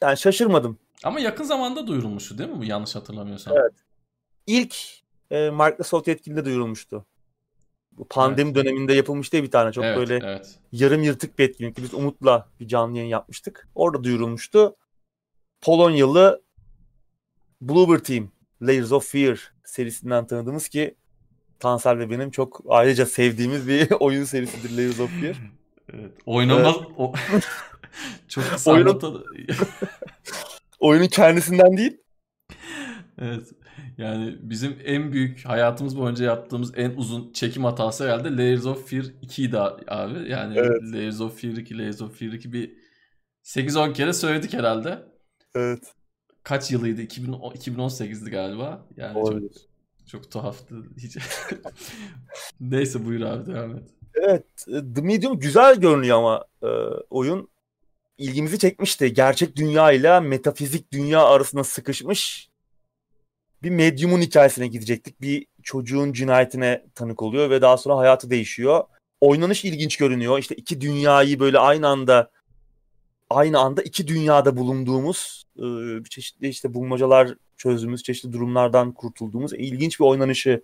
Yani 0.00 0.16
şaşırmadım. 0.18 0.78
Ama 1.04 1.20
yakın 1.20 1.44
zamanda 1.44 1.86
duyurulmuştu 1.86 2.38
değil 2.38 2.50
mi 2.50 2.58
bu 2.58 2.64
yanlış 2.64 2.94
hatırlamıyorsam? 2.94 3.56
Evet. 3.56 3.72
İlk 4.46 4.76
e, 5.30 5.50
Microsoft 5.50 6.08
yetkilide 6.08 6.44
duyurulmuştu. 6.44 7.06
Bu 7.92 8.08
pandemi 8.08 8.50
evet. 8.50 8.56
döneminde 8.56 8.94
yapılmış 8.94 9.32
diye 9.32 9.42
bir 9.42 9.50
tane 9.50 9.72
çok 9.72 9.84
evet, 9.84 9.96
böyle 9.96 10.18
evet. 10.22 10.58
yarım 10.72 11.02
yırtık 11.02 11.38
bir 11.38 11.48
etkinlik. 11.48 11.78
Biz 11.78 11.94
Umut'la 11.94 12.48
bir 12.60 12.68
canlı 12.68 12.96
yayın 12.96 13.10
yapmıştık. 13.10 13.68
Orada 13.74 14.04
duyurulmuştu. 14.04 14.76
Polonyalı 15.60 16.42
Bluebird 17.60 18.04
Team 18.04 18.30
Layers 18.62 18.92
of 18.92 19.12
Fear 19.12 19.52
serisinden 19.64 20.26
tanıdığımız 20.26 20.68
ki 20.68 20.94
Tansel 21.58 21.98
ve 21.98 22.10
benim 22.10 22.30
çok 22.30 22.60
ayrıca 22.68 23.06
sevdiğimiz 23.06 23.68
bir 23.68 23.90
oyun 24.00 24.24
serisidir 24.24 24.76
Layers 24.76 25.00
of 25.00 25.10
Fear. 25.20 25.36
Evet. 25.92 26.12
Oynamaz... 26.26 26.74
Evet. 26.78 26.88
O... 26.96 27.12
çok 28.28 28.44
Oyunun... 28.66 29.00
oyunun 30.78 31.06
kendisinden 31.06 31.76
değil. 31.76 31.96
Evet. 33.18 33.52
Yani 33.98 34.36
bizim 34.40 34.76
en 34.84 35.12
büyük 35.12 35.44
hayatımız 35.44 35.98
boyunca 35.98 36.24
yaptığımız 36.24 36.72
en 36.76 36.90
uzun 36.90 37.32
çekim 37.32 37.64
hatası 37.64 38.04
herhalde 38.04 38.36
Layers 38.36 38.66
of 38.66 38.90
Fear 38.90 39.02
2'ydi 39.02 39.58
abi. 39.88 40.30
Yani 40.30 40.54
evet. 40.58 40.82
Layers 40.82 41.20
of 41.20 41.40
Fear 41.40 41.52
2, 41.52 41.78
Layers 41.78 42.02
of 42.02 42.18
Fear 42.18 42.32
2 42.32 42.52
bir 42.52 42.72
8-10 43.44 43.92
kere 43.92 44.12
söyledik 44.12 44.52
herhalde. 44.52 44.98
Evet. 45.54 45.94
Kaç 46.42 46.70
yılıydı? 46.70 47.02
2000, 47.02 47.32
2018'di 47.32 48.30
galiba. 48.30 48.86
Yani 48.96 49.18
Olabilir. 49.18 49.52
çok 49.52 49.68
çok 50.08 50.30
tuhaftı. 50.30 50.74
Hiç... 50.96 51.16
Neyse 52.60 53.04
buyur 53.04 53.20
abi 53.20 53.46
devam 53.46 53.76
et. 53.76 53.90
Evet. 54.14 54.44
The 54.94 55.02
Medium 55.02 55.38
güzel 55.38 55.80
görünüyor 55.80 56.18
ama 56.18 56.44
e, 56.62 56.68
oyun 57.10 57.48
ilgimizi 58.18 58.58
çekmişti. 58.58 59.12
Gerçek 59.12 59.56
dünya 59.56 59.92
ile 59.92 60.20
metafizik 60.20 60.92
dünya 60.92 61.24
arasında 61.24 61.64
sıkışmış 61.64 62.48
bir 63.62 63.70
medyumun 63.70 64.20
hikayesine 64.20 64.66
gidecektik. 64.66 65.20
Bir 65.20 65.46
çocuğun 65.62 66.12
cinayetine 66.12 66.84
tanık 66.94 67.22
oluyor 67.22 67.50
ve 67.50 67.62
daha 67.62 67.76
sonra 67.76 67.96
hayatı 67.96 68.30
değişiyor. 68.30 68.84
Oynanış 69.20 69.64
ilginç 69.64 69.96
görünüyor. 69.96 70.38
İşte 70.38 70.54
iki 70.54 70.80
dünyayı 70.80 71.40
böyle 71.40 71.58
aynı 71.58 71.88
anda 71.88 72.30
aynı 73.30 73.58
anda 73.58 73.82
iki 73.82 74.08
dünyada 74.08 74.56
bulunduğumuz 74.56 75.44
bir 76.04 76.08
çeşitli 76.08 76.48
işte 76.48 76.74
bulmacalar 76.74 77.34
çözdüğümüz 77.56 78.02
çeşitli 78.02 78.32
durumlardan 78.32 78.92
kurtulduğumuz 78.92 79.52
ilginç 79.52 80.00
bir 80.00 80.04
oynanışı 80.04 80.62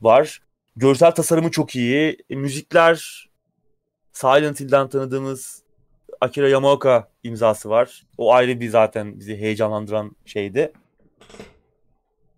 var. 0.00 0.42
Görsel 0.76 1.10
tasarımı 1.10 1.50
çok 1.50 1.76
iyi. 1.76 2.16
E, 2.30 2.36
müzikler 2.36 3.28
Silent 4.12 4.60
Hill'den 4.60 4.88
tanıdığımız 4.88 5.62
Akira 6.20 6.48
Yamaoka 6.48 7.08
imzası 7.22 7.70
var. 7.70 8.06
O 8.18 8.32
ayrı 8.32 8.60
bir 8.60 8.68
zaten 8.68 9.20
bizi 9.20 9.36
heyecanlandıran 9.36 10.16
şeydi. 10.24 10.72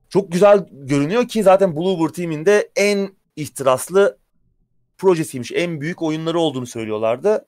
Çok 0.09 0.33
güzel 0.33 0.67
görünüyor 0.73 1.29
ki 1.29 1.43
zaten 1.43 1.77
Bluebird 1.77 2.15
Team'in 2.15 2.47
de 2.47 2.71
en 2.77 3.09
ihtiraslı 3.37 4.19
projesiymiş. 4.99 5.53
En 5.53 5.81
büyük 5.81 6.03
oyunları 6.03 6.39
olduğunu 6.39 6.67
söylüyorlardı. 6.67 7.47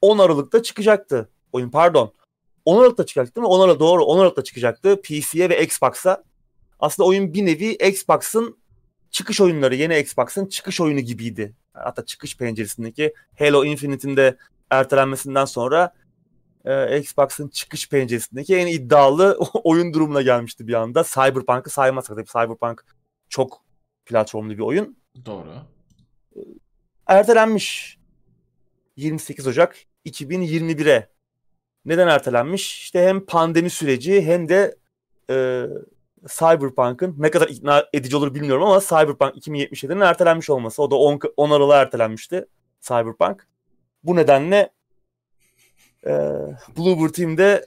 10 0.00 0.18
Aralık'ta 0.18 0.62
çıkacaktı. 0.62 1.28
Oyun 1.52 1.70
pardon. 1.70 2.12
10 2.64 2.80
Aralık'ta 2.80 3.06
çıkacaktı 3.06 3.34
değil 3.36 3.42
mi? 3.42 3.48
10 3.48 3.60
Aralık 3.60 3.80
doğru 3.80 4.04
10 4.04 4.18
Aralık'ta 4.18 4.44
çıkacaktı. 4.44 5.00
PC'ye 5.02 5.50
ve 5.50 5.64
Xbox'a. 5.64 6.24
Aslında 6.80 7.08
oyun 7.08 7.34
bir 7.34 7.46
nevi 7.46 7.72
Xbox'ın 7.72 8.56
çıkış 9.10 9.40
oyunları, 9.40 9.74
yeni 9.74 9.98
Xbox'ın 9.98 10.46
çıkış 10.46 10.80
oyunu 10.80 11.00
gibiydi. 11.00 11.54
Hatta 11.72 12.04
çıkış 12.04 12.36
penceresindeki 12.36 13.14
Halo 13.38 13.64
Infinite'in 13.64 14.16
de 14.16 14.36
ertelenmesinden 14.70 15.44
sonra 15.44 15.94
e, 16.64 16.98
Xbox'ın 16.98 17.48
çıkış 17.48 17.88
penceresindeki 17.88 18.56
en 18.56 18.66
iddialı 18.66 19.38
oyun 19.64 19.94
durumuna 19.94 20.22
gelmişti 20.22 20.68
bir 20.68 20.74
anda. 20.74 21.04
Cyberpunk'ı 21.04 21.70
saymazsak 21.70 22.16
tabii 22.16 22.26
Cyberpunk 22.26 22.84
çok 23.28 23.64
platformlu 24.06 24.50
bir 24.50 24.62
oyun. 24.62 24.96
Doğru. 25.26 25.52
Ertelenmiş 27.06 27.98
28 28.96 29.46
Ocak 29.46 29.76
2021'e. 30.06 31.10
Neden 31.84 32.08
ertelenmiş? 32.08 32.82
İşte 32.82 33.06
hem 33.06 33.26
pandemi 33.26 33.70
süreci 33.70 34.22
hem 34.22 34.48
de 34.48 34.76
e, 35.30 35.66
Cyberpunk'ın 36.26 37.14
ne 37.18 37.30
kadar 37.30 37.48
ikna 37.48 37.84
edici 37.92 38.16
olur 38.16 38.34
bilmiyorum 38.34 38.64
ama 38.64 38.80
Cyberpunk 38.80 39.36
2077'nin 39.36 40.00
ertelenmiş 40.00 40.50
olması. 40.50 40.82
O 40.82 40.90
da 40.90 40.96
10, 40.96 41.20
10 41.36 41.50
Aralık'a 41.50 41.80
ertelenmişti 41.80 42.46
Cyberpunk. 42.80 43.48
Bu 44.04 44.16
nedenle 44.16 44.70
e, 46.06 46.10
Bluebird 46.76 47.14
Team'de 47.14 47.66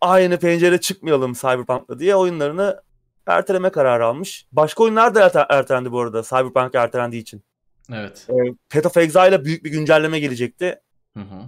aynı 0.00 0.38
pencere 0.38 0.80
çıkmayalım 0.80 1.32
Cyberpunk'la 1.32 1.98
diye 1.98 2.16
oyunlarını 2.16 2.82
erteleme 3.26 3.70
kararı 3.70 4.06
almış. 4.06 4.46
Başka 4.52 4.82
oyunlar 4.82 5.14
da 5.14 5.26
erte- 5.26 5.46
ertelendi 5.48 5.92
bu 5.92 6.00
arada 6.00 6.22
Cyberpunk 6.22 6.74
ertelendiği 6.74 7.22
için. 7.22 7.44
Evet. 7.92 8.26
E, 8.30 8.34
Path 8.70 8.86
of 8.86 8.96
Exile'a 8.96 9.44
büyük 9.44 9.64
bir 9.64 9.70
güncelleme 9.70 10.20
gelecekti. 10.20 10.80
Hı 11.16 11.20
hı. 11.20 11.42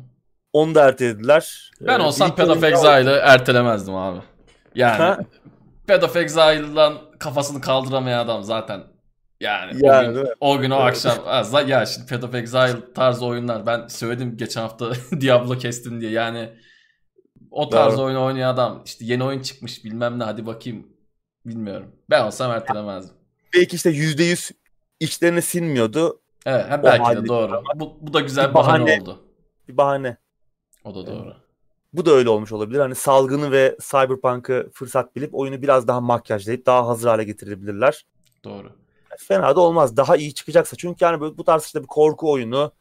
Onu 0.52 0.74
da 0.74 0.88
ertelediler. 0.88 1.70
Ben 1.80 2.01
ee, 2.01 2.02
olsam 2.02 2.34
Path 2.34 2.51
of 2.51 2.64
Exile'ı 2.64 3.20
ertelemezdim 3.22 3.94
abi. 3.94 4.20
Yani? 4.74 5.26
Path 5.86 6.05
of 6.05 6.16
Exile'dan 6.16 6.98
kafasını 7.18 7.60
kaldıramayan 7.60 8.18
adam 8.24 8.42
zaten 8.42 8.82
yani, 9.44 9.86
yani 9.86 10.08
o, 10.08 10.12
gün, 10.12 10.28
o 10.40 10.58
gün 10.58 10.70
o 10.70 10.76
akşam 10.76 11.68
ya 11.68 11.86
şimdi 11.86 12.06
Path 12.06 12.24
of 12.24 12.34
Exile 12.34 12.92
tarzı 12.94 13.26
oyunlar 13.26 13.66
ben 13.66 13.86
söyledim 13.86 14.36
geçen 14.36 14.60
hafta 14.60 14.92
Diablo 15.20 15.58
kestim 15.58 16.00
diye 16.00 16.10
yani 16.10 16.50
o 17.50 17.68
tarz 17.68 17.98
oyun 17.98 18.16
oynayan 18.16 18.54
adam 18.54 18.82
işte 18.84 19.04
yeni 19.04 19.24
oyun 19.24 19.42
çıkmış 19.42 19.84
bilmem 19.84 20.18
ne 20.18 20.24
hadi 20.24 20.46
bakayım 20.46 20.86
bilmiyorum. 21.46 21.92
Ben 22.10 22.24
olsam 22.24 22.50
ertelemezdim. 22.50 23.16
Belki 23.54 23.76
işte 23.76 23.90
%100 23.90 24.52
içlerine 25.00 25.40
sinmiyordu. 25.40 26.20
Evet 26.46 26.80
belki 26.84 27.16
de 27.16 27.26
doğru. 27.26 27.62
Bu, 27.74 27.98
bu 28.00 28.12
da 28.12 28.20
güzel 28.20 28.48
bir 28.48 28.54
bahane, 28.54 28.86
bahane 28.86 29.00
oldu. 29.02 29.24
Bir 29.68 29.76
bahane. 29.76 30.16
O 30.84 30.94
da 30.94 31.06
doğru. 31.06 31.36
bu 31.92 32.06
da 32.06 32.10
öyle 32.10 32.28
olmuş 32.28 32.52
olabilir. 32.52 32.78
Hani 32.78 32.94
salgını 32.94 33.50
ve 33.50 33.76
Cyberpunk'ı 33.90 34.70
fırsat 34.72 35.16
bilip 35.16 35.34
oyunu 35.34 35.62
biraz 35.62 35.88
daha 35.88 36.00
makyajlayıp 36.00 36.66
daha 36.66 36.86
hazır 36.86 37.08
hale 37.08 37.24
getirebilirler. 37.24 38.06
Doğru. 38.44 38.84
Fena 39.19 39.57
da 39.57 39.61
olmaz. 39.61 39.97
Daha 39.97 40.16
iyi 40.16 40.35
çıkacaksa. 40.35 40.77
Çünkü 40.77 41.05
yani 41.05 41.20
böyle 41.20 41.39
bu 41.39 41.45
tarz 41.45 41.65
işte 41.65 41.82
bir 41.82 41.86
korku 41.86 42.32
oyunu 42.32 42.73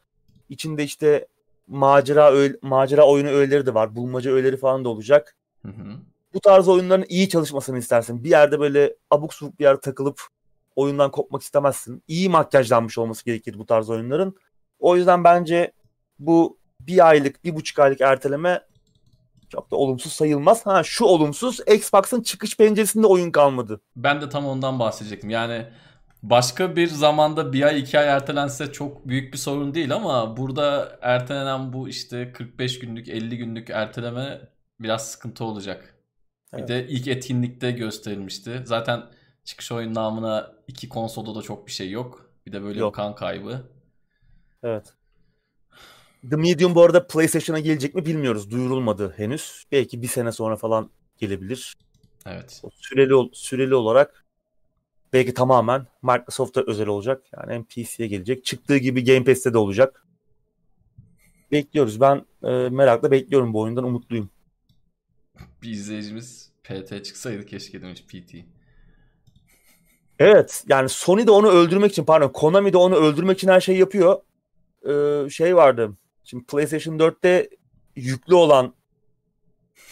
içinde 0.48 0.84
işte 0.84 1.26
macera 1.68 2.30
öğ- 2.32 2.58
macera 2.62 3.06
oyunu 3.06 3.28
öğeleri 3.28 3.66
de 3.66 3.74
var. 3.74 3.96
Bulmaca 3.96 4.30
öğeleri 4.32 4.56
falan 4.56 4.84
da 4.84 4.88
olacak. 4.88 5.36
Hı 5.62 5.68
hı. 5.68 5.96
Bu 6.34 6.40
tarz 6.40 6.68
oyunların 6.68 7.04
iyi 7.08 7.28
çalışmasını 7.28 7.78
istersin. 7.78 8.24
Bir 8.24 8.30
yerde 8.30 8.60
böyle 8.60 8.94
abuk 9.10 9.34
subuk 9.34 9.58
bir 9.58 9.64
yerde 9.64 9.80
takılıp 9.80 10.20
oyundan 10.76 11.10
kopmak 11.10 11.42
istemezsin. 11.42 12.02
İyi 12.08 12.28
makyajlanmış 12.28 12.98
olması 12.98 13.24
gerekir 13.24 13.58
bu 13.58 13.66
tarz 13.66 13.90
oyunların. 13.90 14.36
O 14.78 14.96
yüzden 14.96 15.24
bence 15.24 15.72
bu 16.18 16.58
bir 16.80 17.08
aylık, 17.08 17.44
bir 17.44 17.54
buçuk 17.54 17.78
aylık 17.78 18.00
erteleme 18.00 18.60
çok 19.48 19.70
da 19.70 19.76
olumsuz 19.76 20.12
sayılmaz. 20.12 20.66
Ha 20.66 20.82
şu 20.82 21.04
olumsuz 21.04 21.60
Xbox'ın 21.60 22.22
çıkış 22.22 22.56
penceresinde 22.56 23.06
oyun 23.06 23.30
kalmadı. 23.30 23.80
Ben 23.96 24.20
de 24.20 24.28
tam 24.28 24.46
ondan 24.46 24.78
bahsedecektim. 24.78 25.30
Yani 25.30 25.66
başka 26.30 26.76
bir 26.76 26.86
zamanda 26.88 27.52
bir 27.52 27.62
ay 27.62 27.80
iki 27.80 27.98
ay 27.98 28.08
ertelense 28.08 28.72
çok 28.72 29.08
büyük 29.08 29.32
bir 29.32 29.38
sorun 29.38 29.74
değil 29.74 29.94
ama 29.94 30.36
burada 30.36 30.98
ertelenen 31.02 31.72
bu 31.72 31.88
işte 31.88 32.32
45 32.32 32.78
günlük 32.78 33.08
50 33.08 33.38
günlük 33.38 33.70
erteleme 33.70 34.48
biraz 34.80 35.10
sıkıntı 35.10 35.44
olacak. 35.44 35.94
Bir 36.56 36.58
Evet. 36.58 36.68
de 36.68 36.86
ilk 36.88 37.08
etkinlikte 37.08 37.70
gösterilmişti. 37.70 38.62
Zaten 38.64 39.02
çıkış 39.44 39.72
oyun 39.72 39.94
namına 39.94 40.52
iki 40.68 40.88
konsolda 40.88 41.34
da 41.34 41.42
çok 41.42 41.66
bir 41.66 41.72
şey 41.72 41.90
yok. 41.90 42.30
Bir 42.46 42.52
de 42.52 42.62
böyle 42.62 42.80
Yok. 42.80 42.94
bir 42.94 42.96
kan 42.96 43.14
kaybı. 43.14 43.70
Evet. 44.62 44.94
The 46.30 46.36
Medium 46.36 46.74
bu 46.74 46.82
arada 46.82 47.06
PlayStation'a 47.06 47.60
gelecek 47.60 47.94
mi 47.94 48.06
bilmiyoruz. 48.06 48.50
Duyurulmadı 48.50 49.14
henüz. 49.16 49.64
Belki 49.72 50.02
bir 50.02 50.06
sene 50.08 50.32
sonra 50.32 50.56
falan 50.56 50.90
gelebilir. 51.18 51.74
Evet. 52.26 52.60
O 52.62 52.70
Süreli 52.70 53.30
süreli 53.32 53.74
olarak 53.74 54.23
belki 55.14 55.34
tamamen 55.34 55.86
Microsoft'a 56.02 56.62
özel 56.66 56.86
olacak. 56.86 57.22
Yani 57.36 57.52
hem 57.52 57.64
PC'ye 57.64 58.08
gelecek. 58.08 58.44
Çıktığı 58.44 58.76
gibi 58.76 59.04
Game 59.04 59.24
Pass'te 59.24 59.52
de 59.52 59.58
olacak. 59.58 60.06
Bekliyoruz. 61.52 62.00
Ben 62.00 62.26
e, 62.42 62.68
merakla 62.68 63.10
bekliyorum 63.10 63.52
bu 63.54 63.60
oyundan. 63.60 63.84
Umutluyum. 63.84 64.30
Bir 65.62 65.70
izleyicimiz 65.70 66.52
PT 66.64 67.04
çıksaydı 67.04 67.46
keşke 67.46 67.82
demiş 67.82 68.04
PT. 68.06 68.34
Evet. 70.18 70.64
Yani 70.68 70.88
Sony 70.88 71.26
de 71.26 71.30
onu 71.30 71.48
öldürmek 71.48 71.92
için 71.92 72.04
pardon 72.04 72.28
Konami 72.28 72.72
de 72.72 72.76
onu 72.76 72.94
öldürmek 72.94 73.38
için 73.38 73.48
her 73.48 73.60
şeyi 73.60 73.78
yapıyor. 73.78 74.20
Ee, 74.88 75.30
şey 75.30 75.56
vardı. 75.56 75.96
Şimdi 76.24 76.44
PlayStation 76.44 76.98
4'te 76.98 77.48
yüklü 77.96 78.34
olan 78.34 78.74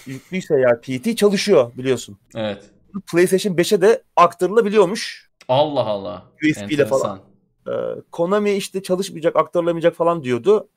yüklüyse 0.06 0.54
eğer 0.54 0.80
PT 0.80 1.18
çalışıyor 1.18 1.76
biliyorsun. 1.76 2.18
Evet. 2.34 2.70
PlayStation 3.00 3.54
5'e 3.54 3.80
de 3.80 4.02
aktarılabiliyormuş. 4.16 5.30
Allah 5.48 5.86
Allah. 5.86 6.26
USB 6.50 6.70
ile 6.70 6.86
falan. 6.86 7.20
Ee, 7.68 7.70
Konami 8.12 8.52
işte 8.52 8.82
çalışmayacak, 8.82 9.36
aktarılamayacak 9.36 9.94
falan 9.94 10.24
diyordu. 10.24 10.68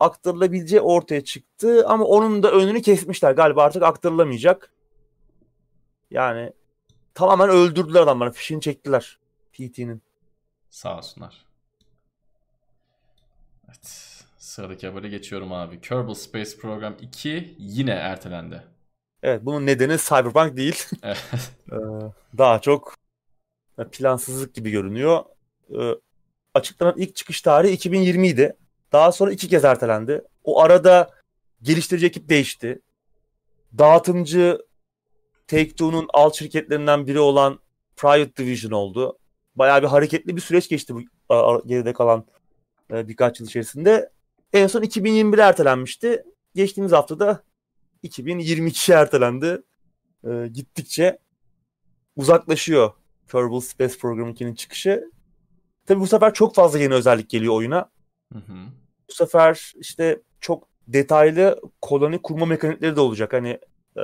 Aktarılabileceği 0.00 0.80
ortaya 0.80 1.24
çıktı 1.24 1.86
ama 1.88 2.04
onun 2.04 2.42
da 2.42 2.52
önünü 2.52 2.82
kesmişler. 2.82 3.32
Galiba 3.32 3.62
artık 3.62 3.82
aktarılamayacak. 3.82 4.72
Yani 6.10 6.52
tamamen 7.14 7.48
öldürdüler 7.48 8.00
adamları. 8.00 8.32
Fişini 8.32 8.60
çektiler 8.60 9.18
PT'nin. 9.52 10.02
Sağ 10.70 10.98
olsunlar. 10.98 11.44
Evet. 13.68 14.14
Sıradaki 14.38 14.86
habere 14.86 15.08
geçiyorum 15.08 15.52
abi. 15.52 15.80
Kerbal 15.80 16.14
Space 16.14 16.50
Program 16.60 16.94
2 17.00 17.54
yine 17.58 17.90
ertelendi. 17.90 18.62
Evet 19.22 19.40
bunun 19.44 19.66
nedeni 19.66 19.96
Cyberpunk 19.98 20.56
değil. 20.56 20.84
Ee, 21.72 21.76
daha 22.38 22.58
çok 22.58 22.94
plansızlık 23.92 24.54
gibi 24.54 24.70
görünüyor. 24.70 25.24
Ee, 25.70 25.94
açıklanan 26.54 26.94
ilk 26.96 27.16
çıkış 27.16 27.42
tarihi 27.42 27.72
2020 27.72 28.28
idi. 28.28 28.56
Daha 28.92 29.12
sonra 29.12 29.32
iki 29.32 29.48
kez 29.48 29.64
ertelendi. 29.64 30.22
O 30.44 30.60
arada 30.60 31.10
geliştirici 31.62 32.06
ekip 32.06 32.28
değişti. 32.28 32.80
Dağıtımcı 33.78 34.58
Take-Two'nun 35.48 36.08
alt 36.14 36.34
şirketlerinden 36.34 37.06
biri 37.06 37.20
olan 37.20 37.58
Private 37.96 38.36
Division 38.36 38.72
oldu. 38.72 39.18
Bayağı 39.56 39.82
bir 39.82 39.88
hareketli 39.88 40.36
bir 40.36 40.40
süreç 40.40 40.68
geçti 40.68 40.94
bu 40.94 41.02
geride 41.66 41.92
kalan 41.92 42.24
e, 42.92 43.08
birkaç 43.08 43.40
yıl 43.40 43.46
içerisinde. 43.46 44.10
En 44.52 44.66
son 44.66 44.82
2021'e 44.82 45.42
ertelenmişti. 45.42 46.24
Geçtiğimiz 46.54 46.92
haftada 46.92 47.42
2022'ye 48.04 48.98
ertelendi. 48.98 49.62
E, 50.24 50.48
gittikçe 50.48 51.18
uzaklaşıyor 52.16 52.92
Kerbal 53.32 53.60
Space 53.60 53.98
Program 53.98 54.30
2'nin 54.30 54.54
çıkışı. 54.54 55.10
Tabi 55.86 56.00
bu 56.00 56.06
sefer 56.06 56.34
çok 56.34 56.54
fazla 56.54 56.78
yeni 56.78 56.94
özellik 56.94 57.30
geliyor 57.30 57.54
oyuna. 57.54 57.90
Hı 58.32 58.38
hı. 58.38 58.54
Bu 59.08 59.12
sefer 59.12 59.72
işte 59.76 60.22
çok 60.40 60.68
detaylı 60.88 61.60
koloni 61.80 62.22
kurma 62.22 62.46
mekanikleri 62.46 62.96
de 62.96 63.00
olacak. 63.00 63.32
Hani 63.32 63.58
e, 63.96 64.02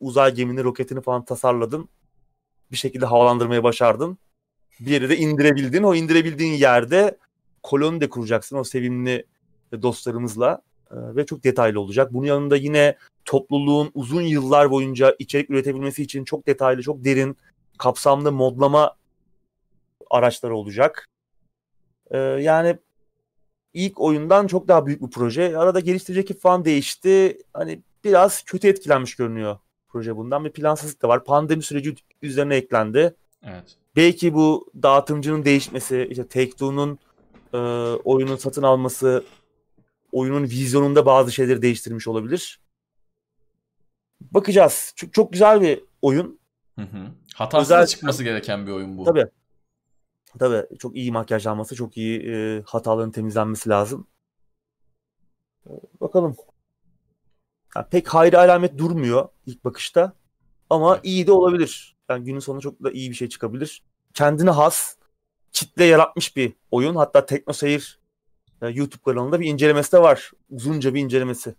uzay 0.00 0.34
gemini, 0.34 0.64
roketini 0.64 1.00
falan 1.00 1.24
tasarladın. 1.24 1.88
Bir 2.72 2.76
şekilde 2.76 3.06
havalandırmayı 3.06 3.62
başardın. 3.62 4.18
Bir 4.80 4.90
yere 4.90 5.08
de 5.08 5.16
indirebildin. 5.16 5.82
O 5.82 5.94
indirebildiğin 5.94 6.52
yerde 6.52 7.18
koloni 7.62 8.00
de 8.00 8.08
kuracaksın 8.08 8.56
o 8.56 8.64
sevimli 8.64 9.26
dostlarımızla. 9.82 10.62
E, 10.90 10.96
ve 11.16 11.26
çok 11.26 11.44
detaylı 11.44 11.80
olacak. 11.80 12.12
Bunun 12.12 12.26
yanında 12.26 12.56
yine 12.56 12.96
topluluğun 13.24 13.90
uzun 13.94 14.22
yıllar 14.22 14.70
boyunca 14.70 15.16
içerik 15.18 15.50
üretebilmesi 15.50 16.02
için 16.02 16.24
çok 16.24 16.46
detaylı, 16.46 16.82
çok 16.82 17.04
derin, 17.04 17.36
kapsamlı 17.78 18.32
modlama 18.32 18.96
araçları 20.10 20.56
olacak. 20.56 21.08
E, 22.10 22.18
yani 22.18 22.78
ilk 23.74 24.00
oyundan 24.00 24.46
çok 24.46 24.68
daha 24.68 24.86
büyük 24.86 25.02
bir 25.02 25.10
proje. 25.10 25.58
Arada 25.58 25.80
geliştirici 25.80 26.20
ekip 26.20 26.40
falan 26.40 26.64
değişti. 26.64 27.38
Hani 27.52 27.80
biraz 28.04 28.42
kötü 28.42 28.68
etkilenmiş 28.68 29.16
görünüyor 29.16 29.58
proje 29.88 30.16
bundan. 30.16 30.44
Bir 30.44 30.50
plansızlık 30.50 31.02
da 31.02 31.08
var. 31.08 31.24
Pandemi 31.24 31.62
süreci 31.62 31.94
üzerine 32.22 32.56
eklendi. 32.56 33.14
Evet. 33.42 33.76
Belki 33.96 34.34
bu 34.34 34.70
dağıtımcının 34.82 35.44
değişmesi, 35.44 36.08
işte 36.10 36.22
Take-Two'nun 36.22 36.98
e, 37.54 37.58
oyunun 38.04 38.36
satın 38.36 38.62
alması, 38.62 39.24
oyunun 40.12 40.42
vizyonunda 40.44 41.06
bazı 41.06 41.32
şeyleri 41.32 41.62
değiştirmiş 41.62 42.08
olabilir. 42.08 42.60
Bakacağız. 44.20 44.92
Çok, 44.96 45.14
çok 45.14 45.32
güzel 45.32 45.60
bir 45.60 45.80
oyun. 46.02 46.40
Hı 46.78 46.82
hı. 46.82 47.06
Hatasız 47.34 47.70
Özel- 47.70 47.86
çıkması 47.86 48.24
gereken 48.24 48.66
bir 48.66 48.72
oyun 48.72 48.98
bu. 48.98 49.04
Tabii. 49.04 49.26
Tabii 50.38 50.78
çok 50.78 50.96
iyi 50.96 51.12
makyajlanması, 51.12 51.76
çok 51.76 51.96
iyi 51.96 52.32
e, 52.32 52.62
hataların 52.66 53.10
temizlenmesi 53.10 53.68
lazım. 53.68 54.06
E, 55.66 55.70
bakalım. 56.00 56.36
Ya 57.76 57.88
pek 57.88 58.08
hayri 58.08 58.38
alamet 58.38 58.78
durmuyor 58.78 59.28
ilk 59.46 59.64
bakışta. 59.64 60.12
Ama 60.70 60.94
Evet. 60.94 61.04
iyi 61.04 61.26
de 61.26 61.32
olabilir. 61.32 61.96
Yani 62.08 62.24
günün 62.24 62.38
sonunda 62.38 62.62
çok 62.62 62.82
da 62.82 62.90
iyi 62.90 63.10
bir 63.10 63.14
şey 63.14 63.28
çıkabilir. 63.28 63.82
Kendine 64.14 64.50
has, 64.50 64.96
kitle 65.52 65.84
yaratmış 65.84 66.36
bir 66.36 66.52
oyun. 66.70 66.94
Hatta 66.96 67.26
TeknoSeyir 67.26 67.99
e, 67.99 67.99
YouTube 68.68 69.02
kanalında 69.04 69.40
bir 69.40 69.46
incelemesi 69.46 69.92
de 69.92 70.02
var. 70.02 70.30
Uzunca 70.50 70.94
bir 70.94 71.00
incelemesi. 71.00 71.54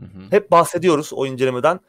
Hı 0.00 0.02
hı. 0.06 0.20
Hep 0.30 0.50
bahsediyoruz 0.50 1.10
o 1.12 1.26
incelemeden. 1.26 1.80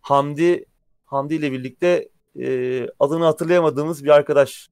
Hamdi 0.00 0.64
Hamdi 1.04 1.34
ile 1.34 1.52
birlikte 1.52 2.08
e, 2.40 2.86
adını 3.00 3.24
hatırlayamadığımız 3.24 4.04
bir 4.04 4.08
arkadaş. 4.10 4.68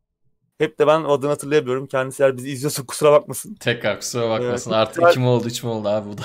Hep 0.58 0.78
de 0.78 0.86
ben 0.86 1.04
adını 1.04 1.30
hatırlayamıyorum. 1.30 1.86
Kendisi 1.86 2.22
eğer 2.22 2.36
bizi 2.36 2.50
izliyorsa 2.50 2.86
kusura 2.86 3.12
bakmasın. 3.12 3.54
Tekrar 3.54 3.98
kusura 4.00 4.30
bakmasın. 4.30 4.70
Evet, 4.70 4.78
Artık 4.80 5.06
güzel. 5.06 5.20
mi 5.20 5.26
oldu, 5.26 5.46
üç 5.46 5.62
mü 5.62 5.70
oldu 5.70 5.88
abi 5.88 6.08
bu 6.08 6.18
da. 6.18 6.22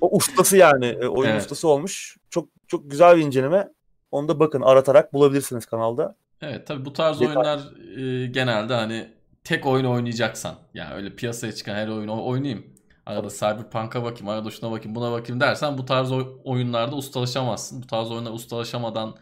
O 0.00 0.16
ustası 0.16 0.56
yani. 0.56 0.86
e, 0.86 1.06
oyun 1.06 1.30
Evet. 1.30 1.42
ustası 1.42 1.68
olmuş. 1.68 2.16
Çok 2.30 2.48
çok 2.66 2.90
güzel 2.90 3.16
bir 3.16 3.22
inceleme. 3.22 3.68
Onu 4.10 4.28
da 4.28 4.40
bakın 4.40 4.60
aratarak 4.62 5.12
bulabilirsiniz 5.12 5.66
kanalda. 5.66 6.16
Evet 6.42 6.66
tabii 6.66 6.84
bu 6.84 6.92
tarz 6.92 7.20
Detay- 7.20 7.26
oyunlar 7.26 7.60
e, 7.98 8.26
genelde 8.26 8.74
hani 8.74 9.08
tek 9.48 9.66
oyun 9.66 9.84
oynayacaksan 9.84 10.58
yani 10.74 10.94
öyle 10.94 11.16
piyasaya 11.16 11.52
çıkan 11.52 11.74
her 11.74 11.88
oyunu 11.88 12.26
oynayayım. 12.26 12.74
Arada 13.06 13.28
Cyberpunk'a 13.28 14.04
bakayım, 14.04 14.28
arada 14.28 14.50
şuna 14.50 14.70
bakayım, 14.70 14.94
buna 14.94 15.12
bakayım 15.12 15.40
dersen 15.40 15.78
bu 15.78 15.84
tarz 15.84 16.12
oy- 16.12 16.40
oyunlarda 16.44 16.96
ustalaşamazsın. 16.96 17.82
Bu 17.82 17.86
tarz 17.86 18.10
oyunlar 18.10 18.32
ustalaşamadan 18.32 19.16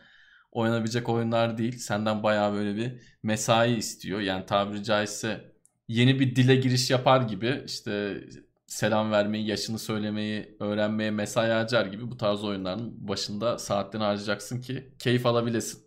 oynanabilecek 0.53 1.09
oyunlar 1.09 1.59
değil. 1.59 1.79
Senden 1.79 2.23
bayağı 2.23 2.53
böyle 2.53 2.77
bir 2.77 3.03
mesai 3.23 3.77
istiyor. 3.77 4.21
Yani 4.21 4.47
tabiri 4.47 4.85
caizse 4.85 5.53
yeni 5.89 6.21
bir 6.21 6.37
dile 6.37 6.57
giriş 6.57 6.91
yapar 6.91 7.21
gibi 7.23 7.63
işte 7.67 8.21
selam 8.67 9.13
vermeyi, 9.13 9.47
yaşını 9.47 9.79
söylemeyi 9.79 10.57
öğrenmeye 10.61 11.11
mesai 11.11 11.51
harcar 11.51 11.87
gibi 11.87 12.11
bu 12.11 12.17
tarz 12.17 12.45
oyunların 12.45 13.09
başında 13.09 13.59
saatlerini 13.59 14.05
harcayacaksın 14.05 14.61
ki 14.61 14.95
keyif 14.99 15.27
alabilesin. 15.27 15.83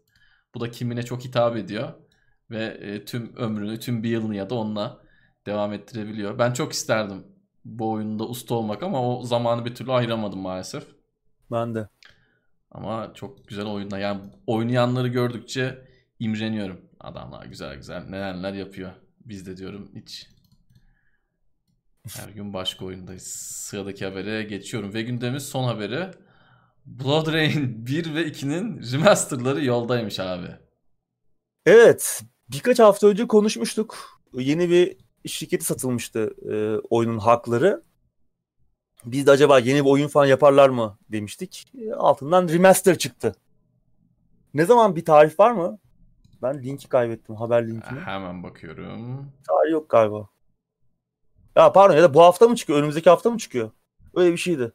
Bu 0.56 0.60
da 0.61 0.72
kimine 0.72 1.03
çok 1.03 1.26
hitap 1.26 1.57
ediyor 1.57 1.94
ve 2.52 2.64
e, 2.66 3.06
tüm 3.06 3.36
ömrünü, 3.36 3.80
tüm 3.80 4.04
bir 4.04 4.10
yılını 4.10 4.36
ya 4.36 4.50
da 4.50 4.56
onunla 4.56 5.02
devam 5.46 5.74
ettirebiliyor. 5.74 6.40
Ben 6.40 6.54
çok 6.54 6.74
isterdim 6.74 7.24
bu 7.66 7.92
oyunda 7.92 8.28
usta 8.28 8.56
olmak 8.56 8.84
ama 8.84 9.18
o 9.18 9.24
zamanı 9.24 9.66
bir 9.66 9.76
türlü 9.76 9.92
ayıramadım 9.92 10.40
maalesef. 10.40 10.84
Ben 11.52 11.76
de. 11.76 11.88
Ama 12.72 13.12
çok 13.14 13.48
güzel 13.48 13.66
oyunda. 13.66 14.00
Yani 14.00 14.22
oynayanları 14.48 15.08
gördükçe 15.08 15.88
imreniyorum. 16.20 16.82
Adamlar 17.00 17.46
güzel 17.46 17.76
güzel 17.76 18.04
neler 18.10 18.38
neler 18.38 18.54
yapıyor. 18.54 18.92
Biz 19.26 19.46
de 19.46 19.58
diyorum 19.58 19.92
hiç 19.96 20.30
her 22.18 22.30
gün 22.30 22.54
başka 22.54 22.86
oyundayız. 22.86 23.28
Sıradaki 23.68 24.06
habere 24.06 24.44
geçiyorum. 24.44 24.94
Ve 24.94 25.02
gündemimiz 25.02 25.44
son 25.44 25.64
haberi. 25.64 26.12
Blood 26.86 27.34
Rain 27.34 27.86
1 27.88 28.16
ve 28.16 28.28
2'nin 28.28 28.82
remasterları 28.92 29.66
yoldaymış 29.66 30.20
abi. 30.20 30.48
Evet. 31.66 32.24
Birkaç 32.52 32.80
hafta 32.80 33.08
önce 33.08 33.28
konuşmuştuk. 33.28 34.22
Yeni 34.34 34.70
bir 34.70 34.98
şirketi 35.26 35.66
satılmıştı 35.66 36.36
e, 36.52 36.78
oyunun 36.90 37.18
hakları. 37.18 37.84
Biz 39.06 39.28
de 39.28 39.32
acaba 39.32 39.60
yeni 39.60 39.86
bir 39.86 39.90
oyun 39.90 40.08
falan 40.08 40.26
yaparlar 40.26 40.70
mı 40.70 40.98
demiştik. 41.12 41.72
E, 41.82 41.94
altından 41.94 42.50
remaster 42.50 42.98
çıktı. 42.98 43.36
Ne 44.54 44.66
zaman 44.66 44.96
bir 44.96 45.06
tarih 45.06 45.40
var 45.40 45.52
mı? 45.52 45.80
Ben 46.42 46.64
linki 46.64 46.90
kaybettim 46.90 47.36
haber 47.36 47.68
linkini. 47.68 48.00
Hemen 48.00 48.44
bakıyorum. 48.44 49.32
Tarih 49.48 49.72
yok 49.72 49.90
galiba. 49.90 50.30
Ya 51.56 51.72
pardon 51.72 51.96
ya 51.96 52.04
da 52.04 52.14
bu 52.14 52.22
hafta 52.22 52.48
mı 52.48 52.56
çıkıyor? 52.56 52.80
Önümüzdeki 52.80 53.10
hafta 53.10 53.30
mı 53.30 53.38
çıkıyor? 53.38 53.72
Öyle 54.16 54.32
bir 54.32 54.38
şeydi. 54.38 54.72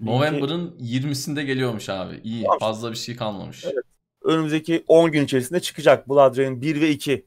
November'ın 0.00 0.76
20'sinde 0.80 1.42
geliyormuş 1.42 1.88
abi. 1.88 2.20
İyi. 2.24 2.46
Fazla 2.60 2.90
bir 2.90 2.96
şey 2.96 3.16
kalmamış. 3.16 3.64
Evet. 3.64 3.84
Önümüzdeki 4.28 4.84
10 4.88 5.12
gün 5.12 5.24
içerisinde 5.24 5.60
çıkacak 5.60 6.08
Blood 6.08 6.36
Rain 6.36 6.62
1 6.62 6.80
ve 6.80 6.90
2. 6.90 7.26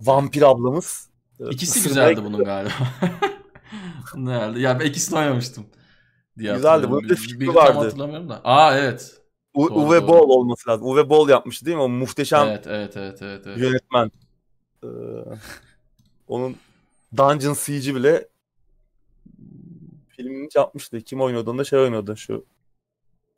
Vampir 0.00 0.42
ablamız. 0.42 1.08
İkisi 1.50 1.88
güzeldi 1.88 2.24
bunun 2.24 2.44
galiba. 2.44 2.72
Nerede? 4.16 4.60
Ya 4.60 4.80
ben 4.80 4.86
ikisini 4.86 5.18
oynamıştım. 5.18 5.66
Diye 6.38 6.54
güzeldi. 6.54 6.90
Bunun 6.90 7.08
bir 7.08 7.16
fikri 7.16 7.54
vardı. 7.54 7.72
Tam 7.72 7.82
hatırlamıyorum 7.82 8.28
da. 8.28 8.40
Aa 8.44 8.78
evet. 8.78 9.20
U- 9.54 9.70
doğru, 9.70 9.80
Uwe 9.80 10.08
Boll 10.08 10.28
olması 10.28 10.70
lazım. 10.70 10.86
Uwe 10.86 11.08
Boll 11.08 11.28
yapmıştı 11.28 11.66
değil 11.66 11.76
mi? 11.76 11.82
O 11.82 11.88
muhteşem 11.88 12.48
evet, 12.48 12.66
evet, 12.66 12.96
evet, 12.96 13.22
evet, 13.22 13.46
evet. 13.46 13.58
yönetmen. 13.58 14.10
Ee, 14.84 14.88
onun 16.28 16.56
Dungeon 17.16 17.54
Siege'i 17.54 17.94
bile 17.94 18.28
filmini 20.08 20.48
yapmıştı. 20.54 21.00
Kim 21.00 21.20
oynuyordu? 21.20 21.50
Onda 21.50 21.64
şey 21.64 21.78
oynuyordu. 21.78 22.16
Şu 22.16 22.44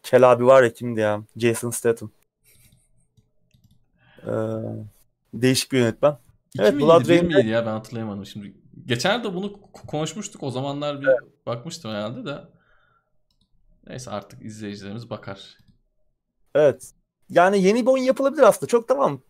Kel 0.02 0.32
abi 0.32 0.46
var 0.46 0.62
ya 0.62 0.72
kimdi 0.72 1.00
ya? 1.00 1.22
Jason 1.36 1.70
Statham. 1.70 2.10
Ee, 4.28 4.32
değişik 5.34 5.72
bir 5.72 5.78
yönetmen. 5.78 6.18
evet, 6.58 6.74
Blood 6.74 7.08
Rain 7.08 7.26
miydi 7.26 7.48
ya 7.48 7.66
ben 7.66 7.70
hatırlayamadım 7.70 8.26
şimdi. 8.26 8.54
Geçen 8.86 9.24
de 9.24 9.34
bunu 9.34 9.60
konuşmuştuk. 9.70 10.42
O 10.42 10.50
zamanlar 10.50 11.00
bir 11.00 11.06
evet. 11.06 11.46
bakmıştım 11.46 11.90
herhalde 11.90 12.24
de. 12.24 12.38
Neyse 13.86 14.10
artık 14.10 14.42
izleyicilerimiz 14.42 15.10
bakar. 15.10 15.58
Evet. 16.54 16.92
Yani 17.30 17.62
yeni 17.62 17.86
bir 17.86 17.90
oyun 17.90 18.04
yapılabilir 18.04 18.42
aslında. 18.42 18.66
Çok 18.66 18.88
tamam. 18.88 19.20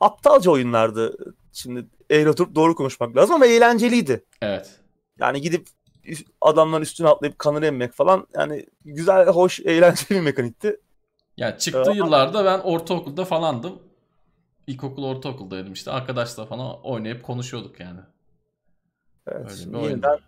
Aptalca 0.00 0.50
oyunlardı. 0.50 1.34
Şimdi 1.52 1.86
eğri 2.10 2.30
oturup 2.30 2.54
doğru 2.54 2.74
konuşmak 2.74 3.16
lazım 3.16 3.34
ama 3.34 3.46
eğlenceliydi. 3.46 4.24
Evet. 4.42 4.80
Yani 5.18 5.40
gidip 5.40 5.68
adamların 6.40 6.82
üstüne 6.82 7.08
atlayıp 7.08 7.38
kanını 7.38 7.66
emmek 7.66 7.92
falan 7.92 8.26
yani 8.34 8.66
güzel, 8.84 9.26
hoş, 9.28 9.60
eğlenceli 9.60 10.10
bir 10.10 10.20
mekanikti. 10.20 10.80
Ya 11.36 11.58
çıktığı 11.58 11.92
ee, 11.92 11.96
yıllarda 11.96 12.44
ben 12.44 12.58
ortaokulda 12.58 13.24
falandım. 13.24 13.82
İlkokul, 14.66 15.04
ortaokuldaydım 15.04 15.72
işte. 15.72 15.90
Arkadaşlar 15.90 16.48
falan 16.48 16.80
oynayıp 16.82 17.22
konuşuyorduk 17.22 17.80
yani. 17.80 18.00
Evet, 19.26 19.66
yeniden 19.72 20.18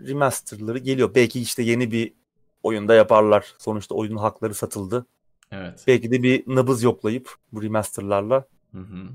remasterları 0.00 0.78
geliyor. 0.78 1.14
Belki 1.14 1.40
işte 1.40 1.62
yeni 1.62 1.90
bir 1.90 2.14
oyunda 2.62 2.94
yaparlar. 2.94 3.54
Sonuçta 3.58 3.94
oyunun 3.94 4.16
hakları 4.16 4.54
satıldı. 4.54 5.06
Evet. 5.52 5.84
Belki 5.86 6.10
de 6.10 6.22
bir 6.22 6.44
nabız 6.46 6.82
yoklayıp 6.82 7.34
bu 7.52 7.62
remasterlarla. 7.62 8.44
Hı 8.72 8.78
hı. 8.78 9.08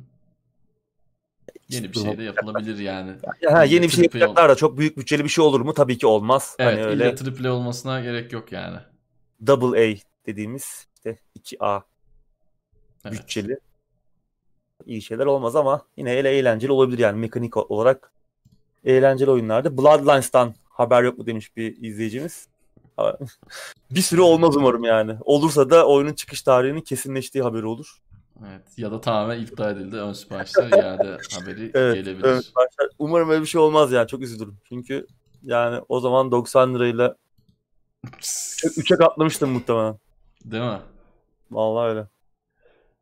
Yeni 1.69 1.93
bir 1.93 1.99
şey 1.99 2.17
de 2.17 2.23
yapılabilir 2.23 2.77
yani. 2.79 3.15
Ha, 3.49 3.63
yeni 3.63 3.83
bir 3.83 3.89
şey 3.89 4.03
yapacaklar 4.03 4.49
da 4.49 4.55
çok 4.55 4.77
büyük 4.77 4.97
bütçeli 4.97 5.23
bir 5.23 5.29
şey 5.29 5.43
olur 5.43 5.61
mu? 5.61 5.73
Tabii 5.73 5.97
ki 5.97 6.07
olmaz. 6.07 6.55
Evet 6.59 6.73
hani 6.73 6.85
öyle 6.85 7.15
triple 7.15 7.49
olmasına 7.49 8.01
gerek 8.01 8.33
yok 8.33 8.51
yani. 8.51 8.77
Double 9.47 9.93
A 9.93 9.97
dediğimiz 10.25 10.87
işte 10.95 11.19
2A 11.39 11.81
evet. 13.05 13.13
bütçeli. 13.13 13.59
İyi 14.85 15.01
şeyler 15.01 15.25
olmaz 15.25 15.55
ama 15.55 15.81
yine 15.97 16.11
ele 16.11 16.29
eğlenceli 16.29 16.71
olabilir 16.71 16.99
yani 16.99 17.19
mekanik 17.19 17.71
olarak 17.71 18.11
eğlenceli 18.83 19.31
oyunlarda. 19.31 19.77
Bloodlines'tan 19.77 20.53
haber 20.69 21.03
yok 21.03 21.17
mu 21.17 21.25
demiş 21.25 21.57
bir 21.57 21.83
izleyicimiz. 21.83 22.47
bir 23.91 24.01
sürü 24.01 24.21
olmaz 24.21 24.55
umarım 24.55 24.83
yani. 24.83 25.15
Olursa 25.21 25.69
da 25.69 25.87
oyunun 25.87 26.13
çıkış 26.13 26.41
tarihinin 26.41 26.81
kesinleştiği 26.81 27.43
haberi 27.43 27.65
olur. 27.65 27.97
Evet 28.49 28.61
ya 28.77 28.91
da 28.91 29.01
tamamen 29.01 29.39
iptal 29.39 29.77
edildi. 29.77 29.95
Ön 29.95 30.13
siparişler 30.13 30.69
iade 30.69 31.17
haberi 31.39 31.71
evet, 31.73 31.95
gelebilir. 31.95 32.23
Ön 32.23 32.39
siparişler. 32.39 32.89
Umarım 32.99 33.29
öyle 33.29 33.41
bir 33.41 33.47
şey 33.47 33.61
olmaz 33.61 33.91
yani. 33.91 34.07
Çok 34.07 34.21
üzülürüm. 34.21 34.57
Çünkü 34.69 35.07
yani 35.43 35.81
o 35.89 35.99
zaman 35.99 36.31
90 36.31 36.75
lirayla 36.75 37.15
3'e 38.17 38.97
katlamıştım 38.97 39.49
muhtemelen. 39.49 39.95
Değil 40.45 40.63
mi? 40.63 40.79
Vallahi 41.51 41.89
öyle. 41.89 42.07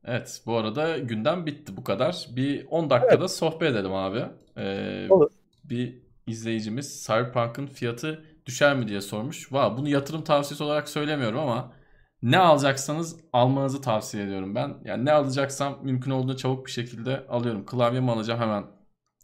Evet 0.06 0.42
bu 0.46 0.58
arada 0.58 0.98
gündem 0.98 1.46
bitti 1.46 1.78
bu 1.78 1.84
kadar. 1.84 2.28
Bir 2.36 2.66
10 2.70 2.90
dakikada 2.90 3.16
evet. 3.20 3.32
sohbet 3.32 3.72
edelim 3.72 3.94
abi. 3.94 4.26
Ee, 4.58 5.08
Olur. 5.10 5.32
Bir 5.64 6.02
izleyicimiz 6.28 7.06
Cyberpunk'ın 7.08 7.68
fiyatı 7.68 8.26
düşer 8.46 8.76
mi 8.76 8.88
diye 8.88 9.02
sormuş. 9.02 9.54
Va 9.54 9.78
bunu 9.78 9.90
yatırım 9.90 10.24
tavsiyesi 10.24 10.64
olarak 10.64 10.90
söylemiyorum 10.90 11.40
ama 11.40 11.74
ne 12.22 12.38
alacaksanız 12.38 13.20
almanızı 13.34 13.82
tavsiye 13.82 14.24
ediyorum 14.24 14.56
ben. 14.56 14.78
Yani 14.86 15.06
ne 15.06 15.12
alacaksam 15.12 15.80
mümkün 15.84 16.12
olduğunca 16.12 16.38
çabuk 16.38 16.66
bir 16.66 16.72
şekilde 16.72 17.28
alıyorum. 17.28 17.66
Klavye 17.66 18.00
mi 18.00 18.12
alacağım 18.12 18.40
hemen. 18.40 18.66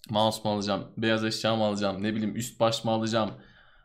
Mouse 0.10 0.41
mu 0.43 0.52
alacağım? 0.56 0.84
Beyaz 0.97 1.26
eşya 1.26 1.56
mı 1.56 1.64
alacağım? 1.64 2.03
Ne 2.03 2.15
bileyim 2.15 2.35
üst 2.35 2.60
baş 2.60 2.84
mı 2.85 2.91
alacağım? 2.91 3.31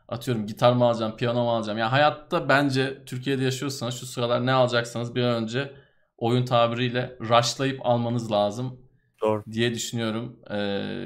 Atıyorum 0.07 0.47
gitar 0.47 0.73
mı 0.73 0.85
alacağım? 0.85 1.15
Piyano 1.17 1.43
mu 1.43 1.51
alacağım? 1.51 1.77
Yani 1.77 1.89
hayatta 1.89 2.49
bence 2.49 3.05
Türkiye'de 3.05 3.43
yaşıyorsanız 3.43 3.99
şu 3.99 4.05
sıralar 4.05 4.45
ne 4.45 4.51
alacaksanız 4.51 5.15
bir 5.15 5.23
an 5.23 5.43
önce 5.43 5.73
oyun 6.21 6.45
tabiriyle 6.45 7.17
rushlayıp 7.21 7.85
almanız 7.85 8.31
lazım. 8.31 8.79
Doğru. 9.21 9.43
Diye 9.51 9.73
düşünüyorum. 9.73 10.39
Ee, 10.49 10.57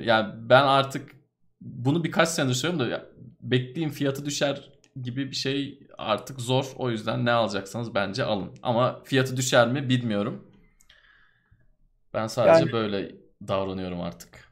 yani 0.04 0.34
ben 0.50 0.64
artık 0.64 1.12
bunu 1.62 2.04
birkaç 2.04 2.30
senedir 2.30 2.54
söylüyorum 2.54 2.92
da 2.92 3.06
bekleyeyim 3.42 3.92
fiyatı 3.92 4.26
düşer 4.26 4.72
gibi 5.02 5.32
bir 5.32 5.36
şey 5.36 5.80
artık 5.98 6.42
zor. 6.42 6.66
O 6.76 6.90
yüzden 6.90 7.26
ne 7.26 7.32
alacaksanız 7.32 7.96
bence 7.96 8.24
alın. 8.24 8.52
Ama 8.64 9.04
fiyatı 9.04 9.38
düşer 9.38 9.68
mi 9.68 9.90
bilmiyorum. 9.90 10.52
Ben 12.14 12.28
sadece 12.28 12.60
yani, 12.60 12.72
böyle 12.72 13.16
davranıyorum 13.48 14.02
artık. 14.02 14.52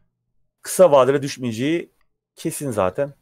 Kısa 0.61 0.91
vadede 0.91 1.21
düşmeyeceği 1.21 1.91
kesin 2.35 2.71
zaten. 2.71 3.13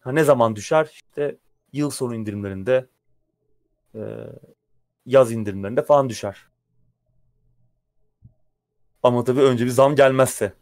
Ha, 0.00 0.12
ne 0.12 0.24
zaman 0.24 0.56
düşer? 0.56 0.88
İşte 0.92 1.36
yıl 1.72 1.90
sonu 1.90 2.14
indirimlerinde 2.14 2.86
e, 3.94 4.00
yaz 5.06 5.32
indirimlerinde 5.32 5.82
falan 5.82 6.08
düşer. 6.08 6.51
Ama 9.02 9.24
tabii 9.24 9.40
önce 9.40 9.64
bir 9.64 9.70
zam 9.70 9.96
gelmezse. 9.96 10.52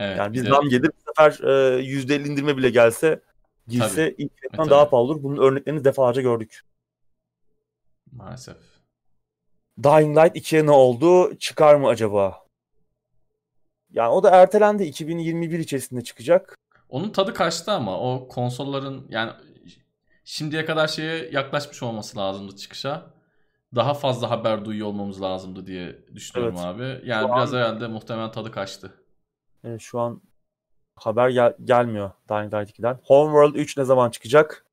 Evet, 0.00 0.18
yani 0.18 0.32
bir 0.32 0.44
de... 0.44 0.48
zam 0.48 0.68
gelir 0.68 0.88
bu 0.88 1.10
sefer 1.10 1.48
e, 1.78 1.82
%50 1.82 2.28
indirme 2.28 2.56
bile 2.56 2.70
gelse 2.70 3.20
girse 3.68 4.14
ilk 4.18 4.40
fiyattan 4.40 4.70
daha 4.70 4.90
pahalı 4.90 5.04
olur. 5.04 5.22
Bunun 5.22 5.42
örneklerini 5.42 5.84
defalarca 5.84 6.22
gördük. 6.22 6.62
Maalesef. 8.12 8.56
Dying 9.82 10.18
Light 10.18 10.36
2'ye 10.36 10.66
ne 10.66 10.70
oldu? 10.70 11.38
Çıkar 11.38 11.74
mı 11.74 11.88
acaba? 11.88 12.46
Yani 13.92 14.08
o 14.08 14.22
da 14.22 14.30
ertelendi. 14.30 14.84
2021 14.84 15.58
içerisinde 15.58 16.04
çıkacak. 16.04 16.56
Onun 16.88 17.10
tadı 17.10 17.34
kaçtı 17.34 17.72
ama 17.72 18.00
o 18.00 18.28
konsolların 18.28 19.06
yani 19.08 19.32
şimdiye 20.24 20.64
kadar 20.64 20.88
şeye 20.88 21.30
yaklaşmış 21.30 21.82
olması 21.82 22.18
lazımdı 22.18 22.56
çıkışa. 22.56 23.15
Daha 23.74 23.94
fazla 23.94 24.30
haber 24.30 24.64
duyuyor 24.64 24.86
olmamız 24.86 25.22
lazımdı 25.22 25.66
diye 25.66 25.98
düşünüyorum 26.14 26.54
evet. 26.56 26.66
abi. 26.66 27.08
Yani 27.08 27.28
şu 27.28 27.34
biraz 27.34 27.54
an, 27.54 27.58
herhalde 27.58 27.88
muhtemelen 27.88 28.30
tadı 28.32 28.50
kaçtı. 28.50 28.94
Evet, 29.64 29.80
şu 29.80 30.00
an 30.00 30.22
haber 30.96 31.28
gel- 31.28 31.56
gelmiyor 31.64 32.10
Dying 32.28 32.54
Light 32.54 32.78
2'den. 32.78 32.98
Homeworld 33.04 33.54
3 33.54 33.76
ne 33.76 33.84
zaman 33.84 34.10
çıkacak? 34.10 34.66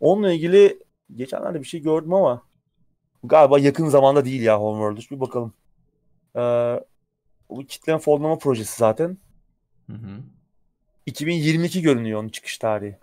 Onunla 0.00 0.32
ilgili 0.32 0.82
geçenlerde 1.14 1.60
bir 1.60 1.64
şey 1.64 1.80
gördüm 1.80 2.14
ama 2.14 2.42
galiba 3.24 3.58
yakın 3.58 3.88
zamanda 3.88 4.24
değil 4.24 4.42
ya 4.42 4.60
Homeworld 4.60 4.98
3. 4.98 5.10
Bir 5.10 5.20
bakalım. 5.20 5.54
Ee, 6.36 6.84
bu 7.50 7.66
kitleme 7.66 7.98
fonlama 7.98 8.38
projesi 8.38 8.78
zaten. 8.78 9.18
Hı 9.86 9.92
hı. 9.92 10.20
2022 11.06 11.82
görünüyor 11.82 12.20
onun 12.20 12.28
çıkış 12.28 12.58
tarihi. 12.58 12.98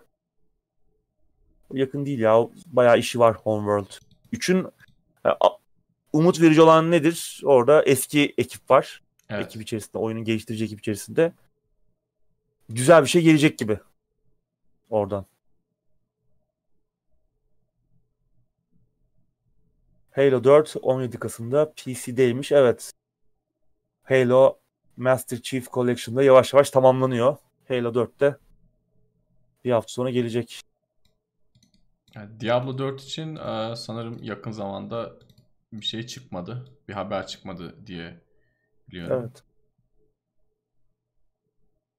Yakın 1.72 2.06
değil 2.06 2.18
ya. 2.18 2.48
Bayağı 2.66 2.98
işi 2.98 3.18
var 3.18 3.36
Homeworld. 3.36 4.00
3'ün 4.32 4.64
e, 4.64 4.68
umut 6.12 6.40
verici 6.40 6.62
olan 6.62 6.90
nedir? 6.90 7.40
Orada 7.44 7.82
eski 7.82 8.34
ekip 8.38 8.70
var. 8.70 9.02
Evet. 9.30 9.46
Ekip 9.46 9.62
içerisinde, 9.62 9.98
oyunun 9.98 10.24
geliştirici 10.24 10.64
ekip 10.64 10.80
içerisinde 10.80 11.32
güzel 12.68 13.02
bir 13.02 13.08
şey 13.08 13.22
gelecek 13.22 13.58
gibi 13.58 13.78
oradan. 14.90 15.26
Halo 20.10 20.44
4 20.44 20.76
17 20.82 21.18
Kasım'da 21.18 21.72
PC'deymiş. 21.72 22.52
Evet. 22.52 22.92
Halo 24.04 24.58
Master 24.96 25.42
Chief 25.42 25.72
Collection'da 25.72 26.22
yavaş 26.22 26.52
yavaş 26.52 26.70
tamamlanıyor. 26.70 27.36
Halo 27.68 27.88
4'te 27.88 28.36
bir 29.64 29.70
hafta 29.70 29.92
sonra 29.92 30.10
gelecek. 30.10 30.62
Yani 32.14 32.40
Diablo 32.40 32.78
4 32.78 33.02
için 33.02 33.36
e, 33.36 33.76
sanırım 33.76 34.22
yakın 34.22 34.50
zamanda 34.50 35.12
bir 35.72 35.86
şey 35.86 36.06
çıkmadı. 36.06 36.64
Bir 36.88 36.92
haber 36.92 37.26
çıkmadı 37.26 37.86
diye 37.86 38.20
biliyorum. 38.88 39.20
Evet. 39.22 39.42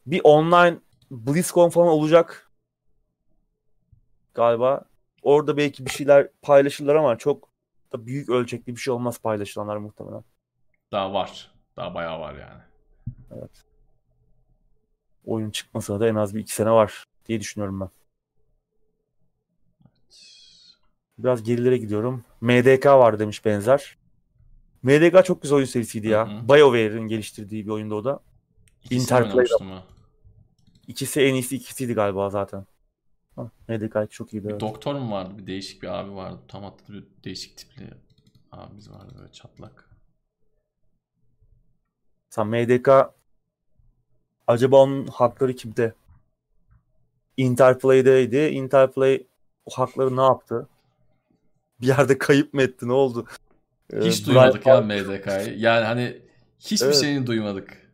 Bir 0.05 0.21
online 0.23 0.79
BlizzCon 1.11 1.69
falan 1.69 1.87
olacak 1.87 2.51
galiba. 4.33 4.85
Orada 5.21 5.57
belki 5.57 5.85
bir 5.85 5.91
şeyler 5.91 6.29
paylaşırlar 6.41 6.95
ama 6.95 7.17
çok 7.17 7.49
da 7.93 8.05
büyük 8.05 8.29
ölçekli 8.29 8.75
bir 8.75 8.81
şey 8.81 8.93
olmaz 8.93 9.19
paylaşılanlar 9.21 9.77
muhtemelen. 9.77 10.23
Daha 10.91 11.13
var. 11.13 11.51
Daha 11.77 11.93
bayağı 11.93 12.19
var 12.19 12.33
yani. 12.33 12.61
Evet. 13.31 13.65
Oyun 15.25 15.51
çıkmasına 15.51 15.99
da 15.99 16.07
en 16.07 16.15
az 16.15 16.35
bir 16.35 16.39
iki 16.39 16.55
sene 16.55 16.71
var 16.71 17.03
diye 17.25 17.39
düşünüyorum 17.39 17.79
ben. 17.79 17.89
Biraz 21.23 21.43
gerilere 21.43 21.77
gidiyorum. 21.77 22.23
MDK 22.41 22.85
var 22.85 23.19
demiş 23.19 23.45
benzer. 23.45 23.97
MDK 24.83 25.25
çok 25.25 25.41
güzel 25.41 25.55
oyun 25.55 25.65
serisiydi 25.65 26.07
ya. 26.07 26.27
BioWare'in 26.49 27.07
geliştirdiği 27.07 27.65
bir 27.65 27.71
oyunda 27.71 27.95
o 27.95 28.03
da. 28.03 28.19
Interplay'da. 28.89 29.83
İkisi 30.87 31.21
en 31.21 31.33
iyisi 31.33 31.55
ikisiydi 31.55 31.93
galiba 31.93 32.29
zaten. 32.29 32.65
MDK 33.67 34.11
çok 34.11 34.33
iyiydi. 34.33 34.47
Bir 34.47 34.59
doktor 34.59 34.95
mu 34.95 35.11
vardı? 35.11 35.33
Bir 35.37 35.47
değişik 35.47 35.83
bir 35.83 35.87
abi 35.87 36.15
vardı. 36.15 36.39
Tam 36.47 36.63
hatlı 36.63 36.93
bir 36.93 37.03
değişik 37.23 37.57
tipli 37.57 37.89
abimiz 38.51 38.91
vardı 38.91 39.15
böyle 39.19 39.31
çatlak. 39.31 39.89
Sen 42.29 42.47
MDK 42.47 42.89
acaba 44.47 44.83
onun 44.83 45.07
hakları 45.07 45.55
kimde? 45.55 45.93
Interplay'deydi. 47.37 48.37
Interplay 48.37 49.27
o 49.65 49.71
hakları 49.71 50.17
ne 50.17 50.21
yaptı? 50.21 50.67
Bir 51.81 51.87
yerde 51.87 52.17
kayıp 52.17 52.53
mı 52.53 52.61
etti? 52.61 52.87
Ne 52.87 52.93
oldu? 52.93 53.25
Hiç 54.01 54.21
ee, 54.21 54.25
duymadık 54.25 54.65
Brian 54.65 54.89
ya 54.89 55.03
MDK'yı. 55.03 55.59
Yani 55.59 55.85
hani 55.85 56.21
hiçbir 56.59 56.85
evet. 56.85 57.01
şeyini 57.01 57.27
duymadık. 57.27 57.89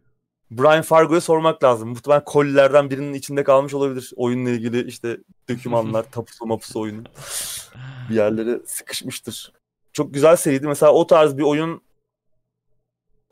Brian 0.51 0.81
Fargo'ya 0.81 1.21
sormak 1.21 1.63
lazım. 1.63 1.89
Muhtemelen 1.89 2.23
kolilerden 2.25 2.89
birinin 2.89 3.13
içinde 3.13 3.43
kalmış 3.43 3.73
olabilir. 3.73 4.11
Oyunla 4.15 4.49
ilgili 4.49 4.87
işte 4.87 5.17
dokümanlar, 5.49 6.03
tapusu 6.11 6.45
mapusu 6.45 6.79
oyunu. 6.79 7.03
bir 8.09 8.15
yerlere 8.15 8.59
sıkışmıştır. 8.65 9.53
Çok 9.93 10.13
güzel 10.13 10.35
seriydi. 10.35 10.67
Mesela 10.67 10.91
o 10.91 11.07
tarz 11.07 11.37
bir 11.37 11.43
oyun 11.43 11.81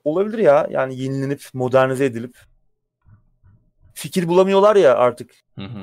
olabilir 0.03 0.37
ya. 0.37 0.67
Yani 0.69 0.99
yenilenip, 0.99 1.43
modernize 1.53 2.05
edilip. 2.05 2.37
Fikir 3.93 4.27
bulamıyorlar 4.27 4.75
ya 4.75 4.95
artık. 4.95 5.31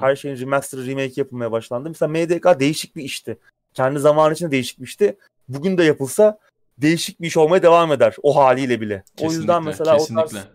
Her 0.01 0.16
şeyin 0.16 0.38
remaster, 0.38 0.86
remake 0.86 1.12
yapılmaya 1.16 1.52
başlandı. 1.52 1.88
Mesela 1.88 2.09
MDK 2.09 2.60
değişik 2.60 2.97
bir 2.97 3.02
işti. 3.02 3.38
Kendi 3.74 3.98
zamanı 3.98 4.32
için 4.32 4.51
değişik 4.51 4.80
bir 4.80 4.84
işti. 4.84 5.16
Bugün 5.48 5.78
de 5.78 5.84
yapılsa 5.84 6.38
değişik 6.78 7.20
bir 7.20 7.26
iş 7.26 7.36
olmaya 7.36 7.62
devam 7.62 7.92
eder. 7.92 8.16
O 8.22 8.36
haliyle 8.36 8.80
bile. 8.80 9.02
Kesinlikle, 9.16 9.26
o 9.26 9.40
yüzden 9.40 9.62
mesela 9.62 9.97
kesinlikle. 9.97 10.22
o 10.22 10.28
tarz 10.28 10.47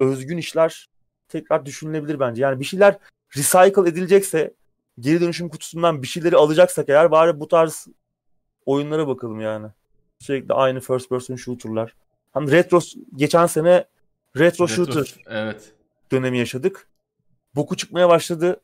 özgün 0.00 0.36
işler 0.36 0.88
tekrar 1.28 1.66
düşünülebilir 1.66 2.20
bence. 2.20 2.42
Yani 2.42 2.60
bir 2.60 2.64
şeyler 2.64 2.98
recycle 3.36 3.88
edilecekse 3.88 4.54
geri 5.00 5.20
dönüşüm 5.20 5.48
kutusundan 5.48 6.02
bir 6.02 6.06
şeyleri 6.06 6.36
alacaksak 6.36 6.88
eğer 6.88 7.10
bari 7.10 7.40
bu 7.40 7.48
tarz 7.48 7.86
oyunlara 8.66 9.08
bakalım 9.08 9.40
yani. 9.40 9.66
Sürekli 10.18 10.54
aynı 10.54 10.80
first 10.80 11.08
person 11.08 11.36
shooter'lar. 11.36 11.94
Hani 12.32 12.50
retro 12.50 12.80
geçen 13.16 13.46
sene 13.46 13.84
retro, 14.36 14.44
retro 14.44 14.68
shooter 14.68 15.14
evet. 15.26 15.72
dönemi 16.12 16.38
yaşadık. 16.38 16.86
Boku 17.54 17.76
çıkmaya 17.76 18.08
başladı. 18.08 18.60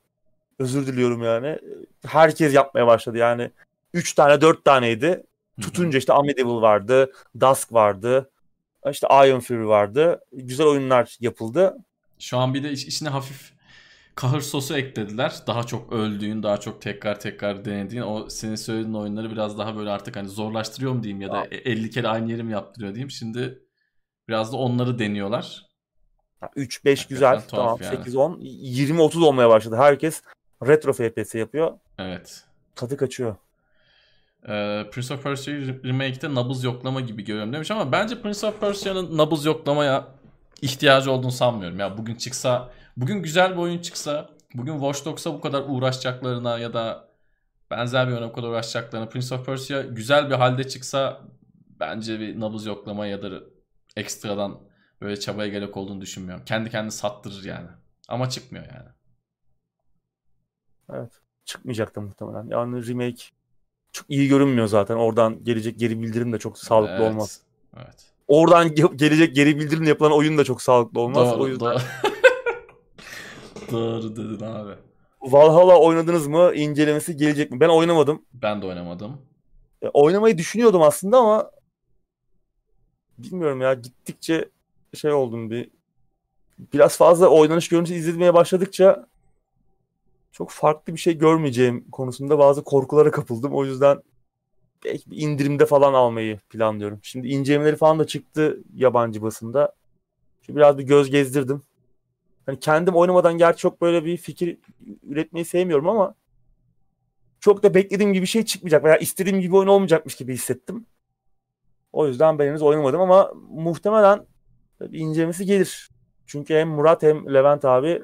Özür 0.58 0.86
diliyorum 0.86 1.22
yani. 1.22 1.58
Herkes 2.06 2.54
yapmaya 2.54 2.86
başladı 2.86 3.18
yani. 3.18 3.50
3 3.94 4.14
tane 4.14 4.40
4 4.40 4.64
taneydi. 4.64 5.22
Tutunca 5.60 5.98
işte 5.98 6.12
Amedevil 6.12 6.60
vardı, 6.60 7.12
Dusk 7.40 7.72
vardı, 7.72 8.30
işte 8.90 9.06
Iron 9.10 9.40
Fury 9.40 9.66
vardı. 9.66 10.20
Güzel 10.32 10.66
oyunlar 10.66 11.16
yapıldı. 11.20 11.76
Şu 12.18 12.38
an 12.38 12.54
bir 12.54 12.62
de 12.62 12.70
iç, 12.70 12.86
içine 12.86 13.08
hafif 13.08 13.52
kahır 14.14 14.40
sosu 14.40 14.76
eklediler. 14.76 15.34
Daha 15.46 15.62
çok 15.64 15.92
öldüğün, 15.92 16.42
daha 16.42 16.60
çok 16.60 16.82
tekrar 16.82 17.20
tekrar 17.20 17.64
denediğin 17.64 18.02
o 18.02 18.28
senin 18.28 18.54
söylediğin 18.54 18.94
oyunları 18.94 19.30
biraz 19.30 19.58
daha 19.58 19.76
böyle 19.76 19.90
artık 19.90 20.16
hani 20.16 20.28
zorlaştırıyor 20.28 20.92
mu 20.92 21.02
diyeyim 21.02 21.22
ya 21.22 21.32
da 21.32 21.44
50 21.44 21.90
kere 21.90 22.08
aynı 22.08 22.30
yeri 22.30 22.42
mi 22.42 22.52
yaptırıyor 22.52 22.94
diyeyim. 22.94 23.10
Şimdi 23.10 23.62
biraz 24.28 24.52
da 24.52 24.56
onları 24.56 24.98
deniyorlar. 24.98 25.66
3-5 26.42 27.08
güzel. 27.08 27.42
Tamam. 27.48 27.78
Yani. 27.82 27.96
8-10. 27.96 28.40
20-30 28.40 29.24
olmaya 29.24 29.48
başladı. 29.48 29.76
Herkes 29.76 30.22
retro 30.66 30.92
FPS 30.92 31.34
yapıyor. 31.34 31.78
Evet. 31.98 32.44
Tadı 32.74 32.96
kaçıyor. 32.96 33.36
Ee, 34.48 34.86
Prince 34.92 35.14
of 35.14 35.22
Persia 35.22 35.54
Remake'de 35.54 36.34
nabız 36.34 36.64
yoklama 36.64 37.00
gibi 37.00 37.24
görüyorum 37.24 37.52
demiş 37.52 37.70
ama 37.70 37.92
bence 37.92 38.22
Prince 38.22 38.46
of 38.46 38.60
Persia'nın 38.60 39.18
nabız 39.18 39.44
yoklamaya 39.44 40.08
ihtiyacı 40.62 41.12
olduğunu 41.12 41.32
sanmıyorum. 41.32 41.78
Ya 41.78 41.98
bugün 41.98 42.14
çıksa, 42.14 42.70
bugün 42.96 43.22
güzel 43.22 43.52
bir 43.52 43.56
oyun 43.56 43.78
çıksa, 43.78 44.30
bugün 44.54 44.72
Watch 44.72 45.04
Dogs'a 45.04 45.34
bu 45.34 45.40
kadar 45.40 45.64
uğraşacaklarına 45.68 46.58
ya 46.58 46.72
da 46.72 47.08
benzer 47.70 48.08
bir 48.08 48.12
oyuna 48.12 48.28
bu 48.28 48.32
kadar 48.32 48.48
uğraşacaklarına 48.48 49.08
Prince 49.08 49.34
of 49.34 49.46
Persia 49.46 49.80
güzel 49.82 50.30
bir 50.30 50.34
halde 50.34 50.68
çıksa 50.68 51.20
bence 51.80 52.20
bir 52.20 52.40
nabız 52.40 52.66
yoklama 52.66 53.06
ya 53.06 53.22
da 53.22 53.40
ekstradan 53.96 54.60
böyle 55.00 55.20
çabaya 55.20 55.48
gerek 55.48 55.76
olduğunu 55.76 56.00
düşünmüyorum. 56.00 56.44
Kendi 56.44 56.70
kendini 56.70 56.92
sattırır 56.92 57.44
yani. 57.44 57.68
Ama 58.08 58.28
çıkmıyor 58.28 58.66
yani. 58.66 58.88
Evet. 60.92 61.20
Çıkmayacaktı 61.44 62.00
muhtemelen. 62.00 62.46
Yani 62.48 62.88
remake 62.88 63.22
çok 63.92 64.06
iyi 64.08 64.28
görünmüyor 64.28 64.66
zaten. 64.66 64.96
Oradan 64.96 65.44
gelecek 65.44 65.78
geri 65.78 66.02
bildirim 66.02 66.32
de 66.32 66.38
çok 66.38 66.58
sağlıklı 66.58 66.94
evet. 66.94 67.10
olmaz. 67.10 67.40
Evet. 67.76 68.12
Oradan 68.28 68.74
gelecek 68.74 69.34
geri 69.34 69.58
bildirim 69.58 69.84
yapılan 69.84 70.12
oyun 70.12 70.38
da 70.38 70.44
çok 70.44 70.62
sağlıklı 70.62 71.00
olmaz. 71.00 71.32
Doğru, 71.32 71.42
o 71.42 71.48
yüzden... 71.48 71.66
doğru. 71.66 71.80
doğru 73.70 74.16
dedin 74.16 74.44
abi. 74.44 74.72
Valhalla 75.20 75.78
oynadınız 75.78 76.26
mı? 76.26 76.52
İncelemesi 76.54 77.16
gelecek 77.16 77.50
mi? 77.50 77.60
Ben 77.60 77.68
oynamadım. 77.68 78.22
Ben 78.32 78.62
de 78.62 78.66
oynamadım. 78.66 79.22
E, 79.82 79.88
oynamayı 79.88 80.38
düşünüyordum 80.38 80.82
aslında 80.82 81.18
ama 81.18 81.50
bilmiyorum 83.18 83.60
ya 83.60 83.74
gittikçe 83.74 84.48
şey 84.94 85.12
oldum 85.12 85.50
bir 85.50 85.70
biraz 86.72 86.96
fazla 86.96 87.28
oynanış 87.28 87.68
görüntüsü 87.68 87.94
izlemeye 87.98 88.34
başladıkça 88.34 89.06
çok 90.40 90.50
farklı 90.50 90.92
bir 90.92 90.98
şey 90.98 91.18
görmeyeceğim 91.18 91.90
konusunda 91.92 92.38
bazı 92.38 92.64
korkulara 92.64 93.10
kapıldım. 93.10 93.54
O 93.54 93.64
yüzden 93.64 94.02
belki 94.84 95.10
bir 95.10 95.16
indirimde 95.16 95.66
falan 95.66 95.94
almayı 95.94 96.38
planlıyorum. 96.50 96.98
Şimdi 97.02 97.28
incelemeleri 97.28 97.76
falan 97.76 97.98
da 97.98 98.06
çıktı 98.06 98.58
yabancı 98.74 99.22
basında. 99.22 99.72
Şimdi 100.42 100.56
biraz 100.56 100.78
bir 100.78 100.82
göz 100.82 101.10
gezdirdim. 101.10 101.62
Hani 102.46 102.60
kendim 102.60 102.94
oynamadan 102.96 103.38
gerçi 103.38 103.58
çok 103.60 103.80
böyle 103.80 104.04
bir 104.04 104.16
fikir 104.16 104.58
üretmeyi 105.02 105.44
sevmiyorum 105.44 105.88
ama 105.88 106.14
çok 107.40 107.62
da 107.62 107.74
beklediğim 107.74 108.12
gibi 108.12 108.22
bir 108.22 108.28
şey 108.28 108.44
çıkmayacak 108.44 108.84
veya 108.84 108.96
istediğim 108.96 109.40
gibi 109.40 109.56
oyun 109.56 109.68
olmayacakmış 109.68 110.14
gibi 110.14 110.34
hissettim. 110.34 110.86
O 111.92 112.06
yüzden 112.06 112.38
ben 112.38 112.46
henüz 112.46 112.62
oynamadım 112.62 113.00
ama 113.00 113.32
muhtemelen 113.50 114.26
incelemesi 114.92 115.46
gelir. 115.46 115.90
Çünkü 116.26 116.54
hem 116.54 116.68
Murat 116.68 117.02
hem 117.02 117.34
Levent 117.34 117.64
abi 117.64 118.02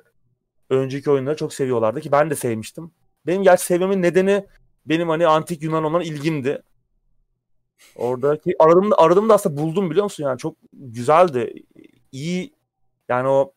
önceki 0.70 1.10
oyunları 1.10 1.36
çok 1.36 1.54
seviyorlardı 1.54 2.00
ki 2.00 2.12
ben 2.12 2.30
de 2.30 2.34
sevmiştim. 2.34 2.90
Benim 3.26 3.42
gerçi 3.42 3.64
sevmemin 3.64 4.02
nedeni 4.02 4.46
benim 4.86 5.08
hani 5.08 5.26
antik 5.26 5.62
Yunan 5.62 5.84
olan 5.84 6.02
ilgimdi. 6.02 6.62
Oradaki 7.96 8.54
aradım 8.58 8.90
da 8.90 8.98
aradım 8.98 9.28
da 9.28 9.34
aslında 9.34 9.56
buldum 9.56 9.90
biliyor 9.90 10.04
musun 10.04 10.24
yani 10.24 10.38
çok 10.38 10.56
güzeldi. 10.72 11.54
İyi 12.12 12.52
yani 13.08 13.28
o 13.28 13.52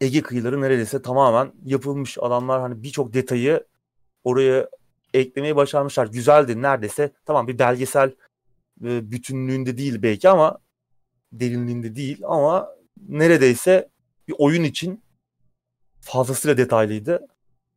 Ege 0.00 0.22
kıyıları 0.22 0.60
neredeyse 0.60 1.02
tamamen 1.02 1.52
yapılmış. 1.64 2.18
Adamlar 2.20 2.60
hani 2.60 2.82
birçok 2.82 3.12
detayı 3.12 3.66
oraya 4.24 4.68
eklemeyi 5.14 5.56
başarmışlar. 5.56 6.06
Güzeldi 6.06 6.62
neredeyse. 6.62 7.12
Tamam 7.26 7.48
bir 7.48 7.58
belgesel 7.58 8.14
e, 8.84 9.10
bütünlüğünde 9.10 9.78
değil 9.78 10.02
belki 10.02 10.28
ama 10.28 10.58
derinliğinde 11.32 11.96
değil 11.96 12.22
ama 12.24 12.68
neredeyse 13.08 13.88
bir 14.28 14.34
oyun 14.38 14.64
için 14.64 15.01
fazlasıyla 16.02 16.56
detaylıydı. 16.56 17.26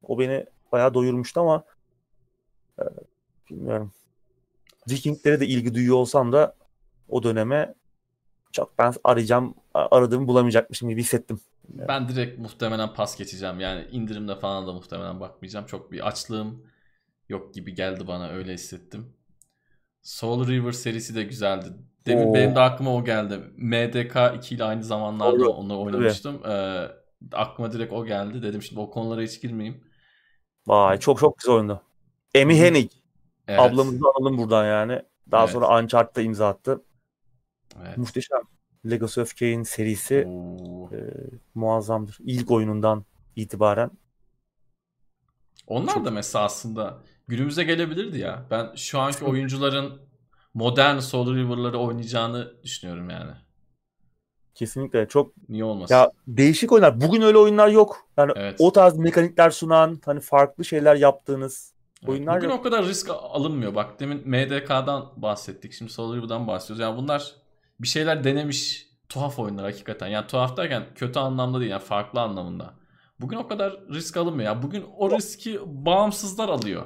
O 0.04 0.20
beni 0.20 0.46
bayağı 0.72 0.94
doyurmuştu 0.94 1.42
ama 1.42 1.64
e, 2.80 2.84
bilmiyorum. 3.50 3.92
Vikinglere 4.90 5.40
de 5.40 5.48
ilgi 5.48 5.74
duyuyor 5.76 5.96
olsam 5.96 6.32
da 6.34 6.56
o 7.10 7.24
döneme 7.24 7.74
çok 8.52 8.78
ben 8.80 8.94
arayacağım 9.04 9.56
aradığımı 9.74 10.28
bulamayacakmışım 10.28 10.90
gibi 10.90 11.02
hissettim. 11.02 11.40
Ben 11.70 12.10
direkt 12.10 12.40
muhtemelen 12.40 12.94
pas 12.94 13.18
geçeceğim. 13.18 13.60
Yani 13.60 13.88
indirimde 13.92 14.36
falan 14.40 14.68
da 14.68 14.74
muhtemelen 14.74 15.20
bakmayacağım. 15.20 15.66
Çok 15.66 15.92
bir 15.92 16.08
açlığım 16.08 16.64
yok 17.30 17.54
gibi 17.54 17.76
geldi 17.76 18.08
bana 18.08 18.30
öyle 18.30 18.54
hissettim. 18.54 19.14
Soul 20.02 20.48
River 20.48 20.72
serisi 20.72 21.16
de 21.16 21.24
güzeldi. 21.24 21.66
Demin 22.06 22.28
Oo. 22.28 22.34
benim 22.34 22.56
de 22.56 22.60
aklıma 22.60 22.96
o 22.96 23.06
geldi. 23.06 23.40
MDK 23.58 24.16
2 24.38 24.56
ile 24.56 24.64
aynı 24.64 24.84
zamanlarda 24.84 25.40
Doğru. 25.40 25.50
onu 25.50 25.82
oynamıştım. 25.82 26.46
Ee, 26.46 26.88
aklıma 27.34 27.72
direkt 27.72 27.94
o 27.94 28.06
geldi. 28.06 28.44
Dedim 28.44 28.62
şimdi 28.62 28.82
o 28.82 28.90
konulara 28.90 29.22
hiç 29.22 29.42
girmeyeyim. 29.42 29.84
Vay 30.68 31.00
çok 31.00 31.20
çok 31.20 31.38
güzel 31.38 31.56
oyundu. 31.56 31.82
Amy 32.42 32.58
Hennig. 32.58 32.92
Evet. 33.48 33.60
Ablamızı 33.60 34.00
analım 34.16 34.38
buradan 34.38 34.66
yani. 34.66 35.02
Daha 35.32 35.44
evet. 35.44 35.54
sonra 35.54 35.80
Uncharted'da 35.80 36.22
imza 36.22 36.48
attı. 36.48 36.84
Evet. 37.82 37.98
Muhteşem. 37.98 38.40
Legacy 38.90 39.22
of 39.22 39.40
Kain 39.40 39.64
serisi 39.64 40.16
e, 40.16 41.00
muazzamdır. 41.56 42.18
İlk 42.20 42.52
oyunundan 42.52 43.06
itibaren. 43.36 43.92
Onlar 45.68 45.94
çok... 45.94 46.06
da 46.06 46.12
mesela 46.12 46.46
aslında 46.46 46.98
günümüze 47.28 47.64
gelebilirdi 47.64 48.18
ya. 48.18 48.46
Ben 48.52 48.76
şu 48.76 49.00
anki 49.00 49.26
oyuncuların 49.26 50.02
modern 50.54 51.00
Soul 51.00 51.36
River'ları 51.36 51.78
oynayacağını 51.78 52.54
düşünüyorum 52.64 53.10
yani. 53.10 53.32
Kesinlikle 54.56 55.08
çok 55.08 55.50
niye 55.50 55.64
olmasın? 55.64 55.96
Ya 55.96 56.12
değişik 56.28 56.72
oyunlar. 56.72 57.02
Bugün 57.02 57.22
öyle 57.22 57.38
oyunlar 57.38 57.68
yok. 57.68 58.08
Yani 58.18 58.32
evet. 58.36 58.56
o 58.60 58.72
tarz 58.72 58.98
mekanikler 58.98 59.50
sunan, 59.50 60.02
hani 60.06 60.20
farklı 60.20 60.66
şeyler 60.66 60.96
yaptığınız 60.96 61.74
evet. 62.02 62.10
oyunlar 62.10 62.38
Bugün 62.38 62.50
yok. 62.50 62.60
o 62.60 62.64
kadar 62.64 62.86
risk 62.86 63.10
alınmıyor. 63.10 63.76
Bak 63.76 64.00
demin 64.00 64.30
MDK'dan 64.30 65.12
bahsettik. 65.18 65.74
Şimdi 65.74 65.92
Soul 65.92 66.16
River'dan 66.16 66.48
bahsediyoruz. 66.48 66.82
Yani 66.82 66.98
bunlar 66.98 67.36
bir 67.80 67.88
şeyler 67.88 68.24
denemiş 68.24 68.90
tuhaf 69.10 69.40
oyunlar 69.40 69.66
hakikaten. 69.66 70.08
Yani 70.08 70.28
tuhaf 70.28 70.58
derken 70.58 70.86
kötü 70.96 71.20
anlamda 71.20 71.60
değil 71.60 71.72
yani 71.72 71.84
farklı 71.84 72.22
anlamında. 72.22 72.74
Bugün 73.20 73.38
o 73.38 73.48
kadar 73.48 73.74
risk 73.90 74.18
alınmıyor. 74.18 74.54
Yani 74.54 74.64
bugün 74.64 74.86
o 74.98 75.12
riski 75.12 75.60
bağımsızlar 75.66 76.50
alıyor. 76.50 76.86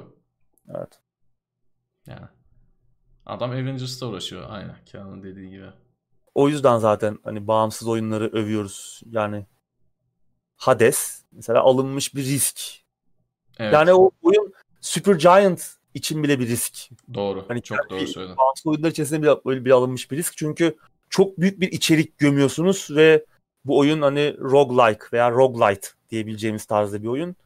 Evet. 0.68 1.00
Yani. 2.06 2.26
Adam 3.26 3.50
Avengers'ta 3.50 4.06
uğraşıyor. 4.06 4.46
Aynen. 4.48 4.76
Kenan 4.86 5.22
dediği 5.22 5.50
gibi. 5.50 5.66
O 6.34 6.48
yüzden 6.48 6.78
zaten 6.78 7.18
hani 7.24 7.46
bağımsız 7.46 7.88
oyunları 7.88 8.28
övüyoruz. 8.32 9.02
Yani 9.10 9.46
Hades 10.56 11.22
mesela 11.32 11.60
alınmış 11.60 12.14
bir 12.14 12.24
risk. 12.24 12.60
Evet. 13.58 13.74
Yani 13.74 13.92
o 13.92 14.10
oyun 14.22 14.52
Super 14.80 15.14
Giant 15.14 15.76
için 15.94 16.22
bile 16.22 16.40
bir 16.40 16.48
risk. 16.48 16.88
Doğru. 17.14 17.44
Hani 17.48 17.62
çok 17.62 17.90
doğru 17.90 18.06
söyledin. 18.06 18.36
Bağımsız 18.36 18.66
oyunlar 18.66 18.90
içerisinde 18.90 19.22
bile, 19.22 19.36
böyle 19.46 19.64
bir 19.64 19.70
alınmış 19.70 20.10
bir 20.10 20.16
risk. 20.16 20.36
Çünkü 20.36 20.76
çok 21.10 21.40
büyük 21.40 21.60
bir 21.60 21.72
içerik 21.72 22.18
gömüyorsunuz 22.18 22.88
ve 22.90 23.24
bu 23.64 23.78
oyun 23.78 24.02
hani 24.02 24.36
roguelike 24.38 25.04
veya 25.12 25.30
roguelite 25.30 25.88
diyebileceğimiz 26.10 26.64
tarzda 26.64 27.02
bir 27.02 27.08
oyun. 27.08 27.36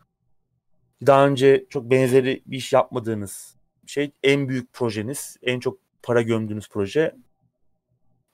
Daha 1.07 1.27
önce 1.27 1.67
çok 1.71 1.91
benzeri 1.91 2.43
bir 2.47 2.57
iş 2.57 2.73
yapmadığınız 2.73 3.57
şey 3.87 4.11
en 4.23 4.49
büyük 4.49 4.73
projeniz, 4.73 5.37
en 5.43 5.61
çok 5.61 5.79
para 6.03 6.23
gömdüğünüz 6.23 6.69
proje. 6.69 7.17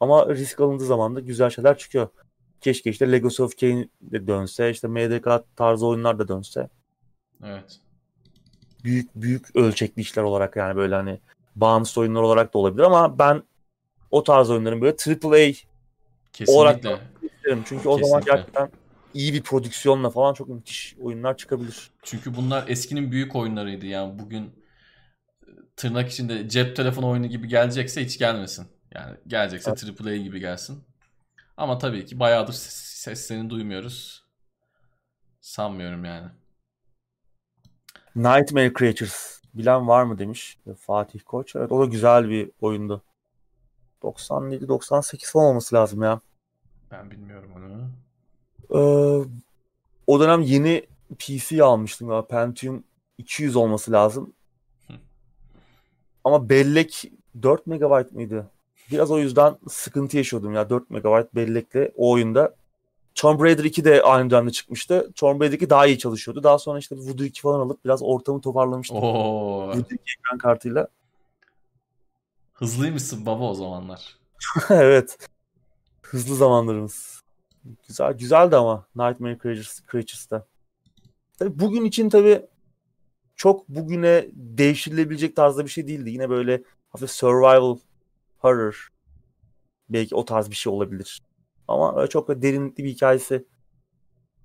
Ama 0.00 0.28
risk 0.28 0.60
alındığı 0.60 0.84
zaman 0.84 1.16
da 1.16 1.20
güzel 1.20 1.50
şeyler 1.50 1.78
çıkıyor. 1.78 2.08
Keşke 2.60 2.90
işte 2.90 3.12
Legacy 3.12 3.42
of 3.42 3.60
Kain 3.60 3.90
de 4.02 4.26
dönse, 4.26 4.70
işte 4.70 4.88
MDK 4.88 5.26
tarzı 5.56 5.86
oyunlar 5.86 6.18
da 6.18 6.28
dönse. 6.28 6.68
Evet. 7.44 7.80
Büyük 8.84 9.14
büyük 9.14 9.56
ölçekli 9.56 10.02
işler 10.02 10.22
olarak 10.22 10.56
yani 10.56 10.76
böyle 10.76 10.94
hani 10.94 11.20
bağımsız 11.56 11.98
oyunlar 11.98 12.22
olarak 12.22 12.54
da 12.54 12.58
olabilir 12.58 12.82
ama 12.82 13.18
ben 13.18 13.42
o 14.10 14.24
tarz 14.24 14.50
oyunların 14.50 14.80
böyle 14.80 14.92
AAA 14.92 15.52
Kesinlikle. 16.32 16.52
olarak 16.52 16.76
isterim. 17.22 17.62
Çünkü 17.66 17.88
o 17.88 17.98
zaman 17.98 18.22
gerçekten 18.24 18.70
iyi 19.14 19.34
bir 19.34 19.42
prodüksiyonla 19.42 20.10
falan 20.10 20.34
çok 20.34 20.48
müthiş 20.48 20.96
oyunlar 21.02 21.36
çıkabilir. 21.36 21.90
Çünkü 22.02 22.36
bunlar 22.36 22.64
eskinin 22.68 23.12
büyük 23.12 23.36
oyunlarıydı 23.36 23.86
yani 23.86 24.18
bugün 24.18 24.42
e, 24.44 24.50
tırnak 25.76 26.10
içinde 26.10 26.48
cep 26.48 26.76
telefonu 26.76 27.08
oyunu 27.08 27.26
gibi 27.26 27.48
gelecekse 27.48 28.04
hiç 28.04 28.18
gelmesin. 28.18 28.66
Yani 28.94 29.16
gelecekse 29.26 29.70
evet. 29.70 30.00
AAA 30.00 30.16
gibi 30.16 30.40
gelsin. 30.40 30.84
Ama 31.56 31.78
tabii 31.78 32.06
ki 32.06 32.20
bayağıdır 32.20 32.52
seslerini 32.52 33.50
duymuyoruz. 33.50 34.24
Sanmıyorum 35.40 36.04
yani. 36.04 36.28
Nightmare 38.16 38.72
Creatures 38.78 39.42
bilen 39.54 39.88
var 39.88 40.04
mı 40.04 40.18
demiş 40.18 40.58
Fatih 40.78 41.20
Koç. 41.26 41.56
Evet 41.56 41.72
o 41.72 41.80
da 41.80 41.84
güzel 41.84 42.28
bir 42.28 42.50
oyundu. 42.60 43.02
97-98 44.02 45.32
falan 45.32 45.46
olması 45.46 45.74
lazım 45.74 46.02
ya. 46.02 46.20
Ben 46.90 47.10
bilmiyorum 47.10 47.50
onu. 47.56 47.90
Ee, 48.70 49.28
o 50.06 50.20
dönem 50.20 50.42
yeni 50.42 50.86
PC 51.18 51.64
almıştım 51.64 52.10
ya. 52.10 52.26
Pentium 52.26 52.84
200 53.18 53.56
olması 53.56 53.92
lazım. 53.92 54.32
Ama 56.24 56.48
bellek 56.48 57.12
4 57.42 57.66
MB 57.66 58.12
mıydı? 58.12 58.50
Biraz 58.90 59.10
o 59.10 59.18
yüzden 59.18 59.56
sıkıntı 59.68 60.16
yaşıyordum 60.16 60.54
ya 60.54 60.70
4 60.70 60.90
MB 60.90 61.34
bellekle 61.34 61.92
o 61.96 62.10
oyunda. 62.12 62.54
Tomb 63.14 63.40
Raider 63.40 63.64
2 63.64 63.84
de 63.84 64.02
aynı 64.02 64.30
dönemde 64.30 64.50
çıkmıştı. 64.50 65.12
Tomb 65.16 65.40
Raider 65.40 65.56
2 65.56 65.70
daha 65.70 65.86
iyi 65.86 65.98
çalışıyordu. 65.98 66.42
Daha 66.42 66.58
sonra 66.58 66.78
işte 66.78 66.96
Voodoo 66.96 67.24
2 67.24 67.40
falan 67.40 67.60
alıp 67.60 67.84
biraz 67.84 68.02
ortamı 68.02 68.40
toparlamıştım. 68.40 68.96
Oo. 68.96 69.68
Voodoo 69.68 69.80
2 69.80 69.94
ekran 69.94 70.38
kartıyla. 70.38 70.88
Hızlıymışsın 72.52 73.26
baba 73.26 73.50
o 73.50 73.54
zamanlar. 73.54 74.18
evet. 74.70 75.18
Hızlı 76.02 76.36
zamanlarımız. 76.36 77.22
Güzel, 77.88 78.12
güzeldi 78.12 78.56
ama 78.56 78.86
Nightmare 78.96 79.38
Creatures, 79.42 79.80
Creatures'ta. 79.92 80.46
Tabii 81.38 81.58
bugün 81.58 81.84
için 81.84 82.08
tabii 82.08 82.42
çok 83.36 83.68
bugüne 83.68 84.26
değiştirilebilecek 84.32 85.36
tarzda 85.36 85.64
bir 85.64 85.70
şey 85.70 85.86
değildi. 85.86 86.10
Yine 86.10 86.30
böyle 86.30 86.62
hafif 86.88 87.10
survival 87.10 87.76
horror 88.40 88.88
belki 89.88 90.14
o 90.14 90.24
tarz 90.24 90.50
bir 90.50 90.54
şey 90.54 90.72
olabilir. 90.72 91.22
Ama 91.68 92.06
çok 92.06 92.28
da 92.28 92.42
derinlikli 92.42 92.84
bir 92.84 92.90
hikayesi 92.90 93.46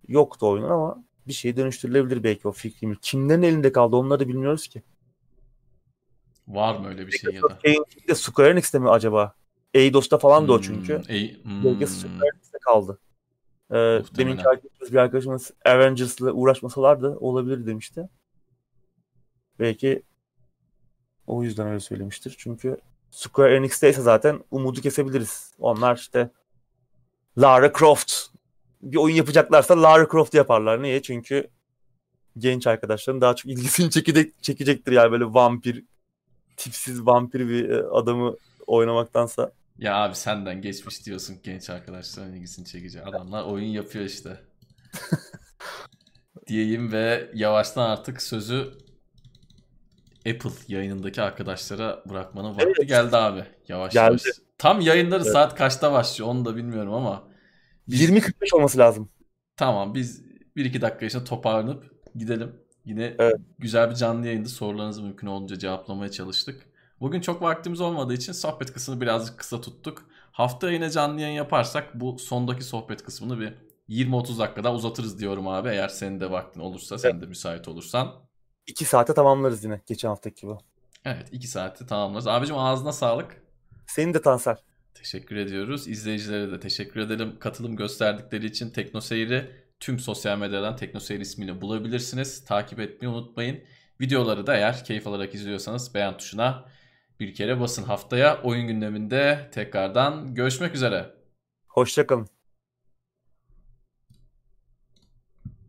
yoktu 0.07 0.49
oyunun 0.49 0.69
ama 0.69 1.03
bir 1.27 1.33
şey 1.33 1.57
dönüştürülebilir 1.57 2.23
belki 2.23 2.47
o 2.47 2.51
fikrim. 2.51 2.95
Kimlerin 3.01 3.41
elinde 3.41 3.71
kaldı 3.71 3.95
onları 3.95 4.19
da 4.19 4.27
bilmiyoruz 4.27 4.67
ki. 4.67 4.83
Var 6.47 6.79
mı 6.79 6.87
öyle 6.87 7.07
bir 7.07 7.11
şey 7.11 7.33
ya 7.33 7.41
da? 7.41 7.59
de 8.07 8.15
Square 8.15 8.49
Enix'te 8.49 8.79
mi 8.79 8.89
acaba? 8.89 9.35
Eidos'ta 9.73 10.17
falan 10.17 10.41
hmm, 10.41 10.47
da 10.47 10.53
o 10.53 10.61
çünkü. 10.61 10.97
Hmm. 10.97 11.63
Belki 11.63 11.87
Square 11.87 12.29
Enix'te 12.35 12.57
kaldı. 12.61 12.99
Ee, 13.71 13.75
demin 14.17 14.37
arkadaşımız 14.37 14.91
bir 14.91 14.97
arkadaşımız 14.97 15.51
Avengers'la 15.65 16.31
uğraşmasalardı 16.31 17.17
olabilir 17.17 17.65
demişti. 17.65 18.09
Belki 19.59 20.03
o 21.27 21.43
yüzden 21.43 21.67
öyle 21.67 21.79
söylemiştir. 21.79 22.35
Çünkü 22.37 22.77
Square 23.15 23.55
Enix'teyse 23.55 24.01
zaten 24.01 24.43
umudu 24.51 24.81
kesebiliriz. 24.81 25.53
Onlar 25.59 25.95
işte 25.95 26.29
Lara 27.37 27.73
Croft 27.73 28.13
bir 28.81 28.97
oyun 28.97 29.15
yapacaklarsa 29.15 29.81
Lara 29.81 30.07
Croft 30.11 30.33
yaparlar. 30.33 30.83
Niye? 30.83 31.01
Çünkü 31.01 31.47
genç 32.37 32.67
arkadaşların 32.67 33.21
daha 33.21 33.35
çok 33.35 33.51
ilgisini 33.51 33.91
çekecek, 33.91 34.43
çekecektir 34.43 34.91
yani 34.91 35.11
böyle 35.11 35.25
vampir 35.25 35.83
tipsiz 36.57 37.05
vampir 37.05 37.49
bir 37.49 37.69
e, 37.69 37.83
adamı 37.83 38.35
oynamaktansa. 38.67 39.51
Ya 39.77 39.95
abi 39.95 40.15
senden 40.15 40.61
geçmiş 40.61 41.05
diyorsun 41.05 41.37
genç 41.43 41.69
arkadaşların 41.69 42.33
ilgisini 42.33 42.65
çekecek. 42.65 43.07
Adamlar 43.07 43.43
oyun 43.43 43.67
yapıyor 43.67 44.05
işte. 44.05 44.41
Diyeyim 46.47 46.91
ve 46.91 47.31
yavaştan 47.33 47.89
artık 47.89 48.21
sözü 48.21 48.84
Apple 50.29 50.49
yayınındaki 50.67 51.21
arkadaşlara 51.21 52.03
bırakmanın 52.09 52.49
vakti 52.49 52.73
evet. 52.79 52.89
geldi 52.89 53.17
abi. 53.17 53.43
Yavaş 53.67 53.93
geldi. 53.93 54.05
yavaş. 54.05 54.21
Tam 54.57 54.81
yayınları 54.81 55.23
evet. 55.23 55.31
saat 55.31 55.55
kaçta 55.55 55.91
başlıyor 55.91 56.29
onu 56.29 56.45
da 56.45 56.55
bilmiyorum 56.55 56.93
ama. 56.93 57.23
Biz... 57.87 58.09
20.45 58.09 58.55
olması 58.55 58.77
lazım. 58.77 59.09
Tamam 59.57 59.93
biz 59.93 60.23
1-2 60.55 60.81
dakika 60.81 61.05
içinde 61.05 61.23
toparlanıp 61.23 61.91
gidelim. 62.15 62.55
Yine 62.85 63.15
evet. 63.19 63.35
güzel 63.59 63.89
bir 63.89 63.95
canlı 63.95 64.27
yayında 64.27 64.49
sorularınızı 64.49 65.03
mümkün 65.03 65.27
olunca 65.27 65.59
cevaplamaya 65.59 66.11
çalıştık. 66.11 66.65
Bugün 66.99 67.21
çok 67.21 67.41
vaktimiz 67.41 67.81
olmadığı 67.81 68.13
için 68.13 68.33
sohbet 68.33 68.73
kısmını 68.73 69.01
birazcık 69.01 69.37
kısa 69.37 69.61
tuttuk. 69.61 70.05
Hafta 70.31 70.71
yine 70.71 70.89
canlı 70.89 71.21
yayın 71.21 71.35
yaparsak 71.35 71.99
bu 71.99 72.19
sondaki 72.19 72.63
sohbet 72.63 73.03
kısmını 73.03 73.39
bir 73.39 73.53
20-30 73.89 74.39
dakikada 74.39 74.73
uzatırız 74.73 75.19
diyorum 75.19 75.47
abi. 75.47 75.69
Eğer 75.69 75.87
senin 75.87 76.19
de 76.19 76.31
vaktin 76.31 76.59
olursa, 76.59 76.97
sen 76.97 77.21
de 77.21 77.25
müsait 77.25 77.67
olursan. 77.67 78.24
2 78.67 78.85
saate 78.85 79.13
tamamlarız 79.13 79.63
yine 79.63 79.81
geçen 79.85 80.09
haftaki 80.09 80.41
gibi. 80.41 80.53
Evet 81.05 81.27
2 81.31 81.47
saate 81.47 81.85
tamamlarız. 81.85 82.27
Abicim 82.27 82.57
ağzına 82.57 82.91
sağlık. 82.91 83.41
Senin 83.87 84.13
de 84.13 84.21
Tansel. 84.21 84.57
Teşekkür 84.93 85.35
ediyoruz. 85.35 85.87
İzleyicilere 85.87 86.51
de 86.51 86.59
teşekkür 86.59 86.99
edelim. 86.99 87.39
Katılım 87.39 87.75
gösterdikleri 87.75 88.45
için 88.45 88.69
Teknoseyir'i 88.69 89.51
tüm 89.79 89.99
sosyal 89.99 90.37
medyadan 90.37 90.75
Teknoseyir 90.75 91.19
ismiyle 91.19 91.61
bulabilirsiniz. 91.61 92.45
Takip 92.45 92.79
etmeyi 92.79 93.13
unutmayın. 93.13 93.63
Videoları 94.01 94.47
da 94.47 94.55
eğer 94.55 94.83
keyif 94.83 95.07
alarak 95.07 95.35
izliyorsanız 95.35 95.93
beğen 95.93 96.17
tuşuna 96.17 96.65
bir 97.19 97.33
kere 97.33 97.59
basın. 97.59 97.83
Haftaya 97.83 98.41
oyun 98.41 98.67
gündeminde 98.67 99.49
tekrardan 99.53 100.35
görüşmek 100.35 100.75
üzere. 100.75 101.15
Hoşçakalın. 101.67 102.34